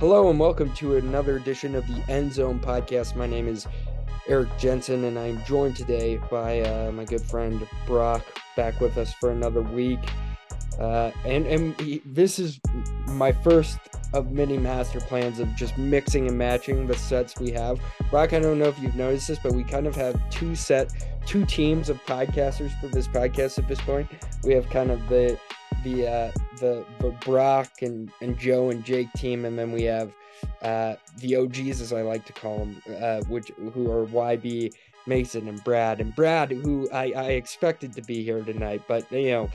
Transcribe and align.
Hello 0.00 0.30
and 0.30 0.40
welcome 0.40 0.72
to 0.76 0.96
another 0.96 1.36
edition 1.36 1.74
of 1.74 1.86
the 1.86 2.02
End 2.10 2.32
Zone 2.32 2.58
Podcast. 2.58 3.16
My 3.16 3.26
name 3.26 3.46
is 3.46 3.66
Eric 4.28 4.48
Jensen, 4.56 5.04
and 5.04 5.18
I'm 5.18 5.44
joined 5.44 5.76
today 5.76 6.18
by 6.30 6.62
uh, 6.62 6.90
my 6.90 7.04
good 7.04 7.20
friend 7.20 7.68
Brock, 7.86 8.24
back 8.56 8.80
with 8.80 8.96
us 8.96 9.12
for 9.12 9.30
another 9.30 9.60
week. 9.60 9.98
Uh, 10.78 11.10
and 11.26 11.46
and 11.46 11.78
he, 11.82 12.00
this 12.06 12.38
is 12.38 12.58
my 13.08 13.30
first 13.30 13.78
of 14.14 14.32
many 14.32 14.56
master 14.56 15.00
plans 15.00 15.38
of 15.38 15.54
just 15.54 15.76
mixing 15.76 16.28
and 16.28 16.38
matching 16.38 16.86
the 16.86 16.96
sets 16.96 17.38
we 17.38 17.50
have. 17.50 17.78
Brock, 18.08 18.32
I 18.32 18.38
don't 18.38 18.58
know 18.58 18.68
if 18.68 18.78
you've 18.78 18.96
noticed 18.96 19.28
this, 19.28 19.38
but 19.38 19.52
we 19.52 19.64
kind 19.64 19.86
of 19.86 19.94
have 19.96 20.18
two 20.30 20.54
set, 20.54 20.94
two 21.26 21.44
teams 21.44 21.90
of 21.90 22.02
podcasters 22.06 22.72
for 22.80 22.88
this 22.88 23.06
podcast 23.06 23.58
at 23.58 23.68
this 23.68 23.82
point. 23.82 24.10
We 24.44 24.54
have 24.54 24.66
kind 24.70 24.90
of 24.90 25.06
the 25.10 25.38
the 25.84 26.08
uh, 26.08 26.32
the 26.60 26.84
the 27.00 27.10
Brock 27.24 27.82
and 27.82 28.10
and 28.20 28.38
Joe 28.38 28.70
and 28.70 28.84
Jake 28.84 29.12
team, 29.14 29.44
and 29.44 29.58
then 29.58 29.72
we 29.72 29.82
have 29.84 30.12
uh, 30.62 30.94
the 31.18 31.36
OGs, 31.36 31.80
as 31.80 31.92
I 31.92 32.02
like 32.02 32.24
to 32.26 32.32
call 32.32 32.58
them, 32.58 32.82
uh, 33.00 33.22
which 33.22 33.50
who 33.72 33.90
are 33.90 34.06
YB, 34.06 34.72
Mason, 35.06 35.48
and 35.48 35.62
Brad. 35.64 36.00
And 36.00 36.14
Brad, 36.14 36.50
who 36.50 36.88
I, 36.90 37.12
I 37.16 37.24
expected 37.32 37.92
to 37.94 38.02
be 38.02 38.22
here 38.22 38.42
tonight, 38.42 38.82
but 38.86 39.10
you 39.10 39.30
know, 39.30 39.50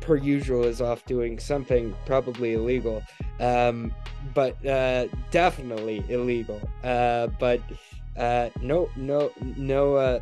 per 0.00 0.16
usual, 0.16 0.64
is 0.64 0.80
off 0.80 1.04
doing 1.04 1.38
something 1.38 1.94
probably 2.06 2.54
illegal, 2.54 3.02
um, 3.40 3.94
but 4.34 4.64
uh, 4.66 5.08
definitely 5.30 6.04
illegal. 6.08 6.60
Uh, 6.82 7.28
but 7.38 7.60
uh, 8.16 8.50
no, 8.60 8.88
no, 8.96 9.30
no. 9.56 10.20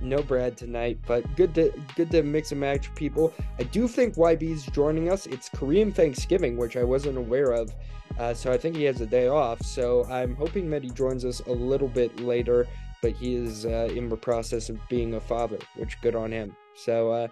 No 0.00 0.22
Brad 0.22 0.56
tonight, 0.56 0.98
but 1.06 1.24
good 1.36 1.54
to 1.54 1.72
good 1.94 2.10
to 2.10 2.22
mix 2.22 2.52
and 2.52 2.60
match 2.60 2.94
people. 2.94 3.32
I 3.58 3.64
do 3.64 3.88
think 3.88 4.14
YB's 4.14 4.66
joining 4.66 5.10
us. 5.10 5.26
It's 5.26 5.48
Korean 5.48 5.92
Thanksgiving, 5.92 6.56
which 6.56 6.76
I 6.76 6.84
wasn't 6.84 7.18
aware 7.18 7.52
of. 7.52 7.74
Uh, 8.18 8.32
so 8.34 8.52
I 8.52 8.56
think 8.56 8.76
he 8.76 8.84
has 8.84 9.00
a 9.00 9.06
day 9.06 9.28
off. 9.28 9.60
So 9.62 10.04
I'm 10.04 10.34
hoping 10.36 10.70
that 10.70 10.82
he 10.82 10.90
joins 10.90 11.24
us 11.24 11.40
a 11.40 11.52
little 11.52 11.88
bit 11.88 12.20
later, 12.20 12.66
but 13.02 13.12
he 13.12 13.34
is 13.34 13.66
uh, 13.66 13.90
in 13.94 14.08
the 14.08 14.16
process 14.16 14.68
of 14.68 14.78
being 14.88 15.14
a 15.14 15.20
father, 15.20 15.58
which 15.76 16.00
good 16.00 16.14
on 16.14 16.32
him. 16.32 16.56
So, 16.74 17.10
uh, 17.10 17.28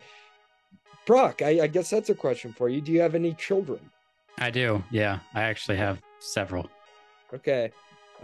Brock, 1.07 1.42
I, 1.42 1.61
I 1.62 1.67
guess 1.67 1.91
that's 1.91 2.11
a 2.11 2.15
question 2.15 2.53
for 2.53 2.69
you. 2.69 2.81
Do 2.81 2.92
you 2.92 3.01
have 3.01 3.15
any 3.15 3.35
children? 3.35 3.79
I 4.39 4.51
do. 4.51 4.83
Yeah, 4.91 5.20
I 5.35 5.42
actually 5.42 5.77
have 5.77 6.01
several. 6.19 6.69
Okay. 7.33 7.73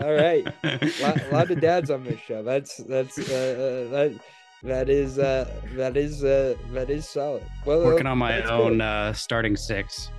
All 0.01 0.15
right. 0.15 0.47
a, 0.65 0.93
lot, 1.03 1.21
a 1.21 1.29
lot 1.33 1.51
of 1.51 1.61
dads 1.61 1.91
on 1.91 2.05
this 2.05 2.21
show. 2.21 2.43
That's 2.43 2.79
that's 2.79 3.19
uh, 3.19 3.23
uh, 3.23 3.91
that 3.91 4.21
that 4.63 4.89
is 4.91 5.19
uh 5.19 5.51
that 5.75 5.97
is 5.97 6.25
uh 6.25 6.55
that 6.73 6.91
is 6.91 7.09
solid. 7.09 7.45
Well, 7.65 7.85
working 7.85 8.07
on 8.07 8.19
my 8.19 8.43
own 8.43 8.81
uh 8.81 9.13
starting 9.13 9.57
six. 9.57 10.11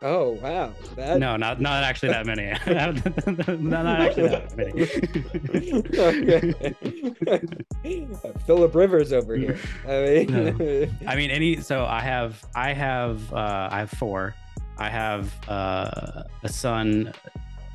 Oh 0.00 0.38
wow! 0.42 0.72
That... 0.94 1.18
No, 1.18 1.36
not 1.36 1.60
not 1.60 1.82
actually 1.82 2.10
that 2.10 2.24
many. 2.24 2.46
not, 2.66 3.60
not 3.60 4.00
actually 4.00 4.28
that 4.28 4.56
many. 8.06 8.30
Philip 8.46 8.74
Rivers 8.74 9.12
over 9.12 9.34
here. 9.34 9.58
I 9.86 10.02
mean, 10.04 10.30
no. 10.30 10.88
I 11.06 11.16
mean 11.16 11.32
any. 11.32 11.60
So 11.60 11.84
I 11.84 12.00
have 12.00 12.44
I 12.54 12.72
have 12.72 13.32
uh, 13.32 13.68
I 13.72 13.80
have 13.80 13.90
four. 13.90 14.36
I 14.78 14.88
have 14.88 15.32
uh, 15.48 16.22
a 16.44 16.48
son, 16.48 17.12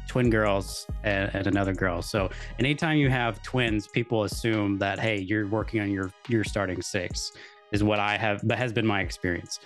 twin 0.07 0.29
girls, 0.29 0.87
and, 1.03 1.33
and 1.33 1.47
another 1.47 1.73
girl. 1.73 2.01
So 2.01 2.29
anytime 2.59 2.97
you 2.97 3.09
have 3.09 3.41
twins, 3.41 3.87
people 3.87 4.23
assume 4.23 4.77
that 4.79 4.99
hey, 4.99 5.19
you're 5.19 5.47
working 5.47 5.81
on 5.81 5.91
your 5.91 6.11
your 6.27 6.43
starting 6.43 6.81
six. 6.81 7.31
Is 7.71 7.83
what 7.83 7.99
I 7.99 8.17
have. 8.17 8.47
That 8.47 8.59
has 8.59 8.71
been 8.71 8.85
my 8.85 9.01
experience. 9.01 9.59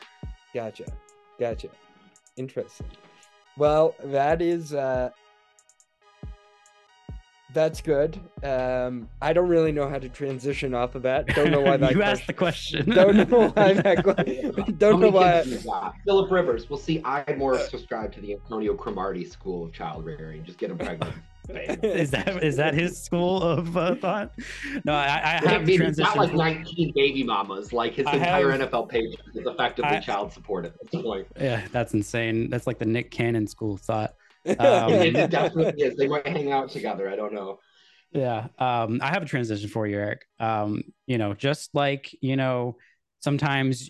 Gotcha. 0.53 0.86
Gotcha. 1.40 1.68
Interesting. 2.38 2.88
Well, 3.58 3.96
that 4.03 4.42
is 4.42 4.74
uh 4.74 5.09
that's 7.57 7.81
good. 7.81 8.19
Um, 8.44 9.09
I 9.19 9.34
don't 9.34 9.50
really 9.50 9.72
know 9.72 9.90
how 9.90 9.97
to 9.97 10.07
transition 10.07 10.75
off 10.75 10.94
of 10.94 11.01
that. 11.01 11.25
Don't 11.25 11.50
know 11.50 11.62
why 11.62 11.75
that. 11.78 11.90
you 11.90 11.97
question, 11.97 12.12
asked 12.12 12.28
the 12.28 12.34
question. 12.34 12.90
Don't 12.91 13.16
know 13.16 13.50
why 13.50 13.73
that. 13.73 14.75
don't 14.78 15.00
know 15.00 15.09
why. 15.09 15.91
Philip 16.06 16.29
Rivers. 16.29 16.69
We'll 16.69 16.78
see. 16.78 17.01
I 17.03 17.25
more 17.35 17.57
subscribe 17.57 18.13
to 18.13 18.22
the 18.22 18.34
Antonio 18.34 18.75
Cromartie 18.75 19.25
School 19.25 19.66
of 19.66 19.73
Child 19.73 20.06
Rearing. 20.06 20.44
Just 20.44 20.59
get 20.59 20.69
him 20.69 20.78
pregnant. 20.78 21.16
is 21.50 22.12
that 22.12 22.44
is 22.44 22.57
that 22.57 22.75
his 22.75 23.01
school 23.01 23.41
of 23.41 23.75
uh, 23.75 23.96
thought? 23.96 24.34
No, 24.85 24.94
I, 24.94 25.40
I 25.44 25.50
have 25.50 25.66
He's 25.66 25.97
got 25.97 26.16
like 26.16 26.34
19 26.34 26.91
baby 26.94 27.23
mamas. 27.23 27.73
Like 27.73 27.96
his 27.96 28.06
I 28.06 28.17
entire 28.17 28.51
have, 28.51 28.69
NFL 28.69 28.90
page 28.90 29.16
is 29.34 29.47
effectively 29.47 29.97
I, 29.97 30.00
child 30.00 30.31
support 30.31 30.66
at 30.66 30.73
this 30.79 31.01
point. 31.01 31.25
Yeah, 31.40 31.66
that's 31.72 31.96
insane. 31.96 32.51
That's 32.51 32.67
like 32.67 32.78
the 32.78 32.85
Nick 32.85 33.09
Cannon 33.09 33.47
school 33.47 33.73
of 33.73 33.81
thought. 33.81 34.13
Um, 34.59 34.94
it 34.94 35.30
definitely 35.30 35.84
is. 35.84 35.96
They 35.96 36.08
might 36.08 36.28
hang 36.28 36.52
out 36.52 36.69
together. 36.69 37.09
I 37.09 37.16
don't 37.16 37.34
know. 37.34 37.59
Yeah, 38.12 38.47
um, 38.58 39.00
I 39.02 39.09
have 39.09 39.24
a 39.24 39.25
transition 39.25 39.69
for 39.69 39.85
you, 39.85 39.97
Eric. 39.97 40.25
Um, 40.40 40.84
you 41.06 41.18
know, 41.18 41.34
just 41.34 41.75
like 41.75 42.16
you 42.22 42.35
know, 42.35 42.78
sometimes 43.19 43.90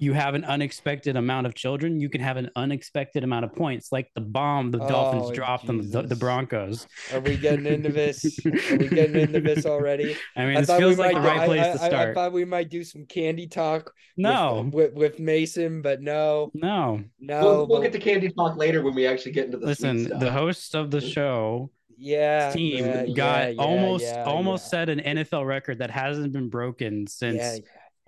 you 0.00 0.14
have 0.14 0.34
an 0.34 0.44
unexpected 0.44 1.16
amount 1.16 1.46
of 1.46 1.54
children, 1.54 2.00
you 2.00 2.08
can 2.08 2.22
have 2.22 2.38
an 2.38 2.50
unexpected 2.56 3.22
amount 3.22 3.44
of 3.44 3.54
points, 3.54 3.92
like 3.92 4.10
the 4.14 4.20
bomb 4.20 4.70
the 4.70 4.78
Dolphins 4.78 5.26
oh, 5.26 5.32
dropped 5.32 5.68
on 5.68 5.78
the, 5.78 6.02
the, 6.02 6.16
Broncos. 6.16 6.86
Are 7.12 7.20
we 7.20 7.36
getting 7.36 7.66
into 7.66 7.90
this? 7.90 8.24
Are 8.46 8.76
we 8.76 8.88
getting 8.88 9.20
into 9.20 9.40
this 9.40 9.66
already? 9.66 10.16
I 10.36 10.46
mean, 10.46 10.56
I 10.56 10.60
this 10.62 10.76
feels 10.78 10.98
like 10.98 11.14
the 11.14 11.20
right 11.20 11.46
place 11.46 11.66
I, 11.66 11.72
to 11.72 11.78
start. 11.78 11.94
I, 11.94 12.10
I, 12.10 12.14
thought 12.14 12.32
we 12.32 12.46
might 12.46 12.70
do 12.70 12.82
some 12.82 13.04
candy 13.04 13.46
talk. 13.46 13.92
No, 14.16 14.62
with, 14.72 14.94
with, 14.94 14.94
with 14.94 15.20
Mason, 15.20 15.82
but 15.82 16.00
no, 16.00 16.50
no, 16.54 17.04
no. 17.20 17.40
We'll, 17.42 17.66
we'll 17.68 17.82
get 17.82 17.92
to 17.92 17.98
candy 17.98 18.30
talk 18.30 18.56
later 18.56 18.82
when 18.82 18.94
we 18.94 19.06
actually 19.06 19.32
get 19.32 19.46
into 19.46 19.58
the. 19.58 19.66
Listen, 19.66 20.18
the 20.18 20.32
hosts 20.32 20.74
of 20.74 20.90
the 20.90 21.00
show 21.00 21.70
yeah 22.00 22.50
team 22.50 22.86
yeah, 22.86 23.06
got 23.14 23.54
yeah, 23.54 23.62
almost 23.62 24.04
yeah, 24.04 24.24
almost 24.24 24.70
set 24.70 24.88
an 24.88 25.00
NFL 25.00 25.46
record 25.46 25.78
that 25.80 25.90
hasn't 25.90 26.32
been 26.32 26.48
broken 26.48 27.06
since 27.06 27.60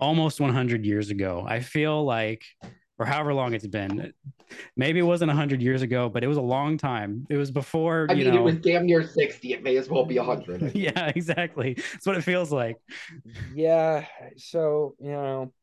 almost 0.03 0.41
100 0.41 0.85
years 0.85 1.09
ago. 1.09 1.45
I 1.47 1.61
feel 1.61 2.03
like, 2.03 2.43
or 2.99 3.05
however 3.05 3.33
long 3.33 3.53
it's 3.53 3.65
been, 3.65 4.13
maybe 4.75 4.99
it 4.99 5.03
wasn't 5.03 5.29
100 5.29 5.61
years 5.61 5.81
ago, 5.81 6.09
but 6.09 6.25
it 6.25 6.27
was 6.27 6.35
a 6.35 6.41
long 6.41 6.77
time. 6.77 7.25
It 7.29 7.37
was 7.37 7.51
before. 7.51 8.07
I 8.09 8.15
mean, 8.15 8.27
know, 8.27 8.39
it 8.39 8.41
was 8.41 8.57
damn 8.57 8.85
near 8.85 9.07
60. 9.07 9.53
It 9.53 9.63
may 9.63 9.77
as 9.77 9.89
well 9.89 10.05
be 10.05 10.17
100. 10.17 10.75
yeah, 10.75 11.11
exactly. 11.15 11.75
That's 11.75 12.05
what 12.05 12.17
it 12.17 12.21
feels 12.23 12.51
like. 12.51 12.75
Yeah. 13.55 14.05
So, 14.35 14.95
you 14.99 15.11
know, 15.11 15.53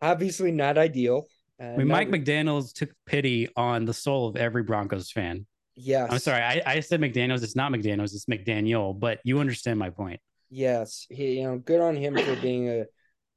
obviously 0.00 0.50
not 0.50 0.76
ideal. 0.76 1.24
Uh, 1.62 1.66
I 1.66 1.76
mean, 1.76 1.86
Mike 1.86 2.08
McDaniels 2.08 2.72
took 2.72 2.90
pity 3.06 3.48
on 3.54 3.84
the 3.84 3.94
soul 3.94 4.26
of 4.26 4.36
every 4.36 4.64
Broncos 4.64 5.12
fan. 5.12 5.46
Yes. 5.76 6.10
I'm 6.10 6.18
sorry. 6.18 6.42
I, 6.42 6.60
I 6.66 6.80
said 6.80 7.00
McDaniels. 7.00 7.44
It's 7.44 7.54
not 7.54 7.70
McDaniels. 7.70 8.14
It's 8.14 8.26
McDaniel. 8.26 8.98
But 8.98 9.20
you 9.22 9.38
understand 9.38 9.78
my 9.78 9.90
point. 9.90 10.18
Yes. 10.50 11.06
He, 11.08 11.38
you 11.38 11.44
know, 11.44 11.58
good 11.58 11.80
on 11.80 11.94
him 11.94 12.18
for 12.18 12.34
being 12.36 12.68
a 12.68 12.84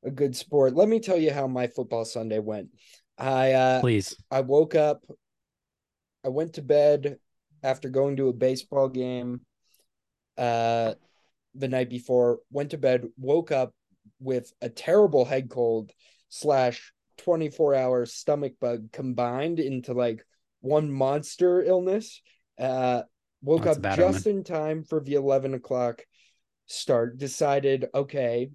a 0.06 0.12
good 0.12 0.36
sport. 0.36 0.76
Let 0.76 0.88
me 0.88 1.00
tell 1.00 1.18
you 1.18 1.32
how 1.32 1.48
my 1.48 1.68
football 1.68 2.06
Sunday 2.06 2.40
went. 2.40 2.70
I 3.18 3.54
uh, 3.54 3.82
please. 3.82 4.16
I 4.30 4.42
woke 4.42 4.76
up. 4.76 5.04
I 6.24 6.30
went 6.30 6.54
to 6.54 6.62
bed 6.62 7.18
after 7.64 7.90
going 7.90 8.18
to 8.18 8.30
a 8.30 8.34
baseball 8.34 8.90
game. 8.90 9.42
Uh, 10.38 10.94
the 11.54 11.68
night 11.68 11.90
before, 11.90 12.40
went 12.52 12.72
to 12.72 12.78
bed, 12.78 13.06
woke 13.18 13.52
up 13.52 13.74
with 14.20 14.52
a 14.62 14.70
terrible 14.70 15.24
head 15.24 15.50
cold 15.50 15.92
slash 16.30 16.92
24 17.20 17.76
hour 17.76 18.06
stomach 18.06 18.54
bug 18.60 18.92
combined 18.92 19.60
into 19.60 19.94
like 19.94 20.26
one 20.60 20.92
monster 20.92 21.64
illness. 21.64 22.22
Uh, 22.60 23.04
woke 23.42 23.66
up 23.66 23.82
just 23.96 24.28
omen. 24.28 24.40
in 24.40 24.44
time 24.44 24.84
for 24.84 25.00
the 25.00 25.14
11 25.14 25.54
o'clock 25.54 26.04
start. 26.66 27.18
Decided, 27.18 27.88
okay, 27.94 28.50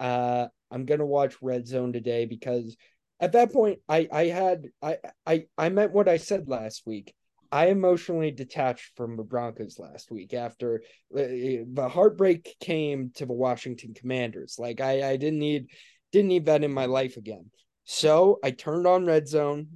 uh, 0.00 0.46
I'm 0.72 0.86
gonna 0.86 1.06
watch 1.06 1.36
Red 1.42 1.66
Zone 1.66 1.92
today 1.92 2.24
because 2.24 2.76
at 3.20 3.32
that 3.32 3.52
point 3.52 3.80
I 3.88 4.08
I 4.10 4.24
had 4.26 4.66
I 4.82 4.98
I 5.26 5.44
I 5.56 5.68
meant 5.68 5.92
what 5.92 6.08
I 6.08 6.16
said 6.16 6.48
last 6.48 6.82
week. 6.86 7.14
I 7.52 7.66
emotionally 7.66 8.30
detached 8.30 8.92
from 8.96 9.16
the 9.16 9.22
Broncos 9.22 9.78
last 9.78 10.10
week 10.10 10.32
after 10.32 10.82
uh, 11.14 11.20
the 11.20 11.90
heartbreak 11.92 12.56
came 12.60 13.12
to 13.16 13.26
the 13.26 13.34
Washington 13.34 13.92
Commanders. 13.94 14.56
Like 14.58 14.80
I 14.80 15.10
I 15.10 15.16
didn't 15.16 15.38
need 15.38 15.66
didn't 16.12 16.28
need 16.28 16.46
that 16.46 16.64
in 16.64 16.72
my 16.72 16.86
life 16.86 17.16
again. 17.16 17.50
So 17.84 18.38
I 18.42 18.52
turned 18.52 18.86
on 18.86 19.06
Red 19.06 19.28
Zone. 19.28 19.68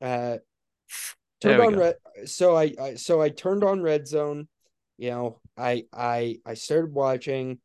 Uh, 0.00 0.38
turned 1.40 1.60
on 1.60 1.72
go. 1.72 1.78
red. 1.78 1.96
So 2.26 2.56
I, 2.56 2.74
I 2.80 2.94
so 2.94 3.20
I 3.20 3.28
turned 3.30 3.64
on 3.64 3.82
Red 3.82 4.06
Zone. 4.06 4.48
You 4.98 5.10
know, 5.10 5.40
I 5.56 5.84
I 5.92 6.38
I 6.46 6.54
started 6.54 6.92
watching. 6.92 7.58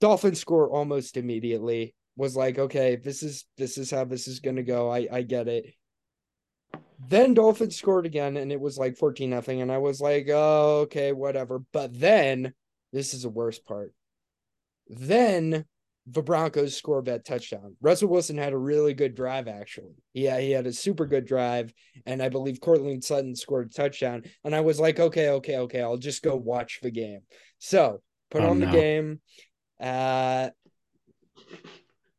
Dolphins 0.00 0.40
score 0.40 0.68
almost 0.70 1.16
immediately. 1.16 1.94
Was 2.16 2.34
like, 2.34 2.58
okay, 2.58 2.96
this 2.96 3.22
is 3.22 3.44
this 3.58 3.76
is 3.76 3.90
how 3.90 4.04
this 4.04 4.26
is 4.26 4.40
gonna 4.40 4.62
go. 4.62 4.90
I 4.90 5.06
I 5.12 5.22
get 5.22 5.48
it. 5.48 5.74
Then 7.08 7.34
Dolphins 7.34 7.76
scored 7.76 8.06
again, 8.06 8.38
and 8.38 8.50
it 8.50 8.60
was 8.60 8.78
like 8.78 8.96
fourteen 8.96 9.30
nothing, 9.30 9.60
and 9.60 9.70
I 9.70 9.78
was 9.78 10.00
like, 10.00 10.26
oh, 10.30 10.80
okay, 10.84 11.12
whatever. 11.12 11.60
But 11.72 11.98
then 11.98 12.54
this 12.92 13.12
is 13.12 13.22
the 13.24 13.28
worst 13.28 13.66
part. 13.66 13.92
Then 14.88 15.66
the 16.06 16.22
Broncos 16.22 16.76
score 16.76 17.02
that 17.02 17.24
touchdown. 17.24 17.76
Russell 17.82 18.08
Wilson 18.08 18.38
had 18.38 18.52
a 18.52 18.58
really 18.58 18.94
good 18.94 19.14
drive, 19.14 19.48
actually. 19.48 19.96
Yeah, 20.14 20.38
he 20.38 20.52
had 20.52 20.66
a 20.66 20.72
super 20.72 21.04
good 21.04 21.26
drive, 21.26 21.74
and 22.06 22.22
I 22.22 22.28
believe 22.28 22.60
Courtland 22.60 23.02
Sutton 23.02 23.34
scored 23.34 23.70
a 23.70 23.74
touchdown. 23.74 24.22
And 24.44 24.54
I 24.54 24.60
was 24.60 24.78
like, 24.78 25.00
okay, 25.00 25.30
okay, 25.30 25.58
okay, 25.58 25.82
I'll 25.82 25.96
just 25.96 26.22
go 26.22 26.36
watch 26.36 26.78
the 26.80 26.92
game. 26.92 27.20
So 27.58 28.00
put 28.30 28.42
Oh, 28.42 28.50
on 28.50 28.60
the 28.60 28.66
game. 28.66 29.20
Uh 29.80 30.50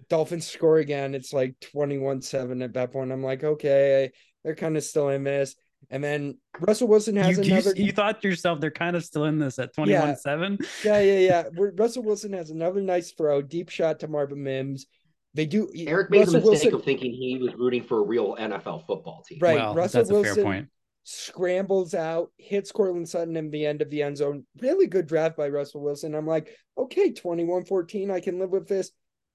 Dolphins 0.10 0.48
score 0.48 0.78
again. 0.78 1.14
It's 1.16 1.34
like 1.34 1.56
21-7 1.76 2.64
at 2.64 2.74
that 2.74 2.92
point. 2.92 3.12
I'm 3.12 3.24
like, 3.24 3.44
okay, 3.44 4.12
they're 4.44 4.56
kind 4.56 4.78
of 4.78 4.84
still 4.84 5.10
in 5.10 5.24
this. 5.24 5.56
And 5.90 6.04
then 6.04 6.38
Russell 6.60 6.88
Wilson 6.88 7.16
has 7.18 7.38
You, 7.38 7.44
you, 7.44 7.54
another 7.54 7.74
you 7.76 7.92
thought 7.92 8.22
to 8.22 8.28
yourself 8.28 8.60
they're 8.60 8.72
kind 8.72 8.96
of 8.96 9.04
still 9.06 9.26
in 9.26 9.38
this 9.40 9.60
at 9.60 9.74
21 9.74 10.16
7. 10.18 10.58
yeah, 10.84 11.00
yeah, 11.02 11.20
yeah. 11.20 11.44
Ru- 11.54 11.74
Russell 11.76 12.04
Wilson 12.04 12.34
has 12.34 12.50
another 12.50 12.82
nice 12.82 13.12
throw, 13.12 13.42
deep 13.42 13.70
shot 13.70 14.00
to 14.00 14.08
Marvin 14.08 14.44
Mims. 14.44 14.88
They 15.34 15.46
do. 15.46 15.70
Eric 15.76 16.10
made 16.10 16.20
Russell 16.20 16.42
the 16.42 16.52
mistake 16.52 16.72
Wilson, 16.72 16.80
of 16.80 16.84
thinking 16.86 17.12
he 17.14 17.38
was 17.38 17.54
rooting 17.56 17.84
for 17.84 18.00
a 18.00 18.02
real 18.02 18.36
NFL 18.38 18.86
football 18.88 19.24
team. 19.28 19.38
Right, 19.40 19.58
Well, 19.58 19.76
Russell 19.76 20.00
that's 20.00 20.10
a 20.10 20.14
fair 20.14 20.22
Wilson- 20.24 20.44
point. 20.44 20.68
Scrambles 21.10 21.94
out, 21.94 22.34
hits 22.38 22.74
Courtland 22.74 23.08
Sutton 23.08 23.38
in 23.38 23.50
the 23.50 23.66
end 23.66 23.82
of 23.82 23.90
the 23.90 24.04
end 24.04 24.18
zone. 24.18 24.46
Really 24.60 24.88
good 24.88 25.08
draft 25.08 25.38
by 25.38 25.48
Russell 25.48 25.80
Wilson. 25.80 26.14
I'm 26.14 26.28
like, 26.28 26.54
okay, 26.78 27.14
21-14, 27.14 28.12
I 28.12 28.20
can 28.20 28.40
live 28.40 28.50
with 28.50 28.68
this. 28.68 28.92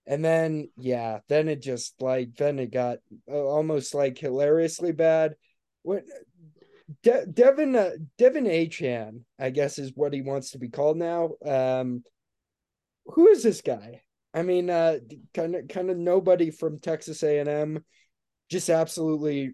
And 0.06 0.22
then, 0.22 0.68
yeah, 0.76 1.20
then 1.30 1.48
it 1.48 1.62
just 1.62 1.94
like, 2.02 2.34
then 2.36 2.58
it 2.58 2.72
got 2.72 2.98
uh, 3.26 3.34
almost 3.34 3.94
like 3.94 4.18
hilariously 4.18 4.92
bad. 4.92 5.34
What 5.80 6.02
De- 7.02 7.24
Devin 7.24 7.74
uh, 7.74 7.92
De'Von 8.18 8.48
Achane, 8.48 9.22
I 9.38 9.48
guess 9.48 9.78
is 9.78 9.92
what 9.94 10.12
he 10.12 10.20
wants 10.20 10.50
to 10.50 10.58
be 10.58 10.68
called 10.68 10.98
now. 10.98 11.30
Um, 11.42 12.04
who 13.06 13.28
is 13.28 13.42
this 13.42 13.62
guy? 13.62 14.02
I 14.34 14.42
mean, 14.42 14.68
uh, 14.68 14.98
kind 15.32 15.54
of 15.54 15.68
kind 15.68 15.88
of 15.88 15.96
nobody 15.96 16.50
from 16.50 16.80
Texas 16.80 17.22
A 17.22 17.38
and 17.38 17.48
M, 17.48 17.84
just 18.50 18.68
absolutely 18.68 19.52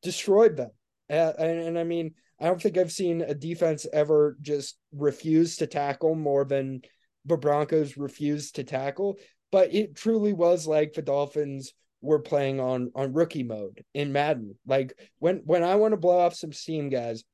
destroyed 0.00 0.56
them. 0.56 0.70
Uh, 1.10 1.32
and, 1.38 1.60
and 1.60 1.78
I 1.78 1.84
mean, 1.84 2.14
I 2.40 2.46
don't 2.46 2.60
think 2.60 2.78
I've 2.78 2.92
seen 2.92 3.20
a 3.20 3.34
defense 3.34 3.86
ever 3.92 4.36
just 4.40 4.78
refuse 4.92 5.56
to 5.56 5.66
tackle 5.66 6.14
more 6.14 6.44
than 6.44 6.82
the 7.26 7.36
Broncos 7.36 7.96
refused 7.96 8.56
to 8.56 8.64
tackle. 8.64 9.18
But 9.52 9.74
it 9.74 9.96
truly 9.96 10.32
was 10.32 10.66
like 10.66 10.92
the 10.92 11.02
Dolphins 11.02 11.74
were 12.02 12.20
playing 12.20 12.60
on 12.60 12.90
on 12.94 13.12
rookie 13.12 13.42
mode 13.42 13.84
in 13.92 14.12
Madden. 14.12 14.56
Like 14.66 14.94
when 15.18 15.42
when 15.44 15.62
I 15.62 15.74
want 15.74 15.92
to 15.92 15.98
blow 15.98 16.18
off 16.18 16.34
some 16.34 16.52
steam, 16.52 16.88
guys, 16.88 17.24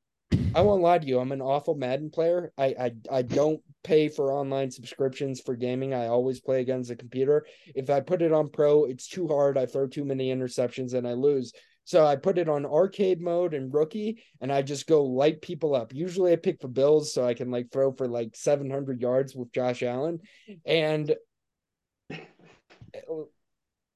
I 0.55 0.63
won't 0.63 0.83
lie 0.83 0.99
to 0.99 1.07
you. 1.07 1.21
I'm 1.21 1.33
an 1.33 1.43
awful 1.43 1.75
Madden 1.75 2.11
player. 2.11 2.53
I 2.59 2.75
I 2.79 2.93
I 3.11 3.23
don't 3.23 3.61
pay 3.85 4.09
for 4.09 4.33
online 4.33 4.71
subscriptions 4.71 5.41
for 5.41 5.55
gaming. 5.55 5.95
I 5.95 6.07
always 6.07 6.41
play 6.41 6.63
against 6.63 6.89
the 6.89 6.97
computer. 6.97 7.47
If 7.75 7.91
I 7.91 8.01
put 8.01 8.23
it 8.23 8.33
on 8.33 8.49
pro, 8.49 8.85
it's 8.87 9.09
too 9.09 9.29
hard. 9.29 9.57
I 9.57 9.67
throw 9.67 9.87
too 9.87 10.05
many 10.05 10.35
interceptions 10.35 10.95
and 10.95 11.07
I 11.07 11.13
lose. 11.13 11.53
So 11.87 12.05
I 12.05 12.17
put 12.17 12.37
it 12.37 12.49
on 12.49 12.67
arcade 12.67 13.21
mode 13.21 13.55
and 13.55 13.73
rookie, 13.73 14.21
and 14.41 14.53
I 14.53 14.63
just 14.63 14.89
go 14.89 15.05
light 15.05 15.41
people 15.41 15.77
up. 15.77 15.95
Usually 15.95 16.33
I 16.33 16.37
pick 16.37 16.59
the 16.59 16.67
Bills 16.67 17.15
so 17.15 17.25
I 17.25 17.33
can 17.33 17.53
like 17.53 17.71
throw 17.71 17.93
for 17.93 18.09
like 18.09 18.35
700 18.35 19.01
yards 19.01 19.37
with 19.37 19.53
Josh 19.53 19.85
Allen. 19.85 20.19
And 20.67 21.15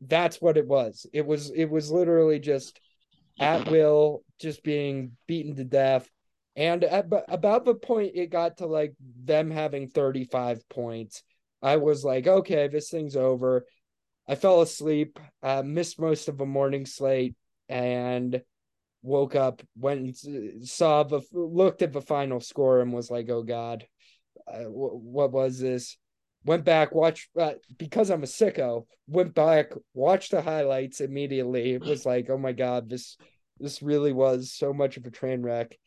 that's 0.00 0.40
what 0.40 0.56
it 0.56 0.68
was. 0.68 1.04
It 1.12 1.26
was 1.26 1.50
it 1.50 1.64
was 1.64 1.90
literally 1.90 2.38
just 2.38 2.80
at 3.40 3.68
will, 3.68 4.22
just 4.40 4.62
being 4.62 5.16
beaten 5.26 5.56
to 5.56 5.64
death. 5.64 6.08
And 6.54 6.84
at, 6.84 7.06
about 7.28 7.64
the 7.64 7.74
point 7.74 8.12
it 8.14 8.30
got 8.30 8.58
to 8.58 8.66
like 8.66 8.94
them 9.24 9.50
having 9.50 9.88
35 9.88 10.68
points, 10.68 11.24
I 11.60 11.78
was 11.78 12.04
like, 12.04 12.28
okay, 12.28 12.68
this 12.68 12.88
thing's 12.88 13.16
over. 13.16 13.66
I 14.28 14.36
fell 14.36 14.60
asleep, 14.60 15.18
uh, 15.42 15.64
missed 15.64 15.98
most 15.98 16.28
of 16.28 16.38
the 16.38 16.46
morning 16.46 16.86
slate, 16.86 17.34
and 17.70 18.42
woke 19.02 19.34
up, 19.34 19.62
went 19.78 20.00
and 20.24 20.68
saw 20.68 21.04
the 21.04 21.22
looked 21.32 21.80
at 21.80 21.92
the 21.92 22.02
final 22.02 22.40
score 22.40 22.80
and 22.80 22.92
was 22.92 23.10
like, 23.10 23.30
oh 23.30 23.42
god, 23.42 23.86
uh, 24.46 24.64
wh- 24.64 25.02
what 25.02 25.32
was 25.32 25.58
this? 25.58 25.96
Went 26.44 26.64
back, 26.64 26.94
watched 26.94 27.30
uh, 27.38 27.52
because 27.78 28.10
I'm 28.10 28.22
a 28.22 28.26
sicko. 28.26 28.86
Went 29.06 29.34
back, 29.34 29.72
watched 29.94 30.32
the 30.32 30.42
highlights 30.42 31.00
immediately. 31.00 31.72
It 31.72 31.82
was 31.82 32.04
like, 32.04 32.28
oh 32.28 32.38
my 32.38 32.52
god, 32.52 32.90
this 32.90 33.16
this 33.58 33.82
really 33.82 34.12
was 34.12 34.52
so 34.52 34.72
much 34.72 34.96
of 34.96 35.06
a 35.06 35.10
train 35.10 35.42
wreck. 35.42 35.78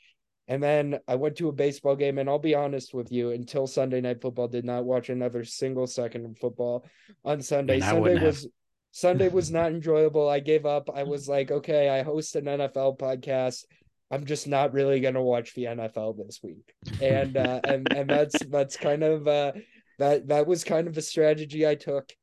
And 0.47 0.61
then 0.61 0.99
I 1.07 1.15
went 1.15 1.37
to 1.37 1.47
a 1.47 1.53
baseball 1.53 1.95
game, 1.95 2.17
and 2.17 2.29
I'll 2.29 2.37
be 2.37 2.55
honest 2.55 2.93
with 2.93 3.11
you, 3.11 3.31
until 3.31 3.65
Sunday 3.65 4.01
night 4.01 4.21
football, 4.21 4.47
did 4.47 4.65
not 4.65 4.85
watch 4.85 5.09
another 5.09 5.43
single 5.43 5.87
second 5.87 6.25
of 6.25 6.37
football 6.37 6.85
on 7.25 7.41
Sunday. 7.41 7.79
Sunday 7.79 8.15
was 8.25 8.47
Sunday 8.93 9.27
was 9.27 9.51
not 9.59 9.71
enjoyable. 9.71 10.29
I 10.29 10.39
gave 10.39 10.65
up. 10.65 10.89
I 10.93 11.03
was 11.03 11.27
like, 11.27 11.51
okay, 11.51 11.89
I 11.89 12.03
host 12.03 12.35
an 12.37 12.45
NFL 12.45 12.97
podcast. 12.97 13.65
I'm 14.11 14.25
just 14.25 14.47
not 14.47 14.71
really 14.73 14.99
gonna 15.01 15.21
watch 15.23 15.53
the 15.55 15.63
NFL 15.65 16.15
this 16.25 16.39
week. 16.43 16.73
And 17.01 17.35
uh 17.35 17.59
and, 17.67 17.91
and 17.91 18.09
that's 18.09 18.37
that's 18.45 18.77
kind 18.77 19.03
of 19.03 19.27
uh 19.27 19.51
that 19.99 20.27
that 20.27 20.47
was 20.47 20.63
kind 20.63 20.87
of 20.87 20.97
a 20.97 21.01
strategy 21.01 21.67
I 21.67 21.75
took. 21.75 22.13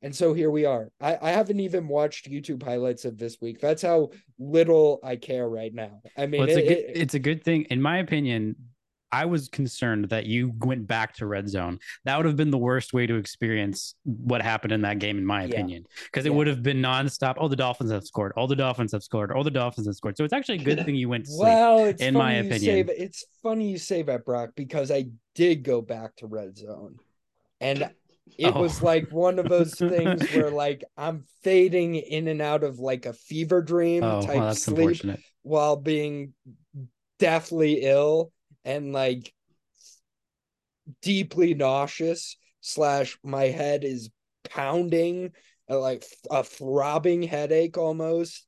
And 0.00 0.14
so 0.14 0.32
here 0.32 0.50
we 0.50 0.64
are. 0.64 0.90
I, 1.00 1.18
I 1.20 1.30
haven't 1.32 1.58
even 1.58 1.88
watched 1.88 2.30
YouTube 2.30 2.62
highlights 2.62 3.04
of 3.04 3.18
this 3.18 3.38
week. 3.40 3.60
That's 3.60 3.82
how 3.82 4.10
little 4.38 5.00
I 5.02 5.16
care 5.16 5.48
right 5.48 5.74
now. 5.74 6.02
I 6.16 6.26
mean, 6.26 6.42
Well, 6.42 6.48
it's, 6.48 6.56
it- 6.56 6.64
a 6.64 6.68
good, 6.68 6.78
it- 6.78 6.96
it's 6.96 7.14
a 7.14 7.18
good 7.18 7.42
thing. 7.42 7.62
In 7.70 7.82
my 7.82 7.98
opinion, 7.98 8.54
I 9.10 9.24
was 9.24 9.48
concerned 9.48 10.10
that 10.10 10.26
you 10.26 10.52
went 10.58 10.86
back 10.86 11.14
to 11.16 11.26
red 11.26 11.48
zone. 11.48 11.78
That 12.04 12.16
would 12.16 12.26
have 12.26 12.36
been 12.36 12.50
the 12.50 12.58
worst 12.58 12.92
way 12.92 13.06
to 13.06 13.14
experience 13.16 13.94
what 14.04 14.42
happened 14.42 14.72
in 14.72 14.82
that 14.82 14.98
game, 14.98 15.18
in 15.18 15.24
my 15.24 15.44
Yeah. 15.44 15.50
opinion, 15.50 15.86
because 16.04 16.26
it 16.26 16.30
Yeah. 16.30 16.36
would 16.36 16.46
have 16.46 16.62
been 16.62 16.82
nonstop. 16.82 17.36
Oh, 17.38 17.48
the 17.48 17.56
Dolphins 17.56 17.90
have 17.90 18.04
scored. 18.04 18.32
All 18.36 18.46
the 18.46 18.56
Dolphins 18.56 18.92
have 18.92 19.02
scored. 19.02 19.32
All 19.32 19.44
the 19.44 19.50
Dolphins 19.50 19.86
have 19.86 19.96
scored. 19.96 20.16
So 20.16 20.24
it's 20.24 20.32
actually 20.32 20.60
a 20.60 20.64
good 20.64 20.78
thing 20.84 20.94
you 20.94 21.08
went 21.08 21.24
to 21.24 21.30
sleep. 21.30 21.42
Well, 21.42 21.84
it's 21.86 22.02
in 22.02 22.14
funny 22.14 22.36
my 22.36 22.42
you 22.42 22.52
say 22.52 22.82
that. 22.82 23.02
It's 23.02 23.24
funny 23.42 23.70
you 23.70 23.78
say 23.78 24.02
that, 24.02 24.24
Brock, 24.24 24.50
because 24.56 24.90
I 24.90 25.06
did 25.34 25.62
go 25.62 25.80
back 25.80 26.16
to 26.16 26.26
red 26.26 26.56
zone, 26.56 26.98
and 27.60 27.90
it 28.36 28.54
Oh. 28.54 28.60
was 28.60 28.82
like 28.82 29.10
one 29.10 29.38
of 29.38 29.48
those 29.48 29.74
things 29.74 30.28
where 30.32 30.50
like 30.50 30.84
I'm 30.96 31.24
fading 31.42 31.96
in 31.96 32.28
and 32.28 32.42
out 32.42 32.62
of 32.62 32.78
like 32.78 33.06
a 33.06 33.12
fever 33.12 33.62
dream 33.62 34.04
oh, 34.04 34.20
type 34.22 34.36
well, 34.36 34.54
sleep 34.54 35.02
while 35.42 35.76
being 35.76 36.34
deathly 37.18 37.82
ill 37.82 38.32
and 38.68 38.92
like 38.92 39.32
deeply 41.00 41.54
nauseous 41.54 42.36
slash 42.60 43.18
my 43.24 43.44
head 43.44 43.82
is 43.82 44.10
pounding 44.44 45.32
uh, 45.70 45.80
like 45.80 46.04
a 46.30 46.44
throbbing 46.44 47.22
headache 47.22 47.78
almost. 47.78 48.46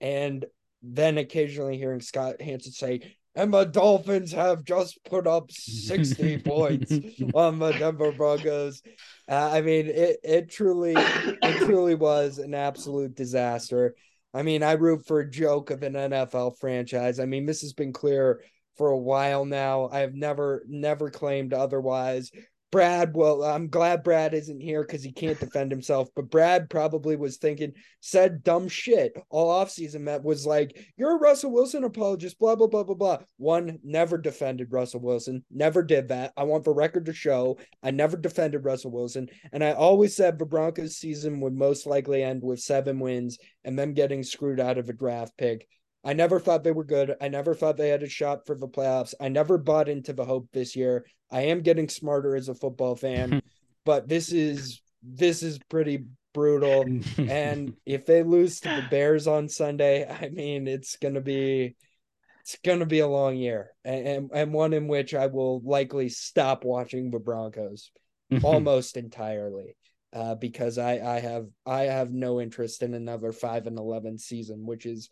And 0.00 0.44
then 0.82 1.18
occasionally 1.18 1.76
hearing 1.76 2.00
scott 2.00 2.40
hanson 2.40 2.72
say 2.72 3.14
and 3.34 3.52
the 3.52 3.64
dolphins 3.64 4.32
have 4.32 4.64
just 4.64 4.98
put 5.04 5.26
up 5.26 5.52
60 5.52 6.38
points 6.44 6.90
on 7.34 7.58
the 7.58 7.72
denver 7.72 8.10
broncos. 8.12 8.82
Uh, 9.28 9.50
i 9.52 9.60
mean 9.60 9.86
it, 9.86 10.16
it 10.24 10.50
truly 10.50 10.94
it 10.96 11.66
truly 11.66 11.94
was 11.94 12.38
an 12.38 12.54
absolute 12.54 13.14
disaster. 13.14 13.94
I 14.32 14.42
mean, 14.42 14.62
I 14.62 14.72
root 14.72 15.06
for 15.06 15.18
a 15.18 15.28
joke 15.28 15.70
of 15.70 15.82
an 15.82 15.94
NFL 15.94 16.56
franchise. 16.60 17.18
I 17.18 17.24
mean, 17.24 17.46
this 17.46 17.62
has 17.62 17.72
been 17.72 17.92
clear 17.92 18.40
for 18.76 18.88
a 18.88 18.98
while 18.98 19.44
now. 19.44 19.88
I 19.92 20.00
have 20.00 20.14
never, 20.14 20.64
never 20.66 21.10
claimed 21.10 21.52
otherwise. 21.52 22.30
Brad, 22.70 23.16
well, 23.16 23.42
I'm 23.42 23.66
glad 23.66 24.04
Brad 24.04 24.32
isn't 24.32 24.60
here 24.60 24.82
because 24.82 25.02
he 25.02 25.10
can't 25.10 25.40
defend 25.40 25.72
himself. 25.72 26.08
But 26.14 26.30
Brad 26.30 26.70
probably 26.70 27.16
was 27.16 27.36
thinking, 27.36 27.72
said 27.98 28.44
dumb 28.44 28.68
shit 28.68 29.12
all 29.28 29.48
offseason 29.48 30.06
that 30.06 30.22
was 30.22 30.46
like, 30.46 30.78
you're 30.96 31.16
a 31.16 31.20
Russell 31.20 31.50
Wilson 31.50 31.82
apologist, 31.82 32.38
blah, 32.38 32.54
blah, 32.54 32.68
blah, 32.68 32.84
blah, 32.84 32.94
blah. 32.94 33.18
One, 33.38 33.80
never 33.82 34.18
defended 34.18 34.68
Russell 34.70 35.00
Wilson, 35.00 35.44
never 35.50 35.82
did 35.82 36.08
that. 36.08 36.32
I 36.36 36.44
want 36.44 36.62
the 36.62 36.72
record 36.72 37.06
to 37.06 37.12
show 37.12 37.58
I 37.82 37.90
never 37.90 38.16
defended 38.16 38.64
Russell 38.64 38.92
Wilson. 38.92 39.30
And 39.52 39.64
I 39.64 39.72
always 39.72 40.14
said 40.14 40.38
the 40.38 40.46
Broncos 40.46 40.96
season 40.96 41.40
would 41.40 41.54
most 41.54 41.86
likely 41.86 42.22
end 42.22 42.40
with 42.42 42.60
seven 42.60 43.00
wins 43.00 43.38
and 43.64 43.76
them 43.76 43.94
getting 43.94 44.22
screwed 44.22 44.60
out 44.60 44.78
of 44.78 44.88
a 44.88 44.92
draft 44.92 45.36
pick. 45.36 45.66
I 46.02 46.14
never 46.14 46.40
thought 46.40 46.64
they 46.64 46.72
were 46.72 46.84
good. 46.84 47.14
I 47.20 47.28
never 47.28 47.54
thought 47.54 47.76
they 47.76 47.90
had 47.90 48.02
a 48.02 48.08
shot 48.08 48.46
for 48.46 48.56
the 48.56 48.68
playoffs. 48.68 49.14
I 49.20 49.28
never 49.28 49.58
bought 49.58 49.88
into 49.88 50.12
the 50.12 50.24
hope 50.24 50.48
this 50.52 50.74
year. 50.74 51.04
I 51.30 51.42
am 51.42 51.60
getting 51.60 51.88
smarter 51.88 52.34
as 52.34 52.48
a 52.48 52.54
football 52.54 52.96
fan, 52.96 53.42
but 53.84 54.08
this 54.08 54.32
is 54.32 54.80
this 55.02 55.42
is 55.42 55.58
pretty 55.68 56.04
brutal. 56.32 56.86
And 57.18 57.74
if 57.84 58.06
they 58.06 58.22
lose 58.22 58.60
to 58.60 58.68
the 58.68 58.86
Bears 58.90 59.26
on 59.26 59.48
Sunday, 59.48 60.08
I 60.08 60.30
mean 60.30 60.66
it's 60.68 60.96
gonna 60.96 61.20
be 61.20 61.76
it's 62.40 62.56
gonna 62.64 62.86
be 62.86 63.00
a 63.00 63.08
long 63.08 63.36
year 63.36 63.70
and 63.84 64.06
and, 64.06 64.30
and 64.32 64.52
one 64.54 64.72
in 64.72 64.88
which 64.88 65.14
I 65.14 65.26
will 65.26 65.60
likely 65.60 66.08
stop 66.08 66.64
watching 66.64 67.10
the 67.10 67.18
Broncos 67.18 67.90
almost 68.42 68.96
entirely 68.96 69.76
uh, 70.14 70.34
because 70.34 70.78
I 70.78 70.92
I 70.92 71.20
have 71.20 71.46
I 71.66 71.82
have 71.82 72.10
no 72.10 72.40
interest 72.40 72.82
in 72.82 72.94
another 72.94 73.32
five 73.32 73.66
and 73.66 73.78
eleven 73.78 74.18
season, 74.18 74.66
which 74.66 74.86
is 74.86 75.10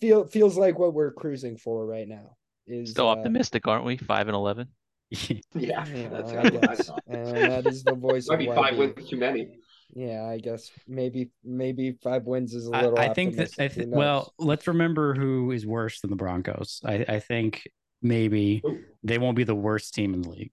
feel 0.00 0.26
feels 0.26 0.56
like 0.56 0.78
what 0.78 0.94
we're 0.94 1.12
cruising 1.12 1.56
for 1.56 1.86
right 1.86 2.08
now. 2.08 2.36
Is 2.66 2.90
Still 2.90 3.08
uh, 3.08 3.12
optimistic, 3.12 3.66
aren't 3.68 3.84
we? 3.84 3.96
Five 3.96 4.28
and 4.28 4.34
eleven. 4.34 4.68
Yeah, 5.10 5.38
Yeah, 5.54 6.08
that's 6.08 6.32
I 6.32 6.34
kind 6.34 6.46
of 6.48 6.54
what 6.54 6.70
I 6.70 6.74
guess. 6.76 6.90
and 7.06 7.36
that 7.36 7.66
is 7.66 7.84
the 7.84 7.94
voice 7.94 8.28
Might 8.28 8.34
of 8.34 8.38
be 8.40 8.46
five 8.46 8.76
wins 8.76 9.08
too 9.08 9.16
many. 9.16 9.48
Yeah, 9.94 10.24
I 10.24 10.38
guess 10.38 10.70
maybe 10.88 11.30
maybe 11.44 11.92
five 12.02 12.24
wins 12.24 12.52
is 12.54 12.68
a 12.68 12.72
I, 12.72 12.82
little. 12.82 12.98
I 12.98 13.12
think 13.14 13.36
that. 13.36 13.50
I 13.58 13.68
th- 13.68 13.86
well, 13.88 14.32
let's 14.38 14.66
remember 14.66 15.14
who 15.14 15.52
is 15.52 15.66
worse 15.66 16.00
than 16.00 16.10
the 16.10 16.16
Broncos. 16.16 16.80
I, 16.84 17.04
I 17.08 17.20
think 17.20 17.62
maybe 18.02 18.60
Ooh. 18.66 18.80
they 19.04 19.18
won't 19.18 19.36
be 19.36 19.44
the 19.44 19.54
worst 19.54 19.94
team 19.94 20.14
in 20.14 20.22
the 20.22 20.30
league. 20.30 20.52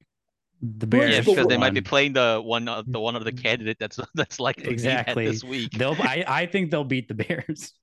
The 0.61 0.85
Bears. 0.85 1.11
Yeah, 1.15 1.21
because 1.21 1.47
they 1.47 1.57
might 1.57 1.73
be 1.73 1.81
playing 1.81 2.13
the 2.13 2.39
one, 2.43 2.67
uh, 2.67 2.83
the 2.85 2.99
one 2.99 3.15
of 3.15 3.23
the 3.23 3.31
candidate 3.31 3.77
that's 3.79 3.99
that's 4.13 4.39
likely 4.39 4.69
Exactly. 4.69 5.13
to 5.13 5.19
be 5.21 5.25
at 5.27 5.31
this 5.33 5.43
week. 5.43 5.71
They'll. 5.71 5.95
I, 5.99 6.23
I 6.27 6.45
think 6.45 6.69
they'll 6.69 6.83
beat 6.83 7.07
the 7.07 7.15
Bears. 7.15 7.73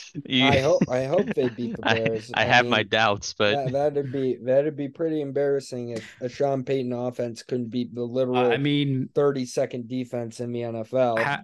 You- 0.26 0.44
I 0.46 0.58
hope 0.60 0.82
I 0.88 1.04
hope 1.04 1.32
they 1.34 1.48
beat 1.48 1.76
the 1.76 1.82
I- 1.88 1.94
Bears. 1.94 2.30
I, 2.34 2.44
have 2.44 2.66
my 2.66 2.82
doubts, 2.82 3.32
but 3.32 3.54
that, 3.54 3.72
that'd 3.72 4.12
be 4.12 4.36
that'd 4.42 4.76
be 4.76 4.88
pretty 4.88 5.20
embarrassing 5.20 5.90
if 5.90 6.04
a 6.20 6.28
Sean 6.28 6.64
Payton 6.64 6.92
offense 6.92 7.42
couldn't 7.42 7.68
beat 7.70 7.94
the 7.94 8.02
literal 8.02 8.36
Uh, 8.36 8.50
I 8.50 8.56
mean, 8.58 9.08
thirty 9.14 9.46
second 9.46 9.88
defense 9.88 10.40
in 10.40 10.52
the 10.52 10.60
NFL. 10.60 11.18
ha- 11.22 11.42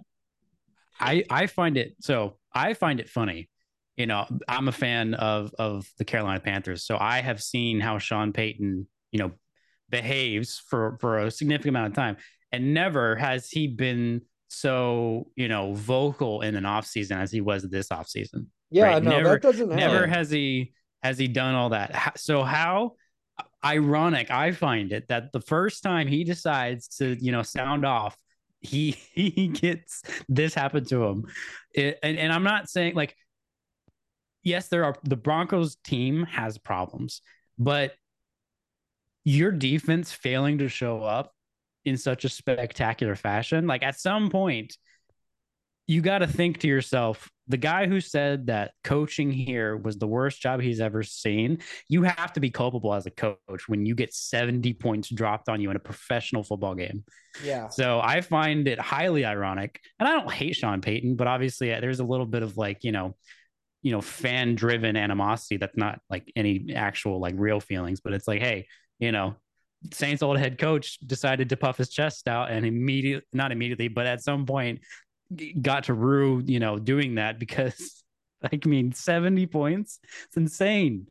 I 0.99 1.23
I 1.29 1.47
find 1.47 1.77
it 1.77 1.95
so 1.99 2.37
I 2.53 2.73
find 2.73 2.99
it 2.99 3.09
funny. 3.09 3.49
You 3.97 4.05
know, 4.05 4.25
I'm 4.47 4.67
a 4.67 4.71
fan 4.71 5.13
of 5.13 5.53
of 5.59 5.87
the 5.97 6.05
Carolina 6.05 6.39
Panthers, 6.39 6.85
so 6.85 6.97
I 6.99 7.21
have 7.21 7.41
seen 7.41 7.79
how 7.79 7.97
Sean 7.97 8.31
Payton, 8.33 8.87
you 9.11 9.19
know, 9.19 9.31
behaves 9.89 10.61
for 10.69 10.97
for 11.01 11.19
a 11.19 11.31
significant 11.31 11.69
amount 11.75 11.87
of 11.87 11.95
time, 11.95 12.17
and 12.51 12.73
never 12.73 13.15
has 13.15 13.49
he 13.49 13.67
been 13.67 14.21
so 14.49 15.29
you 15.35 15.47
know 15.47 15.73
vocal 15.73 16.41
in 16.41 16.55
an 16.55 16.65
off 16.65 16.85
season 16.85 17.17
as 17.19 17.31
he 17.31 17.39
was 17.39 17.63
this 17.69 17.91
off 17.91 18.09
season. 18.09 18.47
yeah, 18.71 18.83
right, 18.85 19.03
no, 19.03 19.11
never- 19.11 19.29
that 19.29 19.41
doesn't 19.41 19.69
happen. 19.71 19.77
Never 19.77 20.05
has 20.07 20.29
he 20.29 20.73
has 21.01 21.17
he 21.17 21.27
done 21.29 21.55
all 21.55 21.69
that. 21.69 22.19
So 22.19 22.43
how 22.43 22.93
ironic 23.63 24.29
I 24.31 24.51
find 24.51 24.91
it 24.91 25.07
that 25.09 25.31
the 25.31 25.39
first 25.41 25.81
time 25.83 26.07
he 26.07 26.23
decides 26.23 26.87
to 26.97 27.15
you 27.23 27.31
know 27.31 27.43
sound 27.43 27.85
off, 27.85 28.17
he 28.59 28.91
he 29.13 29.47
gets 29.47 30.03
this 30.27 30.53
happen 30.53 30.83
to 30.85 31.03
him, 31.05 31.25
It- 31.73 31.99
and 32.03 32.17
and 32.17 32.33
I'm 32.33 32.43
not 32.43 32.69
saying 32.69 32.95
like 32.95 33.15
yes, 34.43 34.67
there 34.69 34.83
are 34.85 34.95
the 35.03 35.15
Broncos 35.17 35.75
team 35.83 36.23
has 36.23 36.57
problems, 36.57 37.21
but 37.57 37.93
your 39.25 39.51
defense 39.51 40.11
failing 40.11 40.57
to 40.59 40.69
show 40.69 41.03
up 41.03 41.33
in 41.85 41.97
such 41.97 42.25
a 42.25 42.29
spectacular 42.29 43.15
fashion, 43.15 43.67
like 43.67 43.83
at 43.83 43.99
some 43.99 44.29
point, 44.29 44.77
you 45.87 46.01
got 46.01 46.19
to 46.19 46.27
think 46.27 46.59
to 46.59 46.67
yourself, 46.67 47.29
the 47.47 47.57
guy 47.57 47.87
who 47.87 47.99
said 47.99 48.45
that 48.45 48.73
coaching 48.83 49.31
here 49.31 49.75
was 49.75 49.97
the 49.97 50.05
worst 50.05 50.39
job 50.39 50.61
he's 50.61 50.79
ever 50.79 51.01
seen, 51.01 51.57
you 51.87 52.03
have 52.03 52.31
to 52.33 52.39
be 52.39 52.51
culpable 52.51 52.93
as 52.93 53.07
a 53.07 53.09
coach 53.09 53.67
when 53.67 53.87
you 53.87 53.95
get 53.95 54.13
70 54.13 54.71
points 54.75 55.09
dropped 55.09 55.49
on 55.49 55.59
you 55.59 55.71
in 55.71 55.75
a 55.75 55.79
professional 55.79 56.43
football 56.43 56.75
game. 56.75 57.03
Yeah, 57.43 57.69
So 57.69 57.99
I 58.03 58.21
find 58.21 58.67
it 58.67 58.79
highly 58.79 59.25
ironic. 59.25 59.81
And 59.99 60.07
I 60.07 60.11
don't 60.11 60.31
hate 60.31 60.55
Sean 60.55 60.79
Payton, 60.79 61.15
but 61.15 61.25
obviously 61.25 61.73
uh, 61.73 61.79
there's 61.79 61.99
a 61.99 62.05
little 62.05 62.27
bit 62.27 62.43
of 62.43 62.55
like, 62.55 62.83
you 62.83 62.91
know, 62.91 63.15
you 63.81 63.91
know, 63.91 64.01
fan 64.01 64.53
driven 64.53 64.95
animosity 64.95 65.57
that's 65.57 65.77
not 65.77 66.01
like 66.07 66.31
any 66.35 66.73
actual 66.75 67.19
like 67.19 67.33
real 67.35 67.59
feelings, 67.59 67.99
but 67.99 68.13
it's 68.13 68.27
like, 68.27 68.41
hey, 68.41 68.67
you 68.99 69.11
know, 69.11 69.37
Saints 69.93 70.21
old 70.21 70.37
head 70.37 70.57
coach 70.57 70.97
decided 70.99 71.49
to 71.49 71.57
puff 71.57 71.77
his 71.77 71.89
chest 71.89 72.27
out 72.27 72.51
and 72.51 72.65
immediately 72.65 73.25
not 73.33 73.51
immediately, 73.51 73.87
but 73.87 74.05
at 74.05 74.21
some 74.21 74.45
point 74.45 74.79
got 75.61 75.85
to 75.85 75.93
rue, 75.93 76.41
you 76.45 76.59
know, 76.59 76.77
doing 76.79 77.15
that 77.15 77.39
because 77.39 78.03
I 78.43 78.59
mean 78.65 78.91
70 78.93 79.47
points. 79.47 79.99
It's 80.27 80.37
insane. 80.37 81.07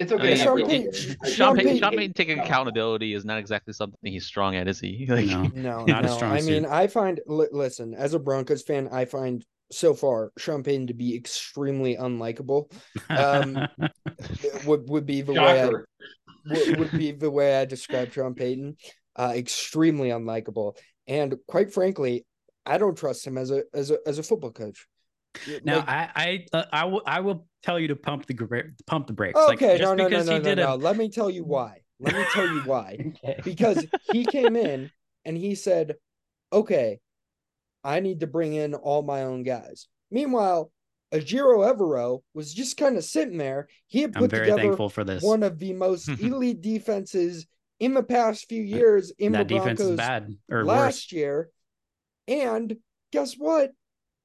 It's 0.00 0.10
I 0.10 0.16
okay. 0.16 0.34
mean, 0.34 0.36
Sean 0.36 0.66
Payton- 0.66 0.92
Sean 0.92 1.16
Sean 1.32 1.56
Payton, 1.56 1.56
Payton- 1.56 1.78
Sean 1.78 1.96
Payton 1.96 2.12
taking 2.14 2.38
accountability 2.40 3.14
is 3.14 3.24
not 3.24 3.38
exactly 3.38 3.72
something 3.72 3.98
he's 4.12 4.26
strong 4.26 4.56
at, 4.56 4.66
is 4.68 4.80
he? 4.80 5.06
Like, 5.08 5.26
No. 5.26 5.42
no, 5.54 5.84
Not 5.84 6.04
a 6.04 6.08
no. 6.08 6.16
strong 6.16 6.32
I 6.32 6.40
mean. 6.42 6.66
I 6.66 6.86
find 6.88 7.20
li- 7.26 7.46
listen 7.52 7.94
as 7.94 8.14
a 8.14 8.18
Broncos 8.18 8.62
fan, 8.62 8.88
I 8.90 9.04
find 9.04 9.44
so 9.74 9.94
far 9.94 10.32
Sean 10.38 10.62
Payton 10.62 10.88
to 10.88 10.94
be 10.94 11.14
extremely 11.16 11.96
unlikable. 11.96 12.72
Um, 13.10 13.66
would 14.66 14.88
would 14.88 15.06
be 15.06 15.22
the 15.22 15.32
way 15.32 15.62
I, 15.62 15.64
Shocker. 15.66 15.88
would, 16.46 16.78
would 16.78 16.92
be 16.92 17.12
the 17.12 17.30
way 17.30 17.60
I 17.60 17.64
describe 17.64 18.12
Sean 18.12 18.34
Payton. 18.34 18.76
Uh, 19.16 19.32
extremely 19.36 20.08
unlikable, 20.08 20.76
and 21.06 21.36
quite 21.46 21.72
frankly, 21.72 22.26
I 22.66 22.78
don't 22.78 22.96
trust 22.96 23.26
him 23.26 23.38
as 23.38 23.50
a 23.50 23.62
as 23.72 23.90
a 23.90 23.98
as 24.06 24.18
a 24.18 24.22
football 24.22 24.50
coach. 24.50 24.86
Now 25.64 25.78
Like, 25.78 25.88
I 25.88 26.10
I 26.14 26.46
uh, 26.52 26.64
I 26.72 26.84
will 26.84 27.02
I 27.06 27.20
will 27.20 27.46
tell 27.62 27.78
you 27.78 27.88
to 27.88 27.96
pump 27.96 28.26
the 28.26 28.34
pump 28.86 29.06
the 29.06 29.12
brakes. 29.12 29.38
okay, 29.50 29.70
like, 29.72 29.78
just 29.78 29.82
no, 29.82 29.94
no, 29.94 30.08
no, 30.08 30.22
no, 30.22 30.32
he 30.32 30.38
no, 30.38 30.44
did 30.44 30.58
no. 30.58 30.74
a 30.74 30.76
Let 30.76 30.96
me 30.96 31.08
tell 31.10 31.30
you 31.30 31.44
why. 31.54 31.80
Let 32.00 32.14
me 32.14 32.24
tell 32.32 32.46
you 32.46 32.60
why. 32.62 32.98
Okay. 33.24 33.40
because 33.44 33.86
he 34.10 34.24
came 34.24 34.56
in 34.56 34.90
and 35.24 35.36
he 35.36 35.54
said, 35.54 35.94
"Okay, 36.52 37.00
I 37.84 38.00
need 38.00 38.20
to 38.20 38.26
bring 38.26 38.54
in 38.54 38.74
all 38.74 39.02
my 39.02 39.22
own 39.22 39.42
guys." 39.42 39.88
Meanwhile, 40.10 40.72
Ejiro 41.12 41.72
Evero 41.72 42.22
was 42.34 42.52
just 42.52 42.76
kind 42.76 42.96
of 42.96 43.04
sitting 43.04 43.38
there. 43.38 43.68
He 43.86 44.02
had 44.02 44.12
put 44.12 44.30
together 44.30 44.56
thankful 44.56 44.88
for 44.88 45.04
this. 45.04 45.22
one 45.22 45.42
of 45.42 45.58
the 45.58 45.72
most 45.72 46.08
elite 46.20 46.60
defenses 46.60 47.46
in 47.78 47.94
the 47.94 48.02
past 48.02 48.48
few 48.48 48.62
years 48.62 49.12
in 49.18 49.32
that 49.32 49.48
the 49.48 49.54
defense 49.54 49.78
Broncos 49.78 49.92
is 49.92 49.96
bad 49.96 50.36
or 50.50 50.64
last 50.64 50.84
worse. 50.84 51.12
year. 51.12 51.50
And 52.26 52.76
guess 53.12 53.34
what? 53.34 53.72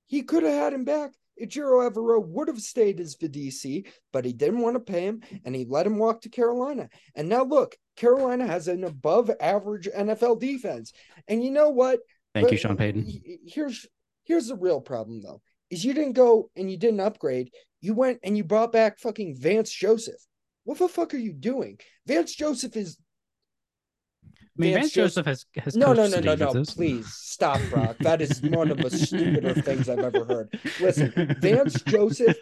He 0.08 0.24
could 0.24 0.44
have 0.44 0.54
had 0.54 0.74
him 0.74 0.86
back. 0.86 1.12
Ejiro 1.42 1.90
Evero 1.90 2.26
would 2.26 2.48
have 2.48 2.60
stayed 2.60 3.00
as 3.00 3.16
the 3.16 3.30
DC, 3.30 3.86
but 4.12 4.26
he 4.26 4.34
didn't 4.34 4.60
want 4.60 4.76
to 4.76 4.80
pay 4.80 5.04
him 5.04 5.22
and 5.46 5.56
he 5.56 5.66
let 5.66 5.86
him 5.86 5.98
walk 5.98 6.22
to 6.22 6.30
Carolina. 6.30 6.90
And 7.16 7.30
now 7.30 7.44
look, 7.44 7.78
Carolina 7.96 8.46
has 8.46 8.68
an 8.68 8.84
above 8.84 9.32
average 9.40 9.88
NFL 9.88 10.40
defense. 10.40 10.92
And 11.28 11.44
you 11.44 11.52
know 11.52 11.70
what? 11.70 12.00
Thank 12.42 12.52
you, 12.52 12.58
Sean 12.58 12.78
Payton. 12.78 13.40
Here's 13.46 13.86
here's 14.24 14.48
the 14.48 14.56
real 14.56 14.82
problem 14.82 15.22
though. 15.22 15.42
Is 15.70 15.84
you 15.86 15.94
didn't 15.94 16.14
go 16.14 16.50
and 16.56 16.70
you 16.72 16.78
didn't 16.78 17.00
upgrade. 17.00 17.52
You 17.82 17.94
went 17.94 18.20
and 18.24 18.36
you 18.36 18.44
brought 18.44 18.72
back 18.72 19.00
fucking 19.00 19.38
Vance 19.40 19.72
Joseph. 19.72 20.22
What 20.64 20.80
the 20.80 20.88
fuck 20.88 21.14
are 21.14 21.18
you 21.18 21.34
doing? 21.34 21.80
Vance 22.06 22.36
Joseph 22.36 22.76
is 22.76 22.98
I 24.24 24.62
mean, 24.62 24.74
Vance 24.74 24.86
Vance 24.86 24.94
Joseph- 24.94 25.26
Joseph 25.26 25.26
has, 25.26 25.64
has 25.64 25.76
no, 25.78 25.94
no, 25.94 26.10
coached 26.10 26.26
no, 26.26 26.36
no, 26.36 26.52
no. 26.52 26.64
Please 26.66 27.08
stop, 27.14 27.62
Brock. 27.70 27.96
That 28.00 28.22
is 28.22 28.42
one 28.44 28.72
of 28.72 28.78
the 28.78 28.90
stupider 28.90 29.54
things 29.62 29.88
I've 29.88 30.00
ever 30.00 30.26
heard. 30.26 30.60
Listen, 30.82 31.14
Vance 31.40 31.82
Joseph 31.84 32.36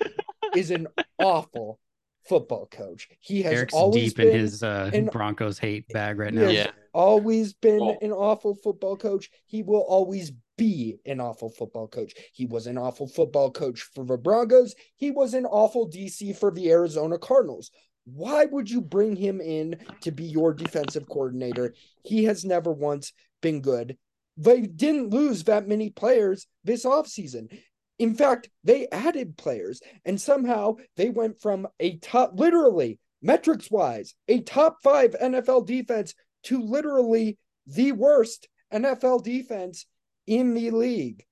is 0.55 0.71
an 0.71 0.87
awful 1.19 1.79
football 2.27 2.67
coach. 2.71 3.07
He 3.19 3.43
has 3.43 3.53
Eric's 3.53 3.73
always 3.73 4.13
deep 4.13 4.17
been 4.17 4.29
in 4.29 4.39
his 4.39 4.63
uh, 4.63 4.89
in- 4.93 5.05
Broncos 5.07 5.59
hate 5.59 5.87
bag 5.89 6.17
right 6.17 6.33
now. 6.33 6.49
Yeah. 6.49 6.71
Always 6.97 7.53
been 7.53 7.79
Well- 7.79 7.97
an 8.01 8.11
awful 8.11 8.55
football 8.55 8.97
coach. 8.97 9.29
He 9.45 9.61
will 9.61 9.81
always 9.81 10.31
be 10.57 10.99
an 11.05 11.19
awful 11.19 11.49
football 11.49 11.87
coach. 11.87 12.15
He 12.33 12.47
was 12.47 12.65
an 12.65 12.77
awful 12.77 13.07
football 13.07 13.51
coach 13.51 13.81
for 13.93 14.03
the 14.03 14.17
Broncos. 14.17 14.73
He 14.95 15.11
was 15.11 15.35
an 15.35 15.45
awful 15.45 15.87
DC 15.87 16.33
for 16.33 16.51
the 16.51 16.71
Arizona 16.71 17.19
Cardinals. 17.19 17.69
Why 18.05 18.45
would 18.45 18.69
you 18.69 18.81
bring 18.81 19.15
him 19.15 19.39
in 19.41 19.77
to 20.01 20.11
be 20.11 20.23
your 20.23 20.53
defensive 20.53 21.07
coordinator? 21.07 21.75
He 22.03 22.23
has 22.23 22.43
never 22.43 22.71
once 22.71 23.13
been 23.41 23.61
good. 23.61 23.97
They 24.35 24.61
didn't 24.61 25.09
lose 25.09 25.43
that 25.43 25.67
many 25.67 25.91
players 25.91 26.47
this 26.63 26.85
offseason. 26.85 27.61
In 27.99 28.15
fact, 28.15 28.49
they 28.63 28.87
added 28.89 29.37
players 29.37 29.81
and 30.05 30.19
somehow 30.19 30.75
they 30.95 31.09
went 31.09 31.41
from 31.41 31.67
a 31.79 31.97
top, 31.97 32.39
literally, 32.39 32.99
metrics 33.21 33.69
wise, 33.69 34.15
a 34.27 34.41
top 34.41 34.77
five 34.83 35.15
NFL 35.19 35.65
defense 35.65 36.13
to 36.47 36.61
literally 36.61 37.37
the 37.65 37.91
worst 37.93 38.47
NFL 38.73 39.23
defense 39.23 39.85
in 40.25 40.53
the 40.53 40.71
league. 40.71 41.23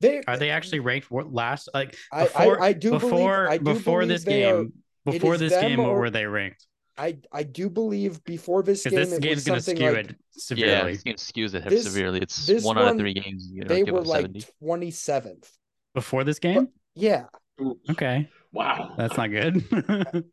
They 0.00 0.22
Are 0.26 0.36
they 0.38 0.50
actually 0.50 0.80
ranked 0.80 1.10
last? 1.10 1.68
Like 1.74 1.96
I, 2.12 2.24
before, 2.24 2.62
I, 2.62 2.66
I 2.68 2.72
do 2.72 2.90
before 2.92 3.08
believe 3.46 3.50
I 3.50 3.58
do 3.58 3.64
before 3.64 4.06
this 4.06 4.24
they 4.24 4.44
are- 4.44 4.62
game? 4.64 4.72
before 5.04 5.36
this 5.36 5.52
game, 5.52 5.78
what 5.78 5.90
or- 5.90 5.98
were 5.98 6.10
they 6.10 6.24
ranked? 6.26 6.66
I 6.98 7.16
I 7.32 7.42
do 7.44 7.70
believe 7.70 8.22
before 8.24 8.62
this 8.62 8.82
game 8.84 8.94
this 8.94 9.12
it 9.12 9.22
game's 9.22 9.36
was 9.36 9.44
going 9.46 9.58
to 9.58 9.62
something 9.62 9.76
skew 9.86 9.96
like 9.96 10.10
it 10.10 10.16
yeah, 10.58 10.66
severely. 10.66 10.92
this 10.92 11.02
game 11.02 11.14
skews 11.16 11.54
it 11.54 11.68
This- 11.68 11.84
severely. 11.84 12.20
It's 12.20 12.46
this 12.46 12.64
one 12.64 12.76
out 12.78 12.88
of 12.92 12.96
three 12.98 13.14
games. 13.14 13.48
You 13.52 13.62
know, 13.62 13.68
they 13.68 13.84
were 13.84 14.02
like 14.02 14.22
70. 14.22 14.44
twenty 14.62 14.90
seventh. 14.90 15.50
Before 15.94 16.24
this 16.24 16.38
game, 16.38 16.68
Yeah, 16.94 17.24
okay, 17.90 18.28
Wow. 18.52 18.94
that's 18.98 19.16
not 19.16 19.28
good. 19.30 19.64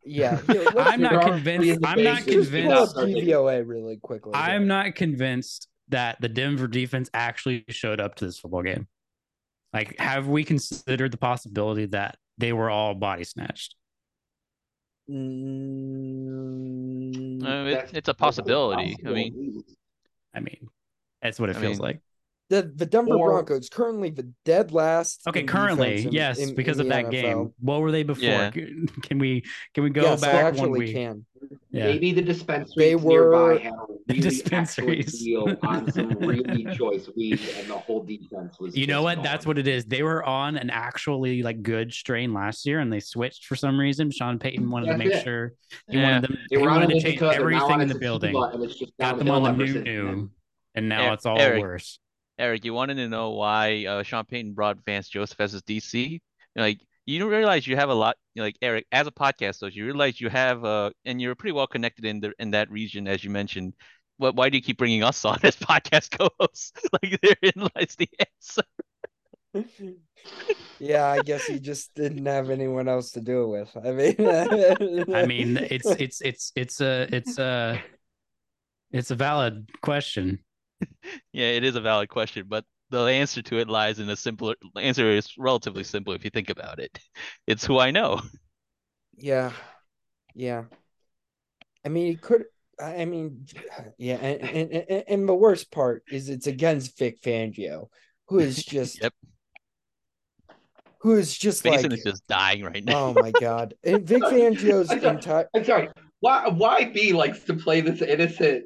yeah. 0.04 0.38
Here, 0.42 0.64
I'm 0.76 1.00
not 1.00 1.22
convinced. 1.22 1.60
three 1.62 1.70
in 1.70 1.80
the 1.80 1.88
I'm 1.88 2.02
not 2.02 2.24
bases. 2.26 2.50
Just 2.50 2.64
pull 2.66 2.72
up 2.72 2.94
convinced. 2.94 3.26
DVOA 3.28 3.66
really 3.66 3.96
quickly. 3.98 4.32
I'm 4.34 4.66
not 4.66 4.94
convinced 4.96 5.68
that 5.90 6.20
the 6.20 6.28
Denver 6.28 6.66
defense 6.66 7.08
actually 7.14 7.64
showed 7.68 8.00
up 8.00 8.16
to 8.16 8.26
this 8.26 8.38
football 8.40 8.62
game. 8.62 8.88
Like, 9.72 9.98
have 10.00 10.26
we 10.26 10.42
considered 10.44 11.12
the 11.12 11.16
possibility 11.18 11.86
that 11.86 12.16
they 12.38 12.52
were 12.52 12.68
all 12.70 12.94
body 12.94 13.22
snatched? 13.24 13.74
Mm, 15.88 17.42
Uh, 17.44 17.66
it- 17.66 17.74
it's 17.94 18.08
a 18.08 18.12
totally 18.12 18.14
possibility. 18.18 18.96
I 19.06 19.10
mean, 19.10 19.62
I 20.34 20.40
mean, 20.40 20.68
that's 21.22 21.38
what 21.40 21.50
it 21.50 21.56
I 21.56 21.60
feels 21.60 21.78
mean, 21.78 21.82
like. 21.82 22.00
The 22.50 22.72
the 22.74 22.86
Denver 22.86 23.14
Or- 23.14 23.30
Broncos 23.30 23.68
currently 23.68 24.10
the 24.10 24.30
dead 24.44 24.72
last. 24.72 25.22
Okay, 25.28 25.40
in 25.40 25.46
currently, 25.46 26.04
in- 26.04 26.12
yes, 26.12 26.38
in- 26.38 26.54
because 26.54 26.78
in 26.78 26.86
of 26.86 26.88
that 26.92 27.06
NFL. 27.06 27.10
game. 27.10 27.54
What 27.60 27.80
were 27.82 27.92
they 27.92 28.02
before? 28.02 28.24
Yeah. 28.24 28.50
Can 28.50 29.18
we 29.18 29.44
can 29.74 29.84
we 29.84 29.90
go 29.90 30.02
yes, 30.02 30.22
I 30.22 30.32
back 30.32 30.42
one 30.42 30.46
actually 30.54 30.78
week? 30.78 30.94
can. 30.94 31.24
Yeah. 31.70 31.84
maybe 31.84 32.12
the 32.12 32.22
dispensaries 32.22 32.74
They 32.76 32.96
were- 32.96 33.30
nearby 33.30 33.62
had 33.62 33.72
a 33.74 33.76
really 34.08 34.20
Dispensaries. 34.20 35.22
deal 35.22 35.56
on 35.62 35.92
some 35.92 36.08
really 36.20 36.64
choice 36.74 37.08
weed, 37.14 37.40
and 37.58 37.68
the 37.70 37.78
whole 37.78 38.02
defense 38.02 38.58
was. 38.58 38.76
You 38.76 38.86
know 38.86 39.02
what? 39.02 39.22
That's 39.22 39.44
gone. 39.44 39.50
what 39.50 39.58
it 39.58 39.68
is. 39.68 39.84
They 39.84 40.02
were 40.02 40.24
on 40.24 40.56
an 40.56 40.70
actually 40.70 41.42
like 41.42 41.62
good 41.62 41.92
strain 41.92 42.32
last 42.34 42.66
year, 42.66 42.80
and 42.80 42.92
they 42.92 43.00
switched 43.00 43.44
for 43.46 43.54
some 43.54 43.78
reason. 43.78 44.10
Sean 44.10 44.38
Payton 44.38 44.68
wanted 44.68 44.86
to 44.92 44.96
make 44.98 45.08
it. 45.12 45.22
sure 45.22 45.52
he 45.90 45.98
Yeah. 45.98 46.04
wanted 46.14 46.22
them. 46.30 46.38
They 46.50 46.56
were 46.56 46.70
on 46.70 46.80
wanted 46.80 46.86
to 46.88 46.92
change 46.94 47.04
indica, 47.20 47.28
and 47.28 47.36
now 47.36 47.40
everything 47.42 47.80
in 47.82 47.88
the 47.88 47.98
building. 47.98 48.34
and 48.34 48.74
Got 48.98 49.18
them 49.18 49.30
on 49.30 49.42
downhill 49.44 49.66
the 49.66 49.80
new 49.80 49.82
new, 49.82 50.30
and 50.74 50.88
now 50.88 51.12
it's 51.12 51.26
all 51.26 51.36
worse. 51.36 52.00
Eric, 52.38 52.64
you 52.64 52.72
wanted 52.72 52.96
to 52.96 53.08
know 53.08 53.30
why 53.30 53.84
uh, 53.86 54.02
Sean 54.02 54.24
Payton 54.24 54.54
brought 54.54 54.84
Vance 54.84 55.08
Joseph 55.08 55.40
as 55.40 55.52
his 55.52 55.62
DC? 55.62 56.20
Like, 56.54 56.80
you 57.06 57.18
don't 57.18 57.30
realize 57.30 57.66
you 57.66 57.76
have 57.76 57.88
a 57.88 57.94
lot. 57.94 58.16
Like 58.36 58.56
Eric, 58.62 58.86
as 58.92 59.06
a 59.06 59.10
podcast 59.10 59.60
host, 59.60 59.74
you 59.74 59.84
realize 59.84 60.20
you 60.20 60.28
have, 60.28 60.64
uh, 60.64 60.90
and 61.04 61.20
you're 61.20 61.34
pretty 61.34 61.52
well 61.52 61.66
connected 61.66 62.04
in 62.04 62.20
the 62.20 62.32
in 62.38 62.52
that 62.52 62.70
region, 62.70 63.08
as 63.08 63.24
you 63.24 63.30
mentioned. 63.30 63.74
What? 64.18 64.36
Why 64.36 64.50
do 64.50 64.56
you 64.56 64.62
keep 64.62 64.78
bringing 64.78 65.02
us 65.02 65.24
on 65.24 65.38
as 65.42 65.56
podcast 65.56 66.16
co-hosts? 66.16 66.72
like, 66.92 67.20
therein 67.20 67.68
lies 67.74 67.96
the 67.96 68.08
answer. 68.20 68.62
yeah, 70.78 71.06
I 71.06 71.22
guess 71.22 71.46
he 71.46 71.58
just 71.58 71.94
didn't 71.94 72.26
have 72.26 72.50
anyone 72.50 72.88
else 72.88 73.12
to 73.12 73.20
do 73.20 73.44
it 73.44 73.48
with. 73.48 73.76
I 73.84 73.90
mean, 73.90 75.14
I 75.14 75.26
mean, 75.26 75.56
it's 75.56 75.86
it's 75.86 76.20
it's 76.20 76.52
it's 76.54 76.80
a 76.80 77.08
it's 77.10 77.38
a 77.38 77.82
it's 78.92 79.10
a 79.10 79.14
valid 79.14 79.70
question. 79.80 80.40
Yeah, 81.32 81.46
it 81.46 81.64
is 81.64 81.76
a 81.76 81.80
valid 81.80 82.08
question, 82.08 82.44
but 82.48 82.64
the 82.90 83.00
answer 83.04 83.42
to 83.42 83.58
it 83.58 83.68
lies 83.68 83.98
in 83.98 84.08
a 84.08 84.16
simpler 84.16 84.54
answer 84.80 85.10
is 85.10 85.32
relatively 85.38 85.84
simple 85.84 86.12
if 86.14 86.24
you 86.24 86.30
think 86.30 86.50
about 86.50 86.78
it. 86.78 86.98
It's 87.46 87.64
who 87.64 87.78
I 87.78 87.90
know. 87.90 88.20
yeah, 89.16 89.52
yeah. 90.34 90.64
I 91.84 91.88
mean, 91.88 92.12
it 92.12 92.20
could. 92.20 92.44
I 92.80 93.02
I 93.02 93.04
mean, 93.06 93.46
yeah, 93.98 94.16
and, 94.16 94.42
and 94.42 94.72
and 94.88 95.04
and 95.08 95.28
the 95.28 95.34
worst 95.34 95.70
part 95.70 96.02
is 96.10 96.28
it's 96.28 96.46
against 96.46 96.98
Vic 96.98 97.20
Fangio, 97.22 97.88
who 98.28 98.38
is 98.38 98.64
just, 98.64 99.02
Yep. 99.02 99.12
who 101.00 101.14
is 101.16 101.36
just 101.36 101.64
Mason 101.64 101.90
like, 101.90 101.98
is 101.98 102.04
just 102.04 102.26
dying 102.26 102.62
right 102.62 102.84
now. 102.84 103.06
oh 103.06 103.14
my 103.14 103.30
god, 103.32 103.74
and 103.84 104.06
Vic 104.06 104.22
Fangio's 104.24 104.90
I'm 104.90 105.00
sorry. 105.00 105.14
entire. 105.16 105.48
I'm 105.54 105.64
sorry. 105.64 105.88
Why 106.20 106.46
YB 106.50 107.14
likes 107.14 107.44
to 107.44 107.54
play 107.54 107.80
this 107.80 108.02
innocent 108.02 108.64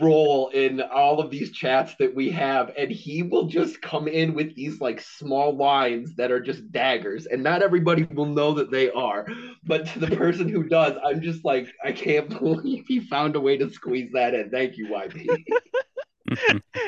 role 0.00 0.48
in 0.48 0.80
all 0.80 1.20
of 1.20 1.30
these 1.30 1.52
chats 1.52 1.94
that 1.98 2.14
we 2.14 2.30
have, 2.30 2.72
and 2.76 2.90
he 2.90 3.22
will 3.22 3.46
just 3.46 3.80
come 3.80 4.08
in 4.08 4.34
with 4.34 4.54
these 4.54 4.80
like 4.80 5.00
small 5.00 5.56
lines 5.56 6.14
that 6.16 6.30
are 6.30 6.40
just 6.40 6.70
daggers, 6.72 7.26
and 7.26 7.42
not 7.42 7.62
everybody 7.62 8.04
will 8.04 8.26
know 8.26 8.52
that 8.54 8.70
they 8.70 8.90
are. 8.90 9.26
But 9.64 9.86
to 9.88 9.98
the 9.98 10.16
person 10.16 10.48
who 10.48 10.64
does, 10.64 10.94
I'm 11.04 11.20
just 11.20 11.44
like, 11.44 11.68
I 11.84 11.92
can't 11.92 12.28
believe 12.40 12.84
he 12.86 13.00
found 13.00 13.36
a 13.36 13.40
way 13.40 13.56
to 13.56 13.70
squeeze 13.70 14.10
that 14.12 14.34
in. 14.34 14.50
Thank 14.50 14.76
you, 14.76 14.88
YB. 14.88 15.44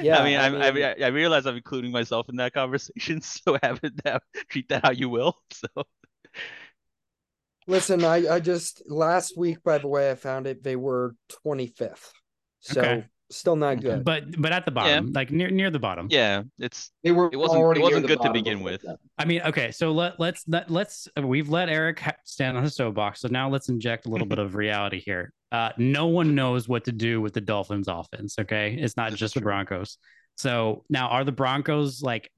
Yeah, 0.02 0.18
I 0.18 0.24
mean, 0.24 0.36
I, 0.36 0.68
I, 0.68 0.70
mean, 0.72 0.84
I, 0.84 0.94
I 1.04 1.06
realize 1.08 1.46
I'm 1.46 1.56
including 1.56 1.92
myself 1.92 2.28
in 2.28 2.36
that 2.36 2.52
conversation, 2.52 3.20
so 3.22 3.56
have 3.62 3.78
it 3.84 3.92
have, 4.04 4.22
treat 4.48 4.68
that 4.68 4.84
how 4.84 4.90
you 4.90 5.08
will. 5.08 5.36
So 5.52 5.68
Listen, 7.68 8.02
I, 8.02 8.36
I 8.36 8.40
just 8.40 8.82
last 8.88 9.36
week, 9.36 9.62
by 9.62 9.76
the 9.76 9.88
way, 9.88 10.10
I 10.10 10.14
found 10.14 10.46
it. 10.46 10.64
They 10.64 10.74
were 10.74 11.14
25th, 11.46 12.12
so 12.60 12.80
Okay. 12.80 13.04
still 13.30 13.56
not 13.56 13.80
good. 13.80 14.04
But 14.04 14.40
but 14.40 14.52
at 14.52 14.64
the 14.64 14.70
bottom, 14.70 15.12
like 15.12 15.30
near 15.30 15.50
near 15.50 15.70
the 15.70 15.78
bottom. 15.78 16.08
yeah, 16.10 16.42
it's 16.58 16.90
They 17.04 17.10
were 17.12 17.28
It 17.32 17.36
wasn't- 17.36 17.76
it 17.76 17.80
wasn't 17.82 18.06
good 18.06 18.20
to 18.22 18.32
begin 18.32 18.60
with. 18.60 18.82
that. 18.82 18.98
I 19.18 19.24
mean, 19.24 19.42
okay, 19.42 19.70
so 19.70 19.92
let 19.92 20.18
let's 20.18 20.44
let, 20.48 20.70
let's 20.70 21.08
we've 21.22 21.48
let 21.48 21.68
Eric 21.68 22.02
stand 22.24 22.56
on 22.56 22.62
his 22.62 22.74
soapbox, 22.74 23.20
so 23.20 23.28
now 23.28 23.48
let's 23.48 23.68
inject 23.68 24.06
a 24.06 24.08
little 24.10 24.26
bit 24.26 24.38
of 24.44 24.54
reality 24.54 25.00
here. 25.00 25.32
Uh, 25.50 25.70
no 25.78 26.06
one 26.06 26.34
knows 26.34 26.68
what 26.68 26.84
to 26.84 26.92
do 26.92 27.20
with 27.20 27.32
the 27.32 27.40
Dolphins' 27.40 27.88
offense. 27.88 28.36
Okay, 28.38 28.74
it's 28.78 28.96
not 28.96 29.10
This 29.12 29.20
just 29.20 29.36
is 29.36 29.40
the. 29.40 29.44
Broncos. 29.44 29.98
So 30.36 30.84
now, 30.90 31.08
are 31.08 31.24
the 31.24 31.32
Broncos 31.32 32.02
like 32.02 32.30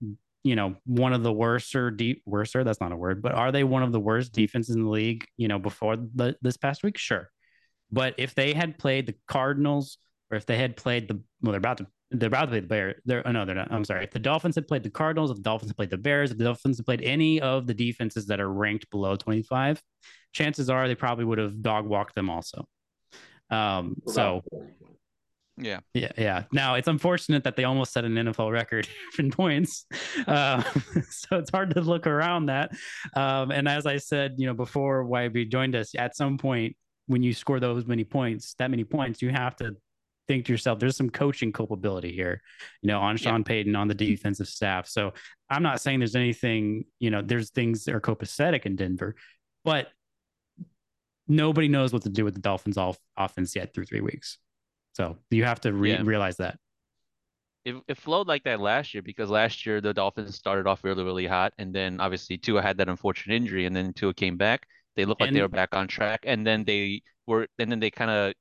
you 0.43 0.57
know 0.57 0.77
one 0.87 1.13
of 1.13 1.23
the 1.23 1.33
worser 1.33 1.91
deep 1.91 2.23
worser? 2.25 2.65
That's 2.65 2.81
not 2.81 2.93
a 2.93 2.97
word, 2.97 3.21
but 3.21 3.33
are 3.33 3.53
they 3.53 3.63
one 3.65 3.83
of 3.83 3.93
the 3.93 4.01
worst 4.01 4.33
defenses 4.33 4.75
in 4.75 4.85
the 4.85 4.91
league? 4.91 5.27
You 5.37 5.49
know, 5.49 5.59
before 5.59 5.97
the, 5.97 6.37
this 6.41 6.57
past 6.57 6.83
week, 6.83 6.97
sure. 6.99 7.31
But 7.93 8.15
if 8.19 8.35
they 8.35 8.55
had 8.55 8.79
played 8.79 9.07
the 9.07 9.17
Cardinals, 9.27 9.99
or 10.31 10.37
if 10.37 10.47
they 10.47 10.57
had 10.57 10.77
played 10.77 11.09
the 11.09 11.21
well, 11.43 11.53
they're 11.53 11.59
about 11.59 11.79
to 11.79 11.87
they're 12.13 12.29
about 12.29 12.47
to 12.47 12.49
play 12.49 12.61
the 12.61 12.67
Bears. 12.67 13.01
They're 13.05 13.27
oh 13.27 13.33
no, 13.33 13.45
they're 13.45 13.55
not. 13.55 13.73
I'm 13.73 13.85
sorry. 13.85 14.05
If 14.05 14.11
the 14.11 14.19
Dolphins 14.19 14.55
had 14.55 14.67
played 14.67 14.83
the 14.83 14.91
Cardinals, 14.91 15.31
if 15.31 15.37
the 15.37 15.43
Dolphins 15.43 15.71
had 15.71 15.77
played 15.77 15.91
the 15.91 15.99
Bears, 15.99 16.31
if 16.31 16.39
the 16.39 16.45
Dolphins 16.45 16.79
had 16.79 16.87
played 16.87 17.03
any 17.03 17.41
of 17.41 17.67
the 17.67 17.75
defenses 17.75 18.27
that 18.27 18.41
are 18.41 18.51
ranked 18.51 18.91
below 18.91 19.17
25, 19.17 19.83
chances 20.33 20.69
are 20.71 20.89
they 20.89 20.95
probably 20.95 21.25
would 21.25 21.39
have 21.39 21.63
dog 21.63 21.87
walked 21.87 22.15
them 22.15 22.31
also. 22.31 22.67
Um, 23.51 23.97
so 24.07 24.43
yeah. 25.57 25.81
yeah, 25.95 26.13
yeah. 26.17 26.45
Now 26.53 26.75
it's 26.75 26.89
unfortunate 26.89 27.45
that 27.45 27.57
they 27.57 27.65
almost 27.65 27.93
set 27.93 28.05
an 28.05 28.15
NFL 28.15 28.53
record 28.53 28.89
in 29.19 29.31
points, 29.31 29.87
uh, 30.27 30.63
so 31.11 31.37
it's 31.37 31.51
hard 31.51 31.75
to 31.75 31.81
look 31.81 32.07
around 32.07 32.47
that. 32.47 32.73
Um, 33.15 33.51
and 33.51 33.69
as 33.69 33.87
I 33.87 33.99
said, 33.99 34.35
you 34.37 34.47
know, 34.47 34.55
before 34.55 35.05
YB 35.05 35.51
joined 35.51 35.77
us, 35.77 35.95
at 35.95 36.17
some 36.17 36.39
point 36.39 36.77
when 37.07 37.23
you 37.23 37.33
score 37.33 37.61
those 37.61 37.87
many 37.87 38.05
points, 38.05 38.55
that 38.59 38.71
many 38.71 38.85
points, 38.85 39.21
you 39.21 39.31
have 39.31 39.57
to 39.57 39.77
think 40.31 40.47
to 40.47 40.53
yourself, 40.53 40.79
there's 40.79 40.97
some 40.97 41.11
coaching 41.11 41.51
culpability 41.51 42.13
here, 42.13 42.41
you 42.83 42.87
know, 42.87 43.01
on 43.01 43.17
Yeah. 43.17 43.23
Sean 43.31 43.43
Payton 43.43 43.75
on 43.75 43.89
the 43.89 43.95
defensive 43.95 44.47
staff. 44.47 44.87
So 44.87 45.13
I'm 45.49 45.65
not 45.65 45.81
saying 45.81 45.99
there's 45.99 46.15
anything, 46.15 46.85
you 47.01 47.11
know, 47.11 47.21
there's 47.21 47.51
things 47.51 47.85
that 47.85 47.95
are 47.97 48.01
copacetic 48.01 48.65
in 48.65 48.77
Denver, 48.77 49.17
but 49.65 49.89
nobody 51.27 51.67
knows 51.67 51.93
what 51.93 52.03
to 52.03 52.11
do 52.11 52.25
with 52.25 52.35
the 52.35 52.41
Dolphins 52.41 52.79
off 52.79 52.97
offense 53.17 53.57
yet 53.57 53.75
through 53.75 53.87
three 53.87 54.01
weeks. 54.01 54.39
So 54.93 55.19
you 55.31 55.45
have 55.45 55.61
to 55.63 55.73
re- 55.73 55.91
Yeah. 55.93 56.03
realize 56.05 56.37
that. 56.37 56.59
It, 57.65 57.75
it 57.89 57.99
flowed 57.99 58.29
like 58.29 58.45
that 58.45 58.61
last 58.61 58.95
year 58.95 59.03
because 59.03 59.31
last 59.31 59.67
year 59.67 59.81
the 59.81 59.93
Dolphins 59.93 60.35
started 60.37 60.67
off 60.69 60.85
really, 60.85 61.03
really 61.03 61.27
hot, 61.27 61.53
and 61.59 61.75
then 61.75 62.01
obviously 62.01 62.39
Tua 62.39 62.63
had 62.63 62.79
that 62.79 62.89
unfortunate 62.89 63.35
injury, 63.35 63.67
and 63.67 63.75
then 63.75 63.93
Tua 63.93 64.15
came 64.15 64.37
back. 64.37 64.67
They 64.97 65.05
looked 65.05 65.21
like 65.21 65.33
they 65.33 65.43
were 65.43 65.49
back 65.49 65.75
on 65.75 65.89
track, 65.89 66.21
and 66.25 66.47
then 66.47 66.65
they 66.65 67.03
were, 67.27 67.49
and 67.59 67.71
then 67.71 67.81
they 67.81 67.91
kind 67.91 68.11
of 68.11 68.35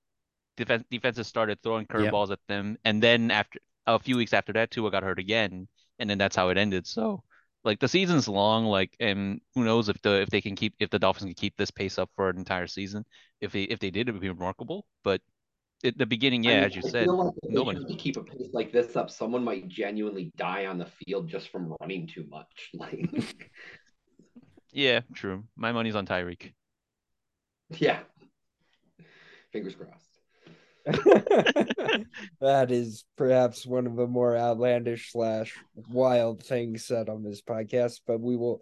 defense 0.60 0.84
defenses 0.92 1.28
started 1.28 1.62
throwing 1.64 1.88
Yep. 1.90 2.14
curveballs 2.14 2.32
at 2.32 2.40
them, 2.48 2.78
and 2.86 3.02
then 3.02 3.32
after 3.32 3.60
a 3.88 3.98
few 3.98 4.18
weeks 4.18 4.34
after 4.34 4.54
that, 4.54 4.70
Tua 4.72 4.92
got 4.92 5.04
hurt 5.04 5.18
again, 5.20 5.68
and 5.98 6.10
then 6.10 6.18
that's 6.20 6.36
how 6.36 6.50
it 6.50 6.58
ended. 6.58 6.86
So 6.86 7.24
like 7.64 7.80
the 7.80 7.88
season's 7.88 8.28
long, 8.28 8.66
like, 8.66 8.96
and 9.00 9.42
who 9.56 9.64
knows 9.64 9.90
if 9.90 10.02
the 10.02 10.22
if 10.22 10.30
they 10.30 10.42
can 10.42 10.56
keep 10.56 10.76
if 10.80 10.90
the 10.90 11.00
Dolphins 11.00 11.26
can 11.30 11.34
keep 11.34 11.58
this 11.58 11.72
pace 11.72 11.98
up 11.98 12.10
for 12.16 12.30
an 12.30 12.38
entire 12.38 12.68
season. 12.68 13.06
If 13.42 13.52
they 13.52 13.64
if 13.64 13.80
they 13.80 13.90
did, 13.92 14.08
it 14.08 14.12
would 14.12 14.22
be 14.22 14.30
remarkable. 14.30 14.86
But 15.04 15.22
at 15.84 15.98
the 15.98 16.06
beginning, 16.06 16.44
yeah, 16.44 16.52
I 16.52 16.56
mean, 16.56 16.64
as 16.66 16.76
you 16.76 16.82
I 16.86 16.90
said, 16.90 17.08
like 17.08 17.34
no 17.44 17.64
one- 17.64 17.76
choose 17.78 17.86
to 17.86 17.96
keep 17.96 18.18
a 18.18 18.24
pace 18.24 18.50
like 18.54 18.72
this 18.72 18.96
up, 18.96 19.10
someone 19.10 19.44
might 19.44 19.68
genuinely 19.68 20.32
die 20.38 20.66
on 20.68 20.78
the 20.78 20.88
field 21.06 21.28
just 21.30 21.50
from 21.50 21.74
running 21.82 22.06
too 22.08 22.26
much. 22.30 22.70
Like, 22.74 23.36
yeah, 24.72 25.02
true. 25.16 25.46
My 25.56 25.72
money's 25.72 25.96
on 25.96 26.06
Tyreek. 26.06 26.54
yeah. 27.78 28.00
Fingers 29.52 29.76
crossed. 29.76 30.09
that 32.42 32.72
is 32.72 33.04
perhaps 33.18 33.66
one 33.66 33.88
of 33.88 33.96
the 33.96 34.08
more 34.08 34.36
outlandish 34.36 35.12
slash 35.12 35.64
wild 35.76 36.44
things 36.44 36.86
said 36.86 37.10
on 37.10 37.24
this 37.24 37.42
podcast, 37.42 38.02
but 38.08 38.20
we 38.20 38.36
will 38.36 38.62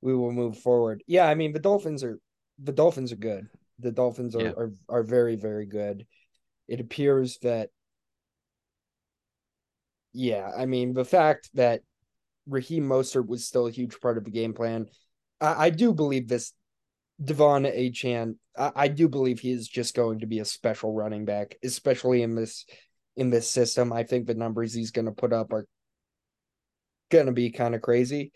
we 0.00 0.14
will 0.14 0.32
move 0.32 0.58
forward. 0.58 1.02
Yeah, 1.06 1.26
I 1.26 1.34
mean 1.34 1.52
the 1.52 1.58
Dolphins 1.58 2.04
are 2.04 2.18
the 2.58 2.72
Dolphins 2.72 3.12
are 3.12 3.16
good. 3.16 3.48
The 3.78 3.92
Dolphins 3.92 4.34
are 4.36 4.42
Yeah. 4.44 4.50
are, 4.50 4.72
are 4.88 5.02
very, 5.02 5.36
very 5.36 5.66
good. 5.66 6.06
It 6.68 6.80
appears 6.80 7.38
that 7.38 7.70
yeah, 10.12 10.50
I 10.56 10.66
mean 10.66 10.94
the 10.94 11.04
fact 11.04 11.50
that 11.54 11.82
Raheem 12.46 12.88
Mostert 12.88 13.26
was 13.26 13.46
still 13.46 13.66
a 13.66 13.72
huge 13.72 14.00
part 14.00 14.18
of 14.18 14.24
the 14.24 14.30
game 14.30 14.54
plan. 14.54 14.86
I, 15.40 15.66
I 15.66 15.70
do 15.70 15.92
believe 15.92 16.28
this 16.28 16.52
De'Von 17.22 17.66
Achane, 17.66 18.36
I, 18.56 18.72
I 18.74 18.88
do 18.88 19.08
believe 19.08 19.40
he 19.40 19.52
is 19.52 19.68
just 19.68 19.94
going 19.94 20.20
to 20.20 20.26
be 20.26 20.40
a 20.40 20.44
special 20.44 20.92
running 20.92 21.24
back, 21.24 21.56
especially 21.62 22.22
in 22.22 22.34
this 22.34 22.64
in 23.16 23.30
this 23.30 23.50
system. 23.50 23.92
I 23.92 24.02
think 24.02 24.26
the 24.26 24.34
numbers 24.34 24.74
he's 24.74 24.90
going 24.90 25.06
to 25.06 25.12
put 25.12 25.32
up 25.32 25.52
are 25.52 25.66
going 27.10 27.26
to 27.26 27.32
be 27.32 27.50
kind 27.50 27.74
of 27.74 27.82
crazy, 27.82 28.32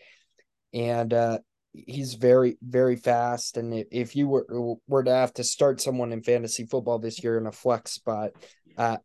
and 0.73 1.13
uh, 1.13 1.39
he's 1.73 2.15
very 2.15 2.57
very 2.61 2.95
fast. 2.95 3.57
And 3.57 3.73
if, 3.73 3.87
if 3.91 4.15
you 4.15 4.27
were 4.27 4.77
were 4.87 5.03
to 5.03 5.13
have 5.13 5.33
to 5.35 5.43
start 5.43 5.81
someone 5.81 6.11
in 6.11 6.23
fantasy 6.23 6.65
football 6.65 6.99
this 6.99 7.23
year 7.23 7.37
in 7.37 7.45
a 7.45 7.51
flex 7.51 7.91
spot, 7.91 8.31
uh, 8.77 8.97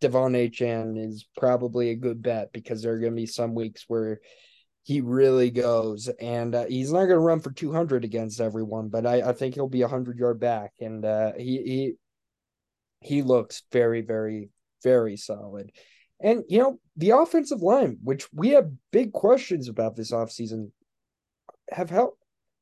De'Von 0.00 0.36
Achane 0.36 0.98
is 0.98 1.26
probably 1.36 1.90
a 1.90 1.96
good 1.96 2.22
bet 2.22 2.52
because 2.52 2.82
there 2.82 2.92
are 2.92 2.98
going 2.98 3.12
to 3.12 3.16
be 3.16 3.26
some 3.26 3.54
weeks 3.54 3.84
where 3.88 4.20
he 4.84 5.00
really 5.00 5.50
goes 5.50 6.08
and 6.20 6.54
uh, 6.54 6.64
he's 6.66 6.92
not 6.92 7.00
going 7.00 7.10
to 7.10 7.18
run 7.18 7.40
for 7.40 7.50
200 7.50 8.04
against 8.04 8.40
everyone 8.40 8.88
but 8.88 9.06
i, 9.06 9.28
I 9.28 9.32
think 9.32 9.54
he'll 9.54 9.68
be 9.68 9.82
a 9.82 9.86
100 9.86 10.18
yard 10.18 10.40
back 10.40 10.72
and 10.80 11.04
uh, 11.04 11.32
he 11.36 11.62
he 11.62 11.94
he 13.00 13.22
looks 13.22 13.62
very 13.72 14.02
very 14.02 14.50
very 14.82 15.16
solid 15.16 15.72
and 16.20 16.44
you 16.48 16.58
know 16.58 16.78
the 16.96 17.10
offensive 17.10 17.62
line 17.62 17.98
which 18.02 18.28
we 18.32 18.50
have 18.50 18.70
big 18.92 19.12
questions 19.12 19.68
about 19.68 19.96
this 19.96 20.12
offseason 20.12 20.70
have 21.70 21.90
held 21.90 22.12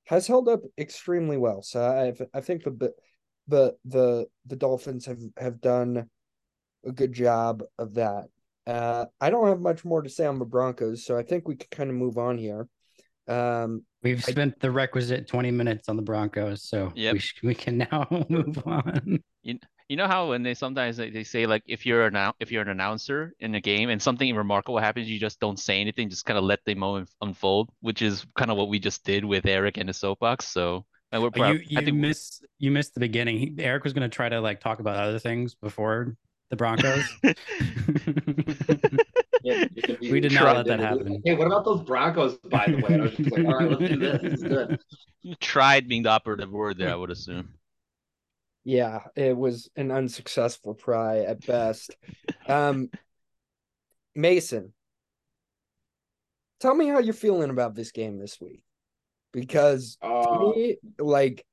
has 0.07 0.27
held 0.27 0.49
up 0.49 0.61
extremely 0.79 1.37
well 1.37 1.63
so 1.63 1.81
i 1.83 2.39
i 2.39 2.41
think 2.41 2.65
the 2.65 2.93
the 3.49 3.75
the 3.85 4.27
the 4.47 4.57
Dolphins 4.57 5.07
have 5.07 5.21
have 5.37 5.61
done 5.61 6.09
a 6.85 6.93
good 6.93 7.13
job 7.13 7.63
of 7.79 7.95
that. 7.95 8.29
Uh, 8.66 9.07
I 9.20 9.31
don't 9.31 9.48
have 9.48 9.61
much 9.61 9.85
more 9.85 10.03
to 10.03 10.09
say 10.09 10.27
on 10.27 10.38
the 10.38 10.44
Broncos, 10.44 11.05
so 11.05 11.16
I 11.16 11.22
think 11.22 11.48
we 11.48 11.57
could 11.57 11.70
kind 11.70 11.90
of 11.90 11.96
move 11.96 12.18
on 12.18 12.38
here. 12.38 12.68
Um, 13.29 13.85
We've 14.03 14.18
I- 14.29 14.33
spent 14.33 14.59
the 14.61 14.70
requisite 14.70 15.29
20 15.29 15.51
minutes 15.51 15.88
on 15.88 15.96
the 15.96 16.03
Broncos, 16.03 16.62
so 16.64 16.92
Yep. 16.94 17.12
we, 17.12 17.18
sh- 17.18 17.40
we 17.42 17.55
can 17.55 17.79
now 17.90 18.07
move 18.29 18.62
on. 18.66 19.20
You 19.42 19.59
you 19.88 19.96
know 19.96 20.07
how 20.07 20.31
when 20.31 20.42
they 20.42 20.55
sometimes 20.55 20.96
they, 20.96 21.11
they 21.11 21.22
say 21.25 21.44
like 21.44 21.62
if 21.66 21.85
you're 21.85 22.07
an 22.07 22.33
if 22.40 22.51
you're 22.51 22.62
an 22.62 22.68
announcer 22.68 23.35
in 23.40 23.55
a 23.57 23.61
game 23.61 23.90
and 23.90 24.01
something 24.01 24.35
remarkable 24.35 24.79
happens, 24.79 25.09
you 25.11 25.18
just 25.18 25.38
don't 25.38 25.59
say 25.59 25.81
anything, 25.81 26.09
just 26.09 26.25
kind 26.25 26.38
of 26.38 26.44
let 26.44 26.61
the 26.64 26.75
moment 26.75 27.11
unfold, 27.20 27.68
which 27.81 28.01
is 28.01 28.25
kind 28.37 28.51
of 28.51 28.57
what 28.57 28.68
we 28.68 28.79
just 28.79 29.05
did 29.05 29.25
with 29.25 29.44
Eric 29.44 29.77
and 29.77 29.88
the 29.88 29.92
soapbox. 29.92 30.48
So 30.48 30.87
and 31.11 31.22
we're 31.22 31.31
proud. 31.31 31.57
you 31.57 31.59
I 31.77 31.81
you 31.81 31.85
think 31.87 31.96
miss 31.98 32.40
you 32.59 32.70
missed 32.70 32.94
the 32.94 33.01
beginning. 33.01 33.38
He, 33.38 33.55
Eric 33.59 33.85
was 33.85 33.92
going 33.92 34.09
to 34.09 34.14
try 34.14 34.29
to 34.31 34.40
like 34.40 34.61
talk 34.61 34.79
about 34.81 34.96
other 34.96 35.18
things 35.18 35.55
before 35.57 36.16
the 36.53 36.57
Broncos. 36.57 37.05
Yeah, 39.45 39.67
you 39.75 39.83
can 39.83 39.97
be 40.01 40.12
We 40.12 40.21
did 40.21 40.31
not 40.31 40.55
let 40.55 40.67
that 40.67 40.79
happen. 40.79 41.21
Hey, 41.25 41.35
what 41.35 41.49
about 41.49 41.65
those 41.65 41.83
Broncos? 41.83 42.37
By 42.49 42.67
the 42.69 42.77
way, 42.77 42.95
I 42.95 42.99
was 42.99 43.12
just 43.17 43.33
like, 43.33 43.45
all 43.45 43.55
right, 43.55 43.69
let's 43.69 43.91
do 43.91 43.97
this. 43.97 44.23
This 44.23 44.33
is 44.35 44.43
good. 44.45 44.79
you 45.23 45.35
tried 45.41 45.88
being 45.88 46.05
the 46.05 46.11
operative 46.11 46.53
word 46.53 46.79
there, 46.79 46.91
I 46.91 46.95
would 46.95 47.11
assume. 47.11 47.55
yeah, 48.62 49.01
it 49.17 49.37
was 49.37 49.69
an 49.75 49.91
unsuccessful 49.91 50.77
try 50.77 51.21
at 51.25 51.45
best. 51.45 51.97
Um, 52.47 52.91
Mason, 54.15 54.73
tell 56.61 56.77
me 56.77 56.87
how 56.87 57.01
you're 57.01 57.12
feeling 57.12 57.51
about 57.51 57.75
this 57.75 57.91
game 57.91 58.19
this 58.21 58.41
week, 58.41 58.62
because 59.33 59.97
to 60.03 60.07
Uh, 60.07 60.53
me, 60.55 60.77
like, 61.01 61.45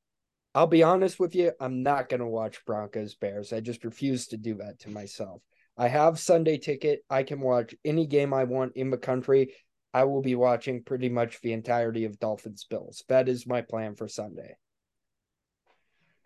I'll 0.55 0.67
be 0.67 0.83
honest 0.83 1.19
with 1.19 1.35
you, 1.35 1.51
I'm 1.59 1.83
not 1.83 2.09
gonna 2.09 2.27
watch 2.27 2.65
Broncos 2.65 3.15
Bears. 3.15 3.53
I 3.53 3.59
just 3.59 3.83
refuse 3.85 4.27
to 4.27 4.37
do 4.37 4.55
that 4.55 4.79
to 4.79 4.89
myself. 4.89 5.41
I 5.77 5.87
have 5.87 6.19
Sunday 6.19 6.57
ticket. 6.57 7.03
I 7.09 7.23
can 7.23 7.39
watch 7.39 7.75
any 7.85 8.05
game 8.05 8.33
I 8.33 8.43
want 8.43 8.73
in 8.75 8.89
the 8.89 8.97
country. 8.97 9.53
I 9.93 10.03
will 10.03 10.21
be 10.21 10.35
watching 10.35 10.83
pretty 10.83 11.09
much 11.09 11.41
the 11.41 11.53
entirety 11.53 12.05
of 12.05 12.19
Dolphins 12.19 12.65
Bills. 12.69 13.03
That 13.07 13.29
is 13.29 13.47
my 13.47 13.61
plan 13.61 13.95
for 13.95 14.07
Sunday. 14.07 14.55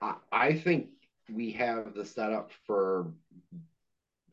I, 0.02 0.16
I 0.32 0.54
think 0.54 0.88
we 1.32 1.52
have 1.52 1.94
the 1.94 2.06
setup 2.06 2.52
for 2.66 3.14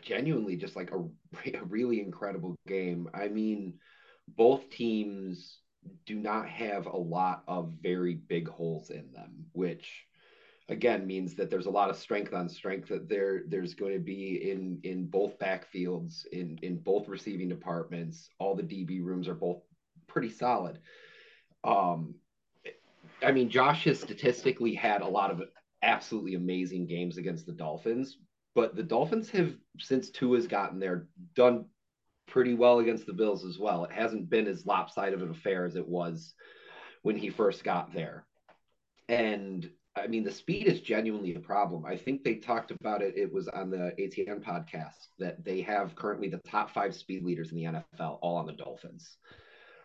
genuinely 0.02 0.56
just 0.56 0.76
like 0.76 0.90
a, 0.92 0.98
a 1.56 1.64
really 1.64 2.00
incredible 2.00 2.56
game. 2.66 3.08
I 3.14 3.28
mean, 3.28 3.74
both 4.28 4.70
teams 4.70 5.58
do 6.06 6.14
not 6.16 6.48
have 6.48 6.86
a 6.86 6.96
lot 6.96 7.42
of 7.46 7.72
very 7.80 8.14
big 8.14 8.48
holes 8.48 8.90
in 8.90 9.10
them, 9.12 9.46
which 9.52 10.06
again 10.68 11.06
means 11.06 11.34
that 11.34 11.50
there's 11.50 11.66
a 11.66 11.70
lot 11.70 11.90
of 11.90 11.96
strength 11.96 12.32
on 12.32 12.48
strength 12.48 12.88
that 12.88 13.08
there 13.08 13.42
there's 13.48 13.74
going 13.74 13.92
to 13.92 13.98
be 13.98 14.50
in 14.50 14.80
in 14.84 15.06
both 15.06 15.38
backfields 15.38 16.26
in 16.32 16.58
in 16.62 16.78
both 16.78 17.08
receiving 17.08 17.48
departments. 17.48 18.30
All 18.38 18.54
the 18.54 18.62
db 18.62 19.02
rooms 19.02 19.28
are 19.28 19.34
both 19.34 19.62
pretty 20.06 20.30
solid. 20.30 20.78
Um 21.64 22.14
i 23.22 23.32
mean 23.32 23.48
josh 23.50 23.84
has 23.84 24.00
statistically 24.00 24.74
had 24.74 25.02
a 25.02 25.08
lot 25.08 25.30
of 25.30 25.42
absolutely 25.82 26.34
amazing 26.34 26.86
games 26.86 27.16
against 27.16 27.46
the 27.46 27.52
dolphins 27.52 28.18
but 28.54 28.74
the 28.74 28.82
dolphins 28.82 29.30
have 29.30 29.54
since 29.78 30.10
Tua's 30.10 30.46
gotten 30.46 30.78
there 30.78 31.08
done 31.34 31.66
pretty 32.30 32.54
well 32.54 32.78
against 32.78 33.06
the 33.06 33.12
bills 33.12 33.44
as 33.44 33.58
well 33.58 33.84
it 33.84 33.92
hasn't 33.92 34.30
been 34.30 34.46
as 34.46 34.66
lopsided 34.66 35.14
of 35.14 35.22
an 35.22 35.30
affair 35.30 35.64
as 35.64 35.76
it 35.76 35.86
was 35.86 36.34
when 37.02 37.16
he 37.16 37.28
first 37.28 37.64
got 37.64 37.92
there 37.92 38.24
and 39.08 39.68
I 39.96 40.06
mean, 40.06 40.22
the 40.22 40.30
speed 40.30 40.66
is 40.66 40.80
genuinely 40.80 41.34
a 41.34 41.40
problem. 41.40 41.84
I 41.84 41.96
think 41.96 42.22
they 42.22 42.36
talked 42.36 42.70
about 42.70 43.02
it. 43.02 43.16
It 43.16 43.32
was 43.32 43.48
on 43.48 43.70
the 43.70 43.92
ATN 43.98 44.42
podcast 44.42 45.08
that 45.18 45.44
they 45.44 45.60
have 45.62 45.96
currently 45.96 46.28
the 46.28 46.40
top 46.48 46.70
five 46.70 46.94
speed 46.94 47.24
leaders 47.24 47.50
in 47.50 47.56
the 47.56 47.64
NFL, 47.64 48.18
all 48.22 48.36
on 48.36 48.46
the 48.46 48.52
Dolphins. 48.52 49.16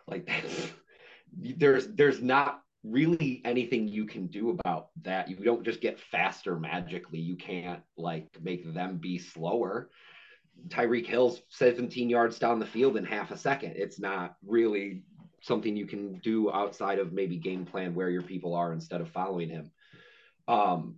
Like, 0.08 0.30
there's 1.34 1.88
there's 1.88 2.22
not 2.22 2.62
really 2.84 3.42
anything 3.46 3.88
you 3.88 4.06
can 4.06 4.28
do 4.28 4.52
about 4.52 4.90
that. 5.02 5.28
You 5.28 5.38
don't 5.38 5.64
just 5.64 5.82
get 5.82 6.00
faster 6.00 6.56
magically. 6.56 7.20
You 7.20 7.36
can't 7.36 7.82
like 7.98 8.28
make 8.42 8.72
them 8.74 8.98
be 8.98 9.18
slower. 9.18 9.90
Tyreek 10.68 11.06
Hill's 11.06 11.42
17 11.50 12.10
yards 12.10 12.40
down 12.40 12.60
the 12.60 12.66
field 12.66 12.98
in 12.98 13.06
half 13.06 13.32
a 13.32 13.38
second. 13.38 13.74
It's 13.76 14.00
not 14.00 14.36
really 14.46 15.04
something 15.42 15.76
you 15.76 15.86
can 15.86 16.20
do 16.20 16.52
outside 16.52 16.98
of 16.98 17.14
maybe 17.14 17.38
game 17.38 17.66
plan 17.66 17.94
where 17.94 18.10
your 18.10 18.24
people 18.24 18.56
are 18.56 18.74
instead 18.74 19.02
of 19.02 19.10
following 19.10 19.50
him. 19.50 19.72
Um, 20.48 20.96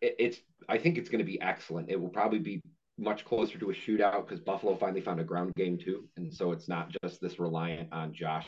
it, 0.00 0.16
it's 0.18 0.38
I 0.68 0.78
think 0.78 0.98
it's 0.98 1.10
going 1.10 1.24
to 1.24 1.30
be 1.30 1.40
excellent. 1.40 1.90
It 1.90 2.00
will 2.00 2.08
probably 2.08 2.38
be 2.38 2.60
much 2.98 3.24
closer 3.24 3.58
to 3.58 3.70
a 3.70 3.74
shootout 3.74 4.26
because 4.26 4.40
Buffalo 4.40 4.74
finally 4.76 5.02
found 5.02 5.20
a 5.20 5.24
ground 5.24 5.52
game 5.56 5.78
too, 5.78 6.08
and 6.16 6.32
so 6.32 6.52
it's 6.52 6.68
not 6.68 6.90
just 7.02 7.20
this 7.20 7.38
reliant 7.38 7.92
on 7.92 8.14
Josh 8.14 8.46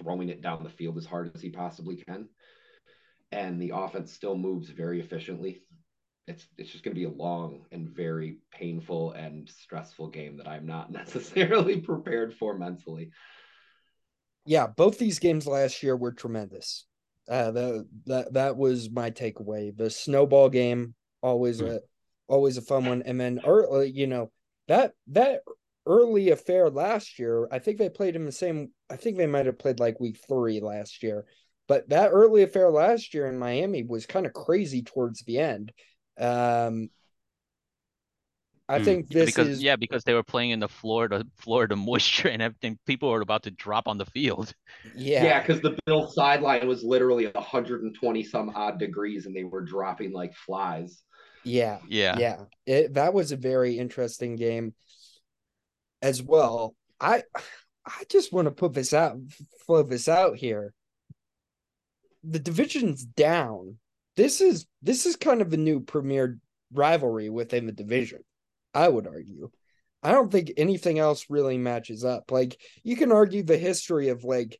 throwing 0.00 0.28
it 0.28 0.42
down 0.42 0.62
the 0.62 0.70
field 0.70 0.96
as 0.96 1.06
hard 1.06 1.30
as 1.34 1.40
he 1.40 1.50
possibly 1.50 1.96
can. 1.96 2.28
And 3.30 3.60
the 3.60 3.72
offense 3.74 4.12
still 4.12 4.36
moves 4.36 4.68
very 4.68 5.00
efficiently. 5.00 5.62
It's 6.26 6.46
it's 6.56 6.70
just 6.70 6.84
going 6.84 6.94
to 6.94 7.00
be 7.00 7.06
a 7.06 7.10
long 7.10 7.66
and 7.72 7.88
very 7.88 8.38
painful 8.52 9.12
and 9.12 9.48
stressful 9.48 10.08
game 10.08 10.36
that 10.36 10.48
I'm 10.48 10.66
not 10.66 10.90
necessarily 10.92 11.80
prepared 11.80 12.34
for 12.34 12.56
mentally. 12.56 13.10
Yeah, 14.44 14.66
both 14.66 14.98
these 14.98 15.18
games 15.18 15.46
last 15.46 15.82
year 15.82 15.96
were 15.96 16.12
tremendous. 16.12 16.86
Uh, 17.28 17.50
the, 17.52 17.88
that 18.06 18.32
that 18.34 18.56
was 18.56 18.90
my 18.90 19.10
takeaway. 19.10 19.76
The 19.76 19.90
snowball 19.90 20.48
game 20.48 20.94
always 21.22 21.60
Hmm. 21.60 21.66
a 21.68 21.80
always 22.28 22.56
a 22.56 22.62
fun 22.62 22.86
one, 22.86 23.02
and 23.02 23.20
then 23.20 23.40
early, 23.44 23.90
you 23.90 24.06
know 24.06 24.30
that 24.68 24.92
that 25.08 25.42
early 25.86 26.30
affair 26.30 26.70
last 26.70 27.18
year. 27.18 27.48
I 27.52 27.58
think 27.60 27.78
they 27.78 27.88
played 27.88 28.16
in 28.16 28.24
the 28.24 28.32
same. 28.32 28.70
I 28.90 28.96
think 28.96 29.16
they 29.16 29.26
might 29.26 29.46
have 29.46 29.58
played 29.58 29.78
like 29.80 30.00
week 30.00 30.18
three 30.28 30.60
last 30.60 31.02
year, 31.02 31.24
but 31.68 31.88
that 31.90 32.10
early 32.10 32.42
affair 32.42 32.70
last 32.70 33.14
year 33.14 33.28
in 33.28 33.38
Miami 33.38 33.84
was 33.84 34.06
kind 34.06 34.26
of 34.26 34.32
crazy 34.32 34.82
towards 34.82 35.22
the 35.22 35.38
end. 35.38 35.72
Um, 36.18 36.90
I 38.68 38.78
Hmm. 38.78 38.80
think 38.80 39.10
this 39.10 39.36
because 39.36 39.50
is 39.50 39.62
yeah, 39.62 39.76
because 39.76 40.02
they 40.04 40.14
were 40.14 40.22
playing 40.22 40.50
in 40.50 40.60
the 40.60 40.68
Florida 40.68 41.24
Florida 41.36 41.76
moisture 41.76 42.28
and 42.28 42.40
everything. 42.40 42.78
People 42.86 43.10
were 43.10 43.20
about 43.20 43.42
to 43.44 43.50
drop 43.50 43.86
on 43.86 43.98
the 43.98 44.06
field. 44.06 44.54
yeah 45.16 45.40
Yeah, 45.40 45.40
because 45.40 45.60
the 45.60 45.78
Bill 45.86 46.10
sideline 46.10 46.66
was 46.66 46.82
literally 46.82 47.26
120 47.26 48.24
some 48.24 48.50
odd 48.54 48.78
degrees 48.78 49.26
and 49.26 49.34
they 49.36 49.44
were 49.44 49.62
dropping 49.62 50.12
like 50.12 50.34
flies. 50.34 51.02
yeah 51.44 51.78
Yeah. 51.82 52.20
yeah 52.20 52.44
it, 52.66 52.94
that 52.94 53.14
was 53.14 53.32
a 53.32 53.36
very 53.36 53.78
interesting 53.78 54.36
game 54.36 54.74
as 56.00 56.22
well 56.22 56.74
i 57.00 57.22
i 57.86 58.04
just 58.10 58.32
want 58.32 58.46
to 58.46 58.52
put 58.52 58.72
this 58.72 58.92
out 58.92 59.18
flow 59.66 59.82
this 59.82 60.08
out 60.08 60.36
here 60.36 60.74
the 62.24 62.38
division's 62.38 63.04
down 63.04 63.78
this 64.16 64.40
is 64.40 64.66
this 64.82 65.06
is 65.06 65.16
kind 65.16 65.40
of 65.42 65.50
the 65.50 65.56
new 65.56 65.80
premier 65.80 66.38
rivalry 66.72 67.28
within 67.28 67.66
the 67.66 67.72
division 67.72 68.20
i 68.74 68.88
would 68.88 69.06
argue 69.06 69.50
i 70.02 70.10
don't 70.10 70.32
think 70.32 70.52
anything 70.56 70.98
else 70.98 71.26
really 71.28 71.58
matches 71.58 72.04
up 72.04 72.30
like 72.30 72.58
you 72.82 72.96
can 72.96 73.12
argue 73.12 73.42
the 73.42 73.58
history 73.58 74.08
of 74.08 74.24
like 74.24 74.58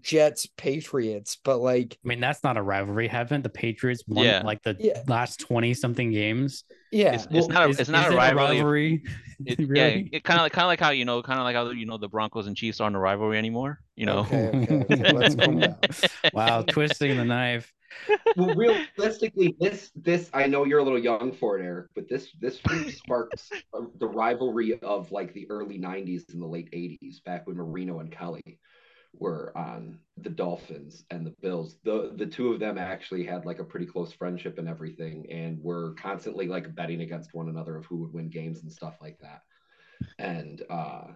jets 0.00 0.46
patriots 0.56 1.38
but 1.44 1.58
like 1.58 1.98
I 2.04 2.08
mean, 2.08 2.20
that's 2.20 2.42
not 2.42 2.56
a 2.56 2.62
rivalry. 2.62 3.08
Haven't 3.08 3.42
the 3.42 3.50
Patriots 3.50 4.02
won 4.06 4.24
Yeah. 4.24 4.42
like 4.42 4.62
the 4.62 4.74
Yeah. 4.80 5.02
last 5.06 5.40
20 5.40 5.74
something 5.74 6.10
games? 6.10 6.64
Yeah 6.92 7.14
It's, 7.14 7.26
it's 7.30 7.48
not 7.48 7.66
a, 7.66 7.70
Is- 7.70 7.80
it's 7.80 7.90
not 7.90 8.06
is 8.06 8.12
a 8.12 8.14
it 8.14 8.18
rivalry. 8.18 9.02
It, 9.44 9.58
Yeah, 9.58 9.86
it 10.12 10.22
kind 10.22 10.38
of 10.38 10.44
like 10.44 10.52
kind 10.52 10.66
of 10.66 10.68
like 10.68 10.78
how 10.78 10.90
you 10.90 11.04
know, 11.04 11.20
kind 11.20 11.40
of 11.40 11.44
like 11.44 11.56
how 11.56 11.70
you 11.70 11.84
know 11.84 11.98
the 11.98 12.08
Broncos 12.08 12.46
and 12.46 12.56
Chiefs 12.56 12.80
aren't 12.80 12.94
a 12.94 12.98
rivalry 13.00 13.38
anymore. 13.38 13.80
You 13.96 14.06
know. 14.06 14.18
Okay, 14.20 14.50
okay, 14.54 14.74
okay, 14.90 15.12
let's 15.12 15.34
calm 15.34 15.58
down. 15.60 15.76
wow, 16.32 16.62
twisting 16.62 17.16
the 17.16 17.24
knife. 17.24 17.72
Well, 18.36 18.54
realistically, 18.54 19.56
this 19.58 19.90
this 19.96 20.30
I 20.32 20.46
know 20.46 20.64
you're 20.64 20.78
a 20.78 20.84
little 20.84 20.98
young 20.98 21.32
for 21.32 21.58
it, 21.58 21.64
Eric, 21.64 21.88
but 21.96 22.08
this 22.08 22.30
this 22.40 22.60
really 22.68 22.92
sparks 22.92 23.50
uh, 23.74 23.80
the 23.98 24.06
rivalry 24.06 24.78
of 24.80 25.10
like 25.10 25.34
the 25.34 25.50
early 25.50 25.78
90s 25.78 26.32
and 26.32 26.40
the 26.40 26.46
late 26.46 26.70
80s, 26.72 27.22
back 27.24 27.46
when 27.46 27.56
Marino 27.56 27.98
and 27.98 28.12
Kelly 28.12 28.58
were 29.14 29.56
on 29.56 29.98
the 30.16 30.30
Dolphins 30.30 31.04
and 31.10 31.26
the 31.26 31.34
Bills. 31.40 31.76
The 31.84 32.12
the 32.16 32.26
two 32.26 32.52
of 32.52 32.60
them 32.60 32.78
actually 32.78 33.24
had 33.24 33.44
like 33.44 33.58
a 33.58 33.64
pretty 33.64 33.86
close 33.86 34.12
friendship 34.12 34.58
and 34.58 34.68
everything, 34.68 35.30
and 35.30 35.62
were 35.62 35.94
constantly 35.94 36.46
like 36.46 36.74
betting 36.74 37.00
against 37.02 37.34
one 37.34 37.48
another 37.48 37.76
of 37.76 37.84
who 37.86 37.98
would 37.98 38.12
win 38.12 38.30
games 38.30 38.62
and 38.62 38.72
stuff 38.72 38.96
like 39.00 39.18
that. 39.20 39.42
And 40.18 40.62
uh 40.70 41.08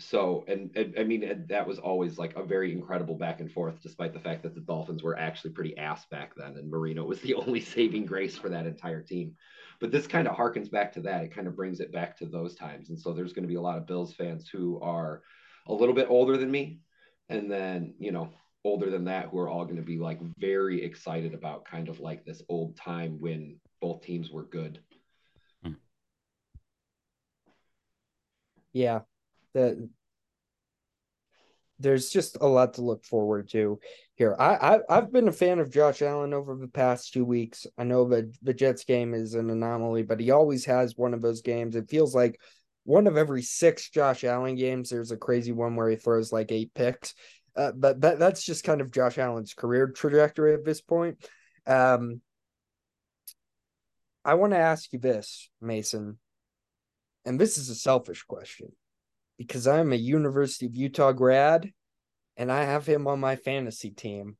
so 0.00 0.44
and, 0.48 0.76
and 0.76 0.94
I 0.98 1.04
mean 1.04 1.22
and 1.22 1.48
that 1.48 1.68
was 1.68 1.78
always 1.78 2.18
like 2.18 2.36
a 2.36 2.42
very 2.42 2.72
incredible 2.72 3.14
back 3.16 3.40
and 3.40 3.50
forth, 3.50 3.80
despite 3.80 4.12
the 4.12 4.20
fact 4.20 4.42
that 4.42 4.54
the 4.54 4.60
Dolphins 4.60 5.02
were 5.02 5.16
actually 5.16 5.52
pretty 5.52 5.76
ass 5.76 6.06
back 6.06 6.34
then, 6.36 6.56
and 6.56 6.70
Marino 6.70 7.04
was 7.04 7.20
the 7.20 7.34
only 7.34 7.60
saving 7.60 8.06
grace 8.06 8.36
for 8.36 8.48
that 8.48 8.66
entire 8.66 9.02
team. 9.02 9.34
But 9.80 9.90
this 9.90 10.06
kind 10.06 10.28
of 10.28 10.36
harkens 10.36 10.70
back 10.70 10.92
to 10.94 11.00
that. 11.02 11.24
It 11.24 11.34
kind 11.34 11.46
of 11.46 11.56
brings 11.56 11.80
it 11.80 11.92
back 11.92 12.16
to 12.18 12.26
those 12.26 12.54
times, 12.54 12.90
and 12.90 12.98
so 12.98 13.12
there's 13.12 13.32
going 13.32 13.44
to 13.44 13.48
be 13.48 13.56
a 13.56 13.60
lot 13.60 13.78
of 13.78 13.86
Bills 13.86 14.14
fans 14.14 14.48
who 14.48 14.80
are 14.80 15.22
a 15.66 15.72
little 15.74 15.94
bit 15.94 16.08
older 16.10 16.36
than 16.36 16.50
me, 16.50 16.80
and 17.28 17.50
then 17.50 17.94
you 17.98 18.12
know 18.12 18.30
older 18.64 18.90
than 18.90 19.04
that 19.04 19.28
who 19.28 19.38
are 19.38 19.48
all 19.48 19.64
going 19.64 19.76
to 19.76 19.82
be 19.82 19.98
like 19.98 20.18
very 20.38 20.82
excited 20.82 21.34
about 21.34 21.64
kind 21.64 21.88
of 21.88 22.00
like 22.00 22.24
this 22.24 22.42
old 22.48 22.76
time 22.76 23.20
when 23.20 23.56
both 23.80 24.02
teams 24.02 24.30
were 24.30 24.44
good. 24.44 24.80
Yeah, 28.72 29.00
that 29.52 29.76
there's 31.78 32.10
just 32.10 32.38
a 32.40 32.46
lot 32.46 32.74
to 32.74 32.82
look 32.82 33.04
forward 33.04 33.48
to 33.50 33.78
here. 34.14 34.36
I, 34.38 34.80
I 34.88 34.94
have 34.94 35.12
been 35.12 35.28
a 35.28 35.32
fan 35.32 35.58
of 35.58 35.72
Josh 35.72 36.02
Allen 36.02 36.32
over 36.32 36.56
the 36.56 36.68
past 36.68 37.12
two 37.12 37.24
weeks. 37.24 37.66
I 37.76 37.84
know 37.84 38.08
that 38.08 38.32
the 38.42 38.54
Jets 38.54 38.84
game 38.84 39.12
is 39.12 39.34
an 39.34 39.50
anomaly, 39.50 40.04
but 40.04 40.20
he 40.20 40.30
always 40.30 40.64
has 40.64 40.96
one 40.96 41.14
of 41.14 41.22
those 41.22 41.42
games. 41.42 41.76
It 41.76 41.90
feels 41.90 42.14
like 42.14 42.40
one 42.84 43.06
of 43.06 43.16
every 43.16 43.42
six 43.42 43.90
Josh 43.90 44.24
Allen 44.24 44.56
games, 44.56 44.90
there's 44.90 45.10
a 45.10 45.16
crazy 45.16 45.52
one 45.52 45.74
where 45.76 45.88
he 45.88 45.96
throws 45.96 46.32
like 46.32 46.52
eight 46.52 46.72
picks. 46.74 47.14
Uh, 47.56 47.72
but 47.72 48.00
that, 48.00 48.18
that's 48.18 48.44
just 48.44 48.64
kind 48.64 48.80
of 48.80 48.90
Josh 48.90 49.18
Allen's 49.18 49.54
career 49.54 49.88
trajectory 49.88 50.54
at 50.54 50.64
this 50.64 50.80
point. 50.80 51.24
Um, 51.66 52.20
I 54.24 54.34
want 54.34 54.52
to 54.52 54.58
ask 54.58 54.92
you 54.92 54.98
this, 54.98 55.50
Mason, 55.60 56.18
and 57.24 57.38
this 57.38 57.58
is 57.58 57.68
a 57.70 57.74
selfish 57.74 58.22
question 58.22 58.72
because 59.38 59.66
I'm 59.66 59.92
a 59.92 59.96
University 59.96 60.66
of 60.66 60.76
Utah 60.76 61.12
grad 61.12 61.70
and 62.36 62.50
I 62.50 62.64
have 62.64 62.86
him 62.86 63.06
on 63.06 63.20
my 63.20 63.36
fantasy 63.36 63.90
team. 63.90 64.36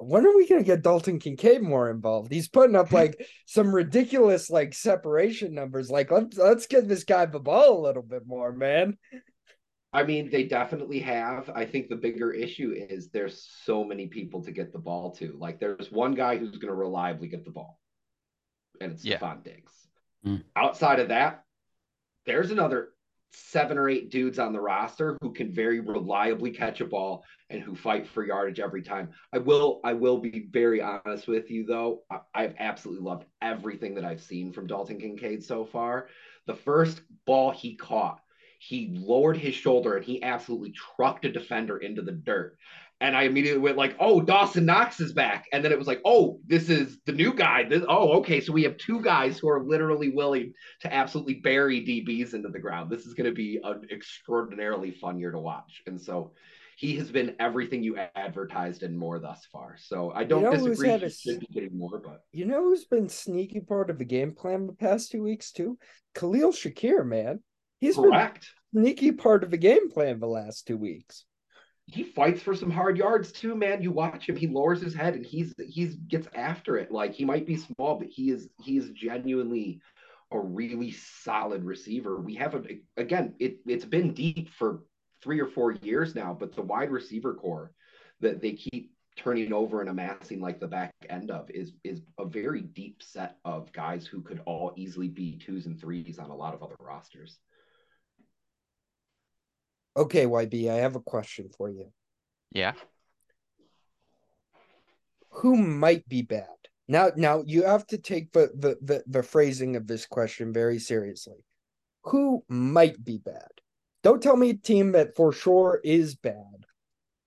When 0.00 0.26
are 0.26 0.34
we 0.34 0.48
going 0.48 0.62
to 0.62 0.66
get 0.66 0.82
Dalton 0.82 1.18
Kincaid 1.18 1.62
more 1.62 1.90
involved? 1.90 2.32
He's 2.32 2.48
putting 2.48 2.76
up 2.76 2.90
like 2.90 3.20
some 3.46 3.74
ridiculous 3.74 4.48
like 4.50 4.74
separation 4.74 5.54
numbers. 5.54 5.90
Like 5.90 6.10
let's 6.10 6.36
let's 6.38 6.66
get 6.66 6.88
this 6.88 7.04
guy 7.04 7.26
the 7.26 7.38
ball 7.38 7.78
a 7.78 7.86
little 7.86 8.02
bit 8.02 8.26
more, 8.26 8.52
man. 8.52 8.96
I 9.92 10.04
mean, 10.04 10.30
they 10.30 10.44
definitely 10.44 11.00
have. 11.00 11.50
I 11.50 11.64
think 11.64 11.88
the 11.88 11.96
bigger 11.96 12.32
issue 12.32 12.72
is 12.76 13.10
there's 13.10 13.44
so 13.64 13.82
many 13.82 14.06
people 14.06 14.42
to 14.44 14.52
get 14.52 14.72
the 14.72 14.78
ball 14.78 15.10
to. 15.16 15.36
Like, 15.36 15.58
there's 15.58 15.90
one 15.90 16.14
guy 16.14 16.36
who's 16.38 16.58
going 16.58 16.68
to 16.68 16.74
reliably 16.74 17.26
get 17.26 17.44
the 17.44 17.50
ball, 17.50 17.80
and 18.80 18.92
it's 18.92 19.04
yeah. 19.04 19.18
Stefon 19.18 19.42
Diggs. 19.42 19.72
Mm. 20.24 20.44
Outside 20.54 21.00
of 21.00 21.08
that, 21.08 21.42
there's 22.24 22.52
another 22.52 22.90
seven 23.32 23.78
or 23.78 23.88
eight 23.88 24.10
dudes 24.10 24.38
on 24.38 24.52
the 24.52 24.60
roster 24.60 25.16
who 25.22 25.32
can 25.32 25.52
very 25.52 25.80
reliably 25.80 26.50
catch 26.50 26.80
a 26.80 26.84
ball 26.84 27.24
and 27.48 27.62
who 27.62 27.74
fight 27.74 28.06
for 28.06 28.24
yardage 28.24 28.60
every 28.60 28.82
time. 28.82 29.10
I 29.32 29.38
will 29.38 29.80
I 29.84 29.92
will 29.92 30.18
be 30.18 30.48
very 30.50 30.80
honest 30.82 31.28
with 31.28 31.50
you 31.50 31.64
though. 31.64 32.02
I, 32.34 32.42
have 32.42 32.54
absolutely 32.58 33.04
loved 33.04 33.24
everything 33.42 33.94
that 33.94 34.04
I've 34.04 34.22
seen 34.22 34.52
from 34.52 34.66
Dalton 34.66 34.98
Kincaid 34.98 35.44
so 35.44 35.64
far. 35.64 36.08
The 36.46 36.54
first 36.54 37.02
ball 37.26 37.50
he 37.50 37.76
caught 37.76 38.20
he 38.60 38.90
lowered 38.92 39.38
his 39.38 39.54
shoulder 39.54 39.96
and 39.96 40.04
he 40.04 40.22
absolutely 40.22 40.72
trucked 40.72 41.24
a 41.24 41.32
defender 41.32 41.78
into 41.78 42.02
the 42.02 42.12
dirt. 42.12 42.58
And 43.00 43.16
I 43.16 43.22
immediately 43.22 43.60
went 43.60 43.78
like, 43.78 43.96
"Oh, 43.98 44.20
Dawson 44.20 44.66
Knox 44.66 45.00
is 45.00 45.12
back," 45.12 45.46
and 45.52 45.64
then 45.64 45.72
it 45.72 45.78
was 45.78 45.86
like, 45.86 46.02
"Oh, 46.04 46.38
this 46.46 46.68
is 46.68 46.98
the 47.06 47.12
new 47.12 47.32
guy." 47.32 47.64
This, 47.64 47.82
oh, 47.88 48.18
okay, 48.18 48.40
so 48.40 48.52
we 48.52 48.62
have 48.64 48.76
two 48.76 49.00
guys 49.00 49.38
who 49.38 49.48
are 49.48 49.64
literally 49.64 50.10
willing 50.10 50.52
to 50.80 50.92
absolutely 50.92 51.34
bury 51.34 51.80
DBs 51.80 52.34
into 52.34 52.50
the 52.50 52.58
ground. 52.58 52.90
This 52.90 53.06
is 53.06 53.14
going 53.14 53.28
to 53.30 53.34
be 53.34 53.58
an 53.64 53.86
extraordinarily 53.90 54.90
fun 54.90 55.18
year 55.18 55.30
to 55.30 55.38
watch, 55.38 55.82
and 55.86 56.00
so 56.00 56.32
he 56.80 56.96
has 56.96 57.10
been 57.10 57.36
everything 57.38 57.82
you 57.82 57.98
advertised 58.14 58.82
and 58.82 58.98
more 58.98 59.18
thus 59.18 59.46
far. 59.52 59.76
So 59.78 60.12
I 60.12 60.24
don't 60.24 60.40
you 60.40 60.46
know 60.46 60.68
disagree. 60.68 60.88
He 60.88 61.04
a, 61.04 61.10
should 61.10 61.40
be 61.40 61.48
getting 61.52 61.76
more, 61.76 62.00
but 62.02 62.22
you 62.32 62.46
know 62.46 62.62
who's 62.62 62.86
been 62.86 63.10
sneaky 63.10 63.60
part 63.60 63.90
of 63.90 63.98
the 63.98 64.04
game 64.06 64.34
plan 64.34 64.66
the 64.66 64.72
past 64.72 65.10
two 65.10 65.22
weeks 65.22 65.52
too? 65.52 65.76
Khalil 66.14 66.52
Shakir, 66.52 67.04
man. 67.06 67.40
He's 67.80 67.96
correct. 67.96 68.46
Sneaky 68.72 69.12
part 69.12 69.44
of 69.44 69.50
the 69.50 69.58
game 69.58 69.90
plan 69.90 70.20
the 70.20 70.26
last 70.26 70.66
two 70.66 70.78
weeks. 70.78 71.26
He 71.92 72.04
fights 72.04 72.42
for 72.42 72.54
some 72.54 72.70
hard 72.70 72.96
yards 72.96 73.32
too, 73.32 73.54
man. 73.54 73.82
You 73.82 73.90
watch 73.90 74.28
him; 74.28 74.36
he 74.36 74.46
lowers 74.46 74.80
his 74.80 74.94
head 74.94 75.14
and 75.14 75.26
he's 75.26 75.52
he's 75.58 75.96
gets 75.96 76.28
after 76.34 76.76
it. 76.76 76.90
Like 76.90 77.12
he 77.14 77.24
might 77.24 77.46
be 77.46 77.56
small, 77.56 77.96
but 77.96 78.08
he 78.08 78.30
is 78.30 78.48
he 78.62 78.76
is 78.76 78.90
genuinely 78.90 79.80
a 80.30 80.38
really 80.38 80.92
solid 80.92 81.64
receiver. 81.64 82.20
We 82.20 82.34
have 82.36 82.54
a 82.54 82.62
again, 82.96 83.34
it 83.38 83.58
it's 83.66 83.84
been 83.84 84.14
deep 84.14 84.50
for 84.50 84.82
three 85.22 85.40
or 85.40 85.46
four 85.48 85.72
years 85.72 86.14
now, 86.14 86.36
but 86.38 86.54
the 86.54 86.62
wide 86.62 86.90
receiver 86.90 87.34
core 87.34 87.72
that 88.20 88.40
they 88.40 88.52
keep 88.52 88.92
turning 89.16 89.52
over 89.52 89.80
and 89.80 89.90
amassing 89.90 90.40
like 90.40 90.60
the 90.60 90.66
back 90.68 90.92
end 91.08 91.30
of 91.30 91.50
is 91.50 91.72
is 91.84 92.02
a 92.18 92.24
very 92.24 92.62
deep 92.62 93.02
set 93.02 93.36
of 93.44 93.72
guys 93.72 94.06
who 94.06 94.22
could 94.22 94.40
all 94.46 94.72
easily 94.76 95.08
be 95.08 95.36
twos 95.36 95.66
and 95.66 95.80
threes 95.80 96.18
on 96.18 96.30
a 96.30 96.36
lot 96.36 96.54
of 96.54 96.62
other 96.62 96.76
rosters. 96.80 97.38
Okay, 99.96 100.24
YB, 100.24 100.70
I 100.70 100.76
have 100.76 100.96
a 100.96 101.00
question 101.00 101.50
for 101.56 101.68
you. 101.68 101.92
Yeah. 102.52 102.72
Who 105.30 105.56
might 105.56 106.08
be 106.08 106.22
bad? 106.22 106.46
Now 106.88 107.10
now 107.16 107.44
you 107.46 107.64
have 107.64 107.86
to 107.88 107.98
take 107.98 108.32
the 108.32 108.50
the 108.54 108.76
the, 108.82 109.04
the 109.06 109.22
phrasing 109.22 109.76
of 109.76 109.86
this 109.86 110.06
question 110.06 110.52
very 110.52 110.78
seriously. 110.78 111.44
Who 112.04 112.42
might 112.48 113.02
be 113.04 113.18
bad? 113.18 113.48
Don't 114.02 114.22
tell 114.22 114.36
me 114.36 114.50
a 114.50 114.54
team 114.54 114.92
that 114.92 115.14
for 115.14 115.32
sure 115.32 115.80
is 115.84 116.16
bad. 116.16 116.66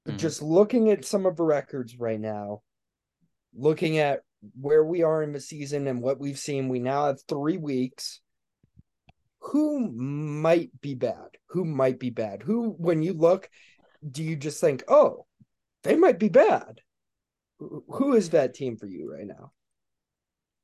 Mm-hmm. 0.08 0.18
Just 0.18 0.42
looking 0.42 0.90
at 0.90 1.06
some 1.06 1.26
of 1.26 1.38
the 1.38 1.44
records 1.44 1.98
right 1.98 2.20
now, 2.20 2.62
looking 3.56 4.00
at 4.00 4.22
where 4.60 4.84
we 4.84 5.04
are 5.04 5.24
in 5.24 5.32
the 5.32 5.40
season 5.40 5.88
and 5.88 6.02
what 6.02 6.20
we've 6.20 6.40
seen, 6.40 6.68
we 6.68 6.80
now 6.80 7.06
have 7.08 7.22
three 7.28 7.58
weeks 7.58 8.20
who 9.44 9.92
might 9.92 10.70
be 10.82 10.96
bad? 10.96 11.38
Who 11.48 11.66
might 11.66 12.00
be 12.00 12.10
bad? 12.10 12.42
Who, 12.42 12.72
when 12.78 13.04
you 13.04 13.14
look, 13.14 13.50
do 14.10 14.24
you 14.24 14.36
just 14.36 14.60
think, 14.60 14.84
oh, 14.88 15.26
they 15.84 15.96
might 15.96 16.20
be 16.20 16.30
bad? 16.30 16.82
Who 17.60 18.14
is 18.14 18.32
that 18.32 18.54
team 18.54 18.78
for 18.78 18.88
you 18.88 19.12
right 19.14 19.28
now? 19.28 19.52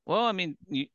Well, 0.06 0.26
I 0.26 0.32
mean, 0.32 0.58
you, 0.68 0.88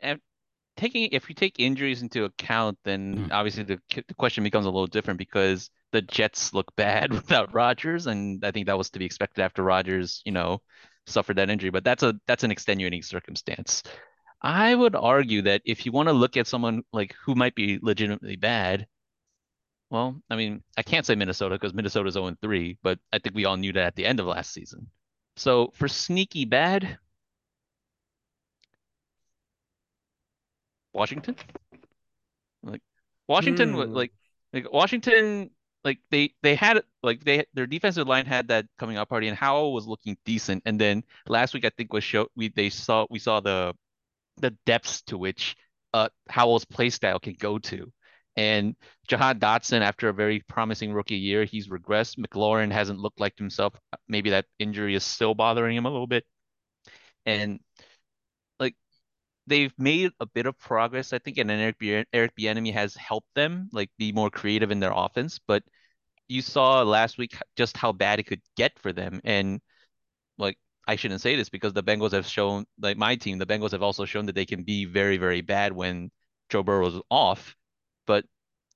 taking 0.77 1.09
if 1.13 1.29
you 1.29 1.35
take 1.35 1.61
injuries 1.61 2.03
into 2.03 2.25
account, 2.25 2.79
then 2.85 3.29
mm. 3.29 3.33
obviously 3.33 3.63
the 3.63 3.79
the 3.95 4.15
question 4.15 4.45
becomes 4.45 4.67
a 4.67 4.71
little 4.71 4.87
different 4.87 5.19
because 5.19 5.71
the 5.93 6.03
Jets 6.03 6.53
look 6.53 6.75
bad 6.77 7.13
without 7.13 7.55
Rodgers, 7.55 8.07
and 8.07 8.45
I 8.45 8.51
think 8.51 8.67
that 8.67 8.79
was 8.79 8.91
to 8.91 8.99
be 8.99 9.05
expected 9.05 9.43
after 9.43 9.63
Rodgers, 9.63 10.21
you 10.25 10.33
know, 10.33 10.61
suffered 11.07 11.37
that 11.37 11.51
injury. 11.51 11.71
But 11.71 11.85
that's 11.85 12.03
a 12.03 12.15
that's 12.27 12.45
an 12.45 12.51
extenuating 12.51 13.03
circumstance. 13.03 13.83
I 14.45 14.75
would 14.75 14.95
argue 14.95 15.41
that 15.43 15.63
if 15.65 15.87
you 15.87 15.93
want 15.93 16.09
to 16.09 16.13
look 16.13 16.37
at 16.37 16.47
someone 16.47 16.83
like 16.93 17.15
who 17.25 17.35
might 17.35 17.55
be 17.55 17.79
legitimately 17.81 18.37
bad, 18.37 18.87
well, 19.91 20.21
I 20.29 20.37
mean, 20.37 20.63
I 20.77 20.83
can't 20.83 21.07
say 21.07 21.15
Minnesota 21.15 21.55
because 21.55 21.73
Minnesota's 21.73 22.15
0 22.15 22.37
3, 22.43 22.79
but 22.83 22.99
I 23.11 23.19
think 23.19 23.35
we 23.35 23.47
all 23.47 23.57
knew 23.57 23.73
that 23.73 23.87
at 23.87 23.97
the 23.97 24.05
end 24.05 24.21
of 24.21 24.27
last 24.27 24.53
season. 24.53 24.89
So 25.37 25.73
for 25.75 25.89
sneaky 25.89 26.45
bad, 26.45 26.99
Washington, 30.93 31.37
like 32.63 32.83
Washington, 33.27 33.73
mm. 33.73 33.95
like 33.95 34.13
like 34.53 34.71
Washington, 34.73 35.51
like 35.85 36.01
they 36.11 36.35
they 36.43 36.55
had 36.55 36.83
like 37.03 37.25
they 37.25 37.45
their 37.55 37.67
defensive 37.67 38.07
line 38.07 38.27
had 38.27 38.49
that 38.49 38.67
coming 38.79 38.99
out 38.99 39.09
party, 39.09 39.29
and 39.29 39.39
Howell 39.39 39.73
was 39.73 39.87
looking 39.87 40.19
decent. 40.27 40.63
And 40.67 40.79
then 40.79 41.03
last 41.29 41.55
week, 41.55 41.65
I 41.65 41.71
think 41.71 41.93
was 41.95 42.05
show 42.05 42.29
we 42.37 42.49
they 42.51 42.69
saw 42.69 43.07
we 43.11 43.19
saw 43.19 43.41
the 43.41 43.75
the 44.39 44.57
depths 44.67 45.03
to 45.03 45.19
which 45.19 45.57
uh, 45.93 46.09
Howell's 46.29 46.65
play 46.65 46.91
style 46.91 47.19
can 47.19 47.37
go 47.39 47.59
to. 47.59 47.93
And 48.37 48.75
Jahan 49.09 49.39
Dotson, 49.39 49.83
after 49.83 50.09
a 50.09 50.13
very 50.13 50.41
promising 50.49 50.93
rookie 50.93 51.17
year, 51.17 51.45
he's 51.45 51.69
regressed. 51.69 52.19
McLaurin 52.19 52.73
hasn't 52.73 52.99
looked 52.99 53.21
like 53.21 53.39
himself. 53.39 53.75
Maybe 54.09 54.31
that 54.31 54.47
injury 54.59 54.95
is 54.97 55.05
still 55.05 55.35
bothering 55.35 55.77
him 55.77 55.87
a 55.87 55.91
little 55.91 56.09
bit. 56.09 56.25
And 57.27 57.61
like 58.61 58.75
they've 59.47 59.73
made 59.79 60.13
a 60.21 60.27
bit 60.27 60.47
of 60.47 60.59
progress, 60.59 61.13
I 61.13 61.19
think, 61.19 61.39
and 61.39 61.51
Eric 61.51 61.79
B- 61.79 62.05
Eric 62.13 62.33
Bieniemy 62.37 62.73
has 62.75 62.95
helped 62.97 63.29
them 63.35 63.69
like 63.73 63.91
be 63.99 64.13
more 64.13 64.31
creative 64.31 64.71
in 64.71 64.81
their 64.81 64.93
offense. 64.95 65.41
But 65.47 65.63
you 66.29 66.43
saw 66.43 66.83
last 66.83 67.19
week 67.19 67.37
just 67.57 67.77
how 67.77 67.93
bad 67.93 68.21
it 68.21 68.25
could 68.27 68.43
get 68.57 68.79
for 68.79 68.93
them, 68.93 69.21
and 69.25 69.61
I 70.87 70.97
shouldn't 70.97 71.21
say 71.21 71.37
this 71.37 71.49
because 71.49 71.73
the 71.73 71.83
Bengals 71.83 72.13
have 72.13 72.27
shown, 72.27 72.67
like 72.81 72.97
my 72.97 73.17
team, 73.17 73.39
the 73.39 73.47
Bengals 73.47 73.73
have 73.73 73.83
also 73.83 74.05
shown 74.05 74.27
that 74.27 74.35
they 74.35 74.47
can 74.47 74.63
be 74.63 74.85
very, 74.85 75.17
very 75.17 75.41
bad 75.41 75.73
when 75.73 76.11
Joe 76.51 76.63
Burrow 76.63 76.87
is 76.87 77.01
off. 77.11 77.55
But 78.07 78.25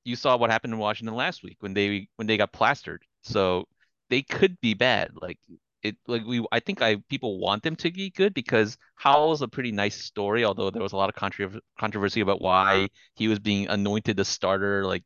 you 0.04 0.16
saw 0.16 0.36
what 0.36 0.50
happened 0.50 0.72
in 0.72 0.78
Washington 0.78 1.14
last 1.14 1.42
week 1.42 1.56
when 1.60 1.74
they 1.74 2.08
when 2.16 2.26
they 2.26 2.36
got 2.36 2.52
plastered. 2.52 3.02
So 3.22 3.64
they 4.10 4.22
could 4.22 4.58
be 4.60 4.74
bad. 4.74 5.10
Like 5.20 5.38
it, 5.82 5.96
like 6.06 6.24
we, 6.24 6.44
I 6.50 6.60
think 6.60 6.82
I 6.82 6.96
people 7.08 7.38
want 7.38 7.62
them 7.62 7.76
to 7.76 7.90
be 7.90 8.10
good 8.10 8.34
because 8.34 8.78
Howell's 8.96 9.42
a 9.42 9.48
pretty 9.48 9.72
nice 9.72 9.96
story. 9.96 10.44
Although 10.44 10.70
there 10.70 10.82
was 10.82 10.92
a 10.92 10.96
lot 10.96 11.08
of 11.08 11.14
controversy 11.14 11.60
controversy 11.78 12.20
about 12.20 12.40
why 12.40 12.88
he 13.14 13.28
was 13.28 13.38
being 13.38 13.68
anointed 13.68 14.16
the 14.16 14.24
starter, 14.24 14.84
like 14.84 15.04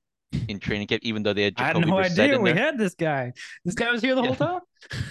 in 0.49 0.59
training 0.59 0.87
camp, 0.87 1.03
even 1.05 1.23
though 1.23 1.33
they 1.33 1.45
had. 1.45 1.57
Jacoby 1.57 1.79
I 1.79 1.79
had 1.79 1.87
no 1.89 1.97
Brissett 1.97 2.25
idea 2.25 2.41
we 2.41 2.51
had 2.51 2.79
this 2.79 2.95
guy. 2.95 3.33
This 3.65 3.75
guy 3.75 3.91
was 3.91 4.01
here 4.01 4.15
the 4.15 4.23
yeah. 4.23 4.35
whole 4.35 4.37
time. 4.37 4.61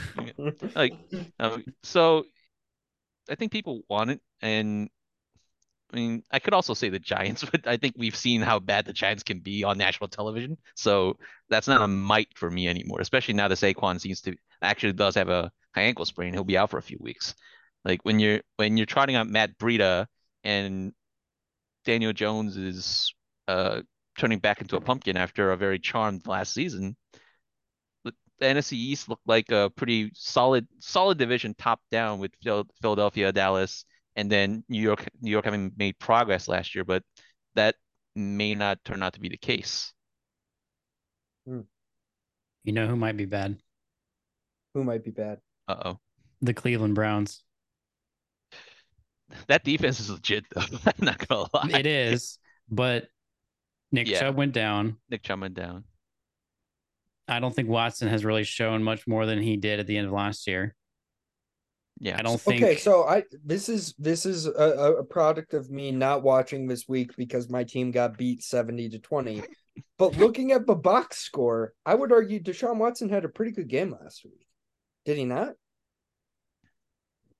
like, 0.76 0.94
um, 1.40 1.64
so 1.84 2.24
I 3.30 3.36
think 3.36 3.52
people 3.52 3.82
want 3.90 4.12
it, 4.12 4.22
and 4.42 4.90
I 5.92 5.96
mean, 5.96 6.24
I 6.32 6.40
could 6.40 6.54
also 6.54 6.74
say 6.74 6.90
the 6.90 7.00
Giants, 7.00 7.44
but 7.52 7.68
I 7.68 7.78
think 7.78 7.96
we've 7.98 8.16
seen 8.16 8.42
how 8.42 8.60
bad 8.60 8.86
the 8.86 8.94
Giants 8.94 9.24
can 9.24 9.40
be 9.40 9.64
on 9.64 9.78
national 9.78 10.08
television. 10.10 10.58
So 10.76 11.18
that's 11.50 11.68
not 11.68 11.82
a 11.82 11.88
might 11.88 12.30
for 12.36 12.50
me 12.50 12.68
anymore, 12.68 13.02
especially 13.02 13.34
now 13.34 13.48
that 13.48 13.58
Saquon 13.58 14.00
seems 14.00 14.22
to 14.22 14.36
actually 14.62 14.94
does 14.94 15.16
have 15.16 15.30
a 15.30 15.52
high 15.76 15.84
ankle 15.84 16.06
sprain. 16.06 16.34
He'll 16.34 16.44
be 16.44 16.58
out 16.58 16.70
for 16.70 16.78
a 16.78 16.84
few 16.84 16.98
weeks. 17.00 17.36
Like 17.84 18.04
when 18.04 18.20
you're 18.20 18.42
when 18.58 18.78
you're 18.78 18.86
trotting 18.86 19.16
out 19.16 19.28
Matt 19.28 19.58
Breida 19.58 20.06
and 20.44 20.94
Daniel 21.84 22.14
Jones 22.14 22.58
is 22.58 23.14
uh, 23.48 23.82
turning 24.18 24.40
back 24.40 24.62
into 24.62 24.76
a 24.76 24.82
pumpkin 24.82 25.18
after 25.18 25.52
a 25.52 25.58
very 25.58 25.80
charmed 25.80 26.28
last 26.28 26.54
season. 26.54 26.96
The 28.42 28.48
NFC 28.48 28.74
East 28.74 29.08
looked 29.08 29.28
like 29.28 29.52
a 29.52 29.70
pretty 29.76 30.12
solid 30.16 30.68
solid 30.80 31.18
division 31.20 31.54
top 31.54 31.80
down 31.92 32.20
with 32.20 32.32
Philadelphia, 32.82 33.32
Dallas, 33.32 33.86
and 34.16 34.32
then 34.32 34.64
New 34.68 34.82
York 34.82 35.08
New 35.22 35.32
York 35.32 35.46
having 35.46 35.72
made 35.78 35.98
progress 36.00 36.48
last 36.48 36.74
year, 36.76 36.84
but 36.84 37.04
that 37.56 37.76
may 38.16 38.56
not 38.56 38.84
turn 38.84 39.04
out 39.04 39.14
to 39.14 39.20
be 39.20 39.30
the 39.30 39.38
case. 39.38 39.94
You 41.46 42.74
know 42.74 42.88
who 42.88 42.96
might 42.96 43.16
be 43.18 43.26
bad? 43.26 43.58
Who 44.74 44.84
might 44.84 45.04
be 45.04 45.12
bad? 45.12 45.40
Uh 45.68 45.76
oh. 45.86 46.00
The 46.42 46.54
Cleveland 46.54 46.96
Browns. 46.96 47.44
That 49.48 49.64
defense 49.64 50.00
is 50.02 50.10
legit 50.10 50.44
though. 50.54 50.62
I'm 50.86 51.06
not 51.06 51.26
gonna 51.28 51.48
lie. 51.54 51.80
It 51.80 51.86
is, 51.86 52.38
but 52.70 53.08
Nick 53.92 54.08
Yeah. 54.08 54.20
Chubb 54.20 54.36
went 54.36 54.54
down. 54.54 54.98
Nick 55.10 55.24
Chubb 55.24 55.40
went 55.42 55.54
down. 55.54 55.86
I 57.32 57.40
don't 57.40 57.56
think 57.56 57.70
Watson 57.70 58.08
has 58.10 58.26
really 58.26 58.44
shown 58.44 58.84
much 58.84 59.08
more 59.08 59.26
than 59.26 59.42
he 59.42 59.58
did 59.58 59.80
at 59.80 59.88
the 59.88 59.98
end 59.98 60.08
of 60.08 60.14
last 60.14 60.48
year. 60.48 60.76
Yeah. 62.00 62.18
I 62.18 62.24
don't 62.24 62.42
think 62.42 62.64
Okay, 62.64 62.78
so 62.78 63.04
I 63.04 63.24
this 63.46 63.70
is 63.70 63.94
this 64.00 64.26
is 64.26 64.48
a, 64.48 64.52
a- 64.52 64.96
a 64.98 65.04
product 65.04 65.54
of 65.54 65.70
me 65.70 65.92
not 65.92 66.24
watching 66.24 66.68
this 66.68 66.88
week 66.88 67.16
because 67.16 67.50
my 67.50 67.64
team 67.64 67.92
got 67.92 68.18
beat 68.18 68.44
70 68.44 68.90
to 68.90 69.00
20. 69.00 69.44
But 69.98 70.18
looking 70.18 70.52
at 70.52 70.68
the 70.68 70.76
box 70.76 71.20
score, 71.20 71.74
I 71.86 71.96
would 71.96 72.12
argue 72.12 72.42
Deshaun 72.42 72.78
Watson 72.78 73.08
had 73.08 73.24
a 73.24 73.30
pretty 73.30 73.52
good 73.52 73.70
game 73.70 73.92
last 73.92 74.26
week. 74.26 74.46
Did 75.06 75.18
he 75.18 75.26
not? 75.26 75.54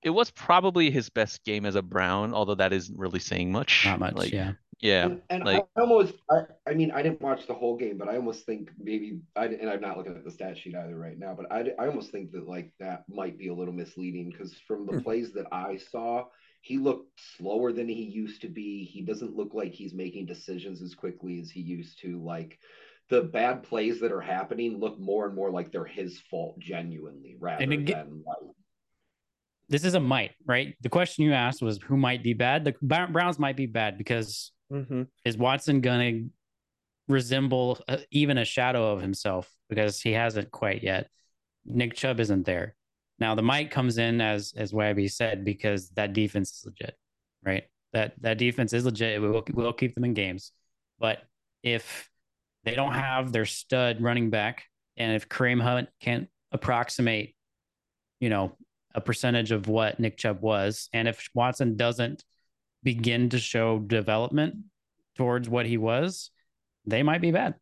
it 0.04 0.10
was 0.10 0.32
probably 0.32 0.90
his 0.90 1.10
best 1.10 1.44
game 1.44 1.66
as 1.66 1.76
a 1.76 1.82
Brown, 1.82 2.34
although 2.34 2.56
that 2.56 2.74
isn't 2.74 2.98
really 2.98 3.20
saying 3.20 3.52
much. 3.52 3.86
not 3.86 4.00
much. 4.00 4.14
Like, 4.14 4.32
yeah. 4.32 4.54
Yeah. 4.82 5.06
And, 5.06 5.22
and 5.30 5.46
like- 5.46 5.64
I 5.78 5.82
almost, 5.82 6.16
I, 6.30 6.42
I 6.68 6.74
mean, 6.74 6.92
I 6.92 7.02
didn't 7.04 7.22
watch 7.22 7.46
the 7.48 7.54
whole 7.54 7.78
game, 7.78 7.98
but 7.98 8.10
I 8.10 8.16
almost 8.16 8.46
think 8.46 8.72
maybe, 8.80 9.20
I, 9.36 9.46
and 9.46 9.70
I'm 9.70 9.82
not 9.82 9.98
looking 9.98 10.16
at 10.16 10.24
the 10.26 10.32
stat 10.32 10.58
sheet 10.58 10.76
either 10.76 10.98
right 10.98 11.18
now, 11.20 11.36
but 11.36 11.52
I, 11.52 11.72
I 11.80 11.88
almost 11.88 12.12
think 12.12 12.32
that 12.32 12.48
like 12.48 12.74
that 12.80 13.04
might 13.08 13.38
be 13.38 13.50
a 13.50 13.54
little 13.54 13.74
misleading 13.74 14.30
because 14.32 14.56
from 14.68 14.86
the 14.88 14.94
Hmm. 14.94 15.00
plays 15.02 15.32
that 15.34 15.46
I 15.52 15.78
saw, 15.78 16.26
he 16.62 16.78
looked 16.78 17.20
slower 17.38 17.72
than 17.72 17.88
he 17.88 18.04
used 18.04 18.42
to 18.42 18.48
be. 18.48 18.84
He 18.84 19.02
doesn't 19.02 19.36
look 19.36 19.54
like 19.54 19.72
he's 19.72 19.94
making 19.94 20.26
decisions 20.26 20.82
as 20.82 20.94
quickly 20.96 21.40
as 21.40 21.50
he 21.52 21.62
used 21.62 22.00
to. 22.02 22.20
Like 22.24 22.58
the 23.10 23.22
bad 23.24 23.64
plays 23.64 24.00
that 24.00 24.12
are 24.12 24.22
happening 24.22 24.80
look 24.80 25.00
more 25.00 25.26
and 25.28 25.36
more 25.36 25.52
like 25.52 25.72
they're 25.72 25.86
his 25.86 26.20
fault, 26.30 26.58
genuinely, 26.60 27.36
rather 27.40 27.64
And 27.64 27.74
again- 27.74 28.10
than 28.10 28.24
like. 28.26 28.56
This 29.70 29.86
is 29.86 29.94
a 29.94 30.00
might, 30.02 30.32
right? 30.46 30.76
The 30.82 30.90
question 30.90 31.24
you 31.24 31.32
asked 31.34 31.62
was 31.62 31.80
who 31.82 31.96
might 31.96 32.24
be 32.24 32.34
bad. 32.34 32.66
The 32.66 32.76
Browns 32.82 33.40
might 33.40 33.56
be 33.56 33.68
bad 33.68 33.98
because 33.98 34.52
Mm-hmm. 34.72 35.04
is 35.26 35.38
Watson 35.38 35.82
gonna 35.82 36.24
resemble 37.08 37.80
uh, 37.88 37.98
even 38.10 38.38
a 38.38 38.46
shadow 38.46 38.92
of 38.92 39.02
himself 39.02 39.52
because 39.70 40.02
he 40.02 40.14
hasn't 40.14 40.52
quite 40.52 40.82
yet. 40.82 41.10
Nick 41.66 41.94
Chubb 41.94 42.20
isn't 42.20 42.46
there. 42.46 42.76
Now 43.20 43.36
the 43.36 43.42
might 43.42 43.70
comes 43.70 43.98
in 43.98 44.22
as 44.22 44.54
as 44.56 44.72
Wabby 44.72 45.12
said 45.12 45.44
because 45.46 45.90
that 45.92 46.14
defense 46.14 46.52
is 46.52 46.66
legit, 46.66 46.96
right? 47.44 47.64
That 47.94 48.14
that 48.22 48.38
defense 48.38 48.74
is 48.74 48.86
legit. 48.86 49.22
We 49.22 49.30
will 49.30 49.44
we'll 49.54 49.74
keep 49.74 49.94
them 49.94 50.06
in 50.06 50.14
games, 50.14 50.54
but 51.00 51.20
if 51.64 52.10
they 52.64 52.76
don't 52.76 52.94
have 52.94 53.32
their 53.32 53.46
stud 53.46 54.02
running 54.02 54.30
back, 54.30 54.64
and 54.98 55.16
if 55.16 55.28
Kareem 55.28 55.62
Hunt 55.62 55.90
can't 56.00 56.28
approximate, 56.52 57.36
you 58.20 58.30
know, 58.30 58.56
a 58.94 59.02
percentage 59.02 59.52
of 59.52 59.68
what 59.68 60.00
Nick 60.00 60.18
Chubb 60.18 60.42
was, 60.42 60.90
and 60.94 61.08
if 61.08 61.30
Watson 61.34 61.76
doesn't 61.76 62.24
begin 62.84 63.30
to 63.30 63.40
show 63.40 63.80
development 63.80 64.56
towards 65.16 65.48
what 65.50 65.66
he 65.66 65.78
was, 65.78 66.32
they 66.86 67.04
might 67.04 67.22
be 67.22 67.32
bad. 67.32 67.56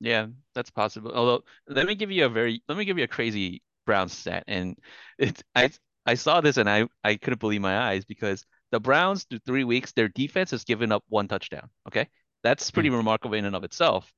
Yeah, 0.00 0.26
that's 0.54 0.70
possible. 0.70 1.12
Although, 1.12 1.44
let 1.66 1.86
me 1.86 1.94
give 1.94 2.10
you 2.10 2.26
a 2.26 2.28
very, 2.28 2.62
let 2.68 2.78
me 2.78 2.84
give 2.84 2.98
you 2.98 3.04
a 3.04 3.08
crazy 3.08 3.62
Browns 3.86 4.12
stat, 4.12 4.44
and 4.46 4.78
it's 5.18 5.42
I 5.54 5.70
I 6.06 6.14
saw 6.14 6.40
this 6.40 6.56
and 6.56 6.70
I 6.70 6.86
I 7.02 7.16
couldn't 7.16 7.40
believe 7.40 7.60
my 7.60 7.78
eyes 7.78 8.04
because 8.04 8.44
the 8.70 8.78
Browns 8.78 9.24
through 9.24 9.40
three 9.40 9.64
weeks 9.64 9.92
their 9.92 10.08
defense 10.08 10.50
has 10.52 10.64
given 10.64 10.92
up 10.92 11.02
one 11.08 11.26
touchdown. 11.26 11.68
Okay, 11.88 12.06
that's 12.42 12.70
hmm. 12.70 12.74
pretty 12.74 12.90
remarkable 12.90 13.34
in 13.34 13.44
and 13.44 13.56
of 13.56 13.64
itself. 13.64 14.12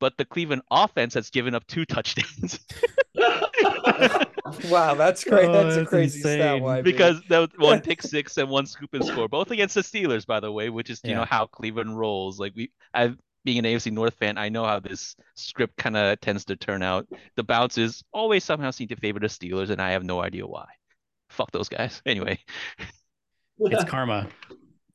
But 0.00 0.16
the 0.16 0.24
Cleveland 0.24 0.62
offense 0.70 1.14
has 1.14 1.30
given 1.30 1.54
up 1.54 1.66
two 1.66 1.84
touchdowns 1.84 2.58
Wow, 4.68 4.94
that's 4.94 5.24
great. 5.24 5.48
Oh, 5.48 5.52
that's 5.52 5.74
a 5.76 5.78
that's 5.80 5.88
crazy 5.88 6.20
stat. 6.20 6.38
insane. 6.38 6.62
YB. 6.62 6.84
because 6.84 7.20
that 7.28 7.38
was 7.38 7.48
one 7.56 7.80
pick 7.82 8.02
six 8.02 8.36
and 8.36 8.48
one 8.48 8.66
scoop 8.66 8.92
and 8.94 9.04
score, 9.04 9.28
both 9.28 9.50
against 9.50 9.74
the 9.74 9.80
Steelers, 9.80 10.26
by 10.26 10.38
the 10.38 10.52
way, 10.52 10.70
which 10.70 10.90
is 10.90 11.00
you 11.02 11.14
know 11.14 11.24
how 11.24 11.46
Cleveland 11.46 11.98
rolls. 11.98 12.38
Like 12.38 12.52
we, 12.54 12.70
I 12.92 13.14
being 13.44 13.58
an 13.58 13.64
AFC 13.64 13.90
North 13.90 14.14
fan, 14.14 14.38
I 14.38 14.48
know 14.50 14.64
how 14.64 14.80
this 14.80 15.16
script 15.34 15.76
kind 15.76 15.96
of 15.96 16.20
tends 16.20 16.44
to 16.46 16.56
turn 16.56 16.82
out. 16.82 17.06
The 17.36 17.42
bounces 17.42 18.04
always 18.12 18.44
somehow 18.44 18.70
seem 18.70 18.88
to 18.88 18.96
favor 18.96 19.18
the 19.18 19.26
Steelers, 19.26 19.70
and 19.70 19.80
I 19.80 19.90
have 19.92 20.04
no 20.04 20.20
idea 20.22 20.46
why. 20.46 20.66
Fuck 21.30 21.50
those 21.50 21.68
guys. 21.68 22.00
Anyway, 22.06 22.38
It's 23.58 23.84
karma. 23.84 24.28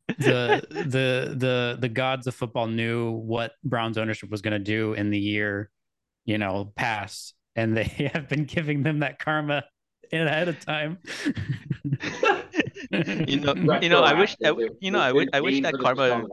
The 0.08 0.63
the 0.69 1.36
the 1.36 1.78
the 1.80 1.89
gods 1.89 2.28
of 2.28 2.34
football 2.36 2.67
knew 2.67 3.12
what 3.12 3.54
Browns 3.63 3.97
ownership 3.97 4.30
was 4.30 4.41
going 4.41 4.54
to 4.54 4.60
do 4.60 4.93
in 4.93 5.10
the 5.12 5.19
year, 5.19 5.69
you 6.25 6.38
know, 6.38 6.71
past, 6.75 7.36
and 7.56 7.76
they 7.76 7.84
have 8.14 8.28
been 8.28 8.46
giving 8.46 8.84
them 8.84 9.00
that 9.00 9.20
karma 9.20 9.64
in 10.12 10.28
ahead 10.28 10.48
of 10.48 10.60
time. 10.60 10.98
you 12.92 13.40
know, 13.40 13.54
you 13.82 13.90
know, 13.90 14.02
I 14.02 14.14
wish, 14.14 14.36
I, 14.44 14.54
you 14.80 14.92
know, 14.92 15.00
I 15.00 15.12
wish, 15.12 15.30
I 15.34 15.42
wish 15.42 15.62
that 15.62 15.76
karma. 15.80 16.26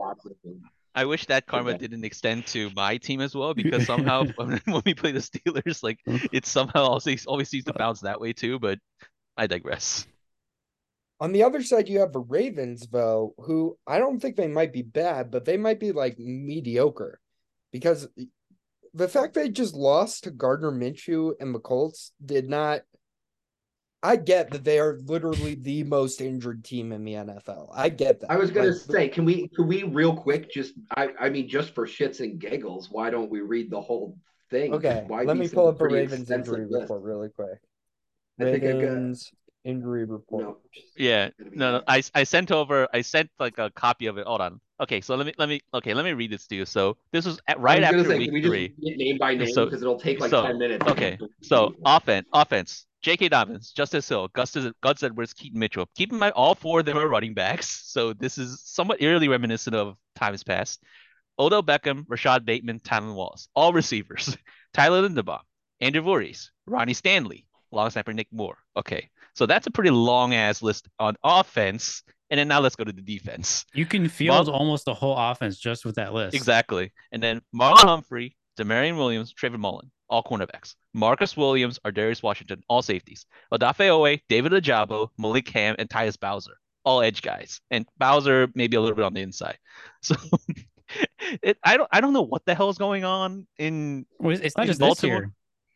I 0.95 1.05
wish 1.05 1.27
that 1.27 1.45
karma 1.45 1.69
Okay. 1.69 1.77
didn't 1.77 2.03
extend 2.03 2.47
to 2.47 2.71
my 2.75 2.97
team 2.97 3.21
as 3.21 3.35
well 3.35 3.53
because 3.53 3.85
somehow 3.93 4.25
when 4.35 4.59
when 4.65 4.81
we 4.83 4.95
play 4.95 5.11
the 5.11 5.19
Steelers, 5.19 5.83
like 5.83 5.99
mm-hmm. 6.07 6.25
it 6.31 6.47
somehow 6.47 6.85
always 6.85 7.25
always 7.27 7.49
seems 7.49 7.65
to 7.65 7.73
uh, 7.73 7.77
bounce 7.77 8.01
that 8.01 8.19
way 8.19 8.33
too. 8.33 8.57
But 8.57 8.79
I 9.37 9.45
digress. 9.45 10.07
On 11.19 11.31
the 11.31 11.43
other 11.43 11.61
side, 11.61 11.87
you 11.87 11.99
have 11.99 12.13
the 12.13 12.19
Ravens, 12.19 12.87
though, 12.91 13.35
who 13.37 13.77
I 13.85 13.99
don't 13.99 14.19
think 14.19 14.35
they 14.35 14.47
might 14.47 14.73
be 14.73 14.81
bad, 14.81 15.29
but 15.29 15.45
they 15.45 15.57
might 15.57 15.79
be 15.79 15.91
like 15.91 16.17
mediocre 16.17 17.19
because 17.71 18.07
the 18.97 19.07
fact 19.07 19.33
they 19.33 19.49
just 19.49 19.75
lost 19.75 20.23
to 20.23 20.31
Gardner 20.31 20.71
Minshew 20.71 21.33
and 21.39 21.53
the 21.53 21.59
Colts 21.59 22.11
did 22.25 22.49
not. 22.49 22.81
I 24.03 24.15
get 24.15 24.51
that 24.51 24.63
they 24.63 24.79
are 24.79 24.99
literally 25.05 25.55
the 25.55 25.83
most 25.83 26.21
injured 26.21 26.63
team 26.63 26.91
in 26.91 27.03
the 27.03 27.13
NFL. 27.13 27.69
I 27.73 27.89
get 27.89 28.19
that. 28.21 28.31
I 28.31 28.37
was 28.37 28.51
gonna 28.51 28.67
Like, 28.69 28.77
say, 28.77 29.07
can 29.09 29.25
we 29.25 29.47
can 29.49 29.67
we 29.67 29.83
real 29.83 30.15
quick 30.15 30.51
just 30.51 30.73
I 30.95 31.09
I 31.19 31.29
mean 31.29 31.49
just 31.49 31.73
for 31.73 31.87
shits 31.87 32.19
and 32.19 32.39
giggles, 32.39 32.89
why 32.91 33.09
don't 33.09 33.29
we 33.31 33.41
read 33.41 33.71
the 33.71 33.81
whole 33.81 34.17
thing? 34.51 34.73
Okay, 34.73 35.03
Why 35.07 35.23
let 35.23 35.35
me 35.35 35.47
pull 35.49 35.67
up 35.67 35.75
the 35.75 35.79
pretty 35.79 35.95
Ravens 35.95 36.29
injury 36.29 36.65
list? 36.69 36.81
report 36.83 37.01
really 37.01 37.29
quick. 37.29 37.59
I 38.39 38.43
think 38.43 38.63
I 38.63 38.67
got- 38.67 38.77
Ravens 38.77 39.31
injury 39.63 40.05
report. 40.05 40.43
No. 40.43 40.57
Yeah, 40.95 41.29
no, 41.39 41.71
no. 41.73 41.83
I 41.87 42.03
I 42.13 42.23
sent 42.23 42.51
over. 42.51 42.87
I 42.93 43.01
sent 43.01 43.29
like 43.39 43.57
a 43.57 43.71
copy 43.71 44.05
of 44.05 44.17
it. 44.19 44.27
Hold 44.27 44.41
on. 44.41 44.61
Okay, 44.79 45.01
so 45.01 45.15
let 45.15 45.25
me 45.25 45.33
let 45.37 45.49
me. 45.49 45.59
Okay, 45.73 45.93
let 45.93 46.05
me 46.05 46.13
read 46.13 46.31
this 46.31 46.45
to 46.47 46.55
you. 46.55 46.65
So 46.65 46.97
this 47.11 47.25
was 47.25 47.39
at, 47.47 47.59
right 47.59 47.81
after 47.81 48.03
say, 48.05 48.19
week 48.19 48.31
we 48.31 48.41
three. 48.43 48.73
name 48.77 49.17
by 49.17 49.33
name 49.33 49.47
So- 49.47 49.65
because 49.65 49.81
it'll 49.81 49.99
take 49.99 50.19
like 50.19 50.29
so- 50.29 50.43
ten 50.45 50.59
minutes. 50.59 50.85
Okay, 50.87 51.17
so 51.41 51.73
offense, 51.85 52.27
offense. 52.33 52.85
J.K. 53.03 53.29
Dobbins, 53.29 53.71
Justice 53.71 54.09
Hill, 54.09 54.27
Gus, 54.29 54.57
Gus 54.81 55.03
Edwards, 55.03 55.31
Keaton 55.31 55.59
Mitchell. 55.59 55.87
Keep 55.95 56.11
in 56.13 56.19
mind, 56.19 56.33
all 56.35 56.55
four 56.55 56.79
of 56.79 56.85
them 56.85 56.97
are 56.97 57.07
running 57.07 57.35
backs. 57.35 57.83
So 57.85 58.11
this 58.11 58.39
is 58.39 58.59
somewhat 58.65 59.01
eerily 59.01 59.27
reminiscent 59.27 59.75
of 59.75 59.95
times 60.15 60.43
past. 60.43 60.83
Odell 61.39 61.61
Beckham, 61.61 62.05
Rashod 62.07 62.43
Bateman, 62.43 62.79
Tylan 62.79 63.13
Wallace, 63.13 63.47
all 63.55 63.71
receivers. 63.71 64.35
Tyler 64.73 65.07
Linderbaum, 65.07 65.41
Andrew 65.79 66.01
Voorhees, 66.01 66.51
Ronnie 66.65 66.93
Stanley, 66.95 67.45
long 67.71 67.89
snapper 67.91 68.13
Nick 68.13 68.27
Moore. 68.31 68.57
Okay, 68.75 69.09
so 69.35 69.45
that's 69.45 69.67
a 69.67 69.71
pretty 69.71 69.91
long 69.91 70.33
ass 70.33 70.61
list 70.61 70.87
on 70.99 71.15
offense. 71.23 72.03
And 72.29 72.37
then 72.39 72.47
now 72.47 72.59
let's 72.59 72.75
go 72.75 72.83
to 72.83 72.91
the 72.91 73.01
defense. 73.01 73.65
You 73.73 73.85
can 73.85 74.07
field 74.09 74.49
almost 74.49 74.85
the 74.85 74.93
whole 74.93 75.15
offense 75.17 75.57
just 75.57 75.85
with 75.85 75.95
that 75.95 76.13
list. 76.13 76.35
Exactly. 76.35 76.91
And 77.11 77.23
then 77.23 77.41
Marlon 77.55 77.77
Humphrey, 77.85 78.35
Damarion 78.59 78.97
Williams, 78.97 79.33
Trayvon 79.33 79.59
Mullen, 79.59 79.91
all 80.09 80.23
cornerbacks. 80.23 80.75
Marcus 80.93 81.37
Williams, 81.37 81.79
Darius 81.93 82.21
Washington, 82.21 82.61
all 82.67 82.81
safeties. 82.81 83.25
Odafe 83.53 83.87
Oweh, 83.89 84.19
David 84.27 84.51
Ojabo, 84.51 85.09
Malik 85.17 85.47
Hamm, 85.49 85.75
and 85.79 85.87
Tyus 85.89 86.19
Bowser, 86.19 86.57
all 86.83 87.01
edge 87.01 87.21
guys. 87.21 87.61
And 87.71 87.85
Bowser 87.97 88.49
maybe 88.55 88.75
a 88.75 88.81
little 88.81 88.95
bit 88.95 89.05
on 89.05 89.13
the 89.13 89.21
inside. 89.21 89.57
So 90.01 90.15
it, 91.43 91.57
I 91.63 91.75
don't 91.77 91.89
I 91.91 91.99
don't 92.01 92.13
know 92.13 92.21
what 92.21 92.45
the 92.45 92.55
hell 92.55 92.69
is 92.69 92.77
going 92.77 93.03
on 93.03 93.45
in 93.57 94.05
Well, 94.19 94.31
it's- 94.33 94.45
it's 94.47 94.57
not 94.57 94.63
in 94.63 94.67
just 94.67 94.79
this 94.79 94.87
Baltimore. 94.87 95.17
year. 95.17 95.31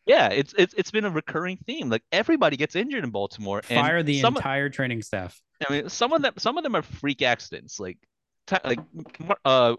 Yeah, 0.06 0.28
it's 0.28 0.54
it's 0.58 0.74
it's 0.74 0.90
been 0.90 1.04
a 1.04 1.10
recurring 1.10 1.58
theme. 1.66 1.88
Like 1.88 2.02
everybody 2.12 2.56
gets 2.56 2.74
injured 2.76 3.04
in 3.04 3.10
Baltimore. 3.10 3.62
and 3.70 3.80
Fire 3.80 4.02
the 4.02 4.20
some, 4.20 4.36
entire 4.36 4.68
training 4.68 5.02
staff. 5.02 5.40
I 5.68 5.72
mean, 5.72 5.88
some 5.88 6.12
of 6.12 6.22
them, 6.22 6.34
some 6.38 6.58
of 6.58 6.64
them 6.64 6.74
are 6.74 6.82
freak 6.82 7.22
accidents, 7.22 7.78
like, 7.78 7.96
t- 8.48 8.56
like, 8.64 8.80
uh, 9.44 9.76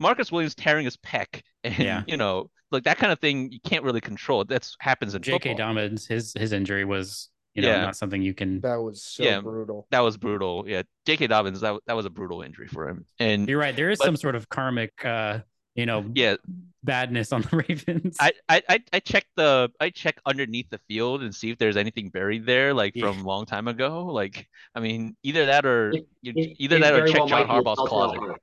Marcus 0.00 0.32
Williams 0.32 0.54
tearing 0.54 0.84
his 0.86 0.96
pec, 0.96 1.42
and 1.64 1.78
Yeah. 1.78 2.02
you 2.06 2.16
know, 2.16 2.50
like 2.70 2.84
that 2.84 2.96
kind 2.98 3.12
of 3.12 3.18
thing 3.18 3.52
you 3.52 3.60
can't 3.60 3.84
really 3.84 4.00
control. 4.00 4.44
That's 4.44 4.76
happens 4.80 5.14
in 5.14 5.22
J.K. 5.22 5.50
football. 5.50 5.74
Dobbins, 5.74 6.06
his 6.06 6.32
his 6.38 6.52
injury 6.52 6.84
was 6.84 7.28
you 7.54 7.62
know 7.62 7.68
Yeah. 7.68 7.80
not 7.82 7.96
something 7.96 8.22
you 8.22 8.32
can. 8.34 8.60
That 8.60 8.76
was 8.80 9.02
so 9.04 9.22
Yeah. 9.24 9.40
brutal. 9.40 9.86
That 9.90 10.00
was 10.00 10.16
brutal. 10.16 10.64
Yeah, 10.66 10.82
J.K. 11.06 11.26
Dobbins, 11.26 11.60
that 11.60 11.78
that 11.86 11.94
was 11.96 12.06
a 12.06 12.10
brutal 12.10 12.40
injury 12.42 12.68
for 12.68 12.88
him. 12.88 13.04
And 13.18 13.48
You're 13.48 13.58
right. 13.60 13.74
There 13.76 13.90
is 13.90 13.98
But- 13.98 14.04
some 14.06 14.16
sort 14.16 14.34
of 14.36 14.48
karmic, 14.48 15.04
uh, 15.04 15.40
you 15.78 15.86
know, 15.86 16.04
yeah, 16.12 16.34
badness 16.82 17.32
on 17.32 17.42
the 17.42 17.56
Ravens. 17.68 18.16
I, 18.18 18.32
I 18.48 18.62
I 18.68 18.78
I 18.94 18.98
check 18.98 19.26
the 19.36 19.70
I 19.78 19.90
check 19.90 20.18
underneath 20.26 20.68
the 20.70 20.78
field 20.88 21.22
and 21.22 21.32
see 21.32 21.50
if 21.50 21.58
there's 21.58 21.76
anything 21.76 22.08
buried 22.10 22.46
there, 22.46 22.74
like 22.74 22.94
Yeah. 22.96 23.12
from 23.12 23.20
a 23.20 23.28
long 23.28 23.46
time 23.46 23.68
ago. 23.68 24.06
Like, 24.06 24.48
I 24.74 24.80
mean, 24.80 25.16
either 25.22 25.46
that 25.46 25.64
or 25.64 25.90
It- 25.92 26.08
you, 26.20 26.32
It- 26.34 26.56
either 26.58 26.80
that 26.80 26.94
or 26.94 27.06
check 27.06 27.18
well 27.20 27.28
John 27.28 27.46
might 27.46 27.62
be 27.62 27.64
Harbaugh's 27.64 27.88
closet. 27.88 28.18
heart. 28.18 28.42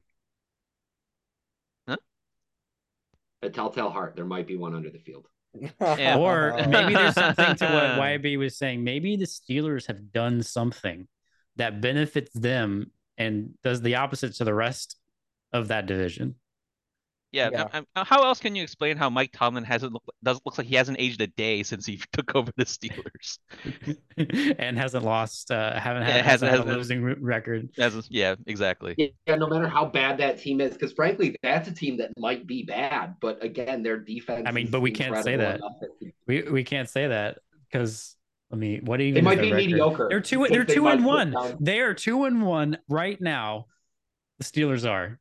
Huh? 1.89 1.97
A 3.41 3.49
telltale 3.49 3.89
heart. 3.89 4.15
There 4.15 4.23
might 4.25 4.47
be 4.47 4.55
one 4.55 4.73
under 4.73 4.89
the 4.89 4.99
field. 4.99 5.27
Yeah. 5.81 6.15
or 6.19 6.55
maybe 6.69 6.93
there's 6.93 7.15
something 7.15 7.55
to 7.57 7.65
what 7.65 7.99
YB 7.99 8.37
was 8.37 8.57
saying. 8.57 8.81
Maybe 8.83 9.17
the 9.17 9.25
Steelers 9.25 9.87
have 9.87 10.13
done 10.13 10.41
something 10.41 11.07
that 11.57 11.81
benefits 11.81 12.31
them 12.33 12.91
and 13.17 13.55
does 13.61 13.81
the 13.81 13.95
opposite 13.95 14.35
to 14.35 14.45
the 14.45 14.53
rest 14.53 14.95
of 15.51 15.67
that 15.67 15.85
division. 15.85 16.35
Yeah. 17.31 17.49
Yeah. 17.51 17.67
I- 17.73 17.83
I- 18.01 18.03
how 18.05 18.23
else 18.23 18.39
can 18.39 18.55
you 18.55 18.63
explain 18.63 18.95
how 18.97 19.09
Mike 19.09 19.31
Tomlin 19.33 19.63
hasn't 19.65 19.91
look, 19.93 20.03
does 20.23 20.39
looks 20.45 20.57
like 20.57 20.67
he 20.67 20.75
hasn't 20.75 20.99
aged 21.01 21.19
a 21.21 21.27
day 21.27 21.63
since 21.63 21.85
he 21.85 21.99
took 22.13 22.33
over 22.35 22.51
the 22.55 22.65
Steelers? 22.65 23.39
and 24.59 24.77
hasn't 24.77 25.03
lost, 25.03 25.51
uh, 25.51 25.77
haven't 25.79 26.03
had, 26.03 26.17
it 26.17 26.25
hasn't 26.25 26.49
hasn't- 26.51 26.51
had 26.51 26.53
a 26.53 26.57
hasn't- 26.57 26.77
losing 26.77 27.01
re- 27.03 27.15
record. 27.19 27.69
As 27.77 28.07
yeah, 28.09 28.35
exactly. 28.47 28.95
Yeah, 29.27 29.35
no 29.35 29.47
matter 29.47 29.67
how 29.67 29.85
bad 29.85 30.19
that 30.19 30.39
team 30.39 30.61
is, 30.61 30.73
because 30.73 30.93
frankly, 30.93 31.35
that's 31.43 31.67
a 31.67 31.73
team 31.73 31.97
that 31.97 32.11
might 32.17 32.47
be 32.47 32.63
bad, 32.63 33.15
but 33.19 33.43
again, 33.43 33.83
their 33.83 33.97
defense. 33.97 34.43
I 34.45 34.51
mean, 34.51 34.69
but 34.71 34.81
we 34.81 34.91
can't 34.91 35.23
say 35.23 35.35
that. 35.35 35.59
that 35.59 36.11
We 36.27 36.43
we 36.43 36.63
can't 36.63 36.89
say 36.89 37.07
that 37.07 37.39
because 37.71 38.15
I 38.51 38.55
mean, 38.55 38.85
what 38.85 39.01
even 39.01 39.15
They 39.15 39.19
is 39.19 39.25
might 39.25 39.41
be 39.41 39.51
record? 39.51 39.57
mediocre. 39.57 40.07
They're 40.09 40.21
two. 40.21 40.43
They- 40.43 40.49
They're 40.49 40.63
they 40.63 40.75
two 40.75 40.83
might 40.83 40.97
and 40.99 41.05
one. 41.05 41.35
They 41.59 41.79
are 41.81 41.93
two 41.93 42.23
and 42.25 42.43
one 42.45 42.77
right 42.87 43.19
now. 43.19 43.65
The 44.37 44.43
Steelers 44.45 44.89
are, 44.89 45.19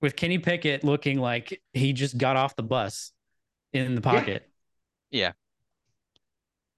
with 0.00 0.16
Kenny 0.16 0.38
Pickett 0.38 0.84
looking 0.84 1.18
like 1.20 1.60
he 1.72 1.92
just 1.92 2.16
got 2.18 2.36
off 2.36 2.56
the 2.56 2.62
bus 2.62 3.12
in 3.72 3.94
the 3.94 4.00
pocket. 4.00 4.48
Yeah. 5.10 5.32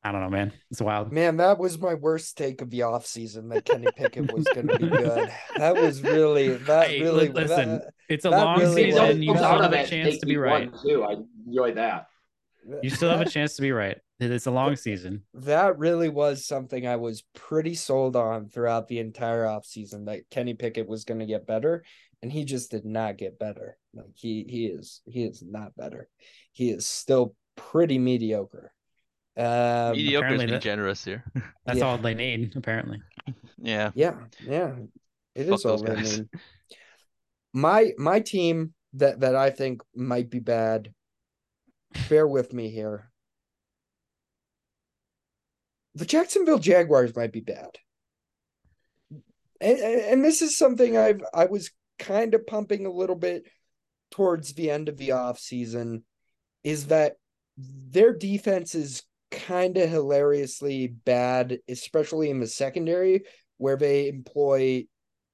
I 0.05 0.11
don't 0.11 0.21
know, 0.21 0.31
man. 0.31 0.53
It's 0.71 0.81
wild. 0.83 1.13
Man, 1.13 1.37
that 1.37 1.59
was 1.59 1.79
my 1.79 1.95
worst 1.95 2.37
take 2.37 2.61
of 2.61 2.71
the 2.71 2.81
offseason 2.81 3.51
that 3.53 3.65
Kenny 3.65 3.87
Pickett 3.95 4.33
was 4.33 4.45
going 4.53 4.67
to 4.67 4.79
be 4.79 4.89
good. 4.97 5.33
That 5.57 5.77
was 5.77 6.03
really 6.03 6.49
that 6.49 6.89
Hey, 6.89 7.03
really 7.03 7.29
listen, 7.29 7.79
that- 7.79 7.95
It's 8.09 8.25
a 8.25 8.31
long 8.31 8.59
really 8.59 8.87
He 8.87 8.93
was- 8.93 9.01
season. 9.01 9.23
You 9.23 9.31
was 9.31 9.39
still 9.41 9.51
have 9.63 9.73
of 9.73 9.73
a 9.73 9.87
chance 9.87 10.19
to 10.19 10.27
be 10.27 10.37
right. 10.37 10.73
one, 10.73 10.83
too. 10.83 11.05
I 11.05 11.15
enjoy 11.47 11.75
that. 11.75 12.09
You 12.83 12.91
still 12.91 13.11
have 13.11 13.21
a 13.21 13.29
chance 13.29 13.57
to 13.57 13.63
be 13.63 13.73
right. 13.73 13.99
It's 14.21 14.47
a 14.47 14.51
long 14.53 14.77
season. 14.77 15.23
that 15.35 15.79
really 15.79 16.09
was 16.09 16.47
something 16.47 16.87
I 16.87 16.95
was 16.97 17.25
pretty 17.35 17.75
sold 17.75 18.15
on 18.15 18.49
throughout 18.49 18.87
the 18.87 19.01
entire 19.01 19.45
offseason 19.45 20.07
that 20.07 20.31
Kenny 20.31 20.55
Pickett 20.55 20.87
was 20.89 21.05
going 21.05 21.19
to 21.21 21.27
get 21.27 21.45
better 21.47 21.83
and 22.23 22.31
he 22.31 22.45
just 22.45 22.71
did 22.71 22.85
not 22.85 23.19
get 23.19 23.39
better. 23.41 23.77
Like 23.95 24.13
he 24.15 24.45
he 24.49 24.67
is 24.67 25.01
he 25.07 25.25
is 25.25 25.43
not 25.43 25.75
better. 25.77 26.09
He 26.53 26.71
is 26.71 26.87
still 26.87 27.35
pretty 27.57 27.99
mediocre. 27.99 28.73
Um 29.37 29.93
Mediocre 29.93 30.35
is 30.35 30.39
being 30.39 30.51
that- 30.53 30.63
generous 30.63 31.05
here. 31.05 31.25
That's 31.67 31.81
Yeah. 31.81 31.85
all 31.87 31.99
they 31.99 32.15
need, 32.15 32.55
apparently. 32.55 33.03
yeah. 33.59 33.91
yeah, 33.97 34.15
yeah. 34.47 34.75
It 35.35 35.47
Fuck 35.49 35.55
is 35.59 35.65
all 35.65 35.79
they 35.79 35.95
guys. 35.97 36.19
need. 36.21 36.29
My 37.53 37.91
my 37.99 38.21
team 38.21 38.75
that 38.95 39.21
that 39.21 39.35
I 39.35 39.51
think 39.51 39.83
might 39.95 40.31
be 40.31 40.39
bad. 40.39 40.93
Bear 42.09 42.27
with 42.27 42.53
me 42.53 42.71
here. 42.71 43.11
The 45.95 46.07
Jacksonville 46.07 46.59
Jaguars 46.59 47.15
might 47.15 47.33
be 47.33 47.41
bad. 47.41 47.79
And, 49.61 49.79
and 49.79 50.25
this 50.25 50.43
is 50.43 50.57
something 50.57 50.97
I've 50.97 51.23
I 51.33 51.47
was 51.47 51.71
kind 51.99 52.35
of 52.35 52.47
pumping 52.47 52.87
a 52.87 52.93
little 52.93 53.17
bit 53.17 53.45
towards 54.11 54.55
the 54.55 54.71
end 54.71 54.89
of 54.89 54.97
the 54.97 55.11
offseason 55.11 56.03
is 56.65 56.87
that 56.87 57.15
their 57.57 58.13
defense 58.13 58.75
is 58.75 59.03
kind 59.31 59.77
of 59.77 59.89
hilariously 59.89 60.89
bad, 60.89 61.59
especially 61.69 62.31
in 62.31 62.41
the 62.41 62.47
secondary, 62.47 63.25
where 63.59 63.77
they 63.77 64.09
employ 64.09 64.85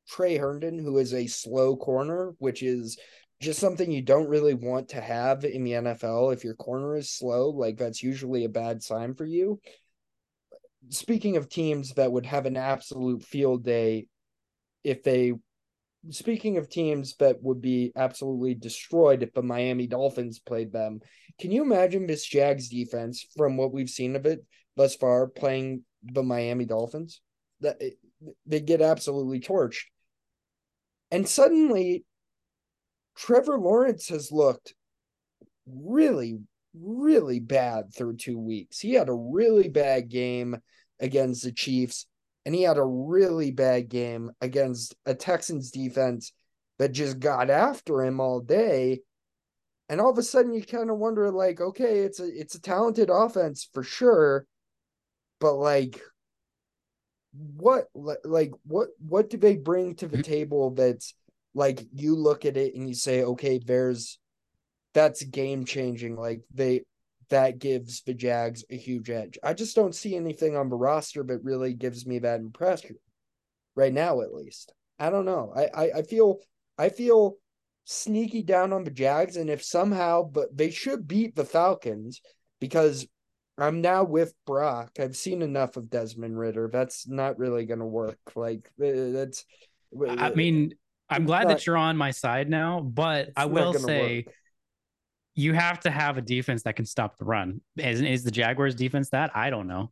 Tre 0.09 0.37
Herndon, 0.37 0.79
who 0.79 0.99
is 0.99 1.13
a 1.13 1.27
slow 1.27 1.77
corner, 1.77 2.35
which 2.39 2.63
is 2.63 2.99
just 3.41 3.61
something 3.61 3.91
you 3.91 4.03
don't 4.03 4.29
really 4.29 4.55
want 4.55 4.89
to 4.91 5.01
have 5.01 5.45
in 5.45 5.65
the 5.65 5.73
NFL. 5.73 6.33
If 6.33 6.45
your 6.45 6.55
corner 6.55 6.97
is 6.97 7.11
slow, 7.11 7.51
like 7.51 7.77
that's 7.77 8.03
usually 8.03 8.45
a 8.45 8.49
bad 8.49 8.83
sign 8.83 9.15
for 9.15 9.25
you. 9.25 9.61
Speaking 10.89 11.37
of 11.37 11.49
teams 11.49 11.95
that 11.95 12.11
would 12.11 12.27
have 12.27 12.47
an 12.47 12.57
absolute 12.57 13.23
field 13.23 13.65
day 13.65 14.07
if 14.85 15.03
they 15.03 15.35
speaking 16.11 16.57
of 16.57 16.69
teams 16.69 17.17
that 17.17 17.43
would 17.43 17.61
be 17.61 17.93
absolutely 17.97 18.55
destroyed 18.55 19.23
if 19.23 19.33
the 19.35 19.43
Miami 19.43 19.87
Dolphins 19.87 20.39
played 20.39 20.73
them, 20.73 21.01
can 21.41 21.51
you 21.51 21.63
imagine 21.63 22.07
this 22.07 22.25
Jags 22.25 22.69
defense 22.69 23.27
from 23.37 23.57
what 23.57 23.73
we've 23.73 23.91
seen 23.91 24.17
of 24.17 24.27
it 24.27 24.45
thus 24.77 24.97
far 24.97 25.27
playing 25.27 25.85
the 26.03 26.23
Miami 26.23 26.65
Dolphins? 26.65 27.21
That 27.61 27.81
they 28.47 28.61
get 28.61 28.81
absolutely 28.81 29.41
torched. 29.41 29.85
And 31.11 31.29
suddenly 31.29 32.05
Trevor 33.19 33.59
Lawrence 33.59 34.09
has 34.09 34.33
looked 34.33 34.75
really 35.67 36.39
really 36.75 37.41
bad 37.41 37.93
through 37.93 38.17
2 38.17 38.39
weeks. 38.39 38.79
He 38.79 38.93
had 38.93 39.09
a 39.09 39.15
really 39.15 39.69
bad 39.69 40.09
game 40.09 40.57
against 41.01 41.43
the 41.43 41.53
Chiefs 41.53 42.07
and 42.47 42.55
he 42.55 42.63
had 42.63 42.79
a 42.79 42.85
really 42.85 43.51
bad 43.51 43.89
game 43.89 44.31
against 44.41 44.95
a 45.05 45.15
Texans 45.15 45.71
defense 45.71 46.33
that 46.79 46.93
just 46.93 47.19
got 47.19 47.51
after 47.51 48.03
him 48.03 48.21
all 48.21 48.41
day. 48.41 49.01
And 49.89 50.01
all 50.01 50.11
of 50.11 50.19
a 50.19 50.23
sudden 50.23 50.55
you 50.55 50.63
kind 50.63 50.91
of 50.91 50.99
wonder 50.99 51.31
like, 51.31 51.61
okay, 51.61 52.01
it's 52.01 52.21
a 52.21 52.27
it's 52.27 52.55
a 52.55 52.61
talented 52.61 53.11
offense 53.11 53.69
for 53.73 53.83
sure, 53.83 54.47
but 55.41 55.55
like 55.55 56.01
what 57.57 57.89
like 57.95 58.53
what 58.65 58.89
what 58.99 59.31
do 59.31 59.37
they 59.37 59.57
bring 59.57 59.95
to 59.97 60.07
the 60.07 60.19
mm-hmm. 60.19 60.33
table 60.33 60.71
that's 60.71 61.15
like 61.55 61.87
you 61.93 62.15
look 62.15 62.45
at 62.45 62.57
it 62.57 62.75
and 62.75 62.89
you 62.89 62.95
say, 62.95 63.23
okay, 63.23 63.59
there's 63.59 64.19
that's 64.95 65.23
game 65.25 65.65
changing. 65.65 66.17
Like 66.17 66.43
they 66.53 66.83
that 67.31 67.59
gives 67.59 68.03
the 68.03 68.15
Jags 68.15 68.65
a 68.71 68.77
huge 68.77 69.11
edge. 69.11 69.39
I 69.43 69.53
just 69.55 69.77
don't 69.77 69.95
see 69.95 70.17
anything 70.17 70.57
on 70.57 70.69
the 70.69 70.77
roster 70.77 71.23
that 71.23 71.45
really 71.45 71.75
gives 71.75 72.07
me 72.07 72.21
that 72.21 72.41
impression 72.41 72.97
right 73.75 73.93
now, 73.93 74.23
at 74.23 74.33
least. 74.33 74.73
I 74.99 75.11
don't 75.11 75.27
know. 75.27 75.53
I, 75.55 75.69
I, 75.75 75.91
I 75.99 76.03
feel 76.03 76.39
I 76.79 76.89
feel 76.89 77.37
sneaky 77.85 78.43
down 78.43 78.73
on 78.73 78.85
the 78.85 78.91
Jags, 78.91 79.37
and 79.37 79.49
if 79.49 79.63
somehow, 79.63 80.23
but 80.23 80.57
they 80.57 80.71
should 80.71 81.09
beat 81.09 81.35
the 81.35 81.45
Falcons 81.45 82.21
because 82.61 83.07
I'm 83.57 83.81
now 83.81 84.05
with 84.05 84.35
Brock. 84.47 84.93
I've 85.01 85.17
seen 85.17 85.43
enough 85.43 85.77
of 85.77 85.91
Desmond 85.91 86.39
Ridder. 86.39 86.69
That's 86.73 87.09
not 87.09 87.39
really 87.39 87.67
going 87.67 87.81
to 87.81 87.87
work. 87.87 88.19
Like 88.35 88.71
uh, 88.83 89.13
that's. 89.13 89.45
I 90.07 90.31
mean, 90.31 90.75
I'm 91.11 91.25
glad 91.25 91.45
not- 91.45 91.59
that 91.59 91.67
you're 91.67 91.77
on 91.77 91.97
my 91.97 92.11
side 92.11 92.49
now, 92.49 92.81
but 92.81 93.31
I 93.37 93.47
will 93.47 93.75
say 93.75 94.25
work. 94.27 94.35
you 95.35 95.53
have 95.55 95.81
to 95.81 95.91
have 95.91 96.19
a 96.19 96.23
defense 96.23 96.65
that 96.65 96.77
can 96.77 96.85
stop 96.85 97.17
the 97.17 97.25
run. 97.25 97.61
Is, 97.77 98.01
is 98.01 98.25
the 98.25 98.31
Jaguars 98.31 98.75
defense 98.75 99.11
that? 99.11 99.31
I 99.35 99.51
don't 99.51 99.69
know. 99.69 99.91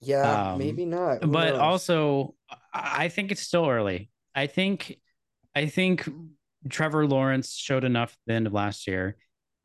yeah, 0.00 0.52
um, 0.52 0.58
maybe 0.58 0.84
not. 0.84 1.22
Who 1.22 1.30
but 1.30 1.50
knows? 1.50 1.58
also 1.58 2.34
I 2.72 3.04
I 3.04 3.08
think 3.08 3.32
it's 3.32 3.42
still 3.42 3.68
early. 3.68 4.10
I 4.34 4.46
think 4.46 4.98
I 5.54 5.66
think 5.66 6.08
Trevor 6.68 7.06
Lawrence 7.06 7.54
showed 7.54 7.84
enough 7.84 8.12
at 8.12 8.18
the 8.26 8.34
end 8.34 8.46
of 8.46 8.52
last 8.52 8.86
year. 8.86 9.16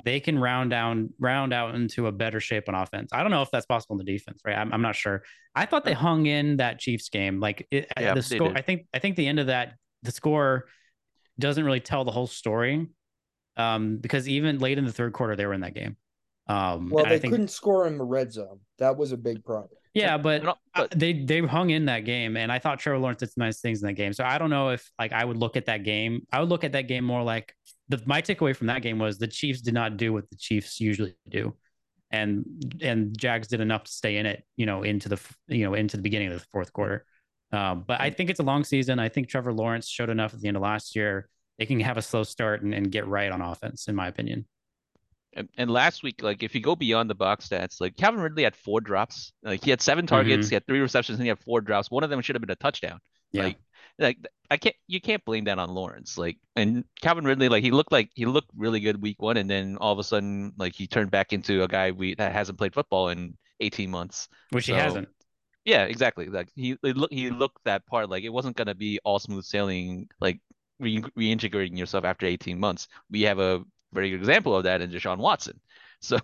They 0.04 0.20
can 0.20 0.38
round 0.38 0.70
down 0.70 1.14
round 1.20 1.54
out 1.54 1.76
into 1.76 2.08
a 2.08 2.12
better 2.12 2.39
shape 2.39 2.70
on 2.70 2.76
offense. 2.76 3.10
I 3.12 3.22
don't 3.22 3.32
know 3.32 3.41
if 3.41 3.50
that's 3.52 3.66
possible 3.66 4.00
in 4.00 4.06
the 4.06 4.12
defense, 4.12 4.41
right? 4.46 4.58
I'm, 4.58 4.72
I'm 4.72 4.82
not 4.82 4.96
sure. 4.96 5.24
I 5.56 5.66
thought 5.66 5.84
they 5.84 5.93
hung 5.93 6.26
in 6.26 6.58
that 6.58 6.80
Chiefs 6.80 7.10
game. 7.10 7.39
Like 7.39 7.68
it, 7.72 7.91
Yeah, 8.00 8.14
the 8.14 8.22
score. 8.22 8.54
I 8.56 8.62
think 8.62 8.88
I 8.93 9.00
think 9.00 9.16
the 9.16 9.28
end 9.28 9.39
of 9.39 9.48
that 9.48 9.74
the 10.04 10.12
score 10.12 10.66
doesn't 11.39 11.63
really 11.63 11.79
tell 11.79 12.03
the 12.05 12.11
whole 12.11 12.27
story. 12.27 12.88
Um, 13.57 13.97
because 13.97 14.27
even 14.27 14.59
late 14.59 14.77
in 14.77 14.86
the 14.86 14.91
third 14.91 15.13
quarter, 15.13 15.36
they 15.36 15.45
were 15.45 15.53
in 15.53 15.61
that 15.61 15.73
game. 15.73 15.95
Um, 16.47 16.89
well, 16.89 17.05
they 17.05 17.15
I 17.15 17.19
think 17.19 17.31
couldn't 17.31 17.47
score 17.47 17.88
in 17.88 17.97
the 17.97 18.03
red 18.03 18.31
zone. 18.31 18.59
That 18.79 18.97
was 18.97 19.11
a 19.11 19.17
big 19.17 19.43
problem. 19.43 19.71
yeah, 19.93 20.17
but, 20.17 20.45
uh, 20.45 20.53
but- 20.75 20.91
they 20.91 21.13
they 21.23 21.39
hung 21.39 21.69
in 21.69 21.86
that 21.86 22.01
game, 22.01 22.36
and 22.38 22.51
I 22.51 22.59
thought 22.59 22.79
Trevor 22.79 22.99
Lawrence 22.99 23.19
did 23.19 23.31
some 23.31 23.43
nice 23.43 23.61
things 23.61 23.81
in 23.81 23.88
that 23.88 23.93
game. 23.93 24.13
So 24.13 24.23
I 24.23 24.38
don't 24.38 24.49
know 24.49 24.69
if 24.69 24.91
like 24.99 25.13
I 25.13 25.23
would 25.23 25.38
look 25.38 25.55
at 25.55 25.65
that 25.67 25.83
game. 25.83 26.27
I 26.31 26.39
would 26.41 26.49
look 26.49 26.63
at 26.63 26.73
that 26.73 26.83
game 26.88 27.05
more 27.05 27.23
like 27.23 27.55
the 27.88 28.01
my 28.05 28.21
takeaway 28.21 28.55
from 28.55 28.67
that 28.67 28.81
game 28.81 28.99
was 28.99 29.17
the 29.17 29.27
Chiefs 29.27 29.61
did 29.61 29.73
not 29.73 29.97
do 29.97 30.11
what 30.13 30.29
the 30.29 30.36
Chiefs 30.36 30.79
usually 30.81 31.15
do, 31.29 31.55
and 32.11 32.45
and 32.81 33.17
Jags 33.17 33.47
did 33.47 33.61
enough 33.61 33.86
to 33.86 33.91
stay 33.91 34.17
in 34.17 34.25
it, 34.25 34.43
you 34.57 34.65
know, 34.65 34.83
into 34.83 35.07
the 35.09 35.19
you 35.47 35.63
know 35.63 35.73
into 35.73 35.95
the 35.97 36.03
beginning 36.03 36.27
of 36.27 36.39
the 36.39 36.45
fourth 36.51 36.73
quarter. 36.73 37.05
Um, 37.56 37.84
but 37.88 38.01
I 38.01 38.10
think 38.10 38.30
it's 38.30 38.39
a 38.39 38.43
long 38.43 38.64
season. 38.64 38.99
I 38.99 39.10
think 39.10 39.30
Trevor 39.30 39.53
Lawrence 39.53 39.88
showed 39.88 40.10
enough 40.10 40.34
at 40.34 40.41
the 40.41 40.47
end 40.47 40.58
of 40.58 40.64
last 40.64 40.95
year. 40.95 41.30
They 41.58 41.66
can 41.66 41.80
have 41.80 41.97
a 41.97 42.01
slow 42.01 42.24
start 42.24 42.64
and, 42.64 42.74
and 42.74 42.91
get 42.91 43.08
right 43.08 43.32
on 43.32 43.41
offense, 43.41 43.88
in 43.88 43.95
my 43.95 44.08
opinion. 44.08 44.45
And, 45.34 45.49
and 45.58 45.70
last 45.70 46.03
week, 46.03 46.22
like 46.24 46.43
if 46.43 46.56
you 46.56 46.62
go 46.62 46.76
beyond 46.76 47.10
the 47.10 47.16
box 47.16 47.47
stats, 47.49 47.82
like 47.82 47.97
Calvin 47.97 48.22
Ridley 48.22 48.43
had 48.43 48.56
four 48.56 48.82
drops. 48.82 49.34
Like 49.43 49.64
he 49.64 49.70
had 49.70 49.82
seven 49.82 50.08
targets, 50.08 50.47
Mhm. 50.47 50.49
he 50.49 50.56
had 50.56 50.66
three 50.68 50.80
receptions, 50.80 51.18
and 51.18 51.24
he 51.24 51.30
had 51.30 51.39
four 51.39 51.62
drops. 51.62 51.91
One 51.91 52.03
of 52.03 52.10
them 52.10 52.22
should 52.22 52.36
have 52.36 52.41
been 52.41 52.51
a 52.51 52.56
touchdown. 52.56 52.99
Yeah. 53.32 53.43
Like, 53.43 53.58
like 53.99 54.18
I 54.49 54.58
can't, 54.58 54.76
you 54.88 55.01
can't 55.01 55.24
blame 55.26 55.45
that 55.45 55.60
on 55.60 55.70
Lawrence. 55.70 56.18
Like, 56.18 56.38
and 56.56 56.84
Calvin 57.01 57.26
Ridley, 57.26 57.49
like 57.49 57.64
he 57.64 57.72
looked 57.72 57.91
like 57.91 58.12
he 58.16 58.26
looked 58.26 58.49
really 58.56 58.80
good 58.80 59.01
week 59.01 59.22
one, 59.22 59.38
and 59.38 59.49
then 59.49 59.78
all 59.78 59.91
of 59.93 59.99
a 59.99 60.03
sudden, 60.03 60.53
like 60.58 60.74
he 60.74 60.88
turned 60.88 61.12
back 61.12 61.34
into 61.34 61.64
a 61.64 61.68
guy 61.68 61.91
we 61.91 62.16
that 62.16 62.32
hasn't 62.32 62.58
played 62.58 62.74
football 62.74 63.10
in 63.10 63.38
18 63.60 63.89
months. 63.89 64.28
Which 64.51 64.68
he 64.68 64.74
hasn't. 64.74 65.10
Yeah, 65.66 65.86
exactly. 65.86 66.28
Like 66.28 66.49
he 66.55 66.78
he 66.82 66.93
look 66.93 67.11
he 67.11 67.30
looked 67.32 67.63
that 67.66 67.86
part 67.88 68.09
like 68.09 68.24
it 68.24 68.30
wasn't 68.30 68.55
gonna 68.55 68.76
be 68.76 68.99
all 69.03 69.20
smooth 69.20 69.43
sailing, 69.43 70.07
like 70.22 70.39
re- 70.80 71.01
reintegrating 71.18 71.78
yourself 71.78 72.05
after 72.05 72.26
18 72.26 72.59
months. 72.59 72.88
We 73.09 73.24
have 73.24 73.39
a 73.39 73.63
very 73.91 74.11
good 74.11 74.20
example 74.20 74.55
of 74.55 74.63
that 74.66 74.82
in 74.82 74.91
Deshaun 74.91 75.18
Watson. 75.18 75.59
So 76.01 76.20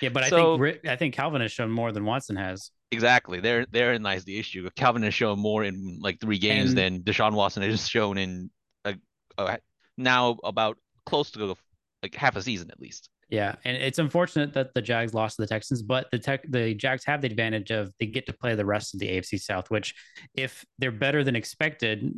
Yeah, 0.00 0.08
but 0.08 0.24
I 0.24 0.30
think 0.30 0.86
I 0.88 0.96
think 0.96 1.14
Calvin 1.14 1.40
has 1.42 1.52
shown 1.52 1.70
more 1.70 1.92
than 1.92 2.04
Watson 2.04 2.34
has. 2.34 2.72
exactly, 2.90 3.38
there 3.40 3.64
therein 3.70 4.02
lies 4.02 4.24
the 4.24 4.36
issue. 4.36 4.68
Calvin 4.74 5.02
has 5.04 5.14
shown 5.14 5.38
more 5.38 5.62
in 5.62 5.98
like 6.00 6.18
three 6.18 6.38
games 6.38 6.70
And- 6.70 6.78
than 6.78 7.02
Deshaun 7.02 7.32
Watson 7.34 7.62
has 7.62 7.86
shown 7.96 8.18
in 8.18 8.50
a, 8.84 8.96
a, 9.38 9.58
now 9.96 10.38
about 10.42 10.78
close 11.04 11.30
to 11.32 11.54
like 12.02 12.14
half 12.16 12.34
a 12.34 12.42
season 12.42 12.70
at 12.72 12.80
least. 12.80 13.08
Yeah, 13.28 13.56
and 13.64 13.76
it's 13.76 13.98
unfortunate 13.98 14.52
that 14.54 14.72
the 14.74 14.82
Jags 14.82 15.12
lost 15.12 15.36
to 15.36 15.42
the 15.42 15.48
Texans, 15.48 15.82
but 15.82 16.08
the 16.12 16.18
tech 16.18 16.44
the 16.48 16.74
Jags 16.74 17.04
have 17.06 17.22
the 17.22 17.26
advantage 17.26 17.72
of 17.72 17.92
they 17.98 18.06
get 18.06 18.26
to 18.26 18.32
play 18.32 18.54
the 18.54 18.64
rest 18.64 18.94
of 18.94 19.00
the 19.00 19.08
AFC 19.08 19.40
South, 19.40 19.68
which 19.68 19.94
if 20.34 20.64
they're 20.78 20.92
better 20.92 21.24
than 21.24 21.34
expected, 21.34 22.14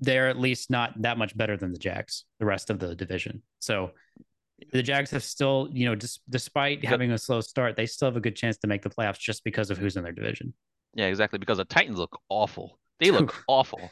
they're 0.00 0.28
at 0.28 0.38
least 0.38 0.70
not 0.70 1.00
that 1.02 1.18
much 1.18 1.36
better 1.36 1.56
than 1.56 1.72
the 1.72 1.78
Jags, 1.78 2.24
the 2.40 2.46
rest 2.46 2.68
of 2.68 2.78
the 2.80 2.94
division. 2.94 3.42
So 3.60 3.92
the 4.72 4.82
Jags 4.82 5.10
have 5.12 5.22
still, 5.22 5.68
you 5.72 5.86
know, 5.86 5.94
dis- 5.94 6.20
despite 6.28 6.82
Yep. 6.82 6.90
having 6.90 7.12
a 7.12 7.18
slow 7.18 7.40
start, 7.40 7.76
they 7.76 7.86
still 7.86 8.06
have 8.08 8.16
a 8.16 8.20
good 8.20 8.36
chance 8.36 8.56
to 8.58 8.66
make 8.66 8.82
the 8.82 8.90
playoffs 8.90 9.18
just 9.20 9.44
because 9.44 9.70
of 9.70 9.78
who's 9.78 9.96
in 9.96 10.02
their 10.02 10.12
division. 10.12 10.52
Yeah, 10.94 11.06
exactly. 11.06 11.38
Because 11.38 11.58
the 11.58 11.64
Titans 11.64 11.98
look 11.98 12.18
awful. 12.28 12.78
They 12.98 13.10
look 13.10 13.42
awful. 13.48 13.90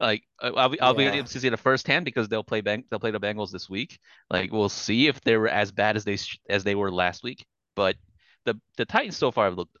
Like 0.00 0.24
I'll 0.40 0.68
be 0.68 0.80
I'll 0.80 0.94
be 0.94 1.06
able 1.06 1.28
to 1.28 1.40
see 1.40 1.46
it 1.48 1.58
firsthand 1.58 2.04
because 2.04 2.28
they'll 2.28 2.42
play 2.44 2.60
Bang 2.60 2.84
they'll 2.90 3.00
play 3.00 3.10
the 3.10 3.20
Bengals 3.20 3.50
this 3.50 3.68
week. 3.68 3.98
Like 4.30 4.52
we'll 4.52 4.68
see 4.68 5.08
if 5.08 5.20
they 5.20 5.36
were 5.36 5.48
as 5.48 5.72
bad 5.72 5.96
as 5.96 6.04
they 6.04 6.16
sh- 6.16 6.40
as 6.48 6.64
they 6.64 6.74
were 6.74 6.90
last 6.90 7.22
week. 7.22 7.44
But 7.76 7.96
the 8.44 8.60
the 8.76 8.84
Titans 8.84 9.16
so 9.16 9.30
far 9.30 9.46
have 9.46 9.56
looked 9.56 9.76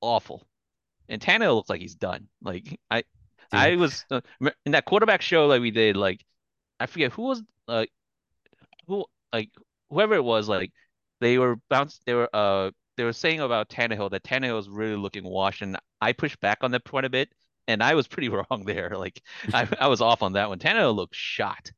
awful, 0.00 0.46
and 1.08 1.20
Tannehill 1.20 1.54
looks 1.56 1.70
like 1.70 1.80
he's 1.80 1.96
done. 1.96 2.28
Like 2.42 2.78
I 2.90 3.04
I 3.52 3.76
was 3.76 4.04
uh, 4.10 4.20
in 4.64 4.72
that 4.72 4.84
quarterback 4.84 5.22
show 5.22 5.48
that 5.48 5.60
we 5.60 5.70
did. 5.70 5.96
Like 5.96 6.24
I 6.80 6.86
forget 6.86 7.12
who 7.12 7.22
was 7.22 7.42
like 7.66 7.90
who 8.86 9.04
like 9.32 9.50
whoever 9.90 10.14
it 10.14 10.24
was. 10.24 10.48
Like 10.48 10.72
they 11.20 11.38
were 11.38 11.56
bounced. 11.68 12.02
They 12.06 12.14
were 12.14 12.30
uh 12.34 12.70
they 12.96 13.04
were 13.04 13.12
saying 13.12 13.40
about 13.40 13.68
Tannehill 13.68 14.10
that 14.10 14.24
Tannehill 14.24 14.58
is 14.58 14.68
really 14.68 14.96
looking 14.96 15.24
washed, 15.24 15.62
and 15.62 15.78
I 16.00 16.12
pushed 16.12 16.40
back 16.40 16.58
on 16.62 16.70
that 16.72 16.84
point 16.84 17.06
a 17.06 17.10
bit, 17.10 17.30
and 17.68 17.82
I 17.82 17.94
was 17.94 18.06
pretty 18.06 18.28
wrong 18.30 18.64
there. 18.64 18.90
Like 18.96 19.22
I, 19.52 19.68
I 19.80 19.88
was 19.88 20.00
off 20.00 20.22
on 20.22 20.32
that 20.34 20.48
one. 20.48 20.58
Tannehill 20.58 20.94
looked 20.94 21.14
shot. 21.14 21.70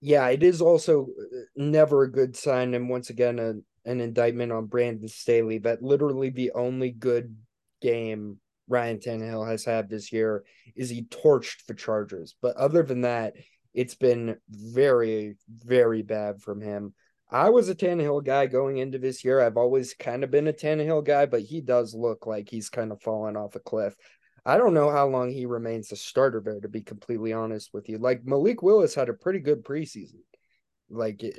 Yeah, 0.00 0.28
it 0.28 0.44
is 0.44 0.60
also 0.60 1.06
uh, 1.06 1.38
never 1.56 2.04
a 2.04 2.10
good 2.10 2.36
sign, 2.36 2.74
and 2.74 2.88
once 2.88 3.10
again, 3.10 3.38
a, 3.40 3.54
an 3.88 4.00
indictment 4.00 4.52
on 4.52 4.66
Brandon 4.66 5.08
Staley. 5.08 5.58
That 5.58 5.82
literally 5.82 6.30
the 6.30 6.52
only 6.52 6.90
good 6.90 7.36
game 7.80 8.38
Ryan 8.68 8.98
Tannehill 8.98 9.48
has 9.48 9.64
had 9.64 9.88
this 9.88 10.12
year 10.12 10.44
is 10.76 10.90
he 10.90 11.02
torched 11.04 11.66
the 11.66 11.74
Chargers. 11.74 12.36
But 12.40 12.56
other 12.56 12.82
than 12.82 13.00
that, 13.00 13.34
it's 13.74 13.94
been 13.94 14.36
very, 14.48 15.36
very 15.48 16.02
bad 16.02 16.40
from 16.40 16.60
him. 16.60 16.94
I 17.30 17.50
was 17.50 17.68
a 17.68 17.74
Tannehill 17.74 18.24
guy 18.24 18.46
going 18.46 18.78
into 18.78 18.98
this 18.98 19.24
year. 19.24 19.40
I've 19.40 19.56
always 19.58 19.92
kind 19.94 20.24
of 20.24 20.30
been 20.30 20.48
a 20.48 20.52
Tannehill 20.52 21.04
guy, 21.04 21.26
but 21.26 21.42
he 21.42 21.60
does 21.60 21.94
look 21.94 22.26
like 22.26 22.48
he's 22.48 22.70
kind 22.70 22.90
of 22.90 23.02
fallen 23.02 23.36
off 23.36 23.54
a 23.54 23.60
cliff. 23.60 23.94
I 24.46 24.56
don't 24.56 24.72
know 24.72 24.90
how 24.90 25.06
long 25.08 25.30
he 25.30 25.44
remains 25.44 25.92
a 25.92 25.96
starter 25.96 26.40
there, 26.42 26.60
to 26.60 26.68
be 26.68 26.80
completely 26.80 27.34
honest 27.34 27.70
with 27.74 27.88
you. 27.90 27.98
Like 27.98 28.24
Malik 28.24 28.62
Willis 28.62 28.94
had 28.94 29.10
a 29.10 29.12
pretty 29.14 29.40
good 29.40 29.62
preseason. 29.62 30.20
Like 30.88 31.22
eh, 31.22 31.30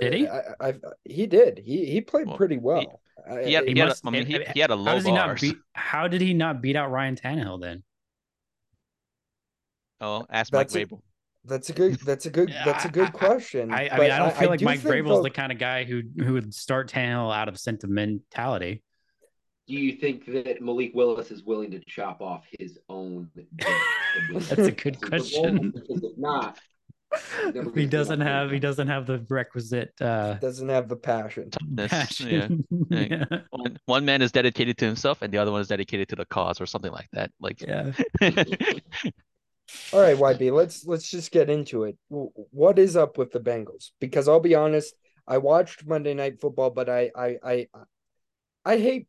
Did 0.00 0.14
he? 0.14 0.26
I, 0.26 0.38
I, 0.58 0.68
I 0.68 0.74
he 1.04 1.26
did. 1.26 1.58
He 1.58 1.84
he 1.84 2.00
played 2.00 2.28
Well, 2.28 2.36
pretty 2.38 2.56
well. 2.56 3.02
I- 3.30 3.42
He 3.44 3.52
had, 3.52 3.64
He 3.66 3.72
he 3.74 3.78
had 3.78 3.88
a- 3.88 3.90
must- 3.90 4.06
I 4.06 4.10
mean, 4.10 4.24
he, 4.24 4.38
he 4.54 4.60
had 4.60 4.70
a 4.70 4.76
How 4.76 4.82
low 4.82 4.94
does 4.94 5.04
he 5.04 5.12
not 5.12 5.38
beat 5.38 5.56
how 5.74 6.08
did 6.08 6.22
he 6.22 6.32
not 6.32 6.62
beat 6.62 6.76
out 6.76 6.90
Ryan 6.90 7.16
Tannehill 7.16 7.60
then? 7.60 7.82
Oh, 10.00 10.24
ask 10.30 10.50
Mike 10.52 10.68
That's 10.68 10.76
a- 10.76 10.86
Vrabel. 10.86 11.00
That's 11.46 11.70
a 11.70 11.72
good. 11.72 11.94
That's 12.00 12.26
a 12.26 12.30
good. 12.30 12.52
That's 12.64 12.84
a 12.84 12.88
I- 12.88 12.90
good 12.90 13.08
I- 13.08 13.10
question. 13.10 13.72
I, 13.72 13.84
I 13.86 13.88
but 13.90 14.00
mean, 14.00 14.10
I 14.10 14.18
don't 14.18 14.36
feel 14.36 14.48
like 14.50 14.58
do 14.60 14.64
Mike 14.64 14.80
think 14.80 14.94
Vrabel's 14.94 15.08
they'll- 15.10 15.22
the 15.22 15.30
kind 15.30 15.52
of 15.52 15.58
guy 15.58 15.84
who 15.84 16.02
who 16.18 16.32
would 16.34 16.52
start 16.54 16.90
Tannehill 16.90 17.34
out 17.34 17.48
of 17.48 17.58
sentimentality. 17.58 18.82
Do 19.68 19.74
you 19.74 19.94
think 19.94 20.26
that 20.26 20.60
Malik 20.62 20.92
Willis 20.94 21.32
is 21.32 21.42
willing 21.42 21.72
to 21.72 21.80
chop 21.88 22.20
off 22.20 22.44
his 22.58 22.78
own? 22.88 23.28
dick 23.34 23.46
to 23.58 23.66
win 24.32 24.42
That's 24.44 24.58
a 24.68 24.70
good 24.70 25.00
question. 25.00 25.72
Because 25.74 26.04
if 26.04 26.16
not, 26.16 26.58
he 27.74 27.86
doesn't 27.86 28.20
have 28.20 28.52
he 28.52 28.60
doesn't 28.60 28.86
have 28.86 29.06
the 29.06 29.26
requisite 29.28 29.92
uh 30.00 30.34
doesn't 30.34 30.68
have 30.68 30.88
the 30.88 30.94
passion. 30.94 31.50
That's- 31.70 31.90
passion. 32.18 32.64
yeah. 32.90 33.24
One, 33.50 33.78
one 33.86 34.04
man 34.04 34.22
is 34.22 34.30
dedicated 34.30 34.78
to 34.78 34.84
himself, 34.84 35.22
and 35.22 35.32
the 35.32 35.38
other 35.38 35.50
one 35.50 35.60
is 35.60 35.66
dedicated 35.68 36.08
to 36.10 36.16
the 36.16 36.26
cause, 36.26 36.60
or 36.60 36.66
something 36.66 36.92
like 36.92 37.08
that. 37.12 37.32
Like, 37.40 37.60
yeah. 37.60 37.90
All 39.92 40.00
right, 40.00 40.16
YB, 40.16 40.50
let's 40.52 40.84
let's 40.86 41.08
just 41.08 41.30
get 41.30 41.48
into 41.48 41.84
it. 41.84 41.96
What 42.08 42.78
is 42.78 42.96
up 42.96 43.18
with 43.18 43.32
the 43.32 43.40
Bengals? 43.40 43.90
Because 44.00 44.28
I'll 44.28 44.40
be 44.40 44.54
honest, 44.54 44.94
I 45.26 45.38
watched 45.38 45.86
Monday 45.86 46.14
Night 46.14 46.40
Football, 46.40 46.70
but 46.70 46.88
I 46.88 47.10
I 47.16 47.36
I 47.42 47.66
I 48.64 48.78
hate. 48.78 49.08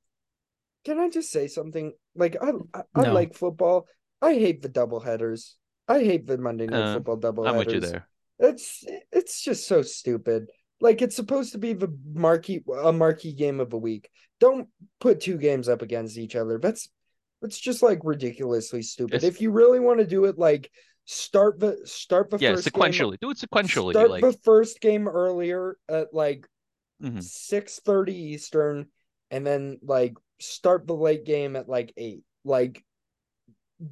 Can 0.85 0.99
I 0.99 1.09
just 1.09 1.31
say 1.31 1.47
something? 1.47 1.93
Like 2.15 2.37
I 2.41 2.51
I, 2.73 2.81
I 2.95 3.03
No. 3.03 3.13
like 3.13 3.35
football. 3.35 3.87
I 4.21 4.33
hate 4.33 4.61
the 4.61 4.69
double 4.69 4.99
headers. 4.99 5.55
I 5.87 5.99
hate 5.99 6.27
the 6.27 6.37
Monday 6.37 6.67
Night 6.67 6.85
Uh, 6.85 6.93
Football 6.93 7.17
double 7.17 7.45
I'm 7.45 7.57
headers. 7.57 7.73
with 7.73 7.83
you 7.83 7.89
there. 7.89 8.07
It's 8.39 8.83
it's 9.11 9.41
just 9.41 9.67
so 9.67 9.81
stupid. 9.81 10.47
Like 10.79 11.01
it's 11.01 11.15
supposed 11.15 11.53
to 11.53 11.57
be 11.57 11.73
the 11.73 11.95
marquee 12.13 12.63
a 12.83 12.93
marquee 12.93 13.33
game 13.33 13.59
of 13.59 13.73
a 13.73 13.77
week. 13.77 14.09
Don't 14.39 14.69
put 14.99 15.21
two 15.21 15.37
games 15.37 15.67
up 15.67 15.81
against 15.81 16.17
each 16.17 16.35
other. 16.35 16.59
That's 16.59 16.89
that's 17.41 17.59
just 17.59 17.83
like 17.83 17.99
ridiculously 18.03 18.81
stupid. 18.81 19.15
It's- 19.15 19.35
If 19.35 19.41
you 19.41 19.51
really 19.51 19.79
want 19.79 19.99
to 19.99 20.07
do 20.07 20.25
it, 20.25 20.37
like 20.37 20.71
start 21.05 21.59
the 21.59 21.79
start 21.85 22.29
the 22.29 22.37
Yeah, 22.37 22.55
first 22.55 22.71
sequentially. 22.71 23.17
Do 23.19 23.29
it 23.31 23.37
sequentially. 23.37 23.91
start 23.91 24.09
Like, 24.09 24.21
the 24.21 24.33
first 24.43 24.81
game 24.81 25.07
earlier 25.07 25.77
at 25.87 26.13
like 26.13 26.47
mhm. 27.01 27.21
six 27.23 27.79
thirty 27.79 28.15
Eastern, 28.15 28.87
and 29.31 29.45
then 29.45 29.79
like 29.81 30.15
start 30.39 30.87
the 30.87 30.95
late 30.95 31.25
game 31.25 31.55
at 31.55 31.69
like 31.69 31.93
eight. 31.97 32.23
Like, 32.43 32.83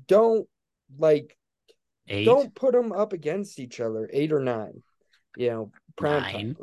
don't 0.07 0.47
like 0.97 1.37
don't 2.07 2.53
put 2.53 2.73
them 2.73 2.91
up 2.91 3.13
against 3.13 3.59
each 3.59 3.79
other, 3.79 4.09
eight 4.11 4.31
or 4.31 4.39
nine. 4.39 4.83
You 5.37 5.49
know, 5.49 5.71
prime 5.97 6.55
time. 6.55 6.57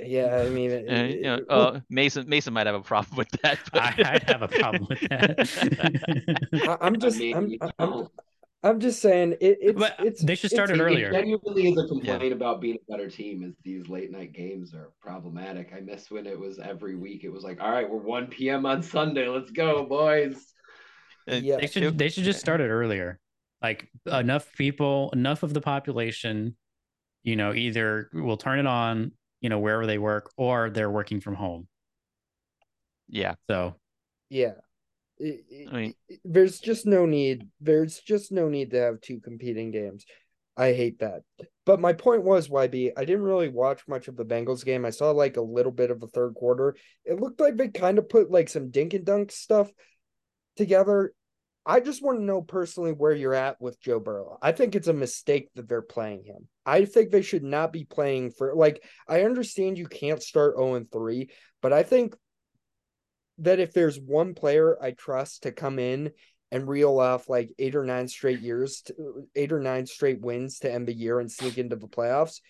Yeah, 0.00 0.42
I 0.46 0.48
mean, 0.48 0.72
Uh, 0.88 1.02
you 1.04 1.22
know, 1.22 1.38
uh, 1.48 1.80
Mason 1.90 2.28
Mason 2.28 2.52
might 2.54 2.66
have 2.66 2.74
a 2.74 2.80
problem 2.80 3.16
with 3.16 3.30
that. 3.42 3.58
But... 3.72 3.82
I, 3.82 4.14
I'd 4.14 4.22
have 4.24 4.42
a 4.42 4.48
problem 4.48 4.86
with 4.88 5.00
that. 5.08 6.48
I, 6.68 6.86
I'm 6.86 6.98
just, 6.98 7.16
I 7.16 7.20
mean, 7.20 7.36
I'm, 7.36 7.48
you 7.48 7.58
I'm, 7.78 8.08
I'm 8.64 8.80
just 8.80 9.00
saying 9.00 9.32
it, 9.40 9.58
it's, 9.60 9.78
But 9.78 9.96
it's. 10.00 10.22
they 10.22 10.34
should 10.34 10.50
start 10.50 10.70
it's- 10.70 10.80
it 10.80 10.82
it 10.82 10.84
earlier. 10.86 11.12
genuinely 11.12 11.68
is 11.68 11.78
a 11.78 11.86
complaint 11.86 12.32
about 12.32 12.60
being 12.60 12.78
a 12.88 12.90
better 12.90 13.08
team. 13.08 13.44
Is 13.44 13.54
these 13.62 13.88
late 13.88 14.10
night 14.10 14.32
games 14.32 14.74
are 14.74 14.90
problematic. 15.00 15.72
I 15.76 15.80
miss 15.80 16.10
when 16.10 16.26
it 16.26 16.38
was 16.38 16.58
every 16.58 16.96
week. 16.96 17.22
It 17.24 17.28
was 17.28 17.44
like, 17.44 17.60
all 17.60 17.70
right, 17.70 17.88
we're 17.88 17.98
1 17.98 18.26
p.m. 18.28 18.66
on 18.66 18.82
Sunday. 18.82 19.28
Let's 19.28 19.50
go, 19.52 19.84
boys. 19.84 20.36
Uh, 21.30 21.34
Yeah. 21.36 21.58
they 21.60 21.66
should 21.68 21.98
they 21.98 22.08
should 22.08 22.24
just 22.24 22.40
start 22.40 22.60
it 22.60 22.68
earlier. 22.68 23.20
Like 23.62 23.90
enough 24.06 24.52
people, 24.56 25.10
enough 25.12 25.42
of 25.42 25.52
the 25.54 25.60
population, 25.60 26.56
you 27.22 27.36
know, 27.36 27.54
either 27.54 28.10
will 28.12 28.36
turn 28.36 28.58
it 28.58 28.66
on, 28.66 29.12
you 29.40 29.48
know, 29.48 29.58
wherever 29.58 29.86
they 29.86 29.98
work, 29.98 30.30
or 30.36 30.70
they're 30.70 30.90
working 30.90 31.20
from 31.20 31.34
home. 31.34 31.68
Yeah, 33.08 33.34
So 33.48 33.76
Yeah. 34.28 34.54
It- 35.18 35.44
it- 35.48 35.68
I 35.68 35.72
mean, 35.72 35.94
there's 36.24 36.60
just 36.60 36.86
no 36.86 37.06
need. 37.06 37.48
There's 37.60 37.98
just 37.98 38.30
no 38.30 38.48
need 38.48 38.70
to 38.70 38.76
have 38.80 39.00
two 39.00 39.20
competing 39.20 39.70
games. 39.70 40.04
I 40.56 40.72
hate 40.72 40.98
that. 41.00 41.22
But 41.64 41.80
my 41.80 41.92
point 41.92 42.24
was, 42.24 42.48
YB, 42.48 42.92
I 42.96 43.04
didn't 43.04 43.22
really 43.22 43.48
watch 43.48 43.86
much 43.88 44.08
of 44.08 44.16
the 44.16 44.24
Bengals 44.24 44.64
game. 44.64 44.84
I 44.84 44.90
saw 44.90 45.10
like 45.12 45.36
a 45.36 45.42
little 45.42 45.72
bit 45.72 45.90
of 45.90 46.00
the 46.00 46.08
third 46.08 46.34
quarter. 46.34 46.76
It 47.04 47.20
looked 47.20 47.40
like 47.40 47.56
they 47.56 47.68
kind 47.68 47.98
of 47.98 48.08
put 48.08 48.30
like 48.30 48.48
some 48.48 48.70
dink 48.70 48.94
and 48.94 49.04
dunk 49.04 49.32
stuff 49.32 49.70
together. 50.56 51.14
I 51.68 51.80
just 51.80 52.02
want 52.02 52.18
to 52.18 52.24
know 52.24 52.40
personally 52.40 52.92
where 52.92 53.12
you're 53.12 53.34
at 53.34 53.60
with 53.60 53.78
Joe 53.78 54.00
Burrow. 54.00 54.38
I 54.40 54.52
think 54.52 54.74
it's 54.74 54.88
a 54.88 54.94
mistake 54.94 55.50
that 55.54 55.68
they're 55.68 55.82
playing 55.82 56.24
him. 56.24 56.48
I 56.64 56.86
think 56.86 57.10
they 57.10 57.20
should 57.20 57.44
not 57.44 57.74
be 57.74 57.84
playing 57.84 58.30
for 58.30 58.54
like 58.54 58.82
I 59.06 59.24
understand 59.24 59.76
you 59.76 59.86
can't 59.86 60.22
start 60.22 60.56
0 60.56 60.76
and 60.76 60.90
3, 60.90 61.28
but 61.60 61.74
I 61.74 61.82
think 61.82 62.16
that 63.40 63.60
if 63.60 63.74
there's 63.74 64.00
one 64.00 64.32
player 64.32 64.82
I 64.82 64.92
trust 64.92 65.42
to 65.42 65.52
come 65.52 65.78
in 65.78 66.12
and 66.50 66.66
reel 66.66 66.98
off 66.98 67.28
like 67.28 67.52
eight 67.58 67.76
or 67.76 67.84
nine 67.84 68.08
straight 68.08 68.40
years, 68.40 68.80
to, 68.86 69.26
eight 69.36 69.52
or 69.52 69.60
nine 69.60 69.84
straight 69.84 70.22
wins 70.22 70.60
to 70.60 70.72
end 70.72 70.88
the 70.88 70.96
year 70.96 71.20
and 71.20 71.30
sneak 71.30 71.58
into 71.58 71.76
the 71.76 71.86
playoffs, 71.86 72.40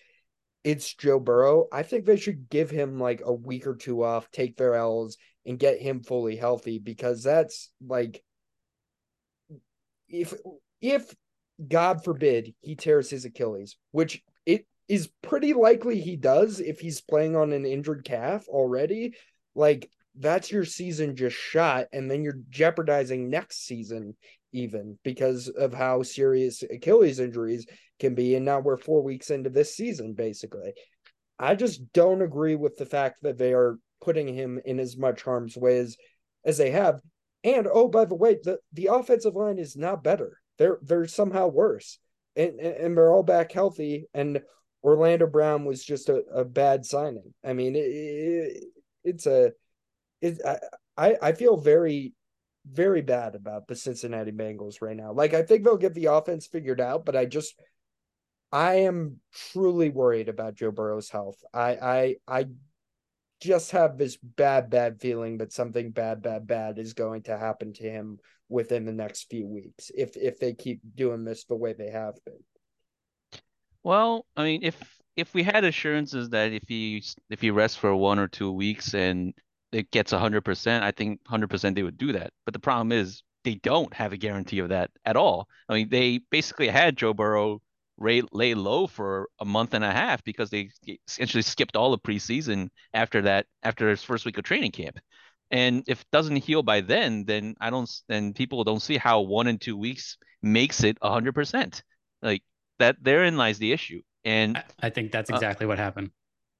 it's 0.63 0.93
Joe 0.93 1.19
Burrow, 1.19 1.67
I 1.73 1.83
think 1.83 2.05
they 2.05 2.15
should 2.15 2.49
give 2.49 2.69
him 2.69 2.97
like 2.97 3.21
a 3.25 3.33
week 3.33 3.67
or 3.67 3.75
two 3.75 4.01
off, 4.01 4.31
take 4.31 4.55
their 4.55 4.75
L's, 4.75 5.17
and 5.45 5.59
get 5.59 5.81
him 5.81 6.03
fully 6.03 6.37
healthy 6.37 6.79
because 6.79 7.21
that's 7.21 7.69
like 7.85 8.23
if 10.09 10.33
if 10.81 11.13
God 11.65 12.03
forbid 12.03 12.53
he 12.61 12.75
tears 12.75 13.09
his 13.09 13.25
Achilles, 13.25 13.77
which 13.91 14.21
it 14.45 14.65
is 14.87 15.09
pretty 15.21 15.53
likely 15.53 15.99
he 15.99 16.15
does 16.15 16.59
if 16.59 16.79
he's 16.79 17.01
playing 17.01 17.35
on 17.35 17.51
an 17.53 17.65
injured 17.65 18.03
calf 18.05 18.47
already, 18.47 19.15
like 19.55 19.89
that's 20.15 20.51
your 20.51 20.65
season 20.65 21.15
just 21.15 21.35
shot, 21.35 21.87
and 21.93 22.09
then 22.09 22.23
you're 22.23 22.41
jeopardizing 22.49 23.29
next 23.29 23.65
season 23.65 24.15
even 24.51 24.97
because 25.03 25.47
of 25.47 25.73
how 25.73 26.01
serious 26.01 26.63
Achilles 26.63 27.19
injuries 27.19 27.67
can 27.99 28.15
be. 28.15 28.35
And 28.35 28.45
now 28.45 28.59
we're 28.59 28.77
four 28.77 29.03
weeks 29.03 29.29
into 29.29 29.49
this 29.49 29.75
season, 29.75 30.13
basically. 30.13 30.73
I 31.37 31.55
just 31.55 31.93
don't 31.93 32.21
agree 32.21 32.55
with 32.55 32.75
the 32.77 32.85
fact 32.85 33.19
that 33.21 33.37
they 33.37 33.53
are 33.53 33.77
putting 34.01 34.27
him 34.33 34.59
in 34.65 34.79
as 34.79 34.97
much 34.97 35.23
harm's 35.23 35.55
way 35.55 35.77
as, 35.77 35.97
as 36.43 36.57
they 36.57 36.71
have. 36.71 36.99
And 37.43 37.67
oh, 37.71 37.87
by 37.87 38.05
the 38.05 38.15
way, 38.15 38.37
the, 38.43 38.59
the 38.73 38.87
offensive 38.87 39.35
line 39.35 39.59
is 39.59 39.75
not 39.75 40.03
better. 40.03 40.39
They're 40.57 40.79
they're 40.81 41.07
somehow 41.07 41.47
worse. 41.47 41.99
And, 42.35 42.59
and, 42.59 42.97
they're 42.97 43.11
all 43.11 43.23
back 43.23 43.51
healthy. 43.51 44.05
And 44.13 44.41
Orlando 44.83 45.27
Brown 45.27 45.65
was 45.65 45.83
just 45.83 46.09
a, 46.09 46.23
a 46.33 46.45
bad 46.45 46.85
signing. 46.85 47.33
I 47.43 47.53
mean, 47.53 47.75
it, 47.75 47.79
it, 47.79 48.63
it's 49.03 49.25
a 49.25 49.51
it, 50.21 50.39
I, 50.97 51.15
I 51.21 51.31
feel 51.33 51.57
very 51.57 52.13
very 52.69 53.01
bad 53.01 53.35
about 53.35 53.67
the 53.67 53.75
Cincinnati 53.75 54.31
Bengals 54.31 54.81
right 54.81 54.95
now. 54.95 55.11
Like 55.13 55.33
I 55.33 55.43
think 55.43 55.63
they'll 55.63 55.77
get 55.77 55.93
the 55.93 56.05
offense 56.05 56.47
figured 56.47 56.81
out, 56.81 57.05
but 57.05 57.15
I 57.15 57.25
just 57.25 57.55
I 58.51 58.75
am 58.81 59.17
truly 59.33 59.89
worried 59.89 60.29
about 60.29 60.55
Joe 60.55 60.71
Burrow's 60.71 61.09
health. 61.09 61.37
I 61.53 61.71
I 61.71 62.15
I 62.27 62.45
just 63.39 63.71
have 63.71 63.97
this 63.97 64.17
bad 64.17 64.69
bad 64.69 64.99
feeling 64.99 65.37
that 65.37 65.53
something 65.53 65.91
bad 65.91 66.21
bad 66.21 66.45
bad 66.45 66.77
is 66.77 66.93
going 66.93 67.23
to 67.23 67.37
happen 67.37 67.73
to 67.73 67.83
him 67.83 68.19
within 68.49 68.85
the 68.85 68.91
next 68.91 69.29
few 69.29 69.47
weeks 69.47 69.91
if 69.95 70.17
if 70.17 70.39
they 70.39 70.53
keep 70.53 70.81
doing 70.95 71.23
this 71.23 71.45
the 71.45 71.55
way 71.55 71.73
they 71.73 71.89
have 71.89 72.15
been. 72.25 72.39
Well, 73.83 74.25
I 74.35 74.43
mean, 74.43 74.63
if 74.63 74.75
if 75.15 75.33
we 75.33 75.43
had 75.43 75.63
assurances 75.63 76.29
that 76.29 76.51
if 76.51 76.63
he 76.67 77.03
if 77.29 77.41
he 77.41 77.51
rests 77.51 77.77
for 77.77 77.95
one 77.95 78.19
or 78.19 78.27
two 78.27 78.51
weeks 78.51 78.93
and 78.93 79.33
it 79.71 79.91
gets 79.91 80.11
100%, 80.11 80.81
I 80.81 80.91
think 80.91 81.19
100% 81.29 81.75
they 81.75 81.83
would 81.83 81.97
do 81.97 82.13
that. 82.13 82.31
But 82.45 82.53
the 82.53 82.59
problem 82.59 82.91
is 82.91 83.21
they 83.43 83.55
don't 83.55 83.93
have 83.93 84.13
a 84.13 84.17
guarantee 84.17 84.59
of 84.59 84.69
that 84.69 84.89
at 85.05 85.15
all. 85.15 85.47
I 85.67 85.75
mean, 85.75 85.89
they 85.89 86.21
basically 86.31 86.67
had 86.67 86.97
Joe 86.97 87.13
Burrow 87.13 87.61
lay, 87.99 88.21
lay 88.31 88.53
low 88.53 88.87
for 88.87 89.29
a 89.39 89.45
month 89.45 89.73
and 89.73 89.83
a 89.83 89.91
half 89.91 90.23
because 90.23 90.49
they 90.49 90.69
essentially 91.07 91.41
skipped 91.43 91.75
all 91.75 91.91
the 91.91 91.97
preseason 91.99 92.69
after 92.93 93.21
that, 93.23 93.47
after 93.63 93.89
his 93.89 94.03
first 94.03 94.25
week 94.25 94.37
of 94.37 94.43
training 94.43 94.71
camp. 94.71 94.99
And 95.51 95.83
if 95.87 96.01
it 96.01 96.07
doesn't 96.11 96.35
heal 96.37 96.63
by 96.63 96.81
then, 96.81 97.25
then 97.25 97.55
I 97.59 97.69
don't, 97.69 97.89
then 98.07 98.33
people 98.33 98.63
don't 98.63 98.81
see 98.81 98.97
how 98.97 99.21
one 99.21 99.47
and 99.47 99.59
two 99.59 99.77
weeks 99.77 100.17
makes 100.41 100.83
it 100.83 100.97
100%. 101.01 101.83
Like 102.21 102.43
that, 102.77 102.97
therein 103.01 103.37
lies 103.37 103.57
the 103.57 103.71
issue. 103.71 104.01
And 104.23 104.57
I, 104.57 104.63
I 104.81 104.89
think 104.89 105.11
that's 105.11 105.29
uh, 105.29 105.35
exactly 105.35 105.65
uh, 105.65 105.69
what 105.69 105.77
happened 105.79 106.11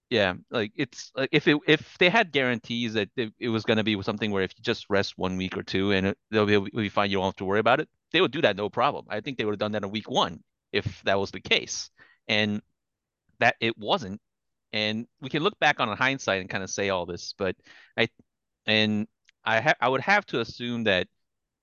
yeah 0.09 0.33
like 0.49 0.71
it's 0.75 1.11
like 1.15 1.29
if 1.31 1.47
it 1.47 1.57
if 1.67 1.97
they 1.99 2.09
had 2.09 2.31
guarantees 2.31 2.93
that 2.93 3.09
it, 3.15 3.31
it 3.39 3.49
was 3.49 3.63
going 3.63 3.77
to 3.77 3.83
be 3.83 4.01
something 4.01 4.31
where 4.31 4.43
if 4.43 4.51
you 4.57 4.63
just 4.63 4.87
rest 4.89 5.17
one 5.17 5.37
week 5.37 5.55
or 5.55 5.63
two 5.63 5.91
and 5.91 6.07
it, 6.07 6.17
they'll 6.31 6.45
be, 6.45 6.53
it'll 6.55 6.65
be 6.65 6.89
fine 6.89 7.11
you 7.11 7.17
don't 7.17 7.25
have 7.25 7.35
to 7.35 7.45
worry 7.45 7.59
about 7.59 7.79
it 7.79 7.87
they 8.11 8.21
would 8.21 8.31
do 8.31 8.41
that 8.41 8.55
no 8.55 8.69
problem 8.69 9.05
i 9.09 9.21
think 9.21 9.37
they 9.37 9.45
would 9.45 9.53
have 9.53 9.59
done 9.59 9.71
that 9.73 9.83
in 9.83 9.91
week 9.91 10.09
one 10.09 10.41
if 10.71 11.01
that 11.03 11.19
was 11.19 11.31
the 11.31 11.39
case 11.39 11.89
and 12.27 12.61
that 13.39 13.55
it 13.59 13.77
wasn't 13.77 14.19
and 14.71 15.07
we 15.21 15.29
can 15.29 15.43
look 15.43 15.57
back 15.59 15.79
on 15.79 15.95
hindsight 15.95 16.41
and 16.41 16.49
kind 16.49 16.63
of 16.63 16.69
say 16.69 16.89
all 16.89 17.05
this 17.05 17.33
but 17.37 17.55
i 17.97 18.07
and 18.65 19.07
i 19.43 19.59
ha- 19.61 19.75
i 19.81 19.87
would 19.87 20.01
have 20.01 20.25
to 20.25 20.39
assume 20.39 20.83
that 20.83 21.07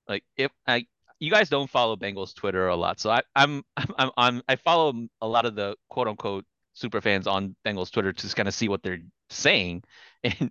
like 0.09 0.25
if 0.37 0.51
i 0.67 0.87
you 1.19 1.31
guys 1.31 1.49
don't 1.49 1.71
follow 1.71 1.97
Bengals 1.97 2.35
Twitter 2.35 2.69
a 2.69 2.77
lot, 2.77 3.01
so 3.01 3.11
I, 3.11 3.23
I'm 3.35 3.63
I'm 3.77 4.11
I'm 4.17 4.43
I 4.49 4.57
follow 4.57 5.07
a 5.21 5.29
lot 5.29 5.47
of 5.47 5.55
the 5.55 5.77
quote 5.89 6.09
unquote 6.09 6.45
super 6.75 7.01
fans 7.01 7.27
on 7.27 7.57
Bengals 7.65 7.91
Twitter 7.91 8.13
to 8.13 8.35
kind 8.35 8.49
of 8.49 8.55
see 8.55 8.69
what 8.69 8.83
they're 8.83 9.01
saying. 9.31 9.83
And 10.25 10.51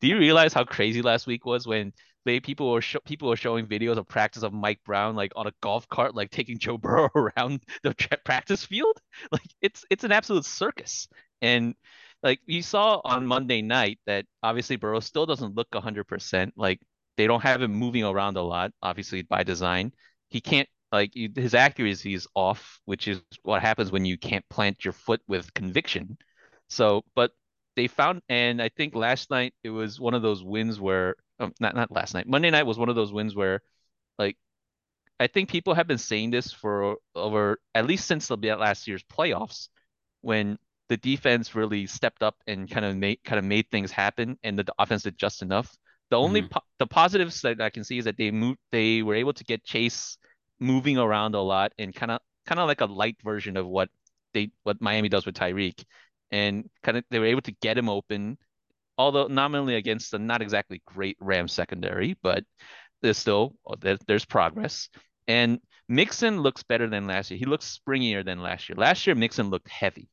do 0.00 0.06
you 0.06 0.16
realize 0.16 0.52
how 0.52 0.62
crazy 0.62 1.02
last 1.02 1.26
week 1.26 1.44
was 1.44 1.66
when 1.66 1.92
people 2.40 2.70
were 2.72 2.80
sh- 2.82 2.96
people 3.04 3.34
showing 3.34 3.66
videos 3.66 3.96
of 3.96 4.06
practice 4.08 4.42
of 4.42 4.52
Mike 4.52 4.80
Brown 4.84 5.16
like 5.16 5.32
on 5.36 5.46
a 5.46 5.52
golf 5.62 5.88
cart, 5.88 6.14
like 6.14 6.30
taking 6.30 6.58
Joe 6.58 6.78
Burrow 6.84 7.10
around 7.14 7.62
the 7.82 7.94
tra- 7.94 8.18
practice 8.24 8.64
field? 8.64 8.96
Like 9.32 9.42
it's 9.60 9.84
it's 9.90 10.04
an 10.04 10.12
absolute 10.12 10.44
circus. 10.44 11.08
And 11.42 11.74
like 12.22 12.40
you 12.46 12.62
saw 12.62 13.00
on 13.04 13.26
Monday 13.26 13.62
night 13.62 13.98
that 14.06 14.26
obviously 14.42 14.76
Burrow 14.76 15.00
still 15.00 15.26
doesn't 15.26 15.54
look 15.54 15.68
100%. 15.72 16.52
Like 16.56 16.80
they 17.16 17.26
don't 17.26 17.42
have 17.42 17.62
him 17.62 17.72
moving 17.74 18.04
around 18.04 18.36
a 18.36 18.42
lot, 18.42 18.72
obviously 18.82 19.22
by 19.22 19.42
design. 19.44 19.92
He 20.28 20.40
can't 20.40 20.68
like 20.92 21.12
his 21.14 21.54
accuracy 21.54 22.14
is 22.14 22.26
off, 22.34 22.80
which 22.84 23.08
is 23.08 23.20
what 23.42 23.62
happens 23.62 23.90
when 23.92 24.04
you 24.04 24.16
can't 24.18 24.48
plant 24.48 24.84
your 24.84 24.92
foot 24.92 25.20
with 25.28 25.52
conviction. 25.54 26.16
So, 26.68 27.04
but 27.14 27.32
they 27.76 27.86
found, 27.86 28.22
and 28.28 28.60
I 28.62 28.68
think 28.70 28.94
last 28.94 29.30
night 29.30 29.54
it 29.64 29.70
was 29.70 30.00
one 30.00 30.14
of 30.14 30.22
those 30.22 30.42
wins 30.42 30.80
where, 30.80 31.16
um, 31.38 31.52
not 31.60 31.74
not 31.74 31.90
last 31.90 32.14
night, 32.14 32.26
Monday 32.26 32.50
night 32.50 32.66
was 32.66 32.78
one 32.78 32.88
of 32.88 32.96
those 32.96 33.12
wins 33.12 33.34
where, 33.34 33.60
like, 34.18 34.36
I 35.20 35.26
think 35.26 35.48
people 35.48 35.74
have 35.74 35.86
been 35.86 35.98
saying 35.98 36.30
this 36.30 36.52
for 36.52 36.96
over 37.14 37.60
at 37.74 37.86
least 37.86 38.06
since 38.06 38.28
the 38.28 38.36
last 38.36 38.86
year's 38.86 39.04
playoffs, 39.04 39.68
when 40.20 40.58
the 40.88 40.96
defense 40.96 41.54
really 41.54 41.86
stepped 41.86 42.22
up 42.22 42.36
and 42.46 42.70
kind 42.70 42.84
of 42.84 42.96
made 42.96 43.22
kind 43.24 43.38
of 43.38 43.44
made 43.44 43.70
things 43.70 43.90
happen, 43.90 44.38
and 44.42 44.58
the, 44.58 44.64
the 44.64 44.74
offense 44.78 45.02
did 45.02 45.18
just 45.18 45.42
enough. 45.42 45.76
The 46.10 46.18
only 46.18 46.42
mm-hmm. 46.42 46.50
po- 46.50 46.64
the 46.78 46.86
positives 46.86 47.42
that 47.42 47.60
I 47.60 47.70
can 47.70 47.84
see 47.84 47.98
is 47.98 48.04
that 48.06 48.16
they 48.16 48.30
moved, 48.30 48.58
they 48.72 49.02
were 49.02 49.14
able 49.14 49.34
to 49.34 49.44
get 49.44 49.64
Chase 49.64 50.16
moving 50.58 50.98
around 50.98 51.34
a 51.34 51.40
lot 51.40 51.72
and 51.78 51.94
kind 51.94 52.10
of 52.10 52.20
kind 52.46 52.58
of 52.58 52.66
like 52.66 52.80
a 52.80 52.86
light 52.86 53.16
version 53.22 53.56
of 53.56 53.66
what 53.66 53.90
they 54.32 54.50
what 54.62 54.80
Miami 54.80 55.08
does 55.08 55.26
with 55.26 55.34
Tyreek, 55.34 55.84
and 56.30 56.68
kind 56.82 56.98
of 56.98 57.04
they 57.10 57.18
were 57.18 57.26
able 57.26 57.42
to 57.42 57.52
get 57.60 57.76
him 57.76 57.88
open, 57.88 58.38
although 58.98 59.28
nominally 59.28 59.76
against 59.76 60.10
the 60.10 60.18
not 60.18 60.42
exactly 60.42 60.82
great 60.84 61.16
Rams 61.20 61.52
secondary, 61.52 62.16
but 62.22 62.44
there's 63.00 63.18
still 63.18 63.54
oh, 63.66 63.76
there's, 63.80 64.00
there's 64.06 64.24
progress. 64.24 64.88
And 65.28 65.60
Mixon 65.88 66.40
looks 66.40 66.62
better 66.62 66.88
than 66.88 67.06
last 67.06 67.30
year. 67.30 67.38
He 67.38 67.46
looks 67.46 67.78
springier 67.78 68.24
than 68.24 68.42
last 68.42 68.68
year. 68.68 68.76
Last 68.76 69.06
year 69.06 69.14
Mixon 69.16 69.50
looked 69.50 69.68
heavy, 69.68 70.08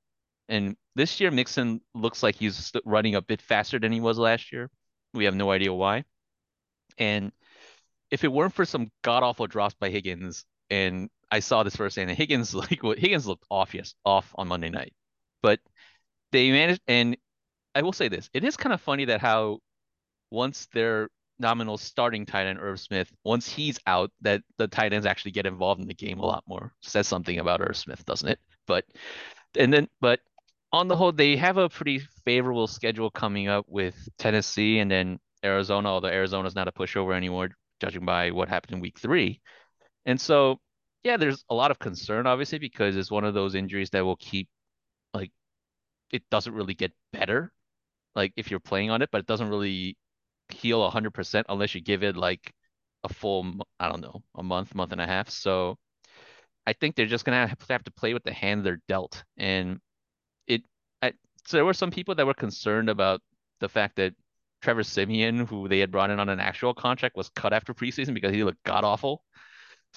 and 0.48 0.78
this 0.96 1.20
year 1.20 1.32
Mixon 1.32 1.82
looks 1.94 2.24
like 2.24 2.36
he's 2.36 2.72
running 2.86 3.16
a 3.16 3.22
bit 3.22 3.42
faster 3.42 3.80
than 3.80 3.92
he 3.92 4.00
was 4.00 4.18
last 4.18 4.52
year. 4.52 4.70
We 5.14 5.26
have 5.26 5.36
no 5.36 5.52
idea 5.52 5.74
why. 5.74 6.04
And 6.98 7.32
if 8.12 8.24
it 8.24 8.32
weren't 8.32 8.54
for 8.54 8.66
some 8.66 8.92
god 9.02 9.24
awful 9.24 9.48
drops 9.48 9.76
by 9.76 9.90
Higgins, 9.90 10.46
and 10.70 11.10
I 11.32 11.40
saw 11.40 11.64
this 11.64 11.76
firsthand, 11.76 12.10
and 12.10 12.18
Higgins 12.18 12.54
like 12.56 12.82
Higgins 12.82 13.26
looked 13.28 13.46
off 13.50 13.74
yes 13.74 13.96
off 14.06 14.32
on 14.36 14.48
Monday 14.48 14.70
night, 14.70 14.94
but 15.42 15.60
they 16.32 16.52
managed. 16.52 16.82
And 16.88 17.18
I 17.76 17.82
will 17.82 17.94
say 17.94 18.08
this: 18.08 18.30
it 18.34 18.44
is 18.44 18.58
kind 18.58 18.74
of 18.74 18.82
funny 18.82 19.06
that 19.06 19.22
how 19.22 19.60
once 20.32 20.68
their 20.74 21.10
nominal 21.38 21.78
starting 21.78 22.26
tight 22.26 22.48
end 22.48 22.60
Irv 22.60 22.80
Smith, 22.80 23.12
once 23.24 23.50
he's 23.50 23.78
out, 23.86 24.12
that 24.22 24.42
the 24.58 24.68
tight 24.68 24.94
ends 24.94 25.06
actually 25.06 25.32
get 25.32 25.46
involved 25.46 25.82
in 25.82 25.88
the 25.88 25.94
game 25.94 26.20
a 26.20 26.26
lot 26.26 26.44
more. 26.48 26.74
Says 26.82 27.08
something 27.08 27.40
about 27.40 27.62
Irv 27.62 27.76
Smith, 27.76 28.06
doesn't 28.06 28.30
it? 28.30 28.40
But 28.66 28.86
and 29.58 29.74
then 29.74 29.88
but 30.02 30.22
on 30.72 30.88
the 30.88 30.96
whole, 30.96 31.12
they 31.12 31.36
have 31.38 31.58
a 31.58 31.70
pretty 31.70 32.00
favorable 32.26 32.68
schedule 32.68 33.10
coming 33.10 33.48
up 33.48 33.66
with 33.68 33.96
Tennessee 34.18 34.80
and 34.80 34.90
then 34.92 35.20
Arizona, 35.44 35.90
although 35.90 36.10
Arizona's 36.10 36.56
not 36.56 36.68
a 36.68 36.72
pushover 36.72 37.16
anymore 37.16 37.50
judging 37.80 38.06
by 38.06 38.32
what 38.32 38.50
happened 38.50 38.76
in 38.76 38.82
week 38.82 39.00
three. 39.00 39.42
And 40.06 40.20
so, 40.20 40.60
yeah, 41.04 41.18
there's 41.18 41.44
a 41.50 41.56
lot 41.56 41.72
of 41.72 41.80
concern, 41.80 42.28
obviously, 42.28 42.60
because 42.60 42.96
it's 42.98 43.12
one 43.12 43.24
of 43.24 43.34
those 43.34 43.56
injuries 43.56 43.90
that 43.92 44.04
will 44.04 44.18
keep, 44.18 44.50
like, 45.14 45.32
it 46.12 46.24
doesn't 46.30 46.54
really 46.54 46.74
get 46.74 46.92
better, 47.14 47.52
like, 48.16 48.34
if 48.36 48.52
you're 48.52 48.60
playing 48.60 48.92
on 48.92 49.02
it, 49.02 49.10
but 49.12 49.20
it 49.20 49.28
doesn't 49.28 49.50
really 49.50 49.98
heal 50.50 50.82
100% 50.82 51.46
unless 51.50 51.76
you 51.76 51.82
give 51.82 52.04
it, 52.04 52.16
like, 52.18 52.54
a 53.04 53.14
full, 53.14 53.54
I 53.80 53.90
don't 53.90 54.02
know, 54.02 54.24
a 54.36 54.44
month, 54.44 54.76
month 54.76 54.92
and 54.92 55.02
a 55.02 55.08
half. 55.08 55.30
So 55.30 55.78
I 56.68 56.74
think 56.74 56.96
they're 56.96 57.06
just 57.06 57.26
going 57.26 57.48
to 57.48 57.56
have 57.70 57.84
to 57.84 57.92
play 57.92 58.14
with 58.14 58.24
the 58.24 58.34
hand 58.34 58.66
they're 58.66 58.82
dealt. 58.88 59.24
And 59.38 59.80
it, 60.48 60.64
I, 61.02 61.14
so 61.46 61.58
there 61.58 61.66
were 61.66 61.74
some 61.74 61.92
people 61.92 62.16
that 62.16 62.26
were 62.26 62.34
concerned 62.34 62.90
about 62.90 63.22
the 63.60 63.70
fact 63.70 63.98
that 63.98 64.14
Trevor 64.62 64.84
Siemian, 64.84 65.46
who 65.46 65.68
they 65.68 65.80
had 65.80 65.92
brought 65.92 66.10
in 66.10 66.20
on 66.20 66.30
an 66.30 66.40
actual 66.40 66.74
contract, 66.74 67.16
was 67.16 67.30
cut 67.30 67.54
after 67.54 67.74
preseason 67.74 68.14
because 68.14 68.34
he 68.34 68.44
looked 68.44 68.64
god 68.64 68.84
awful. 68.84 69.24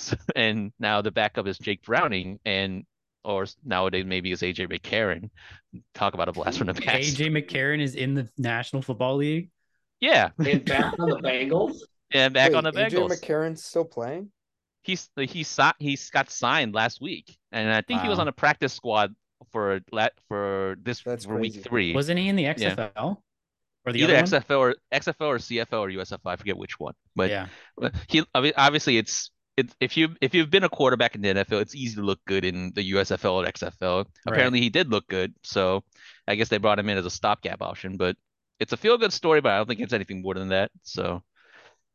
So, 0.01 0.17
and 0.37 0.73
now 0.79 1.03
the 1.03 1.11
backup 1.11 1.49
is 1.49 1.59
Jake 1.59 1.83
Browning, 1.83 2.39
and 2.45 2.85
or 3.29 3.47
nowadays 3.65 4.05
maybe 4.07 4.33
it's 4.33 4.43
AJ 4.43 4.73
McCarron. 4.73 5.31
Talk 5.95 6.15
about 6.15 6.29
a 6.29 6.33
blast 6.33 6.59
from 6.59 6.67
the 6.67 6.75
past. 6.83 7.17
AJ 7.17 7.31
McCarron 7.31 7.81
is 7.81 7.95
in 7.95 8.15
the 8.15 8.29
National 8.39 8.83
Football 8.83 9.17
League. 9.17 9.51
Yeah, 10.01 10.31
and 10.39 10.65
back 10.65 10.95
on 10.99 11.11
the 11.11 11.17
Bengals. 11.23 11.79
And 12.11 12.33
back 12.33 12.51
Wait, 12.51 12.57
on 12.57 12.65
the 12.65 12.73
Bengals. 12.73 13.11
AJ 13.11 13.21
McCarron's 13.21 13.63
still 13.63 13.85
playing. 13.85 14.31
He's 14.83 15.11
he 15.17 15.45
he's 15.79 16.11
got 16.11 16.31
signed 16.31 16.75
last 16.75 17.01
week, 17.01 17.37
and 17.53 17.71
I 17.71 17.83
think 17.83 17.99
wow. 17.99 18.05
he 18.05 18.09
was 18.09 18.19
on 18.19 18.29
a 18.29 18.33
practice 18.33 18.73
squad 18.73 19.15
for 19.53 19.81
la- 19.93 20.09
for 20.29 20.77
this 20.83 21.03
That's 21.03 21.27
for 21.27 21.37
week 21.37 21.63
three. 21.63 21.95
Wasn't 21.95 22.19
he 22.19 22.29
in 22.29 22.37
the 22.37 22.45
XFL? 22.45 23.19
Or 23.85 23.93
the 23.93 24.03
Either 24.03 24.17
other 24.17 24.23
one? 24.23 24.43
XFL 24.43 24.59
or 24.59 24.77
XFL 24.93 25.27
or 25.27 25.39
CFL 25.39 25.81
or 25.81 25.89
USFL. 25.89 26.27
I 26.27 26.37
forget 26.37 26.57
which 26.57 26.79
one. 26.81 26.95
But 27.15 27.31
yeah. 27.31 27.47
He 28.09 28.25
obviously 28.35 28.97
it's 28.99 29.31
it's 29.59 29.75
if 29.81 29.97
you 29.97 30.15
if 30.21 30.35
you've 30.35 30.51
been 30.51 30.63
a 30.63 30.69
quarterback 30.69 31.17
in 31.17 31.21
the 31.21 31.29
NFL, 31.29 31.61
it's 31.61 31.75
easy 31.75 31.97
to 31.97 32.03
look 32.03 32.21
good 32.27 32.45
in 32.45 32.73
the 32.75 32.93
USFL 32.93 33.33
or 33.33 33.45
XFL. 33.45 34.07
Apparently 34.27 34.61
he 34.61 34.71
did 34.71 34.89
look 34.89 35.09
good, 35.09 35.35
so 35.43 35.83
I 36.29 36.37
guess 36.37 36.49
they 36.49 36.59
brought 36.59 36.79
him 36.79 36.89
in 36.89 36.97
as 36.97 37.07
a 37.07 37.11
stopgap 37.11 37.61
option. 37.61 37.97
But 37.97 38.17
it's 38.61 38.73
a 38.73 38.77
feel 38.77 38.97
good 38.99 39.13
story, 39.13 39.41
but 39.41 39.53
I 39.53 39.57
don't 39.57 39.67
think 39.67 39.81
it's 39.81 39.93
anything 39.93 40.23
more 40.23 40.35
than 40.35 40.51
that. 40.51 40.71
So 40.85 41.23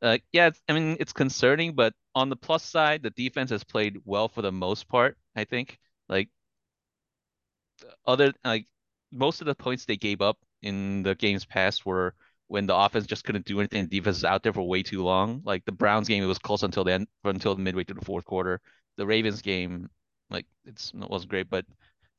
uh, 0.01 0.17
yeah, 0.33 0.47
it's, 0.47 0.61
I 0.67 0.73
mean 0.73 0.97
it's 0.99 1.13
concerning, 1.13 1.73
but 1.73 1.93
on 2.13 2.29
the 2.29 2.35
plus 2.35 2.63
side, 2.63 3.01
the 3.01 3.11
defense 3.11 3.49
has 3.51 3.63
played 3.63 3.97
well 4.03 4.27
for 4.27 4.41
the 4.41 4.51
most 4.51 4.89
part. 4.89 5.17
I 5.33 5.45
think 5.45 5.79
like 6.09 6.27
other 8.05 8.33
like 8.43 8.67
most 9.09 9.39
of 9.39 9.47
the 9.47 9.55
points 9.55 9.85
they 9.85 9.95
gave 9.95 10.21
up 10.21 10.37
in 10.61 11.03
the 11.03 11.15
games 11.15 11.45
past 11.45 11.85
were 11.85 12.13
when 12.53 12.67
the 12.67 12.75
offense 12.75 13.07
just 13.07 13.23
couldn't 13.23 13.45
do 13.45 13.59
anything. 13.59 13.87
The 13.87 13.97
defense 13.97 14.17
was 14.17 14.25
out 14.25 14.43
there 14.43 14.53
for 14.53 14.61
way 14.61 14.83
too 14.83 15.03
long. 15.03 15.41
Like 15.43 15.65
the 15.65 15.71
Browns 15.71 16.07
game, 16.07 16.21
it 16.21 16.27
was 16.27 16.37
close 16.37 16.61
until 16.61 16.83
the 16.83 16.93
end, 16.93 17.07
until 17.23 17.55
midway 17.55 17.83
through 17.83 17.97
the 17.99 18.05
fourth 18.05 18.25
quarter. 18.25 18.61
The 18.95 19.07
Ravens 19.07 19.41
game, 19.41 19.89
like 20.29 20.45
it's 20.63 20.93
it 20.93 21.09
wasn't 21.09 21.31
great, 21.31 21.49
but 21.49 21.65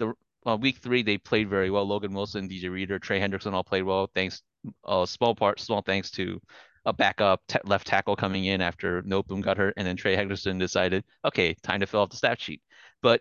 the 0.00 0.12
week 0.56 0.78
three 0.78 1.04
they 1.04 1.18
played 1.18 1.48
very 1.48 1.70
well. 1.70 1.86
Logan 1.86 2.12
Wilson, 2.12 2.48
DJ 2.48 2.68
Reader, 2.68 2.98
Trey 2.98 3.20
Hendrickson 3.20 3.52
all 3.52 3.62
played 3.62 3.84
well. 3.84 4.10
Thanks, 4.12 4.42
uh, 4.84 5.06
small 5.06 5.36
part, 5.36 5.60
small 5.60 5.82
thanks 5.82 6.10
to 6.10 6.40
a 6.84 6.92
backup 6.92 7.40
t- 7.46 7.60
left 7.64 7.86
tackle 7.86 8.16
coming 8.16 8.46
in 8.46 8.60
after 8.60 9.02
Noteboom 9.02 9.40
got 9.40 9.56
hurt, 9.56 9.74
and 9.76 9.86
then 9.86 9.94
Trey 9.94 10.16
Hendrickson 10.16 10.58
decided, 10.58 11.04
okay, 11.24 11.54
time 11.62 11.78
to 11.78 11.86
fill 11.86 12.02
out 12.02 12.10
the 12.10 12.16
stat 12.16 12.40
sheet. 12.40 12.60
But 13.02 13.20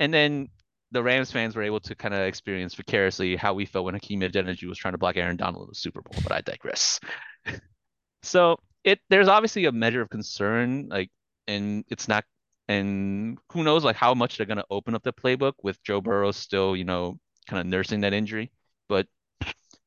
and 0.00 0.12
then 0.12 0.48
the 0.96 1.02
Rams 1.02 1.30
fans 1.30 1.54
were 1.54 1.62
able 1.62 1.80
to 1.80 1.94
kind 1.94 2.14
of 2.14 2.22
experience 2.22 2.74
vicariously 2.74 3.36
how 3.36 3.52
we 3.52 3.66
felt 3.66 3.84
when 3.84 3.92
Hakeem 3.92 4.22
Adeniji 4.22 4.66
was 4.66 4.78
trying 4.78 4.94
to 4.94 4.98
block 4.98 5.18
Aaron 5.18 5.36
Donald 5.36 5.64
in 5.64 5.68
the 5.68 5.74
Super 5.74 6.00
Bowl, 6.00 6.18
but 6.22 6.32
I 6.32 6.40
digress. 6.40 6.98
so 8.22 8.56
it 8.82 8.98
there's 9.10 9.28
obviously 9.28 9.66
a 9.66 9.72
measure 9.72 10.00
of 10.00 10.08
concern, 10.08 10.88
like, 10.88 11.10
and 11.46 11.84
it's 11.90 12.08
not, 12.08 12.24
and 12.68 13.36
who 13.52 13.62
knows, 13.62 13.84
like, 13.84 13.96
how 13.96 14.14
much 14.14 14.38
they're 14.38 14.46
gonna 14.46 14.64
open 14.70 14.94
up 14.94 15.02
the 15.02 15.12
playbook 15.12 15.52
with 15.62 15.82
Joe 15.82 16.00
Burrow 16.00 16.32
still, 16.32 16.74
you 16.74 16.84
know, 16.84 17.18
kind 17.46 17.60
of 17.60 17.66
nursing 17.66 18.00
that 18.00 18.14
injury. 18.14 18.50
But 18.88 19.06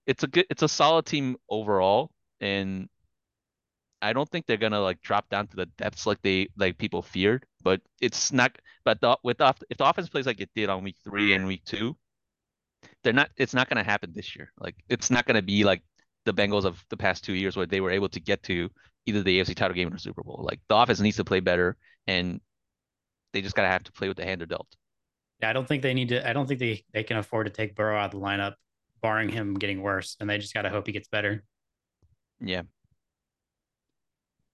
it's 0.05 0.23
a 0.23 0.27
good, 0.27 0.45
it's 0.51 0.61
a 0.61 0.69
solid 0.69 1.07
team 1.07 1.37
overall, 1.49 2.11
and 2.39 2.87
I 4.01 4.13
don't 4.13 4.29
think 4.29 4.45
they're 4.45 4.57
gonna 4.57 4.79
like 4.79 5.01
drop 5.01 5.29
down 5.29 5.47
to 5.47 5.55
the 5.55 5.65
depths 5.77 6.05
like 6.05 6.21
they 6.21 6.49
like 6.57 6.77
people 6.77 7.01
feared. 7.01 7.45
But 7.63 7.81
it's 8.01 8.31
not. 8.31 8.57
But 8.85 9.01
the, 9.01 9.17
with 9.23 9.39
the, 9.39 9.53
if 9.69 9.77
the 9.77 9.89
offense 9.89 10.09
plays 10.09 10.25
like 10.25 10.39
it 10.41 10.49
did 10.55 10.69
on 10.69 10.83
week 10.83 10.97
three 11.03 11.33
and 11.33 11.45
week 11.45 11.63
two, 11.65 11.97
they're 13.03 13.13
not. 13.13 13.29
It's 13.37 13.53
not 13.53 13.69
gonna 13.69 13.83
happen 13.83 14.11
this 14.13 14.35
year. 14.35 14.51
Like 14.59 14.75
it's 14.89 15.09
not 15.09 15.25
gonna 15.25 15.41
be 15.41 15.63
like 15.63 15.83
the 16.25 16.33
Bengals 16.33 16.65
of 16.65 16.83
the 16.89 16.97
past 16.97 17.23
two 17.23 17.33
years 17.33 17.57
where 17.57 17.65
they 17.65 17.81
were 17.81 17.91
able 17.91 18.09
to 18.09 18.19
get 18.19 18.43
to 18.43 18.69
either 19.05 19.23
the 19.23 19.39
AFC 19.39 19.55
title 19.55 19.75
game 19.75 19.93
or 19.93 19.97
Super 19.97 20.23
Bowl. 20.23 20.45
Like 20.47 20.59
the 20.69 20.75
offense 20.75 20.99
needs 20.99 21.17
to 21.17 21.25
play 21.25 21.39
better, 21.39 21.77
and 22.07 22.39
they 23.33 23.41
just 23.41 23.55
gotta 23.55 23.67
have 23.67 23.83
to 23.83 23.91
play 23.91 24.07
with 24.07 24.17
the 24.17 24.25
hand 24.25 24.41
they're 24.41 24.47
dealt. 24.47 24.67
Yeah, 25.41 25.49
I 25.49 25.53
don't 25.53 25.67
think 25.67 25.83
they 25.83 25.93
need 25.93 26.09
to. 26.09 26.27
I 26.27 26.33
don't 26.33 26.47
think 26.47 26.59
they 26.59 26.83
they 26.93 27.03
can 27.03 27.17
afford 27.17 27.47
to 27.47 27.53
take 27.53 27.75
Burrow 27.75 27.97
out 27.97 28.13
of 28.13 28.19
the 28.19 28.25
lineup, 28.25 28.53
barring 29.01 29.29
him 29.29 29.55
getting 29.55 29.81
worse, 29.81 30.15
and 30.19 30.29
they 30.29 30.37
just 30.37 30.53
got 30.53 30.63
to 30.63 30.69
hope 30.69 30.87
he 30.87 30.93
gets 30.93 31.07
better. 31.07 31.43
Yeah. 32.41 32.63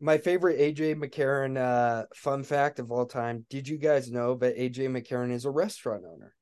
My 0.02 0.18
favorite 0.18 0.60
AJ 0.60 0.96
McCarron 0.96 1.58
uh, 1.58 2.06
fun 2.14 2.44
fact 2.44 2.80
of 2.80 2.92
all 2.92 3.06
time. 3.06 3.46
Did 3.50 3.68
you 3.68 3.78
guys 3.78 4.12
know 4.12 4.36
that 4.36 4.58
AJ 4.58 4.90
McCarron 4.90 5.32
is 5.32 5.46
a 5.46 5.50
restaurant 5.52 6.04
owner? 6.06 6.34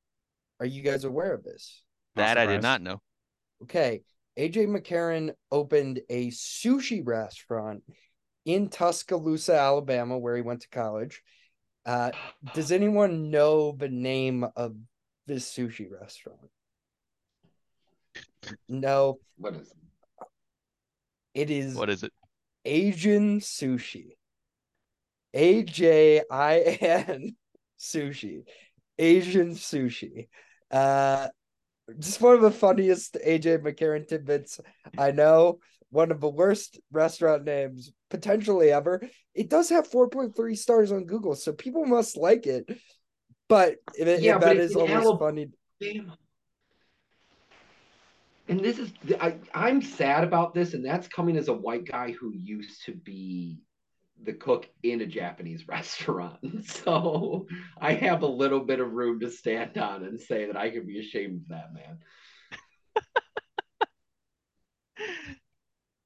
Are 0.60 0.66
you 0.66 0.82
guys 0.82 1.04
aware 1.04 1.34
of 1.34 1.43
this? 1.43 1.84
That 2.16 2.38
I 2.38 2.45
did 2.45 2.62
not 2.62 2.82
know. 2.82 3.01
Okay. 3.64 4.01
AJ 4.38 4.68
McCarron 4.68 5.34
opened 5.51 6.01
a 6.10 6.30
sushi 6.30 7.01
restaurant 7.06 7.84
in 8.45 8.70
Tuscaloosa, 8.70 9.58
Alabama, 9.58 10.18
where 10.18 10.36
he 10.36 10.41
went 10.41 10.62
to 10.62 10.70
college. 10.70 11.22
Uh, 11.86 12.12
does 12.54 12.72
anyone 12.72 13.30
know 13.30 13.74
the 13.74 13.89
name 13.89 14.45
of 14.56 14.76
this 15.28 15.51
sushi 15.51 15.88
restaurant? 15.89 16.39
No, 18.68 19.20
What 19.38 19.56
is 19.56 19.68
it? 19.68 19.78
It 21.34 21.49
is. 21.49 21.76
What 21.76 21.89
is 21.89 22.04
it? 22.04 22.12
Asian 22.66 23.39
sushi. 23.39 24.16
A 25.34 25.64
J 25.64 26.22
I 26.30 26.59
N 26.59 27.36
sushi. 27.80 28.43
Asian 28.99 29.51
sushi. 29.51 30.28
Uh 30.72 31.28
just 31.99 32.22
one 32.22 32.36
of 32.36 32.41
the 32.41 32.51
funniest 32.51 33.18
AJ 33.26 33.59
McCarron 33.59 34.07
tidbits 34.07 34.59
I 34.97 35.11
know. 35.11 35.59
One 35.89 36.11
of 36.11 36.22
the 36.22 36.30
worst 36.30 36.80
restaurant 36.91 37.43
names 37.43 37.91
potentially 38.09 38.72
ever. 38.72 39.01
It 39.36 39.49
does 39.49 39.70
have 39.70 39.89
4.3 39.89 40.55
stars 40.57 40.91
on 40.91 41.05
Google, 41.05 41.36
so 41.36 41.53
people 41.53 41.86
must 41.86 42.18
like 42.18 42.47
it. 42.47 42.66
But 43.47 43.76
it, 43.95 44.22
Yeah, 44.22 44.39
but 44.39 44.45
that 44.45 44.57
is 44.57 44.76
always 44.76 44.93
Alabama. 44.93 45.20
funny. 45.20 45.49
Damn. 48.48 48.58
And 48.58 48.66
this 48.66 48.80
is 48.80 48.91
I, 49.20 49.38
I'm 49.54 49.82
sad 49.82 50.24
about 50.24 50.54
this, 50.54 50.74
and 50.74 50.86
that's 50.86 51.08
coming 51.08 51.38
as 51.38 51.48
a 51.48 51.54
white 51.54 51.86
guy 51.86 52.12
who 52.12 52.32
used 52.34 52.86
to 52.86 52.94
be 52.94 53.60
the 54.24 54.34
cook 54.34 54.70
in 54.84 55.02
a 55.02 55.06
Japanese 55.06 55.68
restaurant. 55.68 56.39
So 56.66 57.48
I 57.80 57.94
have 57.94 58.22
a 58.24 58.28
little 58.28 58.62
bit 58.62 58.80
of 58.80 58.91
room 58.91 59.20
to 59.22 59.30
stand 59.30 59.78
on 59.78 60.04
and 60.04 60.20
say 60.20 60.46
that 60.46 60.58
I 60.58 60.70
can 60.70 60.86
be 60.86 61.00
ashamed 61.00 61.41
of 61.41 61.48
that 61.50 61.74
man. 61.74 62.00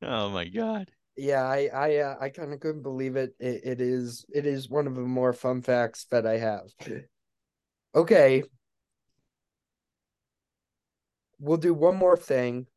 Oh 0.03 0.29
my 0.29 0.45
god. 0.47 0.91
Yeah, 1.17 1.41
I 1.43 1.69
I 1.73 1.95
uh, 1.97 2.15
I 2.21 2.29
kind 2.29 2.53
of 2.53 2.59
couldn't 2.59 2.83
believe 2.83 3.15
it. 3.15 3.33
it. 3.39 3.61
It 3.63 3.81
is 3.81 4.27
it 4.31 4.45
is 4.45 4.69
one 4.69 4.85
of 4.85 4.93
the 4.93 5.01
more 5.01 5.33
fun 5.33 5.63
facts 5.63 6.05
that 6.11 6.27
I 6.27 6.37
have. 6.37 6.67
Okay. 7.95 8.43
We'll 11.39 11.57
do 11.57 11.73
one 11.73 11.95
more 11.95 12.17
thing 12.17 12.67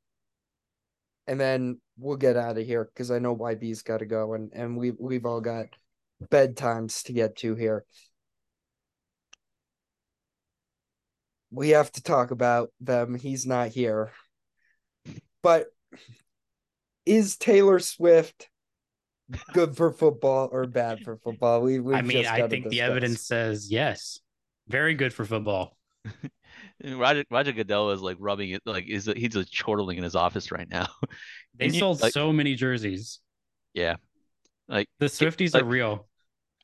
and 1.31 1.39
then 1.39 1.81
we'll 1.97 2.17
get 2.17 2.37
out 2.37 2.59
of 2.59 2.67
here 2.67 2.85
because 2.85 3.13
I 3.13 3.21
know 3.21 3.37
YB's 3.37 3.83
got 3.83 3.99
to 3.99 4.05
go 4.05 4.35
and 4.35 4.51
and 4.53 4.77
we 4.77 4.91
we've 4.91 5.25
all 5.25 5.41
got 5.41 5.67
bedtimes 6.25 7.05
to 7.05 7.13
get 7.13 7.37
to 7.37 7.55
here. 7.55 7.85
We 11.53 11.71
have 11.71 11.91
to 11.93 12.03
talk 12.03 12.33
about 12.33 12.71
them. 12.81 13.15
He's 13.15 13.47
not 13.47 13.69
here. 13.69 14.11
But 15.41 15.67
is 17.07 17.37
Taylor 17.37 17.79
Swift 17.79 18.49
good 19.53 19.77
for 19.77 19.93
football 19.93 20.49
or 20.51 20.67
bad 20.67 21.01
for 21.05 21.17
football? 21.17 21.63
We 21.63 21.79
we 21.79 21.95
I 21.95 22.03
mean, 22.03 22.27
I 22.27 22.49
think 22.49 22.69
the 22.69 22.81
evidence 22.81 23.23
says 23.23 23.71
yes, 23.71 24.19
very 24.67 24.95
good 24.95 25.15
for 25.15 25.25
football. 25.25 25.77
Roger 26.85 27.25
Roger 27.31 27.53
Goodell 27.53 27.91
is 27.91 28.01
like 28.01 28.17
rubbing 28.21 28.51
it 28.51 28.63
like 28.65 28.87
is 28.89 29.07
he's 29.17 29.31
just 29.35 29.53
chortling 29.57 29.99
in 29.99 30.05
his 30.05 30.15
office 30.17 30.51
right 30.53 30.69
now. 30.69 30.87
They 31.59 31.67
And 31.67 31.75
you- 31.75 31.81
sold 31.81 32.01
like- 32.01 32.13
so 32.13 32.33
many 32.33 32.55
jerseys. 32.55 33.19
Yeah, 33.75 33.97
like 34.69 34.89
The 34.99 35.07
Swifties 35.07 35.53
like- 35.55 35.63
are 35.63 35.67
real. 35.67 36.09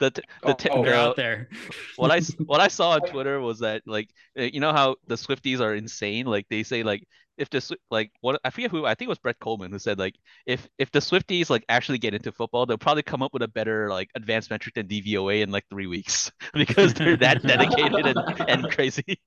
the 0.00 0.10
t- 0.10 0.22
the 0.42 0.54
t- 0.54 0.68
Oh, 0.70 0.84
They're 0.84 0.94
out 0.94 1.16
there. 1.16 1.48
what 1.96 2.10
I 2.10 2.18
s- 2.18 2.34
what 2.44 2.60
I 2.60 2.68
saw 2.68 2.90
on 2.90 3.00
Twitter 3.00 3.40
was 3.40 3.58
that 3.60 3.82
like 3.86 4.08
uh, 4.38 4.42
you 4.42 4.60
know 4.60 4.72
how 4.72 4.96
the 5.06 5.16
Swifties 5.16 5.60
are 5.60 5.74
insane. 5.74 6.26
Like 6.26 6.46
they 6.50 6.62
say 6.62 6.82
like 6.82 7.02
if 7.38 7.50
the 7.50 7.76
like 7.90 8.10
what 8.22 8.40
I 8.44 8.50
forget 8.50 8.70
who 8.70 8.86
I 8.86 8.94
think 8.94 9.08
it 9.08 9.10
was 9.10 9.18
Brett 9.18 9.38
Kollmann 9.40 9.70
who 9.70 9.78
said 9.78 9.98
like 9.98 10.14
if 10.46 10.66
if 10.78 10.90
the 10.92 11.00
Swifties 11.00 11.50
like 11.50 11.64
actually 11.68 11.98
get 11.98 12.14
into 12.14 12.32
football, 12.32 12.64
they'll 12.66 12.78
probably 12.78 13.02
come 13.02 13.22
up 13.22 13.32
with 13.34 13.42
a 13.42 13.48
better 13.48 13.90
like 13.90 14.08
advanced 14.14 14.50
metric 14.50 14.74
than 14.74 14.86
DVOA 14.88 15.42
in 15.42 15.50
like 15.50 15.64
three 15.68 15.86
weeks 15.86 16.30
because 16.54 16.94
they're 16.94 17.16
that 17.18 17.42
dedicated 17.42 18.06
and, 18.06 18.18
and 18.48 18.70
crazy. 18.72 19.20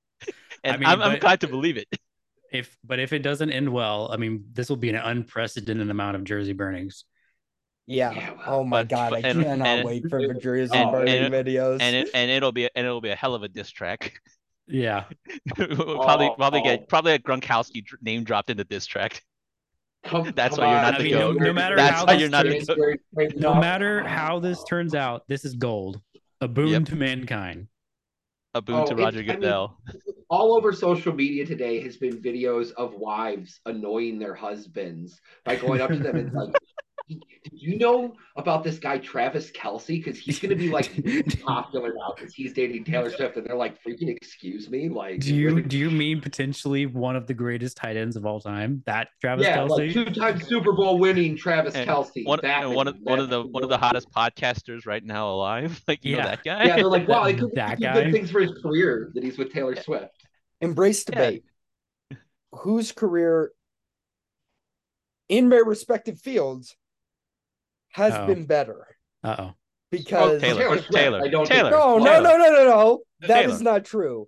And 0.64 0.76
I 0.76 0.78
mean, 0.78 0.88
I'm 0.88 1.02
I'm 1.02 1.10
but- 1.10 1.16
inclined 1.16 1.42
to 1.42 1.48
believe 1.48 1.78
it. 1.78 1.88
if 2.52 2.76
but 2.84 3.00
if 3.00 3.14
it 3.14 3.20
doesn't 3.20 3.52
end 3.52 3.70
well, 3.72 4.10
I 4.12 4.18
mean, 4.18 4.46
this 4.54 4.70
will 4.70 4.78
be 4.78 4.90
an 4.90 4.96
unprecedented 4.96 5.90
amount 5.90 6.16
of 6.16 6.24
jersey 6.24 6.54
burnings. 6.54 7.06
Yeah. 7.88 8.12
Yeah, 8.12 8.34
well, 8.34 8.60
oh 8.60 8.64
my 8.64 8.84
but- 8.84 8.90
god, 8.90 9.14
I 9.14 9.20
and- 9.28 9.44
cannot 9.44 9.68
and- 9.68 9.86
wait 9.88 10.04
for 10.10 10.22
the 10.28 10.34
jersey 10.36 10.76
and- 10.78 10.92
burning 10.92 11.26
and- 11.26 11.34
videos. 11.34 11.78
And 11.82 11.96
it 11.96 12.10
and 12.14 12.30
it'll 12.32 12.52
be 12.52 12.66
and 12.76 12.86
it'll 12.86 13.02
be 13.02 13.10
a 13.10 13.16
hell 13.16 13.36
of 13.36 13.44
a 13.44 13.48
diss 13.48 13.70
track. 13.72 14.20
Yeah, 14.72 15.06
We'll 15.58 15.98
probably 16.04 16.28
Oh, 16.28 16.36
probably 16.36 16.62
get 16.62 16.82
oh. 16.82 16.86
probably 16.88 17.14
a 17.14 17.18
Gronkowski 17.20 17.84
name 18.04 18.24
dropped 18.24 18.52
in 18.52 18.58
the 18.58 18.64
diss 18.66 18.86
track. 18.86 19.24
Come, 20.06 20.32
That's 20.36 20.56
come 20.58 20.64
why 20.64 20.74
you're 20.74 20.82
not 20.84 20.94
I 20.94 20.98
the 21.00 21.04
mean, 21.06 21.14
no, 21.16 21.34
goat. 21.34 21.42
no 21.42 21.54
matter 21.54 21.76
That's 21.76 21.96
how 21.96 22.06
why 22.06 22.14
this 22.14 22.22
you're 22.22 22.30
not 22.30 22.46
the 22.46 22.52
turns, 22.64 22.68
goat. 22.68 23.36
no 23.38 23.56
matter 23.56 24.04
how 24.04 24.40
this 24.40 24.64
turns 24.66 24.94
out, 24.94 25.24
this 25.28 25.44
is 25.44 25.56
gold, 25.56 26.00
a 26.40 26.48
boon 26.48 26.68
Yep. 26.68 26.86
to 26.86 26.96
mankind. 26.96 27.68
A 28.56 28.62
boon 28.62 28.78
Oh, 28.78 28.86
to 28.88 28.96
Roger 28.96 29.20
I 29.20 29.22
mean, 29.22 29.36
Goodell. 29.36 29.78
all 30.30 30.56
over 30.58 30.74
social 30.74 31.14
media 31.14 31.46
today 31.46 31.80
has 31.82 31.98
been 31.98 32.20
videos 32.20 32.72
of 32.72 32.94
wives 32.96 33.60
annoying 33.68 34.18
their 34.18 34.34
husbands 34.34 35.22
by 35.46 35.56
going 35.56 35.82
up 35.82 35.92
to 35.92 35.98
them 36.00 36.16
and 36.16 36.34
like 36.34 36.56
Did 37.10 37.24
you 37.54 37.78
know 37.80 38.14
about 38.38 38.64
this 38.64 38.78
guy 38.78 39.00
Travis 39.00 39.50
Kelce? 39.52 39.88
Because 39.88 40.20
he's 40.20 40.38
going 40.40 40.52
to 40.52 40.56
be 40.56 40.70
like 40.70 40.92
popular 41.42 41.90
now 41.96 42.14
because 42.16 42.36
he's 42.36 42.54
dating 42.54 42.84
Taylor 42.84 43.10
Swift, 43.10 43.36
and 43.36 43.46
they're 43.48 43.56
like, 43.56 43.82
"Freaking 43.84 44.10
excuse 44.16 44.70
me!" 44.70 44.90
Like, 44.90 45.20
Do 45.22 45.34
you 45.34 45.62
do 45.64 45.78
you 45.78 45.90
mean 45.90 46.22
potentially 46.22 46.86
one 46.86 47.16
of 47.16 47.26
the 47.26 47.34
greatest 47.34 47.78
tight 47.78 47.98
ends 47.98 48.16
of 48.16 48.28
all 48.28 48.40
time? 48.40 48.84
That 48.86 49.08
Travis 49.22 49.48
yeah, 49.48 49.58
Kelce? 49.58 49.96
like 49.96 50.14
two-time 50.14 50.40
Super 50.40 50.74
Bowl 50.74 51.00
winning 51.00 51.36
Travis 51.36 51.74
And 51.74 51.90
Kelce. 51.90 52.28
One, 52.28 52.40
That 52.44 52.66
and 52.66 52.76
one 52.76 52.88
of 52.88 52.94
man, 52.96 53.04
one 53.06 53.20
of 53.20 53.30
the 53.30 53.42
one 53.42 53.64
of 53.64 53.70
the 53.70 53.78
hottest 53.78 54.12
podcasters 54.12 54.86
right 54.86 55.04
now 55.04 55.32
alive. 55.32 55.82
Like 55.88 56.06
you 56.06 56.16
Yeah. 56.16 56.24
know 56.24 56.30
that 56.30 56.44
guy. 56.44 56.66
Yeah, 56.66 56.76
they're 56.76 56.86
like, 56.86 57.08
wow, 57.08 57.24
it 57.24 57.40
could 57.40 57.52
That 57.56 57.82
guy? 57.82 58.04
good 58.04 58.12
things 58.12 58.30
for 58.30 58.40
his 58.42 58.52
career 58.62 59.10
that 59.16 59.24
he's 59.24 59.40
with 59.40 59.52
Taylor 59.52 59.76
Swift. 59.76 60.12
Embrace 60.62 61.04
Yeah. 61.08 61.16
debate. 61.16 61.44
Whose 62.52 62.92
career 62.92 63.52
in 65.28 65.50
their 65.50 65.64
respective 65.64 66.20
fields 66.20 66.76
has 68.00 68.14
Oh. 68.16 68.26
been 68.28 68.46
better? 68.46 68.88
Uh 69.24 69.36
oh. 69.40 69.54
Because 69.92 70.42
Taylor. 70.42 70.62
Taylor 70.62 70.82
Taylor. 70.92 71.22
I 71.24 71.28
don't 71.30 71.46
Taylor. 71.48 71.72
no, 71.72 71.98
no, 71.98 72.22
no, 72.22 72.38
no, 72.38 72.50
no, 72.50 72.64
no. 72.66 73.00
That 73.22 73.42
Taylor. 73.42 73.54
is 73.54 73.62
not 73.62 73.86
true. 73.86 74.28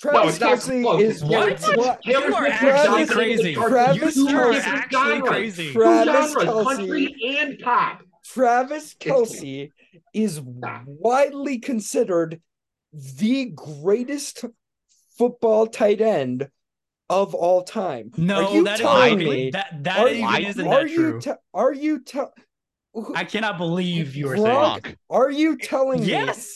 Travis 0.00 0.30
it's 0.36 0.40
not 0.40 0.58
Kelce 0.58 1.00
is 1.00 1.22
What? 1.24 1.60
what? 1.76 2.02
Taylor 2.02 2.26
You 2.28 2.34
are 2.34 2.46
Swift 2.58 2.62
actually 2.64 3.06
crazy. 3.06 3.54
Travis 3.54 4.02
with 4.02 4.14
two 4.14 4.20
You 4.22 4.36
are 4.38 4.52
actually 4.52 5.20
crazy. 5.22 5.72
Travis 5.72 6.32
genres, 6.32 6.34
Kelce. 6.48 6.64
country 6.76 7.16
and 7.38 7.58
pop. 7.60 8.02
Travis 8.24 8.94
Kelce 8.94 9.70
is 10.14 10.40
widely 10.40 11.58
considered 11.58 12.40
the 12.92 13.46
greatest 13.54 14.44
football 15.16 15.66
tight 15.66 16.00
end 16.00 16.48
of 17.08 17.34
all 17.34 17.62
time. 17.62 18.10
No, 18.16 18.46
are 18.48 18.54
you 18.56 18.64
that 18.64 18.74
is 18.74 18.80
telling 18.80 19.18
not- 19.18 19.28
me? 19.28 19.50
that 19.50 19.84
that 19.84 19.98
are, 20.00 20.08
even 20.08 20.44
isn't 20.46 20.66
are 20.66 20.82
that 20.84 20.90
you 20.90 20.96
true. 20.96 21.20
te- 21.20 21.30
are 21.54 21.72
you 21.74 22.00
te- 22.00 22.20
I 23.14 23.24
cannot 23.24 23.56
believe 23.56 24.14
you 24.14 24.26
were 24.28 24.36
Gronk? 24.36 24.82
saying. 24.84 24.96
Are 25.08 25.30
you 25.30 25.56
telling 25.56 26.00
me 26.00 26.12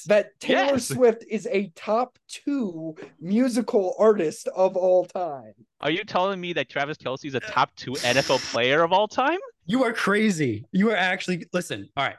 that 0.09 0.39
Taylor 0.39 0.72
Yes. 0.72 0.89
Swift 0.89 1.24
is 1.30 1.47
a 1.51 1.72
top 1.74 2.18
two 2.28 2.95
musical 3.20 3.95
artist 3.99 4.47
of 4.49 4.76
all 4.76 5.07
time? 5.07 5.55
Are 5.80 5.91
you 5.91 6.05
telling 6.05 6.39
me 6.41 6.53
that 6.53 6.68
Travis 6.68 6.99
Kelce 6.99 7.24
is 7.24 7.34
a 7.34 7.41
top 7.41 7.74
two 7.76 7.93
NFL 7.93 8.39
player 8.53 8.82
of 8.82 8.93
all 8.93 9.09
time? 9.09 9.39
You 9.64 9.84
are 9.84 9.93
crazy. 9.95 10.64
You 10.72 10.91
are 10.91 10.97
actually 10.97 11.47
listen. 11.55 11.89
All 11.97 12.05
right. 12.05 12.16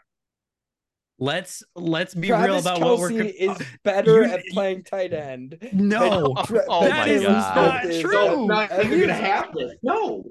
Let's 1.20 1.64
let's 1.76 2.14
be 2.14 2.28
Travis 2.28 2.48
real 2.48 2.58
about 2.60 2.78
Kelce 2.78 2.82
what 2.84 3.00
we're 3.00 3.22
is 3.24 3.50
uh, 3.50 3.58
better 3.84 4.24
you- 4.24 4.32
at 4.34 4.42
playing 4.52 4.84
tight 4.84 5.14
end. 5.14 5.58
no. 5.74 6.36
Tra- 6.46 6.64
Oh 6.70 6.84
that 6.84 7.08
my 7.08 7.12
is 7.12 7.22
Taylor 7.22 7.34
not 7.34 7.82
true. 7.84 7.92
at- 7.92 8.02
So 8.02 8.46
not 8.46 8.72
at 8.72 8.86
even 8.86 9.00
gonna 9.00 9.14
least- 9.14 9.20
happen. 9.22 9.78
No. 9.82 10.24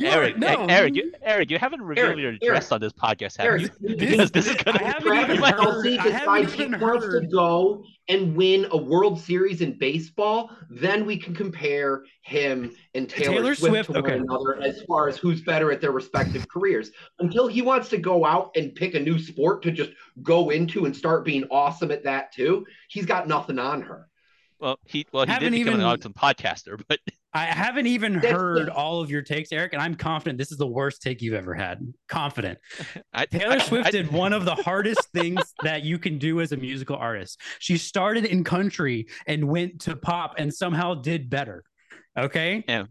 You 0.00 0.06
Eric, 0.06 0.38
no. 0.38 0.66
Eric, 0.68 0.94
you, 0.94 1.12
Eric, 1.22 1.50
you 1.50 1.58
haven't 1.58 1.82
revealed 1.82 2.06
Eric, 2.06 2.18
your 2.18 2.28
Eric, 2.28 2.42
address 2.42 2.70
on 2.70 2.80
this 2.80 2.92
podcast, 2.92 3.36
have 3.38 3.46
Eric, 3.46 3.62
you? 3.80 3.96
this- 3.96 3.96
Because 4.10 4.30
this 4.30 4.46
is 4.46 4.54
gonna 4.54 4.78
haven't 4.78 5.02
Travis 5.02 5.36
even 5.38 5.44
heard- 5.44 5.54
Kelce 5.56 5.98
I 5.98 6.02
decides 6.04 6.52
haven't 6.54 6.78
he 6.78 6.84
wants 6.84 7.06
to 7.08 7.20
go 7.26 7.84
and 8.08 8.36
win 8.36 8.68
a 8.70 8.76
World 8.76 9.18
Series 9.20 9.60
in 9.60 9.76
baseball, 9.76 10.50
then 10.70 11.04
we 11.04 11.16
can 11.16 11.34
compare 11.34 12.04
him 12.22 12.72
and 12.94 13.06
uh, 13.12 13.14
Taylor, 13.16 13.34
Taylor 13.34 13.54
Swift, 13.56 13.86
Swift, 13.86 13.90
to 13.92 13.98
okay. 13.98 14.20
one 14.20 14.22
another 14.22 14.62
as 14.62 14.82
far 14.82 15.08
as 15.08 15.16
who's 15.18 15.40
better 15.42 15.72
at 15.72 15.80
their 15.80 15.90
respective 15.92 16.48
careers. 16.48 16.92
Until 17.18 17.48
he 17.48 17.60
wants 17.60 17.88
to 17.88 17.98
go 17.98 18.24
out 18.24 18.52
and 18.54 18.72
pick 18.76 18.94
a 18.94 19.00
new 19.00 19.18
sport 19.18 19.62
to 19.64 19.72
just 19.72 19.90
go 20.22 20.50
into 20.50 20.84
and 20.86 20.96
start 20.96 21.24
being 21.24 21.42
awesome 21.50 21.90
at 21.90 22.04
that 22.04 22.32
too, 22.32 22.64
he's 22.88 23.04
got 23.04 23.26
nothing 23.26 23.58
on 23.58 23.82
her. 23.82 24.06
Well, 24.60 24.78
he 24.86 25.06
well 25.12 25.24
he 25.24 25.26
did 25.26 25.32
Haven't 25.34 25.52
become 25.52 25.68
even- 25.74 25.80
an 25.80 25.86
awesome 25.86 26.12
podcaster, 26.14 26.80
but 26.88 27.00
I 27.34 27.44
haven't 27.44 27.86
even 27.86 28.14
That's- 28.14 28.32
heard 28.32 28.68
all 28.70 29.00
of 29.02 29.10
your 29.10 29.20
takes, 29.22 29.52
Eric, 29.52 29.74
and 29.74 29.82
I'm 29.82 29.94
confident 29.94 30.38
this 30.38 30.50
is 30.50 30.56
the 30.58 30.66
worst 30.66 31.02
take 31.02 31.20
you've 31.20 31.34
ever 31.34 31.54
had. 31.54 31.92
Confident. 32.08 32.58
I, 33.12 33.26
Taylor 33.26 33.56
I- 33.56 33.58
Swift 33.58 33.88
I- 33.88 33.90
did 33.90 34.10
one 34.10 34.32
of 34.32 34.44
the 34.46 34.54
hardest 34.54 35.08
things 35.12 35.40
that 35.62 35.82
you 35.82 35.98
can 35.98 36.18
do 36.18 36.40
as 36.40 36.52
a 36.52 36.56
musical 36.56 36.96
artist. 36.96 37.40
She 37.58 37.76
started 37.76 38.24
in 38.24 38.44
country 38.44 39.08
and 39.26 39.46
went 39.48 39.80
to 39.82 39.94
pop 39.94 40.34
and 40.38 40.52
somehow 40.52 40.94
did 40.94 41.28
better. 41.28 41.64
Okay. 42.18 42.64
Yeah. 42.66 42.84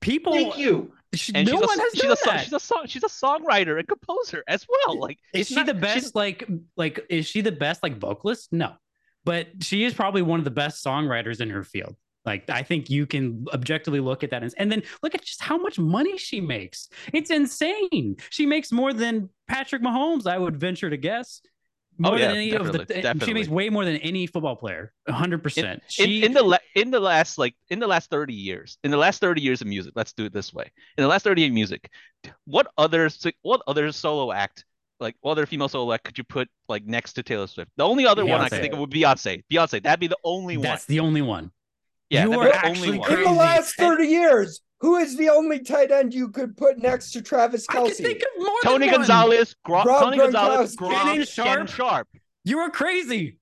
People, 0.00 0.34
Thank 0.34 0.58
you. 0.58 0.92
she- 1.14 1.32
and 1.34 1.48
no 1.48 1.54
she's, 1.58 1.66
one 1.66 1.78
a, 1.78 1.82
has 1.82 1.92
she's 1.92 2.02
done 2.02 2.12
a 2.12 2.16
song, 2.16 2.34
that. 2.34 2.44
she's 2.44 2.52
a 2.52 2.60
song 2.60 2.82
she's 2.86 3.04
a 3.04 3.08
songwriter 3.08 3.78
and 3.78 3.88
composer 3.88 4.44
as 4.46 4.66
well. 4.68 5.00
Like 5.00 5.18
Is 5.32 5.48
she 5.48 5.54
not- 5.56 5.66
the 5.66 5.72
best? 5.74 6.14
Like, 6.14 6.46
like, 6.76 7.00
is 7.08 7.24
she 7.26 7.40
the 7.40 7.52
best 7.52 7.82
like 7.82 7.96
vocalist? 7.98 8.52
No, 8.52 8.74
but 9.24 9.48
she 9.62 9.84
is 9.84 9.94
probably 9.94 10.20
one 10.20 10.38
of 10.38 10.44
the 10.44 10.50
best 10.50 10.84
songwriters 10.84 11.40
in 11.40 11.48
her 11.48 11.64
field. 11.64 11.96
Like, 12.24 12.50
I 12.50 12.62
think 12.62 12.90
you 12.90 13.06
can 13.06 13.46
objectively 13.54 14.00
look 14.00 14.22
at 14.22 14.30
that 14.30 14.42
and, 14.42 14.52
and 14.58 14.70
then 14.70 14.82
look 15.02 15.14
at 15.14 15.22
just 15.22 15.42
how 15.42 15.56
much 15.56 15.78
money 15.78 16.18
she 16.18 16.40
makes. 16.40 16.88
It's 17.12 17.30
insane. 17.30 18.16
She 18.30 18.44
makes 18.44 18.70
more 18.70 18.92
than 18.92 19.30
Patrick 19.46 19.82
Mahomes, 19.82 20.26
I 20.26 20.38
would 20.38 20.58
venture 20.58 20.90
to 20.90 20.96
guess. 20.96 21.40
Oh, 22.04 22.14
yeah, 22.14 22.28
than 22.28 22.36
any 22.36 22.52
of 22.52 22.70
the, 22.70 22.84
definitely, 22.84 23.26
she 23.26 23.34
makes 23.34 23.48
way 23.48 23.70
more 23.70 23.84
than 23.84 23.96
any 23.96 24.26
football 24.28 24.54
player. 24.54 24.92
hundred 25.08 25.42
percent. 25.42 25.82
in, 25.98 26.06
She 26.06 26.24
in 26.24 26.32
the 26.32 26.42
la- 26.42 26.58
in 26.76 26.92
the 26.92 27.00
last 27.00 27.38
like 27.38 27.54
in 27.70 27.80
the 27.80 27.88
last 27.88 28.08
30 28.08 28.34
years 28.34 28.78
in 28.84 28.92
the 28.92 28.96
last 28.96 29.20
30 29.20 29.40
years 29.40 29.60
of 29.62 29.66
music 29.66 29.94
let's 29.96 30.12
do 30.12 30.26
it 30.26 30.32
this 30.32 30.54
way 30.54 30.70
in 30.96 31.02
the 31.02 31.08
last 31.08 31.24
30 31.24 31.40
years 31.42 31.50
of 31.50 31.54
music 31.54 31.90
what 32.44 32.68
other 32.78 33.10
what 33.42 33.62
other 33.66 33.90
solo 33.90 34.30
act 34.30 34.64
like 35.00 35.16
what 35.22 35.32
other 35.32 35.44
female 35.44 35.68
solo 35.68 35.92
act 35.92 36.04
could 36.04 36.16
you 36.16 36.22
put 36.22 36.48
like 36.68 36.84
next 36.84 37.14
to 37.14 37.24
Taylor 37.24 37.48
Swift 37.48 37.72
the 37.76 37.84
only 37.84 38.06
other 38.06 38.24
one 38.24 38.40
I 38.40 38.48
can 38.48 38.60
think 38.60 38.74
of 38.74 38.78
would 38.78 38.90
be 38.90 39.02
Beyonce 39.02 39.42
Beyonce 39.52 39.82
that'd 39.82 39.98
be 39.98 40.06
the 40.06 40.18
only 40.22 40.56
one 40.56 40.62
that's 40.62 40.84
the 40.84 41.00
only 41.00 41.22
one. 41.22 41.50
Yeah 42.10 42.24
you 42.24 42.40
are 42.40 42.52
actually 42.52 42.98
only 42.98 43.14
In 43.14 43.24
the 43.24 43.32
last 43.32 43.74
30 43.76 44.06
years, 44.06 44.60
who 44.80 44.96
is 44.96 45.16
the 45.16 45.28
only 45.28 45.60
tight 45.60 45.90
end 45.90 46.14
you 46.14 46.30
could 46.30 46.56
put 46.56 46.78
next 46.78 47.12
to 47.12 47.22
Travis 47.22 47.66
Kelce? 47.66 47.84
I 47.84 47.86
can 47.86 47.94
think 47.94 48.22
of 48.22 48.44
more 48.44 48.56
Tony 48.62 48.86
than 48.86 48.92
one. 48.92 49.00
Gonzalez 49.00 49.56
Gronk, 49.66 49.84
Rob 49.84 50.02
Tony 50.04 50.18
Gonzalez 50.18 50.76
Gronkowski. 50.76 50.88
Gronk, 50.88 50.92
Shannon 50.92 51.26
Shannon 51.26 51.66
Sharpe. 51.66 51.68
Sharpe 51.68 52.08
You 52.44 52.58
are 52.60 52.70
crazy. 52.70 53.38